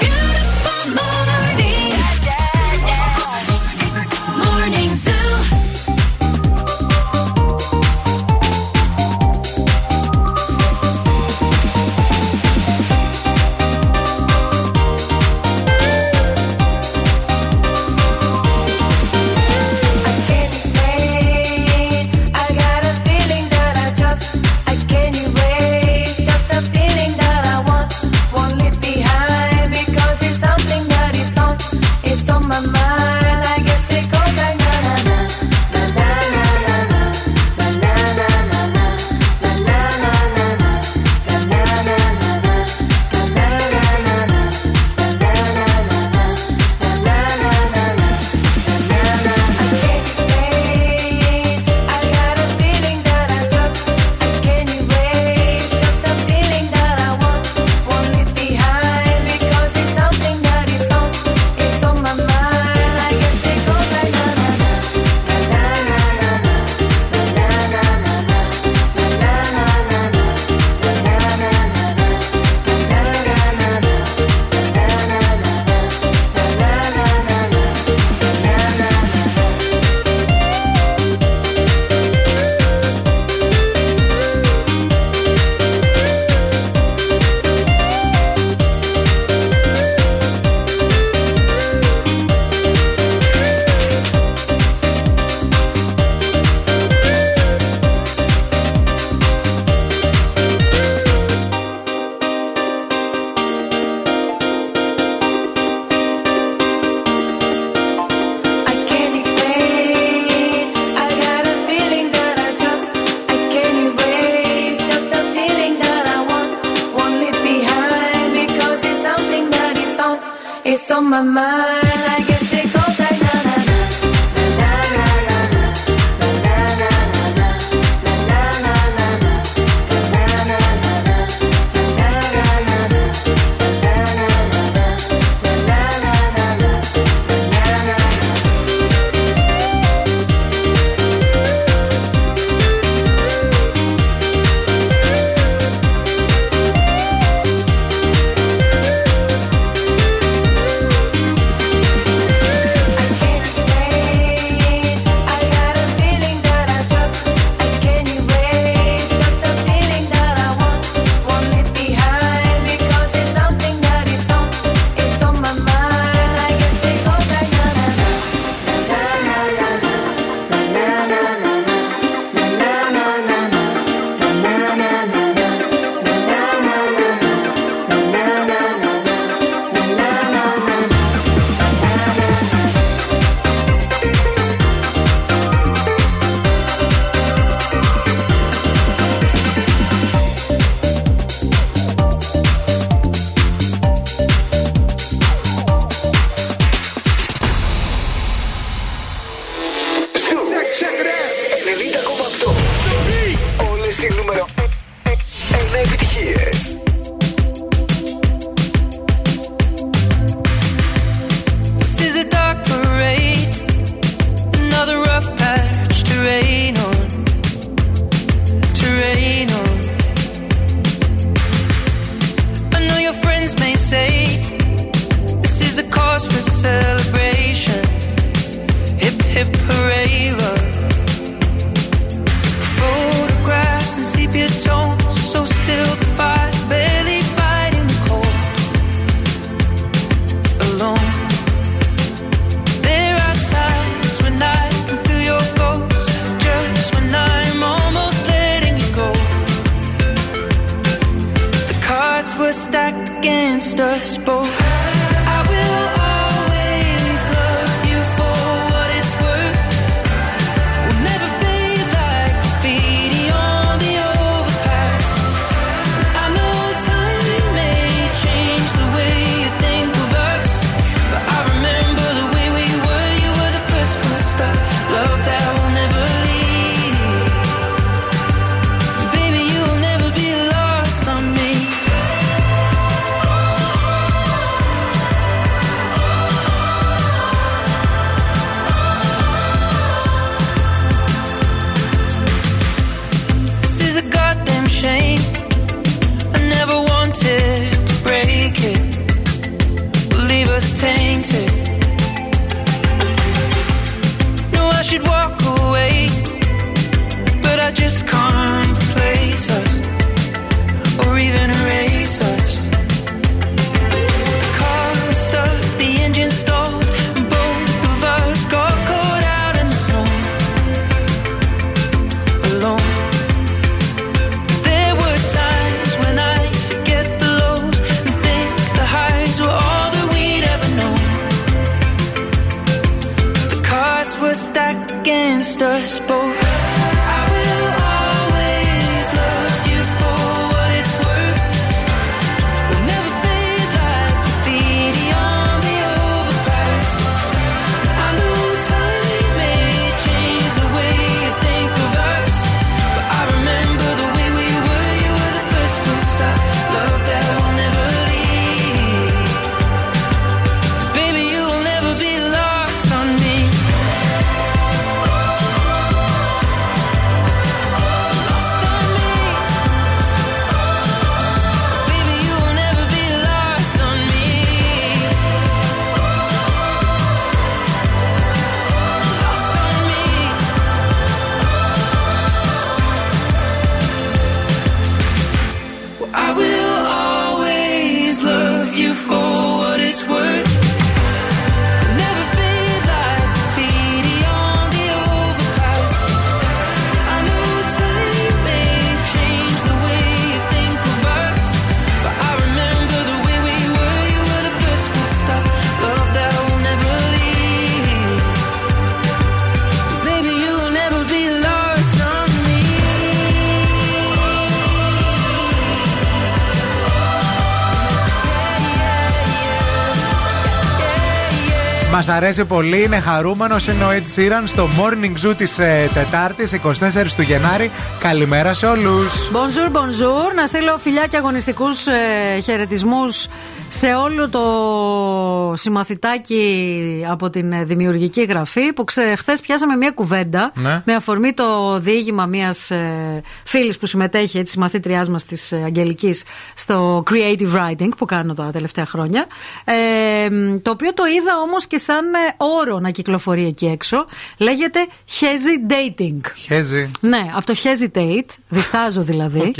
Μας 422.08 422.16
αρέσει 422.16 422.44
πολύ, 422.44 422.82
είναι 422.82 422.98
χαρούμενος. 422.98 423.66
Είναι 423.66 423.84
ο 423.84 423.88
Ed 423.90 424.18
Sheeran 424.18 424.42
στο 424.44 424.66
Morning 424.78 425.26
Zoo 425.26 425.34
της 425.36 425.58
ε, 425.58 425.90
Τετάρτης, 425.94 426.52
24 426.52 427.06
του 427.16 427.22
Γενάρη. 427.22 427.70
Καλημέρα 428.00 428.54
σε 428.54 428.66
όλους. 428.66 429.30
Bonjour, 429.32 429.70
bonjour. 429.76 430.34
Να 430.34 430.46
στείλω 430.46 430.78
φιλιά 430.78 431.06
και 431.06 431.16
αγωνιστικούς 431.16 431.86
ε, 431.86 432.40
χαιρετισμούς 432.42 433.26
σε 433.68 433.86
όλο 433.94 434.28
το 434.28 435.52
συμμαθητάκι 435.56 437.04
από 437.10 437.30
την 437.30 437.52
ε, 437.52 437.64
δημιουργική 437.64 438.22
γραφή 438.22 438.72
που 438.72 438.84
ξε, 438.84 439.14
χθες 439.16 439.40
πιάσαμε 439.40 439.76
μια 439.76 439.90
κουβέντα 439.90 440.52
Ναι. 440.54 440.82
με 440.84 440.94
αφορμή 440.94 441.32
το 441.32 441.78
διήγημα 441.78 442.26
μιας 442.26 442.70
ε, 442.70 443.20
φίλης 443.44 443.78
που 443.78 443.86
συμμετέχει, 443.86 444.38
έτσι, 444.38 444.58
μαθήτριάς 444.58 445.08
μας 445.08 445.24
της 445.24 445.52
ε, 445.52 445.62
Αγγελικής 445.64 446.22
στο 446.54 447.02
creative 447.10 447.54
writing 447.56 447.88
που 447.98 448.04
κάνω 448.04 448.34
τα 448.34 448.50
τελευταία 448.52 448.86
χρόνια 448.86 449.26
ε, 449.64 450.30
μ, 450.30 450.56
το 450.62 450.70
οποίο 450.70 450.94
το 450.94 451.02
είδα 451.06 451.32
όμως 451.46 451.66
και 451.66 451.78
σαν 451.78 451.95
ε, 452.04 452.34
όρο 452.36 452.78
να 452.78 452.90
κυκλοφορεί 452.90 453.46
εκεί 453.46 453.66
έξω 453.66 454.06
λέγεται 454.38 454.86
hesitating 455.20 456.30
Χέζει. 456.36 456.90
ναι, 457.00 457.30
από 457.36 457.46
το 457.46 457.54
hesitate, 457.62 458.34
διστάζω 458.48 459.02
δηλαδή. 459.02 459.40
Οκ. 459.40 459.56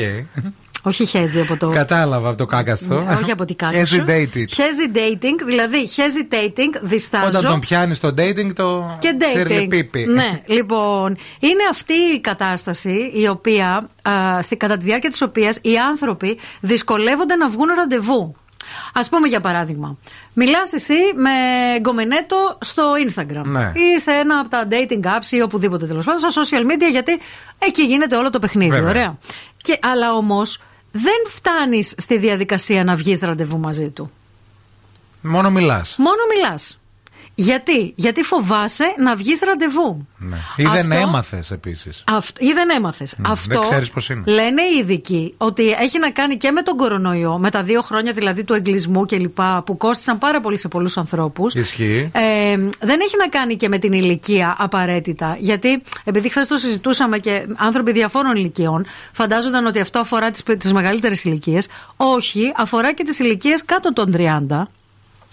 Όχι 0.82 1.04
χέζει 1.06 1.40
από 1.40 1.56
το. 1.56 1.68
Κατάλαβα 1.68 2.28
από 2.28 2.38
το 2.38 2.46
κάκαστο. 2.46 3.00
Ναι, 3.00 3.14
όχι 3.14 3.30
από 3.30 3.44
την 3.44 3.56
κάτω. 3.56 3.78
Hesitated. 3.78 4.46
Hesitating, 4.56 5.44
δηλαδή 5.46 5.88
hesitating, 5.96 6.80
διστάζω. 6.82 7.26
Όταν 7.26 7.42
τον 7.42 7.60
πιάνεις 7.60 7.96
στο 7.96 8.08
dating, 8.08 8.52
το 8.54 8.96
και 8.98 9.16
dating. 9.20 9.26
τσιρλιπίπι. 9.28 10.04
Ναι, 10.04 10.42
λοιπόν. 10.46 11.16
Είναι 11.40 11.62
αυτή 11.70 11.92
η 11.92 12.20
κατάσταση 12.20 13.10
η 13.14 13.28
οποία, 13.28 13.88
α, 14.02 14.42
στη, 14.42 14.56
κατά 14.56 14.76
τη 14.76 14.84
διάρκεια 14.84 15.10
της 15.10 15.22
οποίας 15.22 15.58
οι 15.62 15.78
άνθρωποι 15.78 16.38
δυσκολεύονται 16.60 17.36
να 17.36 17.48
βγουν 17.48 17.68
ραντεβού. 17.76 18.34
Α 19.04 19.08
πούμε 19.10 19.28
για 19.28 19.40
παράδειγμα, 19.40 19.96
μιλάς 20.32 20.72
εσύ 20.72 20.94
με 21.14 21.30
γκομενέτο 21.80 22.58
στο 22.60 22.92
Instagram 23.08 23.42
Ναι. 23.44 23.72
ή 23.74 24.00
σε 24.00 24.10
ένα 24.10 24.38
από 24.38 24.48
τα 24.48 24.66
dating 24.70 25.04
apps 25.04 25.30
ή 25.30 25.40
οπουδήποτε 25.42 25.86
τέλος 25.86 26.04
πάντων, 26.04 26.30
στα 26.30 26.42
social 26.42 26.62
media, 26.62 26.90
γιατί 26.90 27.20
εκεί 27.58 27.82
γίνεται 27.82 28.16
όλο 28.16 28.30
το 28.30 28.38
παιχνίδι. 28.38 28.70
Βέβαια. 28.70 28.88
Ωραία. 28.90 29.18
Και, 29.56 29.78
αλλά 29.82 30.12
όμως 30.14 30.60
δεν 30.92 31.24
φτάνεις 31.28 31.94
στη 31.96 32.18
διαδικασία 32.18 32.84
να 32.84 32.94
βγεις 32.94 33.20
ραντεβού 33.20 33.58
μαζί 33.58 33.88
του. 33.90 34.10
Μόνο 35.20 35.50
μιλάς. 35.50 35.94
Μόνο 35.98 36.20
μιλάς. 36.34 36.78
Γιατί; 37.38 37.92
Γιατί 37.96 38.22
φοβάσαι 38.22 38.84
να 38.98 39.16
βγεις 39.16 39.40
ραντεβού. 39.40 40.06
Ναι. 40.18 40.36
Ή 40.56 40.62
δεν 40.62 40.92
Αυτό- 40.92 40.94
έμαθες 40.94 41.50
επίσης. 41.50 42.04
Αυτό, 42.06 42.44
ή 42.44 42.52
δεν 42.52 42.68
έμαθες. 42.70 43.14
Αυτό 43.26 43.54
δεν 43.54 43.60
ξέρεις 43.70 43.90
πώς 43.90 44.08
είναι. 44.08 44.22
λένε 44.26 44.62
οι 44.62 44.78
ειδικοί 44.78 45.34
ότι 45.36 45.70
έχει 45.70 45.98
να 45.98 46.10
κάνει 46.10 46.36
και 46.36 46.50
με 46.50 46.62
τον 46.62 46.76
κορονοϊό, 46.76 47.38
με 47.38 47.50
τα 47.50 47.62
δύο 47.62 47.82
χρόνια 47.82 48.12
δηλαδή 48.12 48.44
του 48.44 48.52
εγκλισμού 48.54 49.06
κλπ. 49.06 49.40
που 49.64 49.76
κόστησαν 49.76 50.18
πάρα 50.18 50.40
πολύ 50.40 50.58
σε 50.58 50.68
πολλούς 50.68 50.96
ανθρώπους. 50.96 51.54
Ισχύει. 51.54 52.10
Ε, 52.12 52.56
δεν 52.80 53.00
έχει 53.00 53.16
να 53.18 53.28
κάνει 53.28 53.56
και 53.56 53.68
με 53.68 53.78
την 53.78 53.92
ηλικία 53.92 54.54
απαραίτητα. 54.58 55.36
Γιατί 55.38 55.82
επειδή 56.04 56.28
χθες 56.28 56.46
το 56.48 56.56
συζητούσαμε 56.56 57.18
και 57.18 57.46
άνθρωποι 57.56 57.92
διαφόρων 57.92 58.36
ηλικιών 58.36 58.86
φαντάζονταν 59.12 59.66
ότι 59.66 59.80
αυτό 59.80 59.98
αφορά 59.98 60.30
τις 60.30 60.42
τις 60.58 60.72
μεγαλύτερες 60.72 61.24
ηλικίες. 61.24 61.68
Όχι, 61.96 62.52
αφορά 62.56 62.92
και 62.92 63.02
τις 63.04 63.18
ηλικίες 63.18 63.64
κάτω 63.64 63.92
των 63.92 64.10
30. 64.16 64.68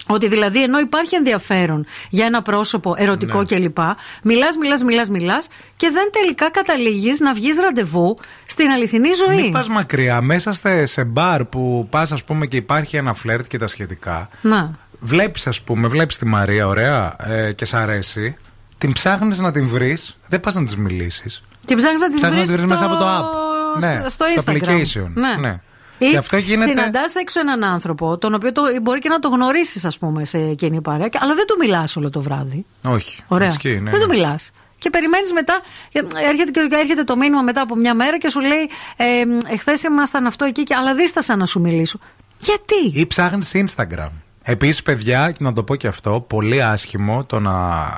Ότι 0.06 0.28
δηλαδή 0.28 0.62
ενώ 0.62 0.78
υπάρχει 0.78 1.14
ενδιαφέρον 1.14 1.86
για 2.10 2.26
ένα 2.26 2.42
πρόσωπο 2.42 2.94
ερωτικό 2.98 3.38
Ναι. 3.38 3.44
κλπ. 3.44 3.78
Μιλάς, 4.22 4.56
μιλάς, 4.56 4.82
μιλάς, 4.82 5.08
μιλάς 5.08 5.48
και 5.76 5.90
δεν 5.92 6.08
τελικά 6.12 6.50
καταλήγεις 6.50 7.20
να 7.20 7.34
βγεις 7.34 7.56
ραντεβού 7.60 8.16
στην 8.46 8.68
αληθινή 8.70 9.08
ζωή. 9.26 9.40
Μην 9.42 9.52
πας 9.52 9.68
μακριά. 9.68 10.20
Μέσα 10.20 10.52
στε- 10.52 10.86
σε 10.86 11.04
μπαρ 11.04 11.44
που 11.44 11.86
πας, 11.90 12.12
ας 12.12 12.24
πούμε, 12.24 12.46
και 12.46 12.56
υπάρχει 12.56 12.96
ένα 12.96 13.14
φλερτ 13.14 13.46
και 13.46 13.58
τα 13.58 13.66
σχετικά. 13.66 14.28
Να. 14.40 14.70
Βλέπεις, 15.00 15.46
ας 15.46 15.60
πούμε, 15.62 15.88
βλέπεις 15.88 16.16
τη 16.16 16.26
Μαρία, 16.26 16.66
ωραία, 16.66 17.16
ε, 17.28 17.52
και 17.52 17.64
σ' 17.64 17.74
αρέσει. 17.74 18.36
Την 18.78 18.92
ψάχνεις 18.92 19.38
να 19.38 19.52
την 19.52 19.66
βρεις. 19.68 20.16
Δεν 20.28 20.40
πας 20.40 20.54
να 20.54 20.64
της 20.64 20.76
μιλήσεις. 20.76 21.42
Και 21.64 21.74
ψάχνεις 21.74 22.00
να 22.00 22.08
της 22.08 22.16
Ψάχνεις 22.16 22.38
να 22.38 22.44
βρεις 22.44 22.48
τη 22.48 22.52
βρεις 22.54 22.66
μέσα 22.66 22.84
από 22.84 22.96
το 22.96 23.06
app. 23.18 23.80
Ναι, 23.80 24.04
στο 24.08 24.10
στο 24.10 24.24
Instagram. 24.52 24.54
application. 24.56 25.10
Ναι. 25.14 25.48
Ναι. 25.48 25.60
Ή 25.98 26.06
Και 26.10 26.16
αυτό 26.16 26.36
γίνεται- 26.36 26.68
συναντάς 26.68 27.14
έξω 27.14 27.40
έναν 27.40 27.64
άνθρωπο, 27.64 28.18
τον 28.18 28.34
οποίο 28.34 28.52
το, 28.52 28.62
μπορεί 28.82 28.98
και 28.98 29.08
να 29.08 29.18
το 29.18 29.28
γνωρίσεις, 29.28 29.84
ας 29.84 29.98
πούμε, 29.98 30.24
σε 30.24 30.38
εκείνη 30.38 30.76
η 30.76 30.80
παρέα, 30.80 31.08
και- 31.08 31.18
αλλά 31.22 31.34
δεν 31.34 31.46
του 31.46 31.56
μιλάς 31.60 31.96
όλο 31.96 32.10
το 32.10 32.20
βράδυ. 32.20 32.64
Όχι. 32.84 33.22
Ωραία. 33.28 33.48
Ισχύει, 33.48 33.80
ναι, 33.80 33.90
δεν 33.90 34.00
του 34.00 34.06
ναι. 34.06 34.14
μιλάς. 34.14 34.50
Και 34.78 34.90
περιμένεις 34.90 35.32
μετά, 35.32 35.60
ε, 35.92 36.00
έρχεται, 36.28 36.50
και 36.50 36.76
έρχεται 36.76 37.04
το 37.04 37.16
μήνυμα 37.16 37.42
μετά 37.42 37.60
από 37.60 37.76
μια 37.76 37.94
μέρα 37.94 38.18
και 38.18 38.28
σου 38.30 38.40
λέει: 38.40 38.70
ε, 38.96 39.52
Εχθές 39.52 39.82
ήμασταν 39.82 40.26
αυτό 40.26 40.44
εκεί, 40.44 40.62
και, 40.64 40.74
αλλά 40.74 40.94
δίστασα 40.94 41.36
να 41.36 41.46
σου 41.46 41.60
μιλήσω. 41.60 41.98
Γιατί; 42.38 43.00
Ή 43.00 43.06
ψάχνεις 43.06 43.52
Instagram. 43.54 44.08
Επίσης, 44.42 44.82
παιδιά, 44.82 45.30
και 45.30 45.38
να 45.40 45.52
το 45.52 45.62
πω 45.62 45.74
και 45.74 45.86
αυτό, 45.86 46.24
πολύ 46.28 46.62
άσχημο 46.62 47.24
το 47.24 47.40
να 47.40 47.54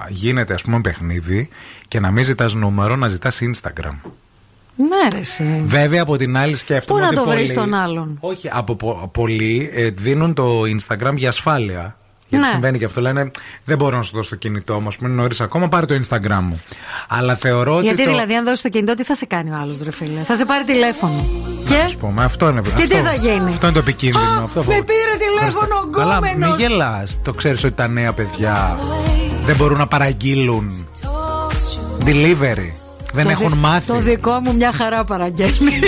γίνεται, 0.09 0.55
ας 0.55 0.63
πούμε, 0.63 0.81
παιχνίδι 0.81 1.49
και 1.89 2.01
να 2.01 2.11
μην 2.11 2.25
ζητάς 2.25 2.55
νούμερο, 2.55 2.97
να 2.97 3.09
ζητάς 3.09 3.41
Instagram. 3.43 3.95
Ναι, 4.77 5.09
ρε, 5.13 5.19
εσύ. 5.19 5.63
Βέβαια, 5.65 6.03
από 6.03 6.17
την 6.17 6.37
άλλη, 6.37 6.57
σκέφτομαι. 6.57 6.99
Πού 7.01 7.05
να 7.05 7.11
ότι 7.11 7.17
το 7.29 7.31
βρεις 7.37 7.53
πολλοί- 7.55 7.71
τον 7.71 7.75
άλλον; 7.81 8.17
Όχι, 8.21 8.51
από 8.53 8.75
πο- 8.75 9.11
πολλοί 9.13 9.71
ε, 9.75 9.89
δίνουν 9.91 10.35
το 10.35 10.61
Instagram 10.63 11.15
για 11.15 11.29
ασφάλεια. 11.29 11.97
Γιατί 12.29 12.45
Ναι. 12.45 12.51
συμβαίνει 12.51 12.79
και 12.79 12.85
αυτό. 12.85 13.01
Λένε 13.01 13.31
Δεν 13.65 13.77
μπορώ 13.77 13.97
να 13.97 14.03
σου 14.03 14.13
δώσω 14.17 14.31
το 14.31 14.37
κινητό 14.37 14.81
μου, 14.81 14.89
ας 14.89 14.97
πούμε, 14.97 15.09
είναι 15.11 15.21
νωρίς 15.21 15.41
ακόμα, 15.41 15.69
πάρε 15.69 15.87
το 15.87 15.95
Instagram 15.95 16.39
μου. 16.43 16.61
Αλλά 17.09 17.35
θεωρώ 17.35 17.75
ότι. 17.77 17.85
Γιατί 17.85 18.05
το... 18.05 18.11
δηλαδή, 18.11 18.35
αν 18.35 18.45
δώσεις 18.45 18.61
το 18.63 18.69
κινητό, 18.69 18.95
τι 18.95 19.05
θα 19.05 19.15
σε 19.15 19.27
κάνει 19.27 19.51
ο 19.51 19.55
άλλος, 19.63 19.79
ρε 19.83 19.91
φίλε; 19.91 20.21
Θα 20.25 20.35
σε 20.35 20.45
πάρει 20.45 20.65
τηλέφωνο. 20.65 21.25
Και; 21.69 21.75
Ας 21.75 21.97
πούμε, 21.97 22.25
αυτό 22.25 22.49
είναι. 22.49 22.61
Και 22.61 22.69
αυτό, 22.83 22.95
τι 22.97 23.01
θα 23.03 23.15
γίνει; 23.15 23.49
Αυτό 23.51 23.67
είναι 23.67 23.75
το 23.75 23.79
επικίνδυνο. 23.81 24.25
Α, 24.25 24.43
αυτό 24.45 24.61
με 24.61 24.75
πήρε 24.75 25.17
τηλέφωνο 25.39 25.75
ο 25.85 25.91
Καλά, 25.91 26.15
γκόμενος. 26.15 26.49
μην 26.51 26.59
γελάς. 26.69 27.19
Το 27.23 27.33
ξέρεις 27.33 27.65
ότι 27.65 27.75
τα 27.75 27.89
νέα 27.89 28.13
παιδιά 28.13 28.79
δεν 29.45 29.57
μπορούν 29.57 29.79
να 29.79 29.87
παραγγείλουν 29.87 30.87
delivery. 32.05 32.71
Δεν 33.13 33.25
Το 33.25 33.31
έχουν 33.31 33.49
δι- 33.51 33.59
μάθει. 33.59 33.87
Το 33.87 33.95
δικό 33.99 34.41
μου 34.41 34.55
μια 34.55 34.73
χαρά 34.73 35.05
παραγγέλνει. 35.05 35.79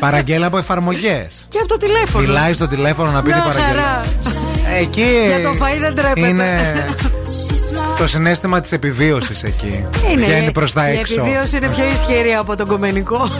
Παραγγέλνει 0.00 0.44
από 0.44 0.58
εφαρμογές. 0.58 1.46
και 1.48 1.58
από 1.58 1.68
το 1.68 1.76
τηλέφωνο. 1.76 2.26
Μιλάει 2.26 2.52
στο 2.52 2.66
τηλέφωνο 2.66 3.10
να 3.10 3.22
πει 3.22 3.30
τι 3.30 3.34
Μια 3.36 3.44
παραγγέλνει. 3.44 3.72
χαρά. 3.80 4.00
Εκεί. 4.80 5.10
Για 5.26 5.42
το 5.42 5.50
φαΐ 5.50 5.78
δεν 5.80 5.94
τρέπεται. 5.94 6.28
Είναι 6.28 6.86
το 7.98 8.06
συνέστημα 8.06 8.60
της 8.60 8.72
επιβίωσης 8.72 9.42
εκεί. 9.42 9.84
Είναι, 10.12 10.24
Βγαίνει 10.24 10.52
προς 10.52 10.72
τα 10.72 10.90
η 10.90 10.98
έξω. 10.98 11.20
επιβίωση 11.20 11.56
είναι 11.56 11.68
πιο 11.68 11.84
ισχυρή 11.92 12.34
από 12.34 12.56
τον 12.56 12.66
κομμενικό. 12.66 13.30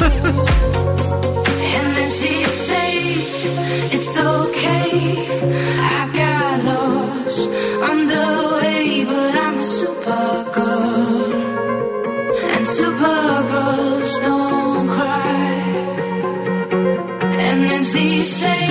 And 1.77 1.97
then 1.97 2.11
she 2.19 2.33
say 2.69 2.93
it's 3.97 4.17
okay. 4.17 4.84
easy, 17.97 18.25
say 18.25 18.64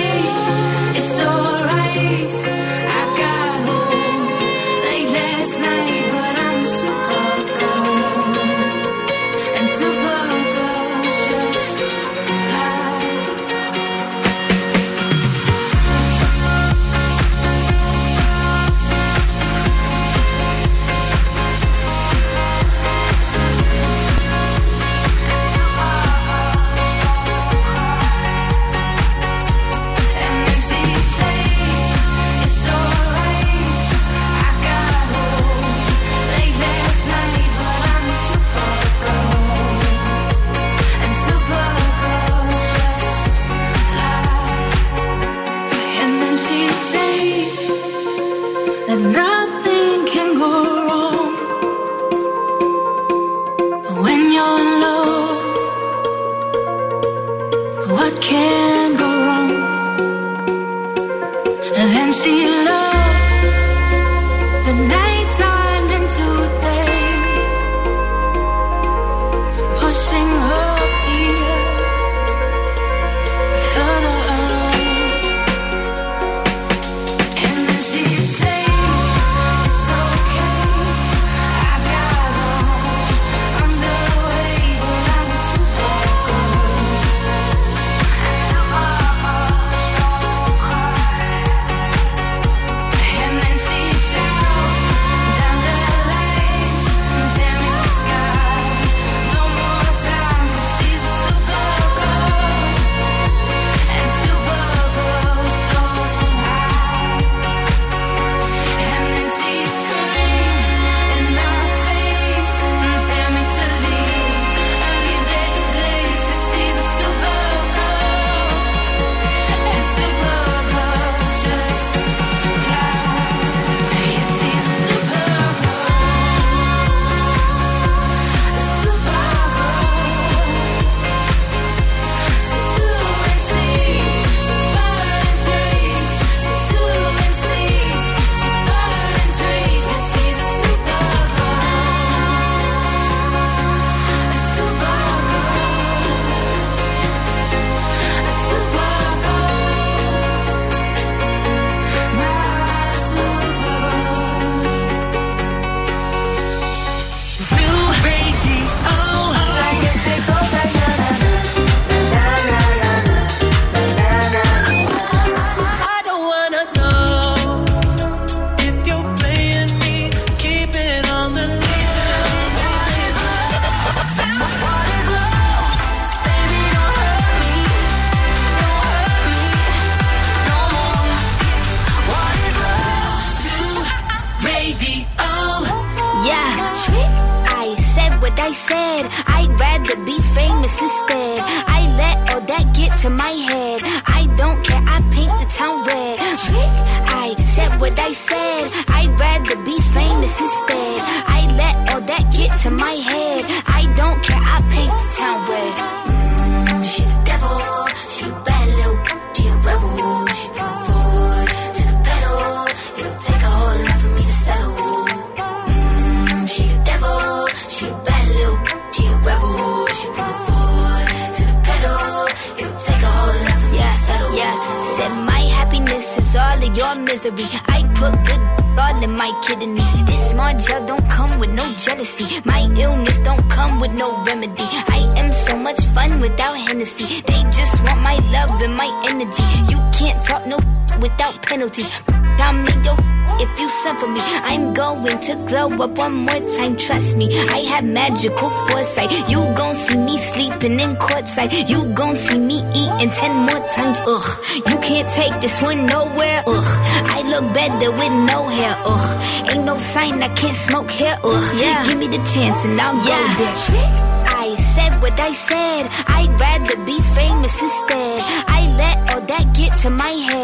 have 247.74 247.84
magical 247.84 248.50
foresight. 248.50 249.10
You 249.28 249.40
gon' 249.54 249.74
see 249.74 249.98
me 249.98 250.16
sleeping 250.16 250.78
in 250.78 250.96
courtside. 250.96 251.68
You 251.68 251.80
gon' 251.92 252.16
see 252.16 252.38
me 252.38 252.58
eating 252.80 253.10
ten 253.10 253.34
more 253.46 253.62
times. 253.74 253.98
Ugh, 254.06 254.28
you 254.68 254.76
can't 254.86 255.08
take 255.08 255.34
this 255.40 255.60
one 255.60 255.86
nowhere. 255.86 256.40
Ugh, 256.46 256.70
I 257.16 257.18
look 257.32 257.46
better 257.52 257.90
with 257.90 258.14
no 258.30 258.38
hair. 258.56 258.74
Ugh, 258.84 259.08
ain't 259.50 259.64
no 259.64 259.76
sign 259.76 260.22
I 260.22 260.28
can't 260.40 260.56
smoke 260.56 260.90
here. 260.90 261.16
Ugh, 261.24 261.46
yeah. 261.60 261.86
give 261.86 261.98
me 261.98 262.06
the 262.06 262.22
chance 262.32 262.64
and 262.64 262.80
I'll 262.80 262.94
go 262.94 263.16
there. 263.40 264.04
I 264.44 264.54
said 264.74 264.92
what 265.02 265.18
I 265.18 265.32
said. 265.32 265.82
I'd 266.18 266.32
rather 266.38 266.76
be 266.84 266.98
famous 267.18 267.54
instead. 267.60 268.22
I 268.58 268.60
let 268.82 268.96
all 269.10 269.22
that 269.32 269.44
get 269.58 269.72
to 269.82 269.90
my 269.90 270.14
head. 270.28 270.43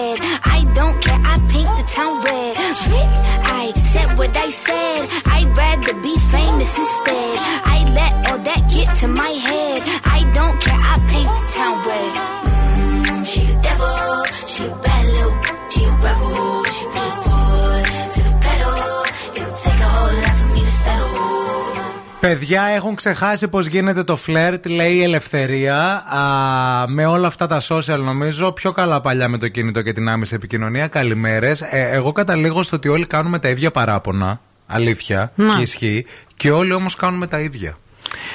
Παιδιά 22.51 22.67
έχουν 22.67 22.95
ξεχάσει 22.95 23.47
πώ 23.47 23.59
γίνεται 23.59 24.03
το 24.03 24.15
φλερτ, 24.15 24.65
λέει 24.65 24.93
η 24.93 25.03
Ελευθερία. 25.03 25.77
Α, 25.95 26.87
με 26.87 27.05
όλα 27.05 27.27
αυτά 27.27 27.47
τα 27.47 27.61
social 27.67 27.99
νομίζω. 27.99 28.51
Πιο 28.51 28.71
καλά 28.71 29.01
παλιά 29.01 29.27
με 29.27 29.37
το 29.37 29.47
κινητό 29.47 29.81
και 29.81 29.93
την 29.93 30.09
άμεση 30.09 30.35
επικοινωνία. 30.35 30.87
Καλημέρες. 30.87 31.61
Ε, 31.61 31.89
εγώ 31.91 32.11
καταλήγω 32.11 32.63
στο 32.63 32.75
ότι 32.75 32.87
όλοι 32.87 33.05
κάνουμε 33.05 33.39
τα 33.39 33.49
ίδια 33.49 33.71
παράπονα. 33.71 34.39
Αλήθεια. 34.67 35.31
Να. 35.35 35.55
Και 35.55 35.61
ισχύει. 35.61 36.05
Και 36.35 36.51
όλοι 36.51 36.73
όμως 36.73 36.95
κάνουμε 36.95 37.27
τα 37.27 37.39
ίδια. 37.39 37.77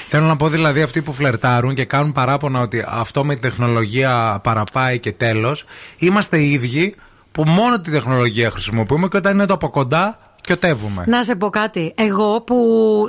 Θέλω 0.08 0.26
να 0.26 0.36
πω 0.36 0.48
δηλαδή 0.48 0.82
αυτοί 0.82 1.02
που 1.02 1.12
φλερτάρουν 1.12 1.74
και 1.74 1.84
κάνουν 1.84 2.12
παράπονα 2.12 2.60
ότι 2.60 2.84
αυτό 2.86 3.24
με 3.24 3.32
την 3.32 3.42
τεχνολογία 3.42 4.40
παραπάει 4.42 5.00
και 5.00 5.12
τέλος. 5.12 5.64
Είμαστε 5.96 6.38
οι 6.38 6.52
ίδιοι 6.52 6.94
που 7.32 7.44
μόνο 7.46 7.80
τη 7.80 7.90
τεχνολογία 7.90 8.50
χρησιμοποιούμε 8.50 9.08
και 9.08 9.16
όταν 9.16 9.34
είναι 9.34 9.46
το 9.46 9.54
από 9.54 9.70
κοντά, 9.70 10.18
κιωτεύουμε. 10.46 11.04
Να 11.06 11.22
σε 11.22 11.34
πω 11.34 11.50
κάτι. 11.50 11.92
Εγώ 11.96 12.40
που 12.40 12.56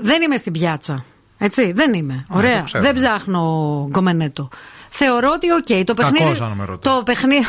δεν 0.03 0.21
είμαι 0.21 0.35
στην 0.37 0.53
πιάτσα. 0.53 1.05
Έτσι, 1.37 1.71
δεν 1.71 1.93
είμαι. 1.93 2.25
το 2.31 2.37
Ωραία. 2.37 2.61
ξέρω. 2.61 2.83
δεν 2.83 2.93
ψάχνω 2.95 3.41
γκομενέτο. 3.89 4.49
Θεωρώ 4.99 5.29
ότι, 5.33 5.51
οκ, 5.51 5.85
το 5.85 5.93
Κακός, 5.93 6.11
παιχνίδι. 6.11 6.43
αν 6.43 6.51
με 6.57 6.65
ρωτάς. 6.65 6.93
Το 6.93 7.03
παιχνίδι. 7.03 7.45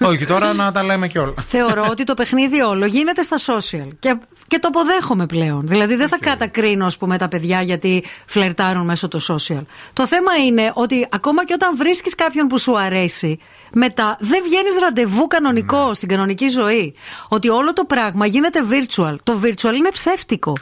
Όχι, 0.00 0.26
τώρα 0.26 0.52
να 0.52 0.72
τα 0.72 0.84
λέμε 0.84 1.08
κιόλα. 1.08 1.34
Θεωρώ 1.54 1.86
ότι 1.90 2.04
το 2.04 2.14
παιχνίδι 2.14 2.60
όλο 2.60 2.86
γίνεται 2.86 3.22
στα 3.22 3.36
social. 3.36 3.88
Και, 3.98 4.16
και 4.48 4.58
το 4.58 4.68
αποδέχομαι 4.68 5.26
πλέον. 5.26 5.68
Δηλαδή 5.68 5.96
δεν 5.96 6.08
θα 6.08 6.18
κατακρίνω, 6.20 6.86
ας 6.86 6.96
πούμε, 6.96 7.18
τα 7.18 7.28
παιδιά 7.28 7.62
γιατί 7.62 8.04
φλερτάρουν 8.26 8.84
μέσω 8.84 9.08
του 9.08 9.22
social. 9.22 9.62
Το 9.92 10.06
θέμα 10.06 10.36
είναι 10.46 10.70
ότι 10.74 11.08
ακόμα 11.10 11.44
και 11.44 11.52
όταν 11.52 11.76
βρίσκεις 11.76 12.14
κάποιον 12.14 12.46
που 12.46 12.58
σου 12.58 12.78
αρέσει, 12.78 13.38
μετά 13.72 14.16
δεν 14.20 14.42
βγαίνεις 14.44 14.74
ραντεβού 14.80 15.26
κανονικό 15.26 15.94
στην 15.94 16.08
κανονική 16.08 16.48
ζωή. 16.48 16.94
Ότι 17.28 17.48
όλο 17.48 17.72
το 17.72 17.84
πράγμα 17.84 18.26
γίνεται 18.26 18.60
virtual. 18.70 19.14
Το 19.22 19.40
virtual 19.42 19.74
είναι 19.74 19.90
ψεύτικο. 19.92 20.52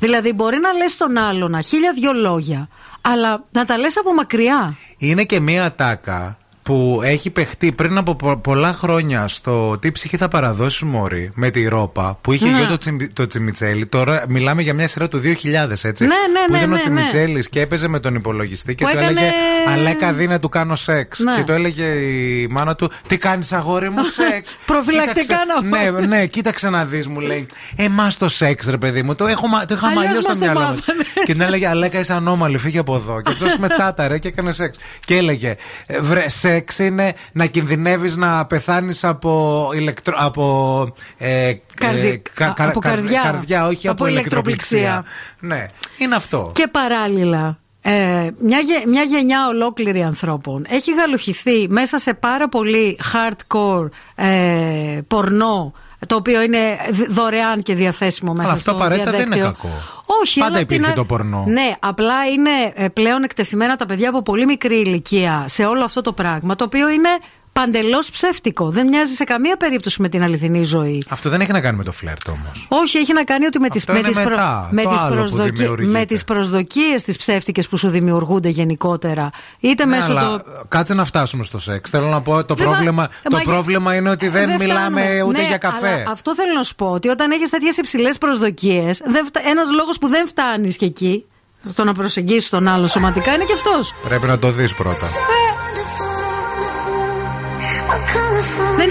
Δηλαδή 0.00 0.32
μπορεί 0.32 0.58
να 0.58 0.72
λες 0.72 0.96
τον 0.96 1.16
άλλον 1.16 1.62
χίλια 1.62 1.92
δυο 1.92 2.12
λόγια, 2.12 2.68
αλλά 3.02 3.44
να 3.52 3.64
τα 3.64 3.78
λες 3.78 3.96
από 3.96 4.14
μακριά. 4.14 4.76
Είναι 4.98 5.24
και 5.24 5.40
μία 5.40 5.64
ατάκα 5.64 6.36
που 6.62 7.00
έχει 7.04 7.30
παιχτεί 7.30 7.72
πριν 7.72 7.98
από 7.98 8.14
πο- 8.14 8.36
πολλά 8.36 8.72
χρόνια 8.72 9.28
στο 9.28 9.78
τι 9.78 9.92
ψυχή 9.92 10.16
θα 10.16 10.28
παραδώσει 10.28 10.84
Μωρή 10.84 11.30
με 11.34 11.50
τη 11.50 11.68
Ρόπα 11.68 12.18
που 12.20 12.32
είχε 12.32 12.48
Ναι. 12.50 12.56
γιο 12.58 12.66
το, 12.66 12.78
Τσιμ- 12.78 13.12
το 13.12 13.26
Τσιμιτσέλη. 13.26 13.86
Τώρα 13.86 14.24
μιλάμε 14.28 14.62
για 14.62 14.74
μια 14.74 14.88
σειρά 14.88 15.08
του 15.08 15.18
2000, 15.18 15.84
έτσι. 15.84 16.04
Ναι, 16.04 16.14
ναι, 16.14 16.46
που 16.46 16.52
ναι, 16.52 16.58
ήταν 16.58 16.68
ναι, 16.68 16.74
ο 16.74 16.76
ναι. 16.76 16.78
Τσιμιτσέλης 16.78 17.48
και 17.48 17.60
έπαιζε 17.60 17.88
με 17.88 18.00
τον 18.00 18.14
υπολογιστή 18.14 18.74
και 18.74 18.84
Που 18.84 18.90
του 18.90 18.96
έκανε- 18.98 19.16
έλεγε 19.18 19.32
Αλέκα, 19.72 20.12
δίνε 20.12 20.38
του 20.38 20.48
κάνω 20.48 20.74
σεξ. 20.74 21.18
Ναι. 21.18 21.34
Και 21.36 21.42
του 21.44 21.52
έλεγε 21.52 21.84
η 21.84 22.46
μάνα 22.50 22.74
του 22.74 22.90
Τι 23.06 23.18
κάνεις, 23.18 23.52
αγόρι 23.52 23.90
μου, 23.90 24.04
σεξ. 24.30 24.56
Προφυλακτικά 24.66 25.20
Κοίταξε- 25.20 25.46
να 25.70 25.90
Ναι, 26.00 26.06
ναι, 26.16 26.26
κοίταξε 26.26 26.68
να 26.70 26.84
δεις, 26.84 27.06
μου 27.06 27.20
λέει. 27.20 27.46
Εμάς 27.76 28.16
το 28.16 28.28
σεξ, 28.28 28.66
ρε 28.66 28.76
παιδί 28.78 29.02
μου, 29.02 29.14
το, 29.14 29.26
έχω, 29.26 29.46
μα- 29.46 29.66
το 29.66 29.74
είχαμε 29.74 29.92
Αλλιώς 29.92 30.06
αλλιώ 30.08 30.20
στο 30.20 30.28
μας 30.30 30.38
το 30.38 30.44
μυαλό 30.44 30.60
μου. 30.60 30.66
μάθανε. 30.66 31.02
Και 31.26 31.32
την 31.32 31.40
έλεγε 31.40 31.66
Αλέκα, 31.68 31.98
είσαι 31.98 32.12
ανώμαλη, 32.12 32.58
φύγε 32.58 32.78
από 32.78 32.94
εδώ. 32.94 33.20
Και 33.20 33.30
αυτός 33.30 33.56
με 33.58 33.68
τσάταρε 33.68 34.18
και 34.18 34.28
έκανε 34.28 34.52
σεξ. 34.52 34.78
Και 35.04 35.16
έλεγε 35.16 35.54
«Ε, 35.86 36.00
Βρε, 36.00 36.28
σεξ 36.28 36.50
είναι 36.78 37.14
να 37.32 37.46
κινδυνεύεις 37.46 38.16
να 38.16 38.46
πεθάνεις 38.46 39.04
από, 39.04 39.70
ηλεκτρο... 39.74 40.14
από, 40.18 40.94
ε, 41.18 41.52
Καρδι- 41.74 42.04
ε, 42.04 42.22
κα- 42.34 42.46
α- 42.46 42.52
κα- 42.54 42.68
από 42.68 42.80
καρ- 42.80 42.94
καρδιά. 42.94 43.20
καρδιά, 43.24 43.66
όχι 43.66 43.88
Από 43.88 44.02
από, 44.04 44.12
ηλεκτροπληξία. 44.12 44.78
ηλεκτροπληξία. 44.78 45.56
Ναι, 45.56 45.66
είναι 45.98 46.14
αυτό. 46.14 46.50
Και 46.54 46.68
παράλληλα, 46.70 47.58
ε, 47.80 47.90
μια, 48.38 48.58
γε- 48.58 48.86
μια 48.86 49.02
γενιά 49.02 49.46
ολόκληρη 49.46 50.02
ανθρώπων 50.02 50.66
έχει 50.68 50.94
γαλουχηθεί 50.94 51.66
μέσα 51.68 51.98
σε 51.98 52.14
πάρα 52.14 52.48
πολύ 52.48 52.98
hardcore 53.12 53.88
ε, 54.14 55.00
πορνό 55.08 55.72
το 56.06 56.14
οποίο 56.16 56.42
είναι 56.42 56.58
δ- 56.92 57.10
δωρεάν 57.10 57.62
και 57.62 57.74
διαθέσιμο 57.74 58.32
μέσα 58.32 58.42
Αλλά 58.48 58.52
αυτό 58.58 58.70
στο 58.70 58.78
απαραίτητα 58.80 59.10
δεν 59.10 59.20
διαδίκτυο. 59.20 59.44
είναι 59.44 59.54
κακό. 59.62 59.74
Όχι, 60.22 60.38
Πάντα 60.40 60.52
αλλά 60.52 60.60
απ' 60.62 60.66
την 60.68 60.76
υπήρχε 60.76 60.92
άλλη- 60.92 61.00
το 61.00 61.14
πορνό. 61.14 61.44
Ναι, 61.48 61.70
απλά 61.80 62.26
είναι 62.26 62.50
ε, 62.74 62.88
πλέον 62.88 63.22
εκτεθειμένα 63.22 63.76
τα 63.76 63.86
παιδιά 63.86 64.08
από 64.08 64.22
πολύ 64.22 64.46
μικρή 64.46 64.76
ηλικία 64.76 65.44
σε 65.48 65.64
όλο 65.64 65.84
αυτό 65.84 66.00
το 66.00 66.12
πράγμα, 66.12 66.56
το 66.56 66.64
οποίο 66.64 66.88
είναι 66.88 67.08
παντελώς 67.52 68.10
ψεύτικο. 68.10 68.70
Δεν 68.70 68.88
μοιάζει 68.88 69.14
σε 69.14 69.24
καμία 69.24 69.56
περίπτωση 69.56 70.02
με 70.02 70.08
την 70.08 70.22
αληθινή 70.22 70.62
ζωή. 70.62 71.04
Αυτό 71.08 71.30
δεν 71.30 71.40
έχει 71.40 71.52
να 71.52 71.60
κάνει 71.60 71.76
με 71.76 71.84
το 71.84 71.92
φλερτ 71.92 72.28
όμως. 72.28 72.66
Όχι, 72.68 72.98
έχει 72.98 73.12
να 73.12 73.24
κάνει 73.24 73.46
ότι 73.46 73.58
με 73.58 73.68
τι 73.68 73.92
με 73.92 74.02
τις 74.02 74.20
προ... 74.20 74.36
με 74.70 74.82
τις 74.82 75.00
προσδοκι... 75.10 75.68
με 75.86 76.04
τις 76.04 76.24
προσδοκίες 76.24 77.02
τις 77.02 77.16
ψεύτικες 77.16 77.68
που 77.68 77.76
σου 77.76 77.88
δημιουργούνται 77.88 78.48
γενικότερα. 78.48 79.30
Είτε 79.60 79.84
ναι, 79.84 79.96
μέσω 79.96 80.10
αλλά... 80.10 80.20
το... 80.20 80.42
Κάτσε 80.68 80.94
να 80.94 81.04
φτάσουμε 81.04 81.44
στο 81.44 81.58
σεξ. 81.58 81.90
Θέλω 81.90 82.06
να 82.06 82.20
πω 82.20 82.44
το, 82.44 82.54
πρόβλημα... 82.54 82.92
Μα... 82.92 83.08
το 83.30 83.36
Μα... 83.36 83.52
πρόβλημα 83.52 83.94
είναι 83.94 84.10
ότι 84.10 84.26
ε, 84.26 84.30
δεν, 84.30 84.46
δεν 84.46 84.56
μιλάμε 84.58 85.22
ούτε 85.26 85.40
ναι, 85.40 85.46
για 85.46 85.58
καφέ. 85.58 85.88
Αλλά 85.88 86.10
αυτό 86.10 86.34
θέλω 86.34 86.52
να 86.54 86.62
σου 86.62 86.74
πω. 86.74 86.86
Ότι 86.86 87.08
όταν 87.08 87.30
έχεις 87.30 87.50
τέτοιες 87.50 87.76
υψηλές 87.76 88.18
προσδοκίες, 88.18 89.02
φτα... 89.26 89.40
ένας 89.50 89.70
λόγος 89.76 89.98
που 89.98 90.08
δεν 90.08 90.28
φτάνεις 90.28 90.76
και 90.76 90.84
εκεί. 90.84 91.24
Στο 91.68 91.84
να 91.84 91.94
προσεγγίσεις 91.94 92.48
τον 92.48 92.68
άλλο 92.68 92.86
σωματικά 92.86 93.34
είναι 93.34 93.44
και 93.44 93.52
αυτός. 93.52 93.94
Πρέπει 94.02 94.26
να 94.26 94.38
το 94.38 94.50
δεις 94.50 94.74
πρώτα. 94.74 95.06
Ε, 95.06 95.41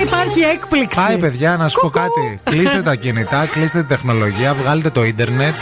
υπάρχει 0.01 0.39
έκπληξη. 0.39 0.99
Πάει, 1.05 1.17
παιδιά, 1.17 1.57
να 1.57 1.67
σου 1.67 1.79
πω 1.81 1.89
κάτι. 1.89 2.39
κλείστε 2.43 2.81
τα 2.81 2.95
κινητά, 2.95 3.45
κλείστε 3.45 3.81
τη 3.81 3.87
τεχνολογία, 3.87 4.53
βγάλετε 4.53 4.89
το 4.89 5.03
ίντερνετ. 5.03 5.55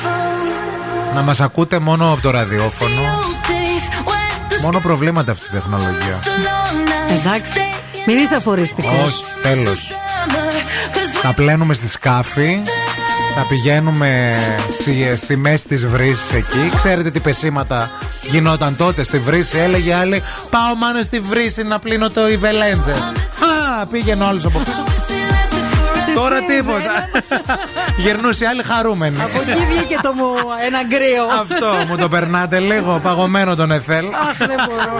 Να 1.13 1.21
μας 1.21 1.41
ακούτε 1.41 1.79
μόνο 1.79 2.11
από 2.11 2.21
το 2.21 2.29
ραδιόφωνο. 2.29 3.01
Μόνο 4.61 4.79
προβλήματα 4.79 5.31
αυτή 5.31 5.45
τη 5.45 5.51
τεχνολογία. 5.51 6.19
Εντάξει. 7.19 7.59
Μην 8.07 8.17
είσαι 8.17 8.35
αφοριστικός. 8.35 9.03
Όχι, 9.03 9.23
τέλος. 9.41 9.91
Τα 11.21 11.33
πλένουμε 11.33 11.73
στη 11.73 11.87
σκάφη. 11.87 12.61
Θα 13.35 13.45
πηγαίνουμε 13.47 14.37
στη, 15.15 15.35
μέση 15.35 15.67
της 15.67 15.85
βρύσης 15.85 16.31
εκεί 16.31 16.71
Ξέρετε 16.75 17.11
τι 17.11 17.19
πεσήματα 17.19 17.91
γινόταν 18.21 18.75
τότε 18.75 19.03
στη 19.03 19.19
βρύση 19.19 19.57
Έλεγε 19.57 19.93
άλλη 19.93 20.23
Πάω 20.49 20.75
μάνα 20.75 21.01
στη 21.01 21.19
βρύση 21.19 21.63
να 21.63 21.79
πλύνω 21.79 22.09
το 22.09 22.29
Ιβελέντζε 22.29 22.93
πήγαινε 23.85 24.23
όλο 24.23 24.41
από 24.45 24.59
πίσω. 24.59 24.83
Τώρα 26.15 26.39
τίποτα. 26.39 27.09
Γερνούσε 28.03 28.45
άλλη 28.45 28.63
χαρούμενη. 28.63 29.21
Από 29.21 29.41
εκεί 29.41 29.65
βγήκε 29.65 29.99
το 30.01 30.13
μου 30.13 30.25
ένα 30.65 30.83
γκρίο. 30.83 31.23
Αυτό 31.41 31.67
μου 31.87 31.97
το 31.97 32.09
περνάτε 32.09 32.59
λίγο 32.59 32.99
παγωμένο 33.03 33.55
τον 33.55 33.71
έφελ. 33.71 34.05
Αχ, 34.05 34.37
δεν 34.37 34.57
μπορώ. 34.67 34.99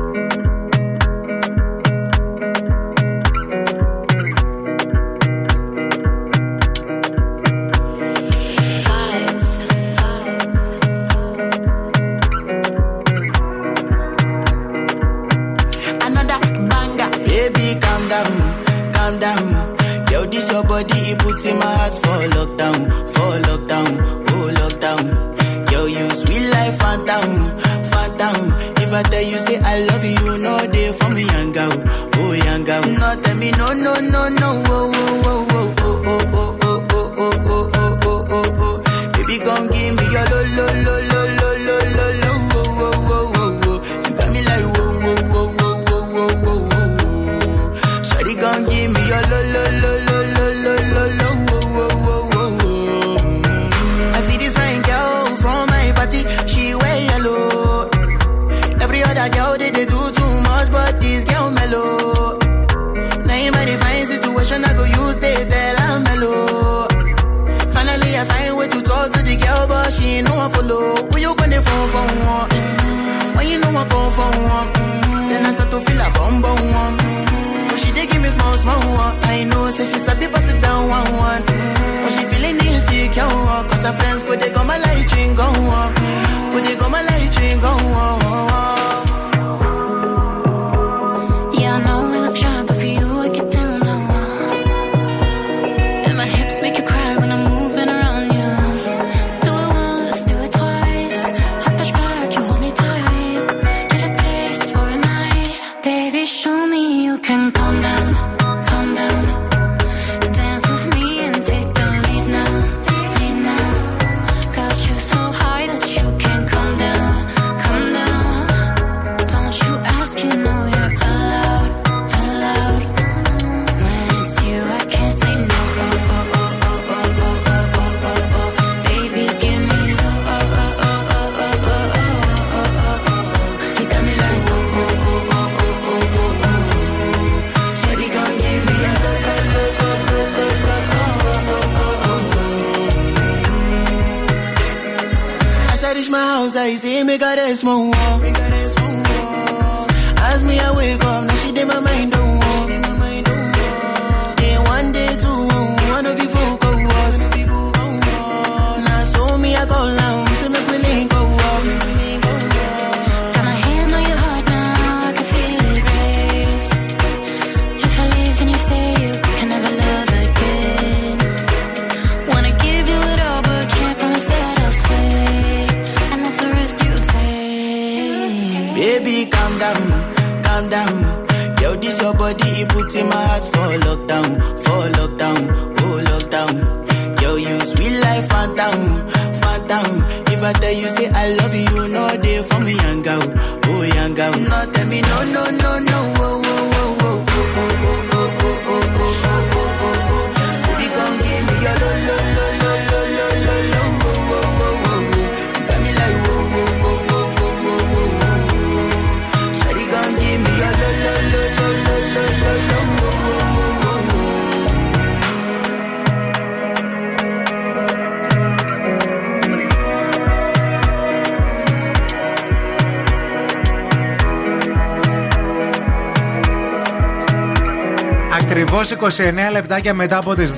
Λεπτάκια 229.51 229.93
μετά 229.93 230.17
από 230.17 230.35
τις 230.35 230.55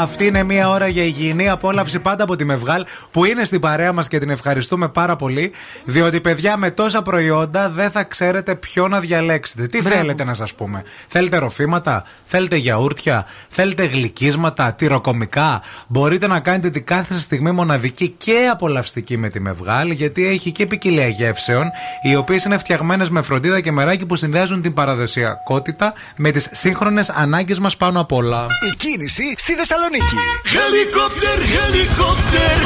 Αυτή 0.00 0.26
είναι 0.26 0.42
μία 0.42 0.68
ώρα 0.68 0.88
για 0.88 1.02
υγιεινή 1.02 1.48
απόλαυση 1.48 1.98
πάντα 1.98 2.24
από 2.24 2.36
τη 2.36 2.44
Μευγάλ 2.44 2.84
που 3.10 3.24
είναι 3.24 3.44
στην 3.44 3.60
παρέα 3.60 3.92
μας 3.92 4.08
και 4.08 4.18
την 4.18 4.30
ευχαριστούμε 4.30 4.88
πάρα 4.88 5.16
πολύ. 5.16 5.52
Διότι, 5.88 6.20
παιδιά, 6.20 6.56
με 6.56 6.70
τόσα 6.70 7.02
προϊόντα 7.02 7.70
δεν 7.70 7.90
θα 7.90 8.04
ξέρετε 8.04 8.54
ποιο 8.54 8.88
να 8.88 9.00
διαλέξετε. 9.00 9.66
Τι 9.66 9.82
θέλετε 9.82 10.24
να 10.24 10.34
σας 10.34 10.54
πούμε; 10.54 10.82
Θέλετε 11.08 11.38
ροφήματα, 11.38 12.04
θέλετε 12.24 12.56
γιαούρτια, 12.56 13.26
θέλετε 13.48 13.84
γλυκίσματα, 13.84 14.72
τυροκομικά; 14.72 15.62
Μπορείτε 15.86 16.26
να 16.26 16.40
κάνετε 16.40 16.70
την 16.70 16.84
κάθε 16.84 17.18
στιγμή 17.18 17.50
μοναδική 17.50 18.08
και 18.08 18.48
απολαυστική 18.52 19.16
με 19.16 19.28
τη 19.28 19.40
Μευγάλ 19.40 19.90
γιατί 19.90 20.26
έχει 20.26 20.52
και 20.52 20.66
ποικιλία 20.66 21.08
γεύσεων 21.08 21.70
οι 22.02 22.16
οποίες 22.16 22.44
είναι 22.44 22.58
φτιαγμένες 22.58 23.10
με 23.10 23.22
φροντίδα 23.22 23.60
και 23.60 23.72
μεράκι 23.72 24.06
που 24.06 24.16
συνδυάζουν 24.16 24.62
την 24.62 24.74
παραδοσιακότητα 24.74 25.92
με 26.16 26.30
τις 26.30 26.48
σύγχρονες 26.50 27.10
ανάγκες 27.10 27.58
μας 27.58 27.76
πάνω 27.76 28.00
απ' 28.00 28.12
όλα. 28.12 28.46
Η 28.72 28.76
κίνηση 28.76 29.34
στη 29.36 29.52
Θεσσαλονίκη. 29.54 30.14
Helicopter, 30.44 31.38
helicopter. 31.56 32.56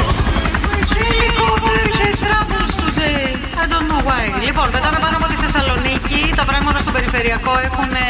Helicopter 1.01 1.83
has 1.99 2.17
troubles 2.19 2.49
today. 2.49 2.60
I 2.97 3.65
don't 3.71 3.87
know 3.91 4.01
why. 4.09 4.23
Λοιπόν, 4.47 4.71
πετάμε 4.71 4.97
πάνω 5.01 5.17
από 5.17 5.27
τη 5.27 5.35
Θεσσαλονίκη. 5.43 6.33
Τα 6.35 6.45
πράγματα 6.45 6.79
στο 6.79 6.91
περιφερειακό 6.91 7.53
έχουν 7.67 7.89
ε, 7.93 8.07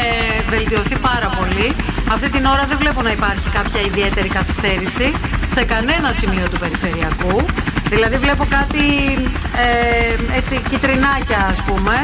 βελτιωθεί 0.48 0.96
πάρα 0.98 1.28
πολύ. 1.38 1.68
Αυτή 2.14 2.28
την 2.30 2.44
ώρα 2.44 2.64
δεν 2.70 2.76
βλέπω 2.78 3.02
να 3.02 3.10
υπάρχει 3.10 3.48
κάποια 3.58 3.80
ιδιαίτερη 3.80 4.28
καθυστέρηση 4.28 5.12
σε 5.46 5.64
κανένα 5.64 6.12
σημείο 6.12 6.48
του 6.50 6.58
περιφερειακού. 6.58 7.44
Δηλαδή 7.88 8.16
βλέπω 8.16 8.44
κάτι 8.58 8.86
ε, 9.66 10.36
έτσι 10.38 10.62
κυτρινάκια 10.68 11.46
ας 11.50 11.62
πούμε, 11.62 11.94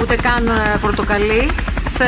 ούτε 0.00 0.16
καν 0.16 0.46
ε, 0.46 0.78
πορτοκαλί 0.80 1.50
σε, 1.86 2.04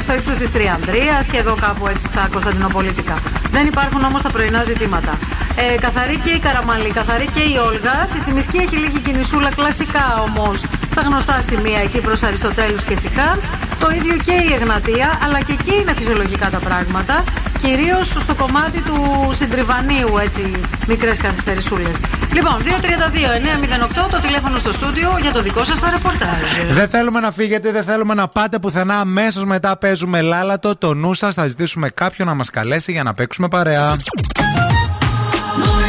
στο 0.00 0.12
ύψος 0.14 0.36
της 0.36 0.52
Τριανδρίας 0.52 1.26
και 1.26 1.36
εδώ 1.36 1.54
κάπου 1.54 1.86
έτσι 1.86 2.06
στα 2.06 2.28
Κωνσταντινοπολίτικα. 2.32 3.18
Δεν 3.50 3.66
υπάρχουν 3.66 4.04
όμως 4.04 4.22
τα 4.22 4.30
πρωινά 4.30 4.62
ζητήματα. 4.62 5.18
Ε, 5.56 5.78
καθαρή 5.78 6.16
και 6.16 6.30
η 6.30 6.38
Καραμαλή, 6.38 6.90
καθαρή 6.90 7.26
και 7.34 7.40
η 7.40 7.56
Όλγας. 7.56 8.14
Η 8.14 8.20
Τσιμισκή 8.20 8.56
έχει 8.56 8.76
λίγη 8.76 8.98
κινησούλα 8.98 9.50
κλασικά 9.50 10.22
όμως 10.26 10.64
στα 10.90 11.00
γνωστά 11.00 11.40
σημεία 11.40 11.80
εκεί 11.80 12.00
προς 12.00 12.22
Αριστοτέλους 12.22 12.84
και 12.84 12.94
στη 12.94 13.08
Χάνθ. 13.08 13.44
Το 13.78 13.90
ίδιο 13.90 14.16
και 14.16 14.32
η 14.32 14.52
Εγνατία, 14.60 15.18
αλλά 15.24 15.40
και 15.40 15.52
εκεί 15.52 15.74
είναι 15.80 15.94
φυσιολογικά 15.94 16.50
τα 16.50 16.58
πράγματα. 16.58 17.24
Κυρίως 17.62 18.08
στο 18.08 18.34
κομμάτι 18.34 18.80
του 18.80 19.30
συντριβανίου, 19.32 20.18
έτσι, 20.22 20.60
μικρές 20.86 21.18
καθυστερησούλες. 21.18 22.00
Λοιπόν, 22.32 22.56
232-908 22.62 24.08
το 24.10 24.18
τηλέφωνο 24.18 24.58
στο 24.58 24.72
στούντιο 24.72 25.18
για 25.20 25.32
το 25.32 25.42
δικό 25.42 25.64
σας 25.64 25.78
το 25.78 25.86
ρεπορτάζ. 25.90 26.72
Δεν 26.72 26.88
θέλουμε 26.88 27.20
να 27.20 27.30
φύγετε, 27.30 27.72
δεν 27.72 27.84
θέλουμε 27.84 28.14
να 28.14 28.28
πάτε 28.28 28.58
πουθενά. 28.58 28.98
Αμέσως 28.98 29.44
μετά 29.44 29.76
παίζουμε 29.78 30.20
λάλατο. 30.20 30.76
Το 30.76 30.94
νου 30.94 31.14
σας 31.14 31.34
θα 31.34 31.48
ζητήσουμε 31.48 31.88
κάποιον 31.88 32.28
να 32.28 32.34
μας 32.34 32.50
καλέσει 32.50 32.92
για 32.92 33.02
να 33.02 33.14
παίξουμε 33.14 33.48
παρέα. 33.48 33.96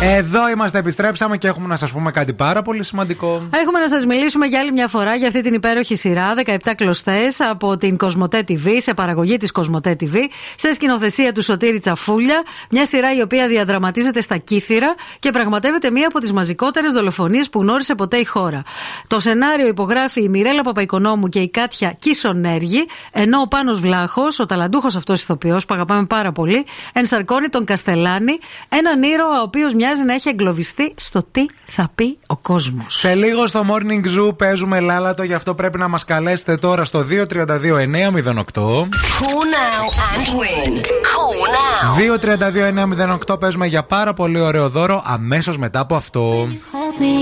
Morning 0.00 0.08
Zoo. 0.08 0.20
Εδώ 0.20 0.48
είμαστε, 0.48 0.78
επιστρέψαμε 0.78 1.36
και 1.36 1.46
έχουμε 1.46 1.66
να 1.66 1.76
σας 1.76 1.92
πούμε 1.92 2.10
κάτι 2.10 2.32
πάρα 2.32 2.62
πολύ 2.62 2.84
σημαντικό. 2.84 3.48
Έχουμε 3.54 3.78
να 3.78 3.88
σας 3.88 4.06
μιλήσουμε 4.06 4.46
για 4.46 4.60
άλλη 4.60 4.72
μια 4.72 4.88
φορά 4.88 5.14
για 5.14 5.28
αυτή 5.28 5.40
την 5.40 5.54
υπέροχη 5.54 5.94
σειρά 5.96 6.34
17 6.46 6.56
κλωστές 6.76 7.40
από 7.40 7.76
την 7.76 7.96
Κοσμοτέ 7.96 8.44
TV, 8.48 8.68
σε 8.78 8.94
παραγωγή 8.94 9.36
της 9.36 9.52
Κοσμοτέ 9.52 9.96
TV, 10.00 10.16
σε 10.56 10.72
σκηνοθεσία 10.72 11.32
του 11.32 11.42
Σωτήρη 11.42 11.78
Τσαφούλια. 11.78 12.42
Μια 12.70 12.86
σειρά 12.86 13.14
η 13.14 13.20
οποία 13.20 13.48
διαδραματίζεται 13.48 14.20
στα 14.20 14.36
Κύθυρα 14.36 14.94
και 15.20 15.30
πραγματεύεται 15.30 15.90
μία 15.90 16.06
από 16.06 16.20
τις 16.20 16.32
μαζικότερες 16.32 16.92
δολοφονίες 16.92 17.50
που 17.50 17.60
γνώρισε 17.60 17.94
ποτέ 17.94 18.16
η 18.16 18.24
χώρα. 18.24 18.62
Το 19.06 19.20
σενάριο 19.20 19.66
υπογράφει 19.66 20.22
η 20.22 20.28
Μιρέλα 20.28 20.62
Παπαϊκονόμου 20.62 21.28
και 21.28 21.38
η 21.38 21.48
Κάτια 21.48 21.96
Κίσονέργη, 22.00 22.86
ενώ 23.12 23.40
ο 23.40 23.48
Πάνος 23.48 23.80
Βλάχος, 23.80 24.38
ο 24.38 24.46
ταλαντούχος 24.46 24.96
αυτός 24.96 25.22
ηθοποιός 25.22 25.66
που 25.66 25.74
αγαπάμε 25.74 26.06
πάρα 26.06 26.32
πολύ, 26.32 26.64
ενσαρκώνει 26.92 27.48
τον 27.48 27.64
Καστελάνη, 27.64 28.38
έναν 28.68 29.02
ήρωα 29.02 29.38
ο 29.38 29.42
οποίος 29.42 29.72
μοιάζει 29.90 30.04
να 30.06 30.14
έχει 30.14 30.28
εγκλωβιστεί 30.28 30.92
στο 30.96 31.26
τι 31.30 31.46
θα 31.64 31.90
πει 31.94 32.18
ο 32.26 32.36
κόσμος. 32.36 32.98
Σε 32.98 33.14
λίγο 33.14 33.46
στο 33.46 33.64
Morning 33.68 34.28
Zoo 34.28 34.36
παίζουμε 34.36 34.80
λάλατο, 34.80 35.22
γι' 35.22 35.34
αυτό 35.34 35.54
πρέπει 35.54 35.78
να 35.78 35.88
μας 35.88 36.04
καλέσετε 36.04 36.56
τώρα 36.56 36.84
στο 36.84 37.04
232-908. 37.10 37.28
Cool 38.54 39.44
now 39.56 39.84
and 40.12 40.28
win. 40.38 40.72
Cool 41.10 41.40
now. 41.56 41.96
232-908 43.30 43.40
παίζουμε 43.40 43.66
για 43.66 43.82
πάρα 43.82 44.12
πολύ 44.12 44.40
ωραίο 44.40 44.68
δώρο 44.68 45.02
αμέσως 45.06 45.58
μετά 45.58 45.80
από 45.80 45.94
αυτό. 45.94 46.48
hold 46.72 47.02
me. 47.02 47.16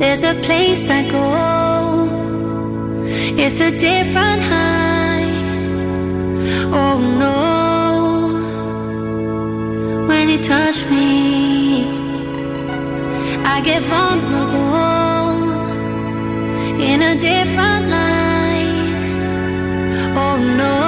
There's 0.00 0.24
a 0.32 0.34
place 0.46 0.84
I 0.98 1.02
go. 1.16 1.26
It's 3.44 3.58
a 3.68 3.70
different 3.86 4.42
high. 4.50 5.34
Oh 6.80 6.98
no. 7.20 7.55
When 10.08 10.28
you 10.28 10.38
touch 10.42 10.78
me, 10.88 11.84
I 13.44 13.60
get 13.60 13.82
vulnerable 13.82 15.26
in 16.80 17.02
a 17.02 17.14
different 17.16 17.88
light. 17.88 18.94
Oh 20.16 20.36
no. 20.58 20.85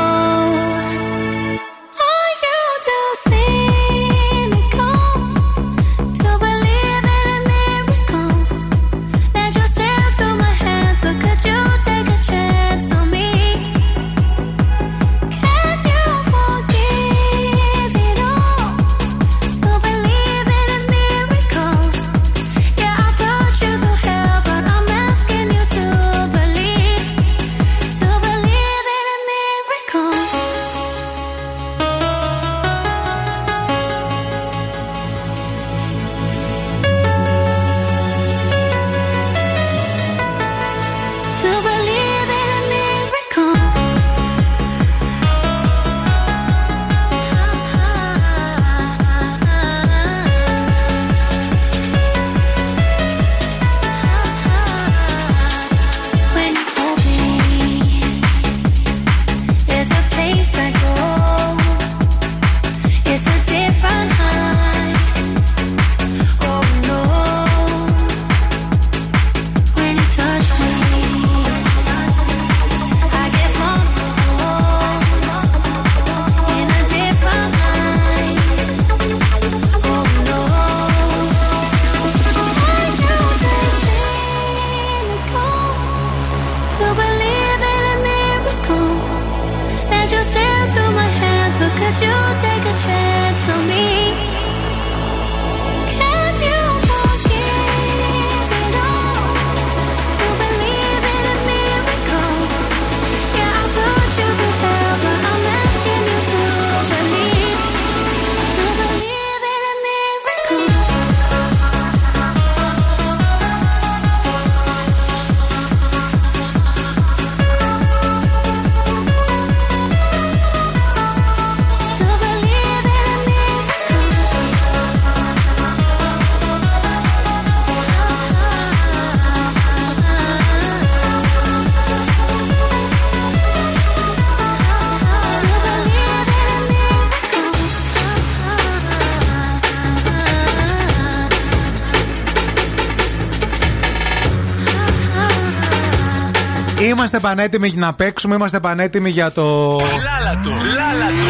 Είμαστε 146.99 147.18
πανέτοιμοι 147.18 147.73
να 147.77 147.94
παίξουμε, 147.94 148.35
είμαστε 148.35 148.60
πανέτοιμοι 148.60 149.10
για 149.10 149.33
το. 149.33 149.77
Λάλατο, 149.78 150.51
λάλατο. 150.51 151.27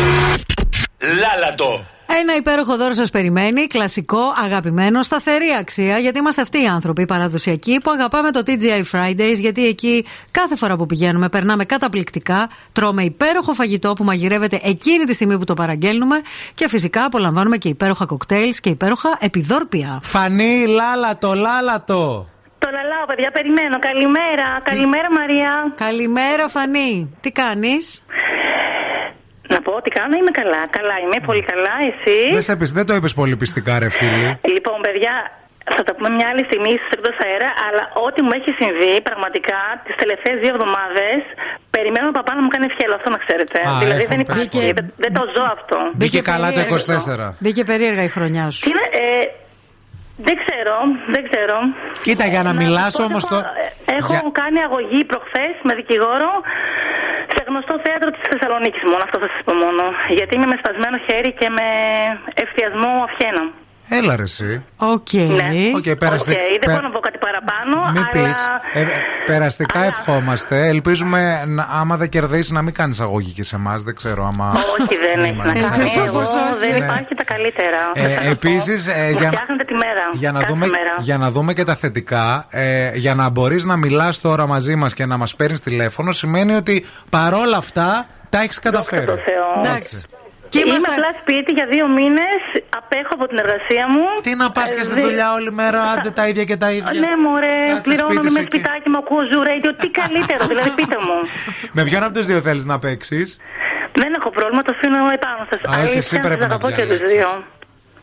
Λάλατο. 1.21 1.87
Ένα 2.21 2.37
υπέροχο 2.37 2.77
δώρο 2.77 2.95
σας 2.95 3.11
περιμένει, 3.11 3.67
κλασικό, 3.67 4.19
αγαπημένο, 4.45 5.03
σταθερή 5.03 5.47
αξία, 5.61 5.99
γιατί 5.99 6.19
είμαστε 6.19 6.43
αυτοί 6.43 6.63
οι 6.63 6.67
άνθρωποι 6.67 7.03
οι 7.03 7.07
παραδοσιακοί 7.07 7.81
που 7.81 7.91
αγαπάμε 7.91 8.31
το 8.31 8.43
TGI 8.47 8.83
Fridays, 8.93 9.37
γιατί 9.39 9.67
εκεί 9.67 10.05
κάθε 10.31 10.57
φορά 10.57 10.77
που 10.77 10.87
πηγαίνουμε 10.87 11.29
περνάμε 11.29 11.65
καταπληκτικά, 11.65 12.49
τρώμε 12.73 13.03
υπέροχο 13.03 13.53
φαγητό 13.53 13.93
που 13.93 14.05
μαγειρεύεται 14.05 14.61
εκείνη 14.63 15.05
τη 15.05 15.15
στιγμή 15.15 15.39
που 15.39 15.45
το 15.45 15.55
παραγγέλνουμε 15.55 16.21
και 16.55 16.69
φυσικά 16.69 17.05
απολαμβάνουμε 17.05 17.57
και 17.57 17.69
υπέροχα 17.69 18.07
κοκτέιλς 18.07 18.61
και 18.61 18.69
υπέροχα 18.69 19.17
επιδόρπια. 19.21 20.01
Φανή, 20.03 20.67
λάλατο, 20.67 21.35
λάλατο. 21.35 22.29
Το 22.59 22.69
λαλάω, 22.77 23.05
παιδιά, 23.11 23.31
περιμένω. 23.31 23.79
Καλημέρα. 23.89 24.49
Καλημέρα, 24.71 25.09
Μαρία. 25.21 25.51
Καλημέρα, 25.87 26.49
Φανή. 26.49 27.17
Τι 27.21 27.31
κάνεις; 27.33 28.05
Να 29.53 29.59
πω 29.65 29.73
ότι 29.81 29.91
κάνω, 29.99 30.15
είμαι 30.21 30.31
καλά. 30.41 30.63
Καλά 30.79 30.95
είμαι, 31.03 31.19
πολύ 31.29 31.43
καλά. 31.51 31.75
Εσύ; 31.91 32.19
Δεν, 32.33 32.43
σε 32.49 32.57
πεις- 32.57 32.73
δεν 32.79 32.87
το 32.87 32.95
είπες 32.95 33.15
πολύ 33.21 33.37
πιστικά, 33.43 33.79
ρε 33.79 33.89
φίλη. 33.99 34.27
Λοιπόν, 34.55 34.77
παιδιά, 34.87 35.15
θα 35.77 35.83
τα 35.87 35.93
πούμε 35.95 36.09
μια 36.17 36.27
άλλη 36.33 36.43
στιγμή 36.49 36.73
στους 36.79 36.91
εκτός 36.97 37.17
αέρα, 37.25 37.49
αλλά 37.67 37.83
ό,τι 38.07 38.21
μου 38.27 38.33
έχει 38.39 38.51
συμβεί 38.61 38.93
πραγματικά 39.09 39.59
τις 39.85 39.95
τελευταίες 40.03 40.37
δύο 40.43 40.51
εβδομάδες, 40.55 41.19
περιμένω 41.77 42.05
τον 42.11 42.17
παπά 42.21 42.33
να 42.39 42.43
μου 42.45 42.51
κάνει 42.55 42.67
ευχέλο, 42.73 42.95
αυτό 43.01 43.09
να 43.15 43.19
ξέρετε. 43.25 43.59
Α, 43.69 43.73
δηλαδή 43.83 44.03
έχουν 44.05 44.13
δεν 44.15 44.21
υπάρχει. 44.27 44.49
πέσει. 44.49 44.73
Δεν, 44.79 44.87
δεν 45.05 45.13
το 45.19 45.23
ζω 45.35 45.45
αυτό. 45.57 45.77
Μπήκε 45.99 46.21
καλά 46.33 46.49
το 46.53 46.61
περίεργο. 46.61 46.77
24. 47.29 47.35
Μπήκε 47.43 47.63
περίεργα 47.71 48.03
η 48.11 48.11
χρονιά 48.17 48.45
σου. 48.55 48.61
Τι 48.65 48.69
είναι, 48.75 48.87
ε, 49.05 49.07
δεν 50.27 50.37
ξέρω, 50.43 50.77
δεν 51.15 51.23
ξέρω. 51.29 51.57
Κοίτα, 52.07 52.25
για 52.33 52.43
να 52.47 52.53
μιλάς 52.61 52.93
πω, 52.97 53.03
όμως 53.09 53.25
έχω, 53.25 53.35
το. 53.35 53.47
Έχω 53.99 54.13
Για- 54.13 54.31
κάνει 54.41 54.59
αγωγή 54.69 55.01
προχθές 55.11 55.55
με 55.67 55.73
δικηγόρο 55.81 56.31
σε 57.35 57.41
γνωστό 57.49 57.75
θέατρο 57.85 58.09
της 58.15 58.23
Θεσσαλονίκης 58.31 58.83
μόνο. 58.91 59.03
Αυτό 59.07 59.19
θα 59.23 59.29
σας 59.33 59.41
πω 59.47 59.53
μόνο. 59.65 59.83
Γιατί 60.19 60.33
είμαι 60.37 60.49
με 60.53 60.57
σπασμένο 60.63 60.97
χέρι 61.07 61.31
και 61.41 61.49
με 61.59 61.67
ευθειασμό 62.45 62.91
αυχένα. 63.07 63.43
Έλα 63.89 64.17
ρε 64.17 64.23
εσύ. 64.23 64.65
Οκ. 64.77 65.13
Ναι. 65.13 65.51
Οκ, 65.77 65.97
περαστε- 65.99 66.31
Οκ, 66.33 66.39
δεν 66.39 66.59
πε- 66.61 66.69
μπορώ 66.71 66.81
να 66.83 66.91
πω 66.91 66.99
κάτι 66.99 67.19
παραπάνω. 67.19 67.91
Μην 67.93 68.03
αλλά... 68.15 68.29
πεις. 68.29 68.39
περαστικά 69.27 69.85
ευχόμαστε. 69.85 70.67
Ελπίζουμε 70.69 71.45
να, 71.47 71.69
άμα 71.73 71.97
δεν 71.97 72.09
κερδίσεις 72.09 72.51
να 72.51 72.63
μην 72.63 72.75
κάνεις 72.75 73.01
αγωγή 73.01 73.33
και 73.33 73.43
σε 73.43 73.57
εμάς. 73.57 73.83
Δεν 73.83 73.95
ξέρω 73.95 74.31
άμα. 74.33 74.53
Όχι, 74.81 74.97
δεν 75.15 75.25
έχει 75.25 75.33
να 75.35 75.45
κάνει. 75.45 75.59
Ελπίζω 75.59 76.05
Εγώ 76.05 76.19
πως 76.19 76.29
όχι. 76.35 76.59
δεν 76.61 76.71
Ναι. 76.79 76.85
υπάρχει 76.85 77.15
τα 77.15 77.25
καλύτερα. 77.25 77.79
Ε, 78.25 78.31
επίσης, 78.31 78.89
ε, 78.89 78.93
Μου 78.93 79.11
για 79.11 79.21
να- 79.21 79.27
φτιάχνετε 79.29 79.65
τη 79.65 79.75
μέρα. 79.75 80.03
Για 80.13 80.33
να, 80.33 80.39
κάθε 80.41 80.53
δούμε, 80.53 80.67
μέρα. 80.67 80.95
για 80.99 81.19
να 81.19 81.31
δούμε 81.31 81.53
και 81.53 81.63
τα 81.63 81.75
θετικά, 81.75 82.47
ε, 82.51 82.91
για 82.95 83.15
να 83.15 83.29
μπορείς 83.29 83.65
να 83.65 83.77
μιλάς 83.77 84.21
τώρα 84.21 84.47
μαζί 84.47 84.75
μας 84.77 84.95
και 84.95 85.07
να 85.07 85.17
μας 85.17 85.35
παίρνεις 85.37 85.61
τηλέφωνο, 85.61 86.13
σημαίνει 86.13 86.55
ότι 86.55 86.87
παρόλα 87.11 87.57
αυτά 87.57 88.07
τα 88.29 88.41
έχεις 88.43 88.59
καταφέρει. 88.59 89.05
Δόξα 89.05 89.25
τω 89.25 89.31
Θεώ. 89.65 89.75
Έτσι. 89.77 90.03
Και 90.53 90.59
Είμαι 90.67 90.77
απλά 90.93 91.11
σπίτι 91.21 91.51
για 91.59 91.67
δύο 91.75 91.87
μήνες, 91.99 92.41
απέχω 92.81 93.13
από 93.19 93.25
την 93.31 93.39
εργασία 93.45 93.85
μου. 93.93 94.05
Τι 94.27 94.33
να 94.43 94.47
πας 94.57 94.69
και 94.77 94.81
Ε, 94.81 94.85
στη 94.89 94.95
δεν- 94.95 95.05
δουλειά 95.07 95.29
όλη 95.39 95.51
μέρα, 95.61 95.81
άντε 95.93 96.11
τα 96.19 96.25
ίδια 96.31 96.45
και 96.51 96.57
τα 96.63 96.69
ίδια. 96.79 97.01
Ναι, 97.05 97.13
μωρέ, 97.25 97.57
Κάτσε 97.69 97.83
πληρώνω 97.87 98.13
σπίτι 98.13 98.23
με 98.25 98.31
σου 98.31 98.41
εκεί. 98.47 98.57
σπιτάκι 98.57 98.89
μου, 98.93 98.99
ακούω 99.03 99.23
ζου 99.31 99.41
radio. 99.49 99.71
Τι 99.81 99.89
καλύτερο, 100.01 100.43
δηλαδή 100.53 100.71
πείτε 100.79 100.97
μου. 101.07 101.17
Με 101.77 101.83
ποιον 101.89 102.03
από 102.07 102.13
τους 102.17 102.27
δύο 102.31 102.41
θέλεις 102.47 102.65
να 102.73 102.77
παίξεις; 102.85 103.27
Δεν 104.01 104.11
έχω 104.19 104.31
πρόβλημα, 104.31 104.63
το 104.67 104.73
αφήνω 104.77 104.97
επάνω 105.19 105.43
σας. 105.51 105.59
Α, 105.71 105.83
όχι, 105.87 105.99
εσύ 106.03 106.15
πρέπει 106.27 106.41
να 106.41 106.49
αγαπώ 106.51 106.69
και 106.71 106.75
τους 106.75 106.87
διαλέξεις. 106.87 107.13
δύο. 107.19 107.31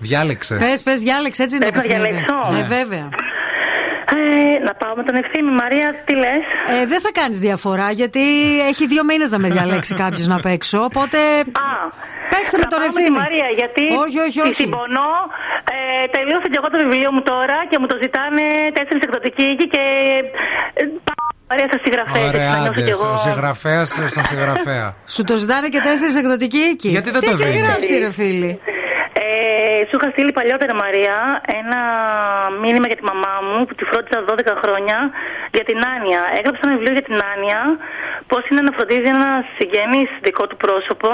Διάλεξε. 0.08 0.56
Πες, 0.56 0.84
πες, 0.84 1.00
διάλεξε 1.02 1.44
έτσι 1.44 1.56
είναι 1.56 1.66
το 1.66 1.72
Πρέπει 1.72 1.88
να 1.88 1.94
παιχνίδι. 1.94 2.16
διαλέξω. 2.26 2.52
Ναι, 2.54 2.60
Ναι. 2.60 2.66
βέβαια. 2.78 3.08
Ε, 4.18 4.64
να 4.68 4.74
πάω 4.74 4.96
με 4.96 5.04
τον 5.04 5.16
ευθύνη, 5.16 5.52
Μαρία, 5.62 5.88
τι 6.06 6.14
λες; 6.16 6.44
Ε, 6.82 6.86
δεν 6.86 7.00
θα 7.02 7.10
κάνεις 7.20 7.40
διαφορά 7.40 7.92
γιατί 7.92 8.22
έχει 8.72 8.88
δύο 8.88 9.04
μήνες 9.04 9.32
να 9.32 9.40
με 9.40 9.48
διαλέξει 9.50 9.94
κάποιος 9.94 10.28
να 10.28 10.40
παίξω. 10.40 10.80
Οπότε. 10.84 11.18
Παίξε 12.36 12.56
με 12.64 12.68
τον 12.74 12.80
πάω 12.80 12.88
με 12.88 12.94
τη 12.94 12.98
ευθύνη. 13.00 13.18
Μαρία, 13.24 13.50
γιατί 13.62 13.84
Όχι, 14.04 14.18
όχι, 14.28 14.40
τη 14.42 14.48
όχι. 14.50 14.62
συμπονώ. 14.62 15.12
Ε, 15.76 15.78
τελείωσα 16.16 16.48
και 16.52 16.58
εγώ 16.62 16.68
το 16.74 16.78
βιβλίο 16.84 17.10
μου 17.16 17.22
τώρα 17.32 17.58
και 17.70 17.78
μου 17.82 17.88
το 17.92 17.96
ζητάνε 18.04 18.44
τέσσερις 18.78 19.02
εκδοτικοί 19.08 19.46
εκεί 19.54 19.66
και. 19.74 19.84
ε, 20.80 20.84
Πάω 21.08 21.24
Μαρία 21.50 21.68
στο 21.72 21.80
συγγραφέα. 21.86 22.26
Ωραία, 22.32 22.50
να 22.50 22.58
νιώσω 22.58 22.72
άντε, 22.72 22.82
κι 22.88 22.94
εγώ. 22.98 23.08
ο 23.18 23.18
συγγραφέας 23.28 23.88
στον 24.14 24.24
συγγραφέα. 24.32 24.88
Σου 25.16 25.24
το 25.30 25.36
ζητάνε 25.42 25.68
και 25.74 25.80
τέσσερις 25.88 26.16
εκδοτικοί 26.22 26.62
εκεί. 26.74 26.90
Γιατί 26.96 27.10
δεν 27.16 27.20
Τι 27.22 27.26
το 27.28 27.32
έχεις 27.34 27.46
δίνεις; 27.50 27.62
γράψει, 27.68 27.94
ρε 28.06 28.12
φίλη; 28.20 28.52
Ε, 29.24 29.26
σου 29.90 29.96
είχα 29.98 30.08
στείλει 30.14 30.32
παλιότερα, 30.40 30.74
Μαρία, 30.84 31.18
ένα 31.62 31.80
μήνυμα 32.64 32.86
για 32.92 32.98
τη 33.00 33.06
μαμά 33.12 33.34
μου 33.48 33.58
που 33.68 33.74
τη 33.80 33.84
φρόντισα 33.90 34.18
12 34.30 34.54
χρόνια 34.64 34.98
για 35.58 35.66
την 35.70 35.78
Άνια. 35.94 36.22
Έγραψα 36.38 36.62
ένα 36.66 36.74
βιβλίο 36.78 36.94
για 36.98 37.06
την 37.10 37.18
Άνια, 37.34 37.60
πώς 38.32 38.42
είναι 38.50 38.62
να 38.68 38.72
φροντίζει 38.78 39.10
ένα 39.18 39.30
συγγενή 39.58 40.02
δικό 40.28 40.44
του 40.50 40.58
πρόσωπο 40.64 41.10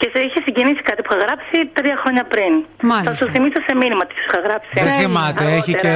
και 0.00 0.06
σε 0.12 0.18
είχε 0.26 0.38
συγκινήσει 0.46 0.82
κάτι 0.88 1.00
που 1.02 1.08
είχα 1.12 1.18
γράψει 1.24 1.56
τρία 1.78 1.96
χρόνια 2.02 2.24
πριν. 2.32 2.52
Μάλιστα. 2.90 3.08
Θα 3.10 3.14
σου 3.20 3.26
θυμίσω 3.34 3.60
σε 3.68 3.72
μήνυμα 3.82 4.04
τις 4.08 4.16
σου 4.22 4.26
είχα 4.30 4.40
γράψει. 4.46 4.70
Δεν 4.88 4.92
θυμάται, 5.02 5.44
έχει 5.58 5.72
Αργότερα. 5.74 5.94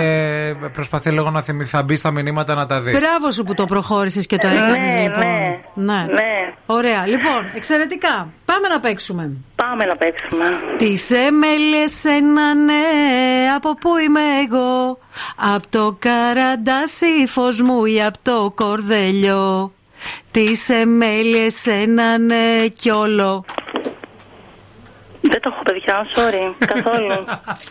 και. 0.62 0.68
Προσπαθεί 0.78 1.08
λίγο 1.16 1.28
να 1.36 1.40
θυμηθεί. 1.46 1.70
Θα 1.76 1.82
μπει 1.86 1.96
στα 2.02 2.10
μηνύματα 2.16 2.52
να 2.60 2.64
τα 2.70 2.76
δεις. 2.84 2.94
Μπράβο 2.98 3.26
σου 3.36 3.42
που 3.46 3.54
το 3.60 3.64
προχώρησες 3.72 4.24
και 4.30 4.36
το 4.44 4.48
έκανες, 4.58 4.92
Ναι, 4.94 5.02
λοιπόν. 5.06 5.24
ναι, 5.88 6.00
ναι. 6.18 6.32
Ωραία. 6.78 7.00
Λοιπόν, 7.12 7.40
εξαιρετικά. 7.58 8.14
Πάμε 8.44 8.68
να 8.68 8.80
παίξουμε. 8.80 9.30
Πάμε 9.56 9.84
να 9.84 9.96
παίξουμε. 9.96 10.44
Τι 10.76 10.92
έμελε 11.26 11.84
ένα 12.16 12.54
ναι, 12.54 12.82
από 13.56 13.74
πού 13.74 13.96
είμαι 13.96 14.20
εγώ; 14.48 14.98
Απ' 15.54 15.66
το 15.70 15.96
καραντάσι 15.98 17.26
φως 17.26 17.60
μου 17.62 17.84
ή 17.84 18.02
απ' 18.02 18.14
το 18.22 18.52
κορδελιό. 18.54 19.72
Τι 20.30 20.44
έμελε 20.68 21.46
ένα 21.64 22.18
ναι 22.18 22.66
κι 22.72 22.90
όλο. 22.90 23.44
Δεν 25.20 25.40
το 25.40 25.50
έχω, 25.52 25.62
παιδιά, 25.62 26.06
sorry, 26.14 26.54
καθόλου. 26.72 27.24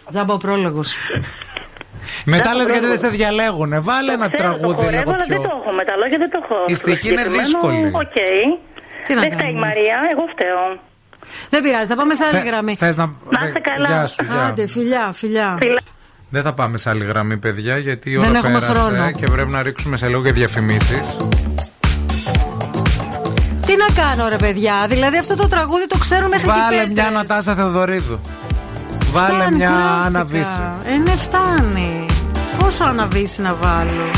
Τζάμπα 0.10 0.34
ο 0.34 0.38
πρόλογος. 0.38 0.96
Μετά 2.26 2.56
λες 2.56 2.70
γιατί 2.70 2.86
δεν 2.86 2.98
σε 2.98 3.08
διαλέγουν. 3.08 3.84
Βάλε 3.84 4.14
ένα 4.14 4.30
τραγούδι 4.30 4.74
Χορεύω, 4.84 4.92
λίγο 4.92 5.10
αλλά 5.12 5.26
δεν 5.28 5.38
πιο. 5.40 5.50
το 5.50 5.58
έχω 5.62 5.72
με 5.76 5.84
τα 5.84 5.96
λόγια, 5.96 6.18
δεν 6.18 6.30
το 6.30 6.40
έχω. 6.44 6.56
Η 6.68 6.74
στοιχή 6.76 7.08
είναι 7.10 7.22
συγκεκριμένο. 7.22 7.44
δύσκολη. 7.44 7.92
Οκ. 7.94 8.18
Τι 9.08 9.14
να 9.14 9.22
δεν 9.22 9.30
κάνουμε; 9.30 9.50
φταίει 9.50 9.52
η 9.52 9.60
Μαρία, 9.66 9.98
εγώ 10.12 10.24
φταίω. 10.34 10.80
Δεν 11.50 11.62
πειράζει, 11.64 11.88
θα 11.88 11.96
πάμε 11.96 12.14
σε 12.14 12.24
άλλη 12.26 12.38
Θε- 12.38 12.46
γραμμή. 12.48 12.76
θες 12.76 12.96
να. 12.98 13.06
Να 13.06 13.46
είστε 13.46 13.60
καλά. 13.60 13.88
Γεια 13.88 14.08
σου, 14.08 14.24
γεια. 14.24 14.42
Άντε, 14.46 14.68
φιλιά, 14.68 15.12
φιλιά. 15.14 15.58
Δεν 16.30 16.44
θα 16.44 16.54
πάμε 16.54 16.78
σε 16.78 16.90
άλλη 16.90 17.06
γραμμή, 17.06 17.38
παιδιά, 17.38 17.78
γιατί 17.78 18.10
η 18.10 18.18
Δεν 18.18 18.30
ώρα 18.30 18.38
έχουμε 18.38 18.60
πέρασε 18.60 18.80
χρόνο. 18.80 19.12
και 19.12 19.26
πρέπει 19.28 19.50
να 19.52 19.62
ρίξουμε 19.62 19.98
σε 19.98 20.08
λίγο 20.08 20.22
και 20.24 20.32
διαφημίσεις. 20.32 21.18
Τι 23.66 23.74
να 23.76 24.04
κάνω, 24.04 24.30
ρε 24.30 24.36
παιδιά. 24.36 24.86
Δηλαδή 24.88 25.18
αυτό 25.18 25.36
το 25.36 25.48
τραγούδι 25.48 25.88
το 25.88 25.98
ξέρω 25.98 26.28
μέχρι 26.28 26.48
Βάλε 26.48 26.84
και 26.84 26.90
μια 26.92 27.10
Νατάσα 27.10 27.56
Θεοδωρίδου. 27.56 28.20
Βάλε 29.12 29.34
Φτάνει, 29.34 29.56
μια 29.56 29.70
κουράστηκα. 29.70 30.06
Αναβίση. 30.06 30.60
Ε, 30.86 30.98
ναι, 30.98 31.12
φτάνει. 31.12 32.06
Πόσο 32.60 32.84
αναβίση 32.84 33.42
να 33.42 33.54
βάλω. 33.54 34.10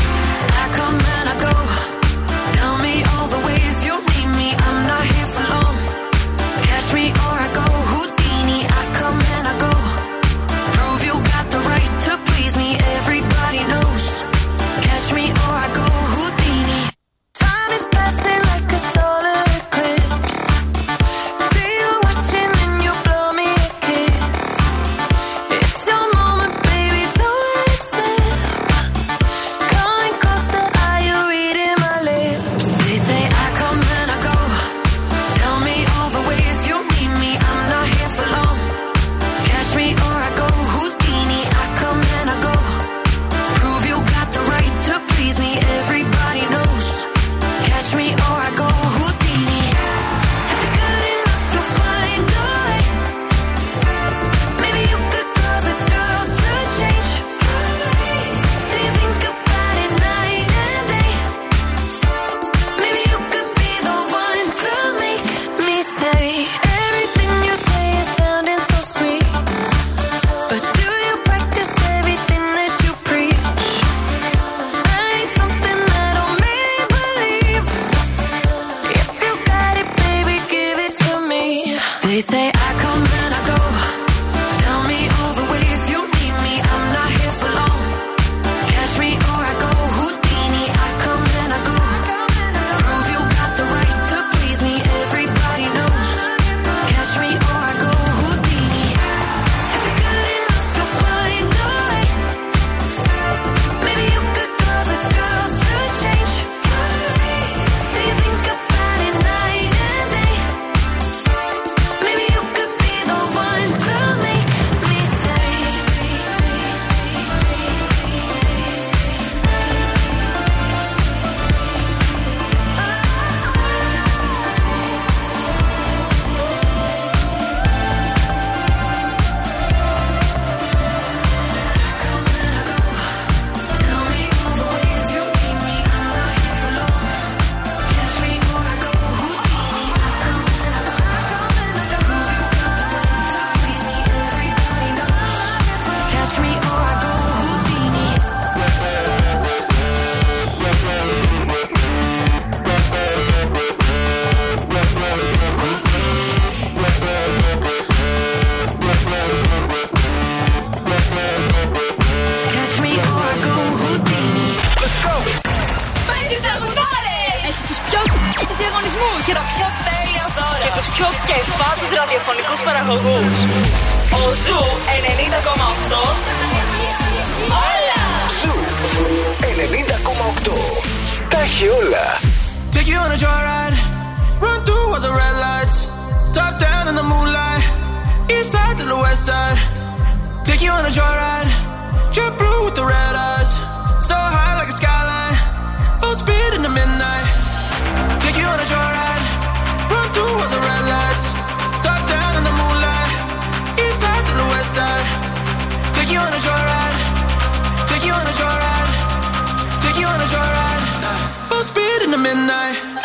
Midnight. 212.26 212.95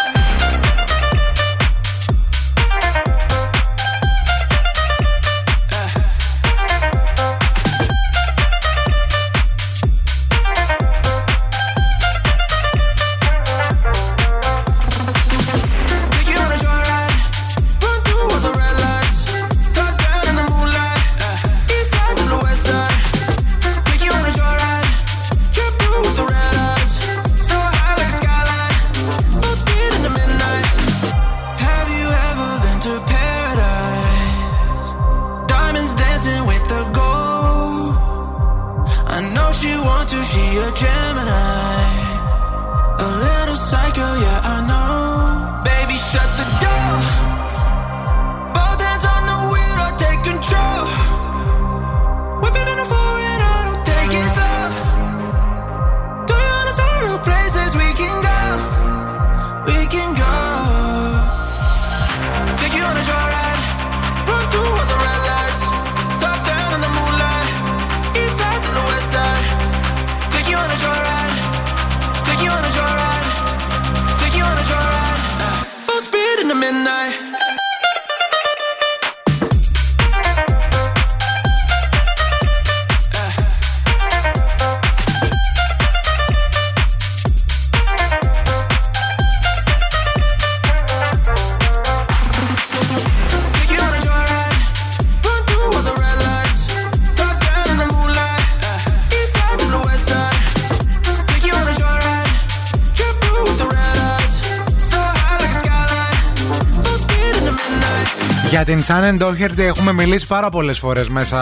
Midnight. 108.81 108.87
Για 108.87 108.95
την 108.95 108.95
Σάνεν 108.95 109.17
Ντόχερτη 109.17 109.63
έχουμε 109.63 109.93
μιλήσει 109.93 110.27
πάρα 110.27 110.49
πολλές 110.49 110.79
φορές 110.79 111.09
μέσα 111.09 111.37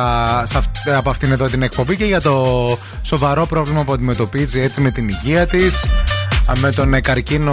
σε 0.48 0.58
αυ- 0.58 0.98
από 0.98 1.10
αυτήν 1.10 1.32
εδώ 1.32 1.48
την 1.48 1.62
εκπομπή 1.62 1.96
και 1.96 2.06
για 2.06 2.22
το 2.22 2.78
σοβαρό 3.02 3.46
πρόβλημα 3.46 3.84
που 3.84 3.94
αντιμετωπίζει 3.94 4.60
έτσι 4.60 4.82
με 4.82 4.92
την 4.92 5.08
υγεία 5.10 5.48
της. 5.48 5.86
Με 6.62 6.72
τον 6.72 6.94
ε, 6.94 7.02
καρκίνο 7.02 7.52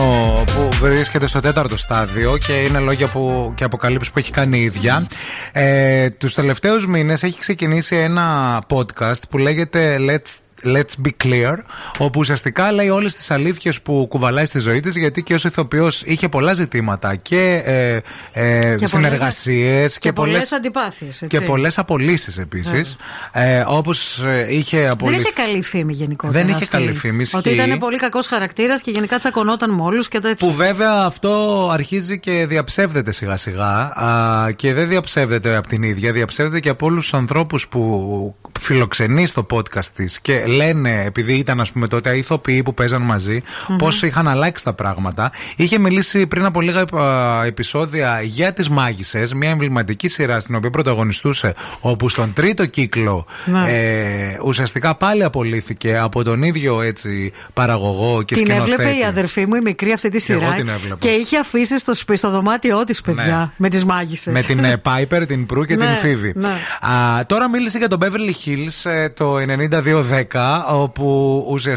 που 0.55 0.69
βρίσκεται 0.81 1.27
στο 1.27 1.41
τέταρτο 1.41 1.77
στάδιο 1.77 2.37
και 2.47 2.53
είναι 2.53 2.79
λόγια 2.79 3.07
που, 3.07 3.53
και 3.55 3.65
αποκαλύψεις 3.65 4.13
που 4.13 4.19
έχει 4.19 4.31
κάνει 4.33 4.59
η 4.59 4.63
ίδια. 4.63 5.07
Ε, 5.53 6.11
τους 6.11 6.35
τελευταίους 6.35 6.87
μήνες 6.87 7.23
έχει 7.23 7.39
ξεκινήσει 7.39 7.97
ένα 7.97 8.59
podcast 8.69 9.21
που 9.31 9.39
λέγεται 9.39 9.97
Let's 10.01 10.35
Let's 10.65 11.07
be 11.07 11.11
clear, 11.25 11.57
όπου 11.99 12.21
ουσιαστικά 12.21 12.73
λέει 12.73 12.89
όλες 12.89 13.15
τις 13.17 13.31
αλήθειες 13.31 13.81
που 13.81 14.07
κουβαλάει 14.09 14.45
στη 14.45 14.59
ζωή 14.59 14.81
της, 14.81 14.97
γιατί 14.97 15.23
και 15.23 15.35
ως 15.35 15.45
ηθοποιός 15.45 16.03
είχε 16.05 16.29
πολλά 16.29 16.53
ζητήματα 16.53 17.17
και, 17.17 17.63
ε, 17.65 18.01
ε, 18.33 18.75
Και 18.77 18.87
συνεργασίες 18.87 19.69
πολλές- 19.73 19.93
και, 19.93 19.99
και 20.09 20.13
πολλέ. 20.13 20.31
πολλές 20.33 20.53
αντιπάθειες, 20.53 21.23
έτσι. 21.23 21.39
Και 21.39 21.45
πολλές 21.45 21.79
απολύσεις 21.79 22.39
επίσης. 22.39 22.97
Ε, 23.33 23.65
Όπως 23.67 24.25
είχε 24.49 24.79
Δεν 24.81 24.91
απολυθεί. 24.91 25.21
είχε 25.21 25.33
καλή 25.43 25.63
φήμη 25.63 25.93
γενικότερα. 25.93 26.39
Δεν 26.39 26.49
είχε 26.49 26.57
αυτή. 26.63 26.69
καλή 26.69 26.93
φήμη, 26.95 27.25
Ότι 27.35 27.49
ισχύει. 27.49 27.63
ήταν 27.65 27.79
πολύ 27.79 27.97
κακός 27.99 28.27
χαρακτήρας 28.27 28.81
και 28.81 28.91
γενικά 28.91 29.19
τσακωνόταν 29.19 29.71
με 29.75 29.83
όλους 29.83 30.09
και 30.09 30.19
τέτοια. 30.21 30.47
Που 30.49 30.55
βέβαια 30.55 30.93
αυτό 31.05 31.69
αρχίζει 31.73 32.19
και 32.19 32.47
διαψεύδεται 32.49 33.13
σιγά 33.13 33.37
σιγά 33.37 33.69
α, 34.03 34.51
και 34.57 34.73
δεν 34.75 34.89
διαψεύδεται 34.89 35.57
από 35.57 35.69
την 35.69 35.83
ίδια, 35.83 36.13
διαψεύδεται 36.13 36.61
και 36.61 36.69
από 36.69 36.87
όλους 36.87 37.03
τους 37.03 37.15
ανθρώπους 37.15 37.69
που 37.69 38.35
φιλοξενεί 38.61 39.27
στο 39.27 39.47
podcast 39.51 39.85
της 39.95 40.21
και 40.21 40.45
λένε, 40.47 41.03
επειδή 41.05 41.35
ήταν 41.35 41.61
ας 41.61 41.73
πούμε 41.73 41.86
τότε 41.89 42.17
ηθοποιοί 42.17 42.63
που 42.63 42.75
παίζαν 42.75 43.03
μαζί, 43.03 43.43
Μμμ. 43.69 43.77
πώς 43.77 44.03
είχαν 44.03 44.29
αλλάξει 44.29 44.65
τα 44.65 44.73
πράγματα. 44.73 45.31
Είχε 45.57 45.79
μιλήσει 45.79 46.27
πριν 46.27 46.45
από 46.45 46.61
λίγα 46.61 46.85
α, 46.97 47.45
επεισόδια 47.45 48.21
για 48.23 48.53
τις 48.53 48.69
Μάγισσες, 48.69 49.35
μια 49.35 49.51
εμβληματική 49.51 50.09
σειρά 50.09 50.41
στην 50.41 50.55
οποία 50.55 50.71
πρωταγωνιστούσε, 50.71 51.55
όπου 51.81 52.09
στον 52.09 52.33
τρίτο 52.33 52.67
κύκλο 52.67 53.27
Ναι. 53.45 53.65
ε, 53.73 54.39
ουσιαστικά 54.45 54.95
πάλι 54.95 55.25
απολύθηκε 55.25 55.97
από 55.99 56.25
τον 56.25 56.43
ίδιο 56.43 56.81
έτσι 56.83 57.33
παραγωγό 57.55 58.23
και 58.23 58.35
Την 58.35 58.47
σκηνοθέτη. 58.47 58.73
έβλεπε 58.73 58.97
η 58.99 59.05
αδερφή 59.05 59.47
μου 59.47 59.55
η 59.55 59.61
μικρή 59.61 59.93
αυτή 59.93 60.09
τη 60.09 60.23
Και 60.25 60.33
εγώ 60.33 60.41
σειρά. 60.43 60.55
την 60.55 60.69
έβλεπα. 60.69 60.97
Και 60.99 61.09
είχε 61.09 61.39
αφήσει 61.39 61.79
στο, 61.79 61.95
σπι- 61.95 62.17
στο 62.19 62.31
δωμάτιό 62.31 62.85
της, 62.85 63.01
παιδιά. 63.01 63.37
Ναι. 63.37 63.51
Με 63.57 63.69
τις 63.69 63.85
μάγισσες. 63.85 64.33
Με 64.33 64.41
την 64.43 64.65
ε, 64.65 64.83
Piper, 64.85 65.23
την 65.27 65.47
Πρού 65.47 65.65
και 65.65 65.77
Ναι, 65.77 65.99
την 66.03 66.19
Phoebe. 66.21 66.33
ναι. 66.35 66.49
Α, 66.93 67.27
τώρα 67.27 67.49
μίλησε 67.51 67.79
για 67.79 67.89
τον 67.89 67.99
Beverly 68.03 68.47
Hills 68.49 68.91
ε, 68.91 69.09
το 69.09 69.37
9210, 69.37 70.65
όπου 70.69 71.05
ουσιαστικά 71.51 71.76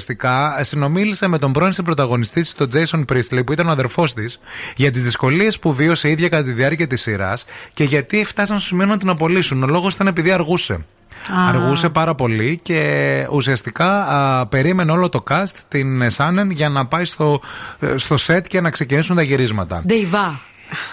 συνομίλησε 0.62 1.28
με 1.28 1.38
τον 1.38 1.54
πρώην 1.54 1.74
πρωταγωνιστή 1.84 2.42
της, 2.42 2.54
τον 2.54 2.70
Jason 2.74 3.06
Priestley, 3.14 3.46
που 3.46 3.52
ήταν 3.52 3.68
ο 3.68 3.72
αδερφός 3.72 4.14
της, 4.14 4.40
για 4.76 4.92
τις 4.92 5.04
δυσκολίες 5.04 5.60
που 5.60 5.74
βίωσε 5.74 6.08
η 6.08 6.12
ίδια 6.12 6.30
κατά 6.30 6.44
τη 6.44 6.52
διάρκεια 6.52 6.88
της 6.88 7.02
σειράς 7.02 7.46
και 7.74 7.84
γιατί 7.84 8.26
φτάσαν 8.26 8.58
στο 8.58 8.68
σημείο 8.68 8.86
να 8.86 8.98
την 8.98 9.10
απολύσουν. 9.10 9.64
Ο 9.64 9.68
λόγος 9.68 9.96
ήταν 9.96 10.08
επειδή 10.08 10.32
αργούσε. 10.32 10.74
Α. 10.74 11.48
Αργούσε 11.48 11.90
πάρα 11.90 12.16
πολύ 12.16 12.60
και 12.64 13.28
ουσιαστικά 13.32 14.06
α, 14.06 14.48
περίμενε 14.48 14.92
όλο 14.92 15.10
το 15.10 15.24
cast 15.30 15.54
την 15.68 16.10
Σάνεν 16.10 16.52
για 16.52 16.70
να 16.70 16.86
πάει 16.86 17.06
στο, 17.06 17.42
ε, 17.80 17.98
στο 17.98 18.16
set 18.28 18.42
και 18.48 18.62
να 18.62 18.70
ξεκινήσουν 18.70 19.16
τα 19.16 19.22
γυρίσματα. 19.22 19.84
Ντεϊβά. 19.86 20.42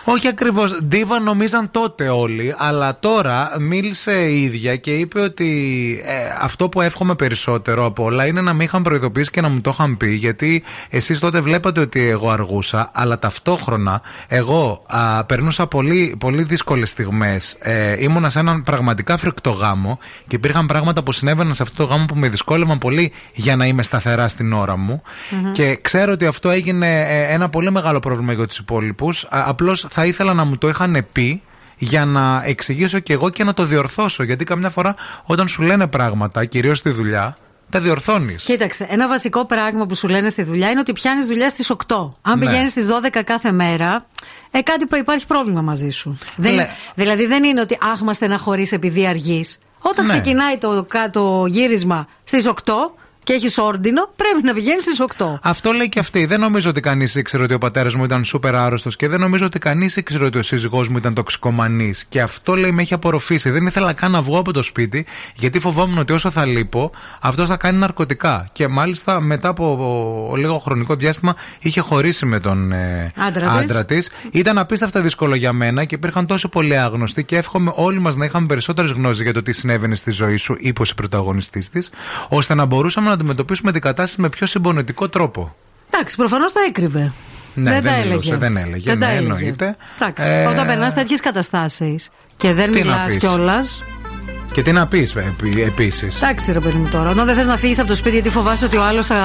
Όχι 0.04 0.28
ακριβώς. 0.28 0.78
Ντίβα 0.84 1.20
νομίζαν 1.20 1.70
τότε 1.70 2.08
όλοι, 2.08 2.54
αλλά 2.58 2.98
τώρα 2.98 3.50
μίλησε 3.58 4.12
η 4.12 4.42
ίδια 4.42 4.76
και 4.76 4.90
είπε 4.94 5.20
ότι 5.20 5.50
ε, 6.04 6.12
αυτό 6.40 6.68
που 6.68 6.80
εύχομαι 6.80 7.14
περισσότερο 7.14 7.84
από 7.84 8.04
όλα 8.04 8.26
είναι 8.26 8.40
να 8.40 8.52
με 8.52 8.64
είχαν 8.64 8.82
προειδοποιήσει 8.82 9.30
και 9.30 9.40
να 9.40 9.48
μου 9.48 9.60
το 9.60 9.70
είχαν 9.72 9.96
πει. 9.96 10.10
Γιατί 10.10 10.62
εσείς 10.90 11.18
τότε 11.18 11.40
βλέπατε 11.40 11.80
ότι 11.80 12.08
εγώ 12.08 12.30
αργούσα, 12.30 12.90
αλλά 12.94 13.18
ταυτόχρονα 13.18 14.02
εγώ 14.28 14.82
α, 14.86 15.24
περνούσα 15.24 15.66
πολύ, 15.66 16.16
πολύ 16.18 16.42
δύσκολες 16.42 16.90
στιγμές. 16.90 17.56
Ε, 17.58 18.02
ήμουνα 18.02 18.30
σε 18.30 18.38
έναν 18.38 18.62
πραγματικά 18.62 19.16
φρικτό 19.16 19.50
γάμο 19.50 19.98
και 20.26 20.36
υπήρχαν 20.36 20.66
πράγματα 20.66 21.02
που 21.02 21.12
συνέβαιναν 21.12 21.54
σε 21.54 21.62
αυτό 21.62 21.76
το 21.76 21.92
γάμο 21.92 22.04
που 22.04 22.16
με 22.16 22.28
δυσκόλευαν 22.28 22.78
πολύ 22.78 23.12
για 23.32 23.56
να 23.56 23.66
είμαι 23.66 23.82
σταθερά 23.82 24.28
στην 24.28 24.52
ώρα 24.52 24.76
μου. 24.76 25.02
Μμμ. 25.30 25.52
Και 25.52 25.78
ξέρω 25.82 26.12
ότι 26.12 26.26
αυτό 26.26 26.50
έγινε 26.50 27.00
ε, 27.00 27.34
ένα 27.34 27.48
πολύ 27.48 27.70
μεγάλο 27.70 28.00
πρόβλημα 28.00 28.32
για 28.32 28.46
τους 28.46 28.58
υπόλοιπους. 28.58 29.26
Απλώς 29.30 29.65
θα 29.74 30.06
ήθελα 30.06 30.34
να 30.34 30.44
μου 30.44 30.58
το 30.58 30.68
είχαν 30.68 31.06
πει 31.12 31.42
για 31.78 32.04
να 32.04 32.42
εξηγήσω 32.44 32.98
και 32.98 33.12
εγώ 33.12 33.30
και 33.30 33.44
να 33.44 33.54
το 33.54 33.64
διορθώσω. 33.64 34.22
Γιατί 34.22 34.44
καμιά 34.44 34.70
φορά 34.70 34.94
όταν 35.24 35.48
σου 35.48 35.62
λένε 35.62 35.86
πράγματα, 35.86 36.44
κυρίως 36.44 36.78
στη 36.78 36.90
δουλειά, 36.90 37.36
τα 37.70 37.80
διορθώνεις. 37.80 38.44
Κοίταξε, 38.44 38.86
ένα 38.90 39.08
βασικό 39.08 39.44
πράγμα 39.44 39.86
που 39.86 39.94
σου 39.94 40.08
λένε 40.08 40.28
στη 40.28 40.42
δουλειά 40.42 40.70
είναι 40.70 40.80
ότι 40.80 40.92
πιάνεις 40.92 41.26
δουλειά 41.26 41.48
στις 41.48 41.70
8. 41.70 42.12
Αν 42.22 42.38
Ναι. 42.38 42.44
πηγαίνεις 42.46 42.70
στις 42.70 42.86
12 42.86 43.22
κάθε 43.24 43.52
μέρα, 43.52 44.06
ε, 44.50 44.60
κάτι 44.60 44.86
που 44.86 44.96
υπάρχει 44.96 45.26
πρόβλημα 45.26 45.62
μαζί 45.62 45.90
σου. 45.90 46.18
Δεν, 46.36 46.54
Ναι. 46.54 46.68
δηλαδή 46.94 47.26
δεν 47.26 47.44
είναι 47.44 47.60
ότι 47.60 47.78
αχ, 47.92 48.00
μα 48.00 48.12
στεναχωρείς 48.12 48.72
επειδή 48.72 49.06
αργείς. 49.06 49.58
Όταν 49.78 50.04
Ναι. 50.04 50.12
ξεκινάει 50.12 50.58
το, 50.58 50.84
κα- 50.88 51.10
το 51.10 51.46
γύρισμα 51.46 52.06
στις 52.24 52.46
8 52.46 52.94
και 53.26 53.32
έχεις 53.32 53.58
όρντινο, 53.58 54.10
πρέπει 54.16 54.42
να 54.42 54.54
πηγαίνεις 54.54 54.82
στις 54.82 55.00
8. 55.18 55.38
Αυτό 55.42 55.72
λέει 55.72 55.88
και 55.88 55.98
αυτή. 55.98 56.26
Δεν 56.26 56.40
νομίζω 56.40 56.70
ότι 56.70 56.80
κανείς 56.80 57.14
ήξερε 57.14 57.42
ότι 57.42 57.54
ο 57.54 57.58
πατέρας 57.58 57.94
μου 57.94 58.04
ήταν 58.04 58.24
σούπερ 58.24 58.54
άρρωστος 58.54 58.96
και 58.96 59.08
δεν 59.08 59.20
νομίζω 59.20 59.46
ότι 59.46 59.58
κανείς 59.58 59.96
ήξερε 59.96 60.24
ότι 60.24 60.38
ο 60.38 60.42
σύζυγός 60.42 60.88
μου 60.88 60.96
ήταν 60.96 61.14
τοξικομανής. 61.14 62.04
Και 62.08 62.20
αυτό 62.20 62.54
λέει 62.54 62.70
με 62.70 62.82
έχει 62.82 62.94
απορροφήσει. 62.94 63.50
Δεν 63.50 63.66
ήθελα 63.66 63.92
καν 63.92 64.10
να 64.10 64.22
βγω 64.22 64.38
από 64.38 64.52
το 64.52 64.62
σπίτι 64.62 65.06
γιατί 65.34 65.58
φοβόμουν 65.58 65.98
ότι 65.98 66.12
όσο 66.12 66.30
θα 66.30 66.44
λείπω, 66.44 66.90
αυτό 67.20 67.46
θα 67.46 67.56
κάνει 67.56 67.78
ναρκωτικά. 67.78 68.48
Και 68.52 68.68
μάλιστα 68.68 69.20
μετά 69.20 69.48
από 69.48 70.34
λίγο 70.36 70.58
χρονικό 70.58 70.94
διάστημα 70.94 71.34
είχε 71.60 71.80
χωρίσει 71.80 72.26
με 72.26 72.40
τον 72.40 72.72
ε, 72.72 73.12
Άντρα 73.16 73.84
της. 73.84 73.84
της. 73.86 74.10
Ήταν 74.32 74.58
απίστευτα 74.58 75.00
δύσκολο 75.00 75.34
για 75.34 75.52
μένα 75.52 75.84
και 75.84 75.94
υπήρχαν 75.94 76.26
τόσο 76.26 76.48
πολλοί 76.48 76.76
άγνωστοι 76.76 77.24
και 77.24 77.36
εύχομαι 77.36 77.72
όλοι 77.74 78.00
μας 78.00 78.16
να 78.16 78.24
είχαμε 78.24 78.46
περισσότερες 78.46 78.90
γνώσεις 78.90 79.22
για 79.22 79.32
το 79.32 79.42
τι 79.42 79.52
συνέβαινε 79.52 79.94
στη 79.94 80.10
ζωή 80.10 80.36
σου, 80.36 80.56
είπε 80.58 80.80
ο 80.80 80.94
πρωταγωνιστή 80.96 81.70
της, 81.70 81.90
ώστε 82.28 82.54
να 82.54 82.64
μπορούσαμε 82.64 83.08
να 83.08 83.15
αντιμετωπίσουμε 83.16 83.72
την 83.72 83.80
κατάσταση 83.80 84.20
με 84.20 84.28
πιο 84.28 84.46
συμπονετικό 84.46 85.08
τρόπο. 85.08 85.54
Εντάξει, 85.90 86.16
προφανώς 86.16 86.52
τα 86.52 86.60
έκρυβε. 86.68 87.12
Ναι, 87.54 87.70
δεν, 87.70 87.82
δεν 87.82 87.92
τα 87.92 87.98
μιλούσε, 87.98 88.28
έλεγε. 88.34 88.36
δεν 88.48 88.56
έλεγε, 88.56 88.90
Δεν 88.90 89.00
τα 89.00 89.06
ναι, 89.06 89.12
έλεγε. 89.14 89.32
εννοείται. 89.32 89.76
Εντάξει, 90.00 90.26
Ε, 90.28 90.44
όταν 90.46 90.66
περνάς 90.66 90.94
τέτοιες 90.94 91.20
καταστάσεις 91.20 92.08
και 92.36 92.52
δεν 92.52 92.72
τι 92.72 92.78
να 92.78 92.84
μιλάς 92.84 93.06
πεις. 93.06 93.16
κιόλα. 93.16 93.64
Και 94.52 94.62
τι 94.62 94.72
να 94.72 94.86
πεις 94.86 95.14
επίσης. 95.66 96.16
Εντάξει, 96.16 96.52
ρε 96.52 96.60
παιδί 96.60 96.76
μου 96.76 96.88
τώρα. 96.88 97.10
Όταν 97.10 97.26
δεν 97.26 97.34
θες 97.34 97.46
να 97.46 97.56
φύγεις 97.56 97.78
από 97.78 97.88
το 97.88 97.94
σπίτι 97.94 98.14
γιατί 98.14 98.30
φοβάσαι 98.30 98.64
ότι 98.64 98.76
ο 98.76 98.84
άλλος 98.84 99.06
θα. 99.06 99.16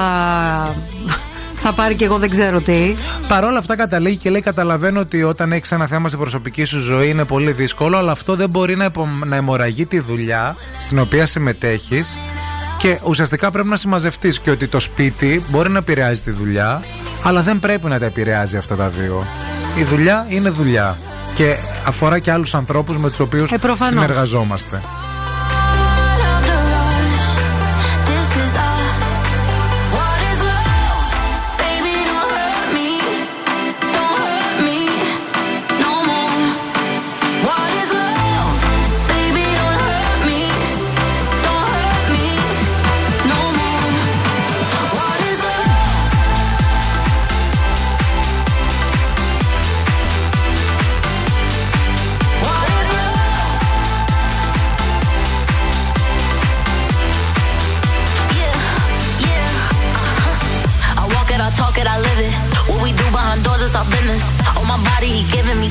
θα 1.55 1.73
πάρει 1.73 1.95
και 1.95 2.05
εγώ 2.05 2.17
δεν 2.17 2.29
ξέρω 2.29 2.61
τι. 2.61 2.95
Παρ' 3.27 3.43
όλα 3.43 3.57
αυτά 3.57 3.75
καταλήγει 3.75 4.15
και 4.17 4.29
λέει: 4.29 4.41
Καταλαβαίνω 4.41 4.99
ότι 4.99 5.23
όταν 5.23 5.51
έχεις 5.51 5.71
ένα 5.71 5.87
θέμα 5.87 6.07
στην 6.07 6.19
προσωπική 6.19 6.63
σου 6.63 6.79
ζωή 6.79 7.09
είναι 7.09 7.25
πολύ 7.25 7.51
δύσκολο, 7.51 7.97
αλλά 7.97 8.11
αυτό 8.11 8.35
δεν 8.35 8.49
μπορεί 8.49 8.75
να, 8.75 8.85
υπο... 8.85 9.09
να 9.25 9.35
αιμορραγεί 9.35 9.85
τη 9.85 9.99
δουλειά 9.99 10.55
στην 10.79 10.99
οποία 10.99 11.25
συμμετέχεις. 11.25 12.17
Και 12.81 12.99
ουσιαστικά 13.03 13.51
πρέπει 13.51 13.67
να 13.67 13.77
συμμαζευτείς 13.77 14.39
και 14.39 14.51
ότι 14.51 14.67
το 14.67 14.79
σπίτι 14.79 15.43
μπορεί 15.49 15.69
να 15.69 15.77
επηρεάζει 15.77 16.21
τη 16.21 16.31
δουλειά, 16.31 16.81
αλλά 17.23 17.41
δεν 17.41 17.59
πρέπει 17.59 17.87
να 17.87 17.99
τα 17.99 18.05
επηρεάζει 18.05 18.57
αυτά 18.57 18.75
τα 18.75 18.89
δύο. 18.89 19.25
Η 19.77 19.83
δουλειά 19.83 20.25
είναι 20.29 20.49
δουλειά. 20.49 20.97
Και 21.35 21.55
αφορά 21.85 22.19
και 22.19 22.31
άλλους 22.31 22.55
ανθρώπους 22.55 22.97
με 22.97 23.09
τους 23.09 23.19
οποίους 23.19 23.51
Ε, 23.51 23.57
προφανώς. 23.57 23.93
συνεργαζόμαστε. 23.93 24.81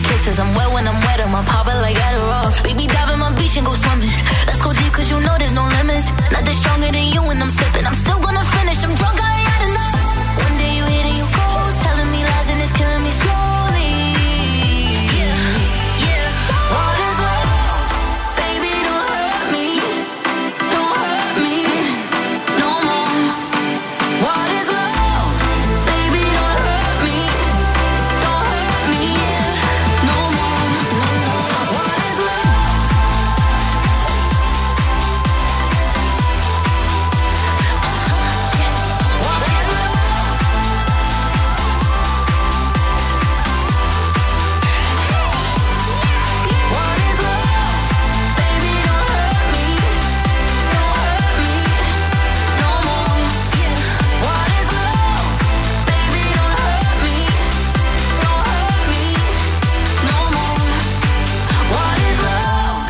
Kisses. 0.03 0.39
I'm 0.39 0.55
wet 0.55 0.73
when 0.73 0.89
I'm 0.89 0.99
wet, 1.07 1.21
I'm 1.21 1.45
popping 1.45 1.81
like 1.85 1.97
Adderall. 1.97 2.49
Baby, 2.65 2.87
dive 2.87 3.11
in 3.13 3.19
my 3.19 3.33
beach 3.37 3.57
and 3.57 3.67
go 3.67 3.75
swimming. 3.75 4.11
Let's 4.47 4.63
go 4.63 4.73
deep, 4.73 4.93
cause 4.93 5.11
you 5.11 5.21
know 5.21 5.37
there's 5.39 5.53
no 5.55 5.67
limits. 5.79 6.09
Nothing 6.33 6.57
stronger 6.61 6.80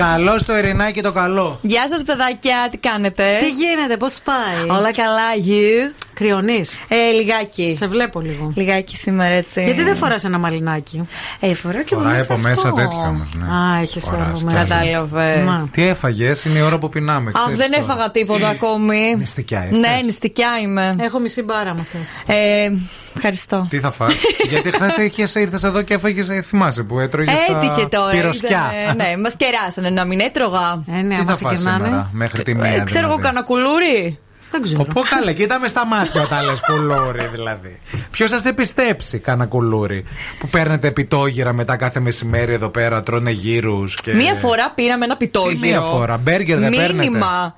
Καλό 0.00 0.38
στο 0.38 0.56
Ειρηνάκι 0.56 1.02
το 1.02 1.12
καλό. 1.12 1.58
Γεια 1.62 1.88
σας, 1.88 2.02
παιδάκια, 2.02 2.68
τι 2.70 2.76
κάνετε; 2.76 3.36
Τι 3.40 3.50
γίνεται, 3.50 3.96
πώς 3.96 4.18
πάει; 4.24 4.78
Όλα 4.78 4.92
καλά, 4.92 5.28
you; 5.46 5.92
Κρυονεί. 6.20 6.60
Ε, 6.88 7.10
λιγάκι. 7.14 7.74
Σε 7.78 7.86
βλέπω 7.86 8.20
λίγο. 8.20 8.52
Λιγάκι 8.54 8.96
σήμερα 8.96 9.34
έτσι. 9.34 9.62
Γιατί 9.64 9.82
δεν 9.82 9.96
φοράς 9.96 10.24
ένα 10.24 10.38
μαλλινάκι. 10.38 11.08
Ε, 11.40 11.54
φοράω 11.54 11.82
και 11.82 11.94
Φοράει 11.94 12.12
μέσα 12.12 12.32
από 12.32 12.40
μέσα 12.42 12.68
αυτό. 12.68 12.80
τέτοιο 12.80 12.98
όμως. 12.98 13.28
Ναι. 13.34 13.44
Α, 13.44 13.80
έχεις 13.80 14.04
Φοράς 14.04 14.18
θέμα 14.20 14.32
κι 14.32 14.44
μέσα. 14.44 14.76
άλλο. 14.76 15.08
Κατάλαβε. 15.10 15.68
Τι 15.72 15.82
έφαγες, 15.86 16.44
είναι 16.44 16.58
η 16.58 16.62
ώρα 16.62 16.78
που 16.78 16.88
πεινάμε. 16.88 17.30
Αχ, 17.34 17.42
ξέρεις 17.42 17.58
δεν 17.58 17.70
τώρα. 17.70 17.82
έφαγα 17.82 18.10
τίποτα 18.10 18.48
ακόμη. 18.48 19.14
Νηστικιά 19.18 19.64
ήρθες. 19.64 19.78
Ναι, 19.78 20.00
νηστικιά 20.04 20.50
είμαι. 20.62 20.96
Έχω 21.00 21.18
μισή 21.18 21.42
μπάρα, 21.42 21.74
μου 21.76 21.86
θες. 21.92 22.36
Ε, 22.36 22.70
ευχαριστώ. 23.16 23.66
Τι 23.70 23.78
θα 23.80 23.90
φας; 23.90 24.14
Γιατί 24.50 24.70
χθες 24.70 25.34
ήρθες 25.34 25.62
εδώ 25.62 25.82
και 25.82 25.94
έφαγες, 25.94 26.28
θυμάσαι 26.44 26.82
που 26.82 26.98
έτρωγες. 26.98 27.34
Έτυχε 27.48 27.86
τώρα. 27.86 28.10
Πυροσκιά. 28.10 28.70
ήταν, 28.84 28.96
ναι, 28.96 29.16
μας 29.16 29.36
κεράσανε 29.36 29.90
να 29.90 30.04
μην 30.04 30.20
έτρωγα. 30.20 30.84
Ε, 30.98 31.02
ναι, 31.02 31.14
Τι 31.14 31.24
θα 31.24 31.34
φας 31.36 31.58
σήμερα, 31.58 32.10
μέχρι 32.12 32.42
τη 32.42 32.54
μία. 32.54 32.74
Ε, 32.74 32.82
ξέρω 32.84 33.06
εγώ, 33.06 33.16
δηλαδή. 33.16 34.18
Κανένα 34.50 34.70
κουλούρι. 34.74 34.84
Δεν 34.84 34.84
ξέρω. 34.84 34.84
Πω 34.84 35.00
καλά, 35.16 35.32
κοίτα 35.32 35.58
με 35.58 35.68
στα 35.68 35.86
μάτια 35.86 36.22
όταν 36.22 36.44
λες 36.44 36.60
κουλούρι 36.60 37.26
δηλαδή. 37.32 37.80
Ποιος 38.10 38.30
σα 38.30 38.48
επιστέψει 38.48 39.18
κάνα 39.18 39.46
κουλούρι 39.46 40.04
που 40.38 40.48
παίρνετε 40.48 40.88
επιτόγυρα 40.88 41.52
μετά 41.52 41.76
κάθε 41.76 42.00
μεσημέρι 42.00 42.52
εδώ 42.52 42.68
πέρα, 42.68 43.02
τρώνε 43.02 43.30
γύρους 43.30 43.94
και. 43.94 44.14
Μία 44.14 44.34
φορά 44.34 44.70
πήραμε 44.74 45.04
ένα 45.04 45.16
πιτόγυρο. 45.16 45.60
Τι 45.60 45.66
μία 45.66 45.80
φορά, 45.80 46.16
μπέργκερ 46.16 46.58
δεν 46.58 46.70
παίρνετε; 46.70 46.94
Μήνυμα. 46.94 47.54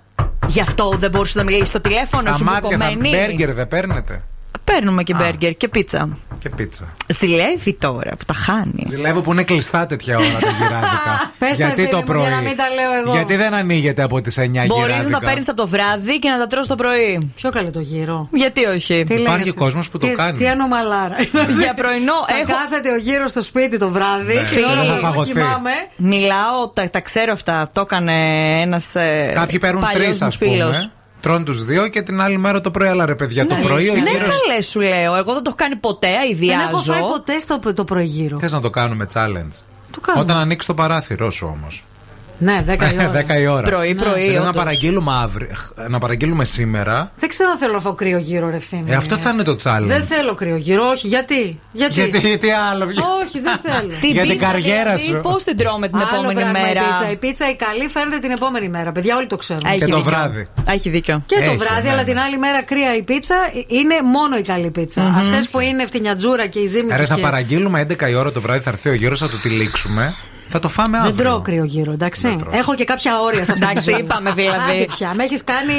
Γι' 0.47 0.61
αυτό 0.61 0.95
δεν 0.99 1.11
μπορούσε 1.11 1.39
να 1.39 1.45
μιλήσει 1.45 1.65
στο 1.65 1.81
τηλέφωνο 1.81 2.23
Στα 2.23 2.33
σου 2.33 2.45
μάτια 2.45 2.79
θα 2.79 2.85
μπουκωμένη. 2.85 3.17
μπέργκερ 3.17 3.53
δεν 3.53 3.69
παίρνετε; 3.69 4.23
Παίρνουμε 4.65 5.03
και 5.03 5.15
μπέργκερ 5.15 5.55
και 5.57 5.69
πίτσα. 5.69 6.17
Και 6.39 6.49
πίτσα. 6.49 6.85
Ζηλεύει 7.19 7.73
τώρα 7.75 8.11
που 8.19 8.25
τα 8.27 8.35
χάνει. 8.35 8.83
Ζηλεύω 8.87 9.21
που 9.21 9.33
είναι 9.33 9.43
κλειστά 9.43 9.87
τέτοια 9.87 10.17
ώρα 10.17 10.27
τα 10.41 10.49
γυράδικα. 10.59 11.31
Πες 11.39 11.49
τα, 11.49 11.55
Γιατί 11.55 11.75
φίλε 11.81 11.89
το 11.89 11.97
μου, 11.97 12.03
πρωί. 12.05 12.21
για 12.21 12.31
να 12.31 12.41
μην 12.41 12.57
τα 12.57 12.65
λέω 12.75 12.93
εγώ. 13.03 13.13
Γιατί 13.13 13.37
δεν 13.37 13.55
ανοίγεται 13.55 14.03
από 14.03 14.21
τις 14.21 14.39
9 14.39 14.43
γυράδικα. 14.43 14.75
Μπορείς 14.77 15.07
να 15.07 15.19
τα 15.19 15.27
παίρνεις 15.27 15.49
από 15.49 15.57
το 15.57 15.67
βράδυ 15.67 16.19
και 16.19 16.29
να 16.31 16.39
τα 16.39 16.47
τρως 16.47 16.67
το 16.67 16.75
πρωί. 16.75 17.33
Πιο 17.37 17.51
καλό 17.51 17.71
το 17.71 17.81
γύρο. 17.81 18.29
Γιατί 18.33 18.65
όχι; 18.65 19.05
Τι 19.09 19.15
Υπάρχει 19.15 19.39
λέγεσαι. 19.39 19.57
κόσμος 19.59 19.91
που 19.91 19.99
το 19.99 20.07
Τι- 20.07 20.13
κάνει. 20.15 20.39
Τι 20.39 20.49
ανομαλάρα. 20.49 21.17
Για 21.63 21.75
πρωινό 21.75 22.13
Θα 22.27 22.37
έχω- 22.37 22.53
κάθεται 22.53 22.91
ο 22.93 22.97
γύρος 22.97 23.31
στο 23.31 23.43
σπίτι 23.43 23.79
το 23.79 23.89
βράδυ. 23.89 24.35
Ναι. 24.35 24.43
την 24.43 24.65
ώρα 24.65 24.81
Φίλοι, 24.81 24.93
που 24.95 25.01
θα 25.01 25.09
φαγωθεί. 25.09 25.33
κοιμάμαι. 25.33 25.71
Μιλάω, 25.97 26.69
τα, 26.75 26.91
τα 26.91 27.01
ξέρω 27.01 27.33
αυτά. 27.33 27.69
Το 27.73 27.81
έκανε 27.81 28.13
ένας. 28.61 28.95
Ε, 28.95 29.31
Κάποιοι 29.35 29.59
παίρνουν 29.59 29.85
τρεις, 29.93 30.23
ας 30.23 30.39
πούμε. 30.39 30.91
Τρώνε 31.23 31.45
τους 31.45 31.65
δύο 31.65 31.89
και 31.89 32.03
την 32.03 32.21
άλλη 32.21 32.39
μέρα 32.39 32.61
το 32.61 32.71
πρωί. 32.71 32.89
Αλλά 32.89 33.07
ρε 33.07 33.15
παιδιά, 33.15 33.47
το 33.47 33.55
πρωί 33.63 33.89
ο 33.89 33.93
Ναι, 33.93 33.99
γύρο. 33.99 34.19
καλέ 34.19 34.63
σου 34.63 34.81
λέω. 34.81 35.15
Εγώ 35.15 35.33
δεν 35.33 35.43
το 35.43 35.43
έχω 35.47 35.55
κάνει 35.57 35.77
ποτέ, 35.77 36.09
Δεν 36.09 36.21
αειδιάζω. 36.21 36.63
έχω 36.69 36.79
φάει 36.79 37.01
ποτέ 37.01 37.39
στο 37.39 37.59
το 37.75 37.85
πρωί 37.85 38.05
γύρο. 38.05 38.39
Θες 38.39 38.53
να 38.53 38.61
το 38.61 38.71
κάνουμε 38.71 39.07
challenge; 39.15 39.55
Το 39.91 40.01
κάνουμε. 40.01 40.25
Όταν 40.25 40.37
ανοίξεις 40.37 40.67
το 40.67 40.75
παράθυρό 40.75 41.31
σου 41.31 41.51
όμως. 41.57 41.85
Ναι, 42.43 42.65
10 42.67 42.73
η 42.73 42.97
ώρα. 42.99 43.13
10 43.29 43.41
η 43.41 43.47
ώρα. 43.47 43.63
Πρωί, 43.63 43.95
πρωί, 43.95 44.27
Λέω 44.27 44.35
να 44.35 44.41
όντως. 44.49 44.57
παραγγείλουμε 44.57 45.13
αύριο. 45.23 45.49
Να 45.89 45.99
παραγγείλουμε 45.99 46.45
σήμερα. 46.45 47.13
Δεν 47.17 47.29
ξέρω 47.29 47.51
αν 47.51 47.59
θέλω 47.59 47.73
να 47.73 47.81
φάω 47.81 47.95
κρύο 47.95 48.19
γύρο, 48.19 48.51
ρε 48.51 48.57
ευθύμη. 48.57 48.91
Ε, 48.91 48.95
αυτό 48.95 49.17
θα 49.17 49.31
είναι 49.31 49.43
το 49.43 49.57
challenge. 49.65 49.83
Δεν 49.85 50.03
θέλω 50.05 50.35
κρύο 50.35 50.57
γύρο, 50.57 50.85
όχι. 50.89 51.07
Γιατί; 51.07 51.61
Γιατί, 51.73 51.95
Γιατί, 51.95 52.19
γιατί 52.29 52.49
άλλο. 52.51 52.85
Όχι, 53.25 53.41
δεν 53.41 53.59
θέλω. 53.63 53.89
Την 54.01 54.11
Για 54.11 54.23
την 54.23 54.31
πίτσα, 54.31 54.47
καριέρα 54.47 54.95
δηλαδή, 54.95 55.03
σου. 55.03 55.21
Πώς 55.23 55.45
την 55.45 55.57
τρώμε 55.57 55.89
την 55.89 55.97
Άλλο 55.97 56.07
επόμενη 56.13 56.35
πράγμα 56.35 56.59
μέρα; 56.61 56.81
Η 56.81 56.85
πίτσα. 56.91 57.11
η 57.11 57.17
πίτσα 57.17 57.51
η 57.51 57.57
καλή 57.57 57.89
φαίνεται 57.89 58.19
την 58.19 58.31
επόμενη 58.31 58.69
μέρα. 58.69 58.93
Παιδιά, 58.93 59.17
όλοι 59.17 59.27
το 59.27 59.37
ξέρουν. 59.37 59.63
Έχει 59.67 59.79
Και 59.79 59.87
το 59.87 59.97
δίκιο. 59.97 60.11
βράδυ. 60.11 60.49
Έχει 60.69 60.89
δίκιο. 60.91 61.23
Και 61.27 61.37
το 61.37 61.43
Έχει, 61.45 61.57
βράδυ, 61.57 61.83
ναι, 61.83 61.89
αλλά 61.89 62.03
ναι. 62.03 62.09
την 62.09 62.19
άλλη 62.19 62.39
μέρα 62.39 62.63
κρύα 62.63 62.97
η 62.97 63.03
πίτσα 63.03 63.37
είναι 63.67 63.95
μόνο 64.15 64.37
η 64.37 64.43
καλή 64.43 64.71
πίτσα. 64.71 65.03
Αυτές 65.19 65.49
που 65.49 65.61
είναι 65.61 65.87
φτηνιατζούρα 65.87 66.47
και 66.47 66.59
η 66.59 66.67
ζύμη 66.67 66.89
Ρε, 66.93 66.97
τους 66.99 67.09
θα 67.09 67.15
και- 67.15 67.21
παραγγείλουμε 67.21 67.81
11 67.81 68.09
η 68.11 68.15
ώρα 68.15 68.33
το 68.33 68.41
βράδυ, 68.41 68.61
θα 68.61 68.71
έρθει 68.71 68.89
ο 68.89 68.95
γύρος, 68.95 69.19
θα 69.21 69.29
το 69.29 69.37
τυλίξουμε. 69.43 70.15
Θα 70.55 70.59
το 70.59 70.69
φάμε 70.69 70.97
αύριο. 70.99 71.15
Δεν 71.15 71.25
τρώω 71.25 71.41
κρύο 71.41 71.65
γύρο, 71.65 71.93
εντάξει. 71.93 72.37
Έχω 72.51 72.75
και 72.75 72.85
κάποια 72.85 73.21
όρια 73.21 73.45
σε 73.45 73.53
αυτή 73.53 73.65
τη 73.65 73.71
Εντάξει, 73.71 73.91
ζωή. 73.91 74.01
είπαμε 74.01 74.31
δηλαδή. 74.33 74.73
Άντε 74.73 74.85
πια, 74.85 75.13
με 75.15 75.25
έχεις 75.25 75.45
κάνει 75.45 75.73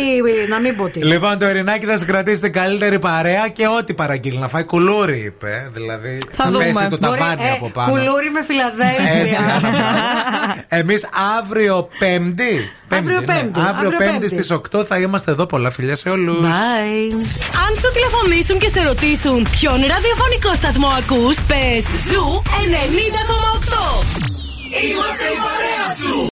ε, 0.43 0.47
να 0.49 0.59
μην 0.59 0.75
πω 0.75 0.89
τι. 0.89 0.99
Λοιπόν, 0.99 1.39
το 1.39 1.47
Ειρηνάκι 1.49 1.85
θα 1.85 1.97
σε 1.97 2.05
κρατήσει 2.05 2.41
την 2.41 2.51
καλύτερη 2.53 2.99
παρέα 2.99 3.47
και 3.47 3.67
ό,τι 3.79 3.93
παραγγείλει. 3.93 4.37
Να 4.37 4.47
φάει 4.47 4.63
κουλούρι, 4.63 5.19
είπε. 5.19 5.69
Δηλαδή, 5.73 6.19
Θα 6.31 6.43
θα 6.43 6.51
δούμε. 6.51 6.63
πέσει 6.63 6.87
το 6.87 6.97
Μπορεί, 7.01 7.19
ταβάνι 7.19 7.41
ε, 7.43 7.51
από 7.51 7.69
πάνω. 7.69 7.91
Κουλούρι 7.91 8.29
με 8.31 8.39
Έτσι, 8.39 8.51
Φιλαδέλφια. 8.51 9.61
Εμείς 10.79 11.07
αύριο 11.39 11.87
Πέμπτη. 11.99 12.69
Αύριο 12.89 13.19
ναι. 13.19 13.25
Πέμπτη, 13.25 13.59
Αύριο 13.59 13.69
αύριο 13.69 13.89
Πέμπτη 13.97 14.11
Πέμπτη. 14.11 14.27
στις 14.27 14.57
8 14.79 14.85
θα 14.85 14.97
είμαστε 14.99 15.31
εδώ. 15.31 15.45
Πολλά 15.45 15.69
φιλιά 15.71 15.95
σε 15.95 16.09
όλους. 16.09 16.37
Bye. 16.45 17.13
Αν 17.67 17.75
σου 17.81 17.91
τηλεφωνήσουν 17.93 18.59
και 18.59 18.69
σε 18.69 18.83
ρωτήσουν 18.87 19.47
ποιον 19.51 19.75
ραδιοφωνικό 19.75 20.53
σταθμό 20.55 20.87
ακούς, 20.87 21.37
πες 21.47 21.83
Zoo 22.11 22.41
90,8. 24.29 24.42
Είμαστε 24.81 25.23
η 25.23 25.37
παρέα 25.45 25.87
σου. 26.01 26.17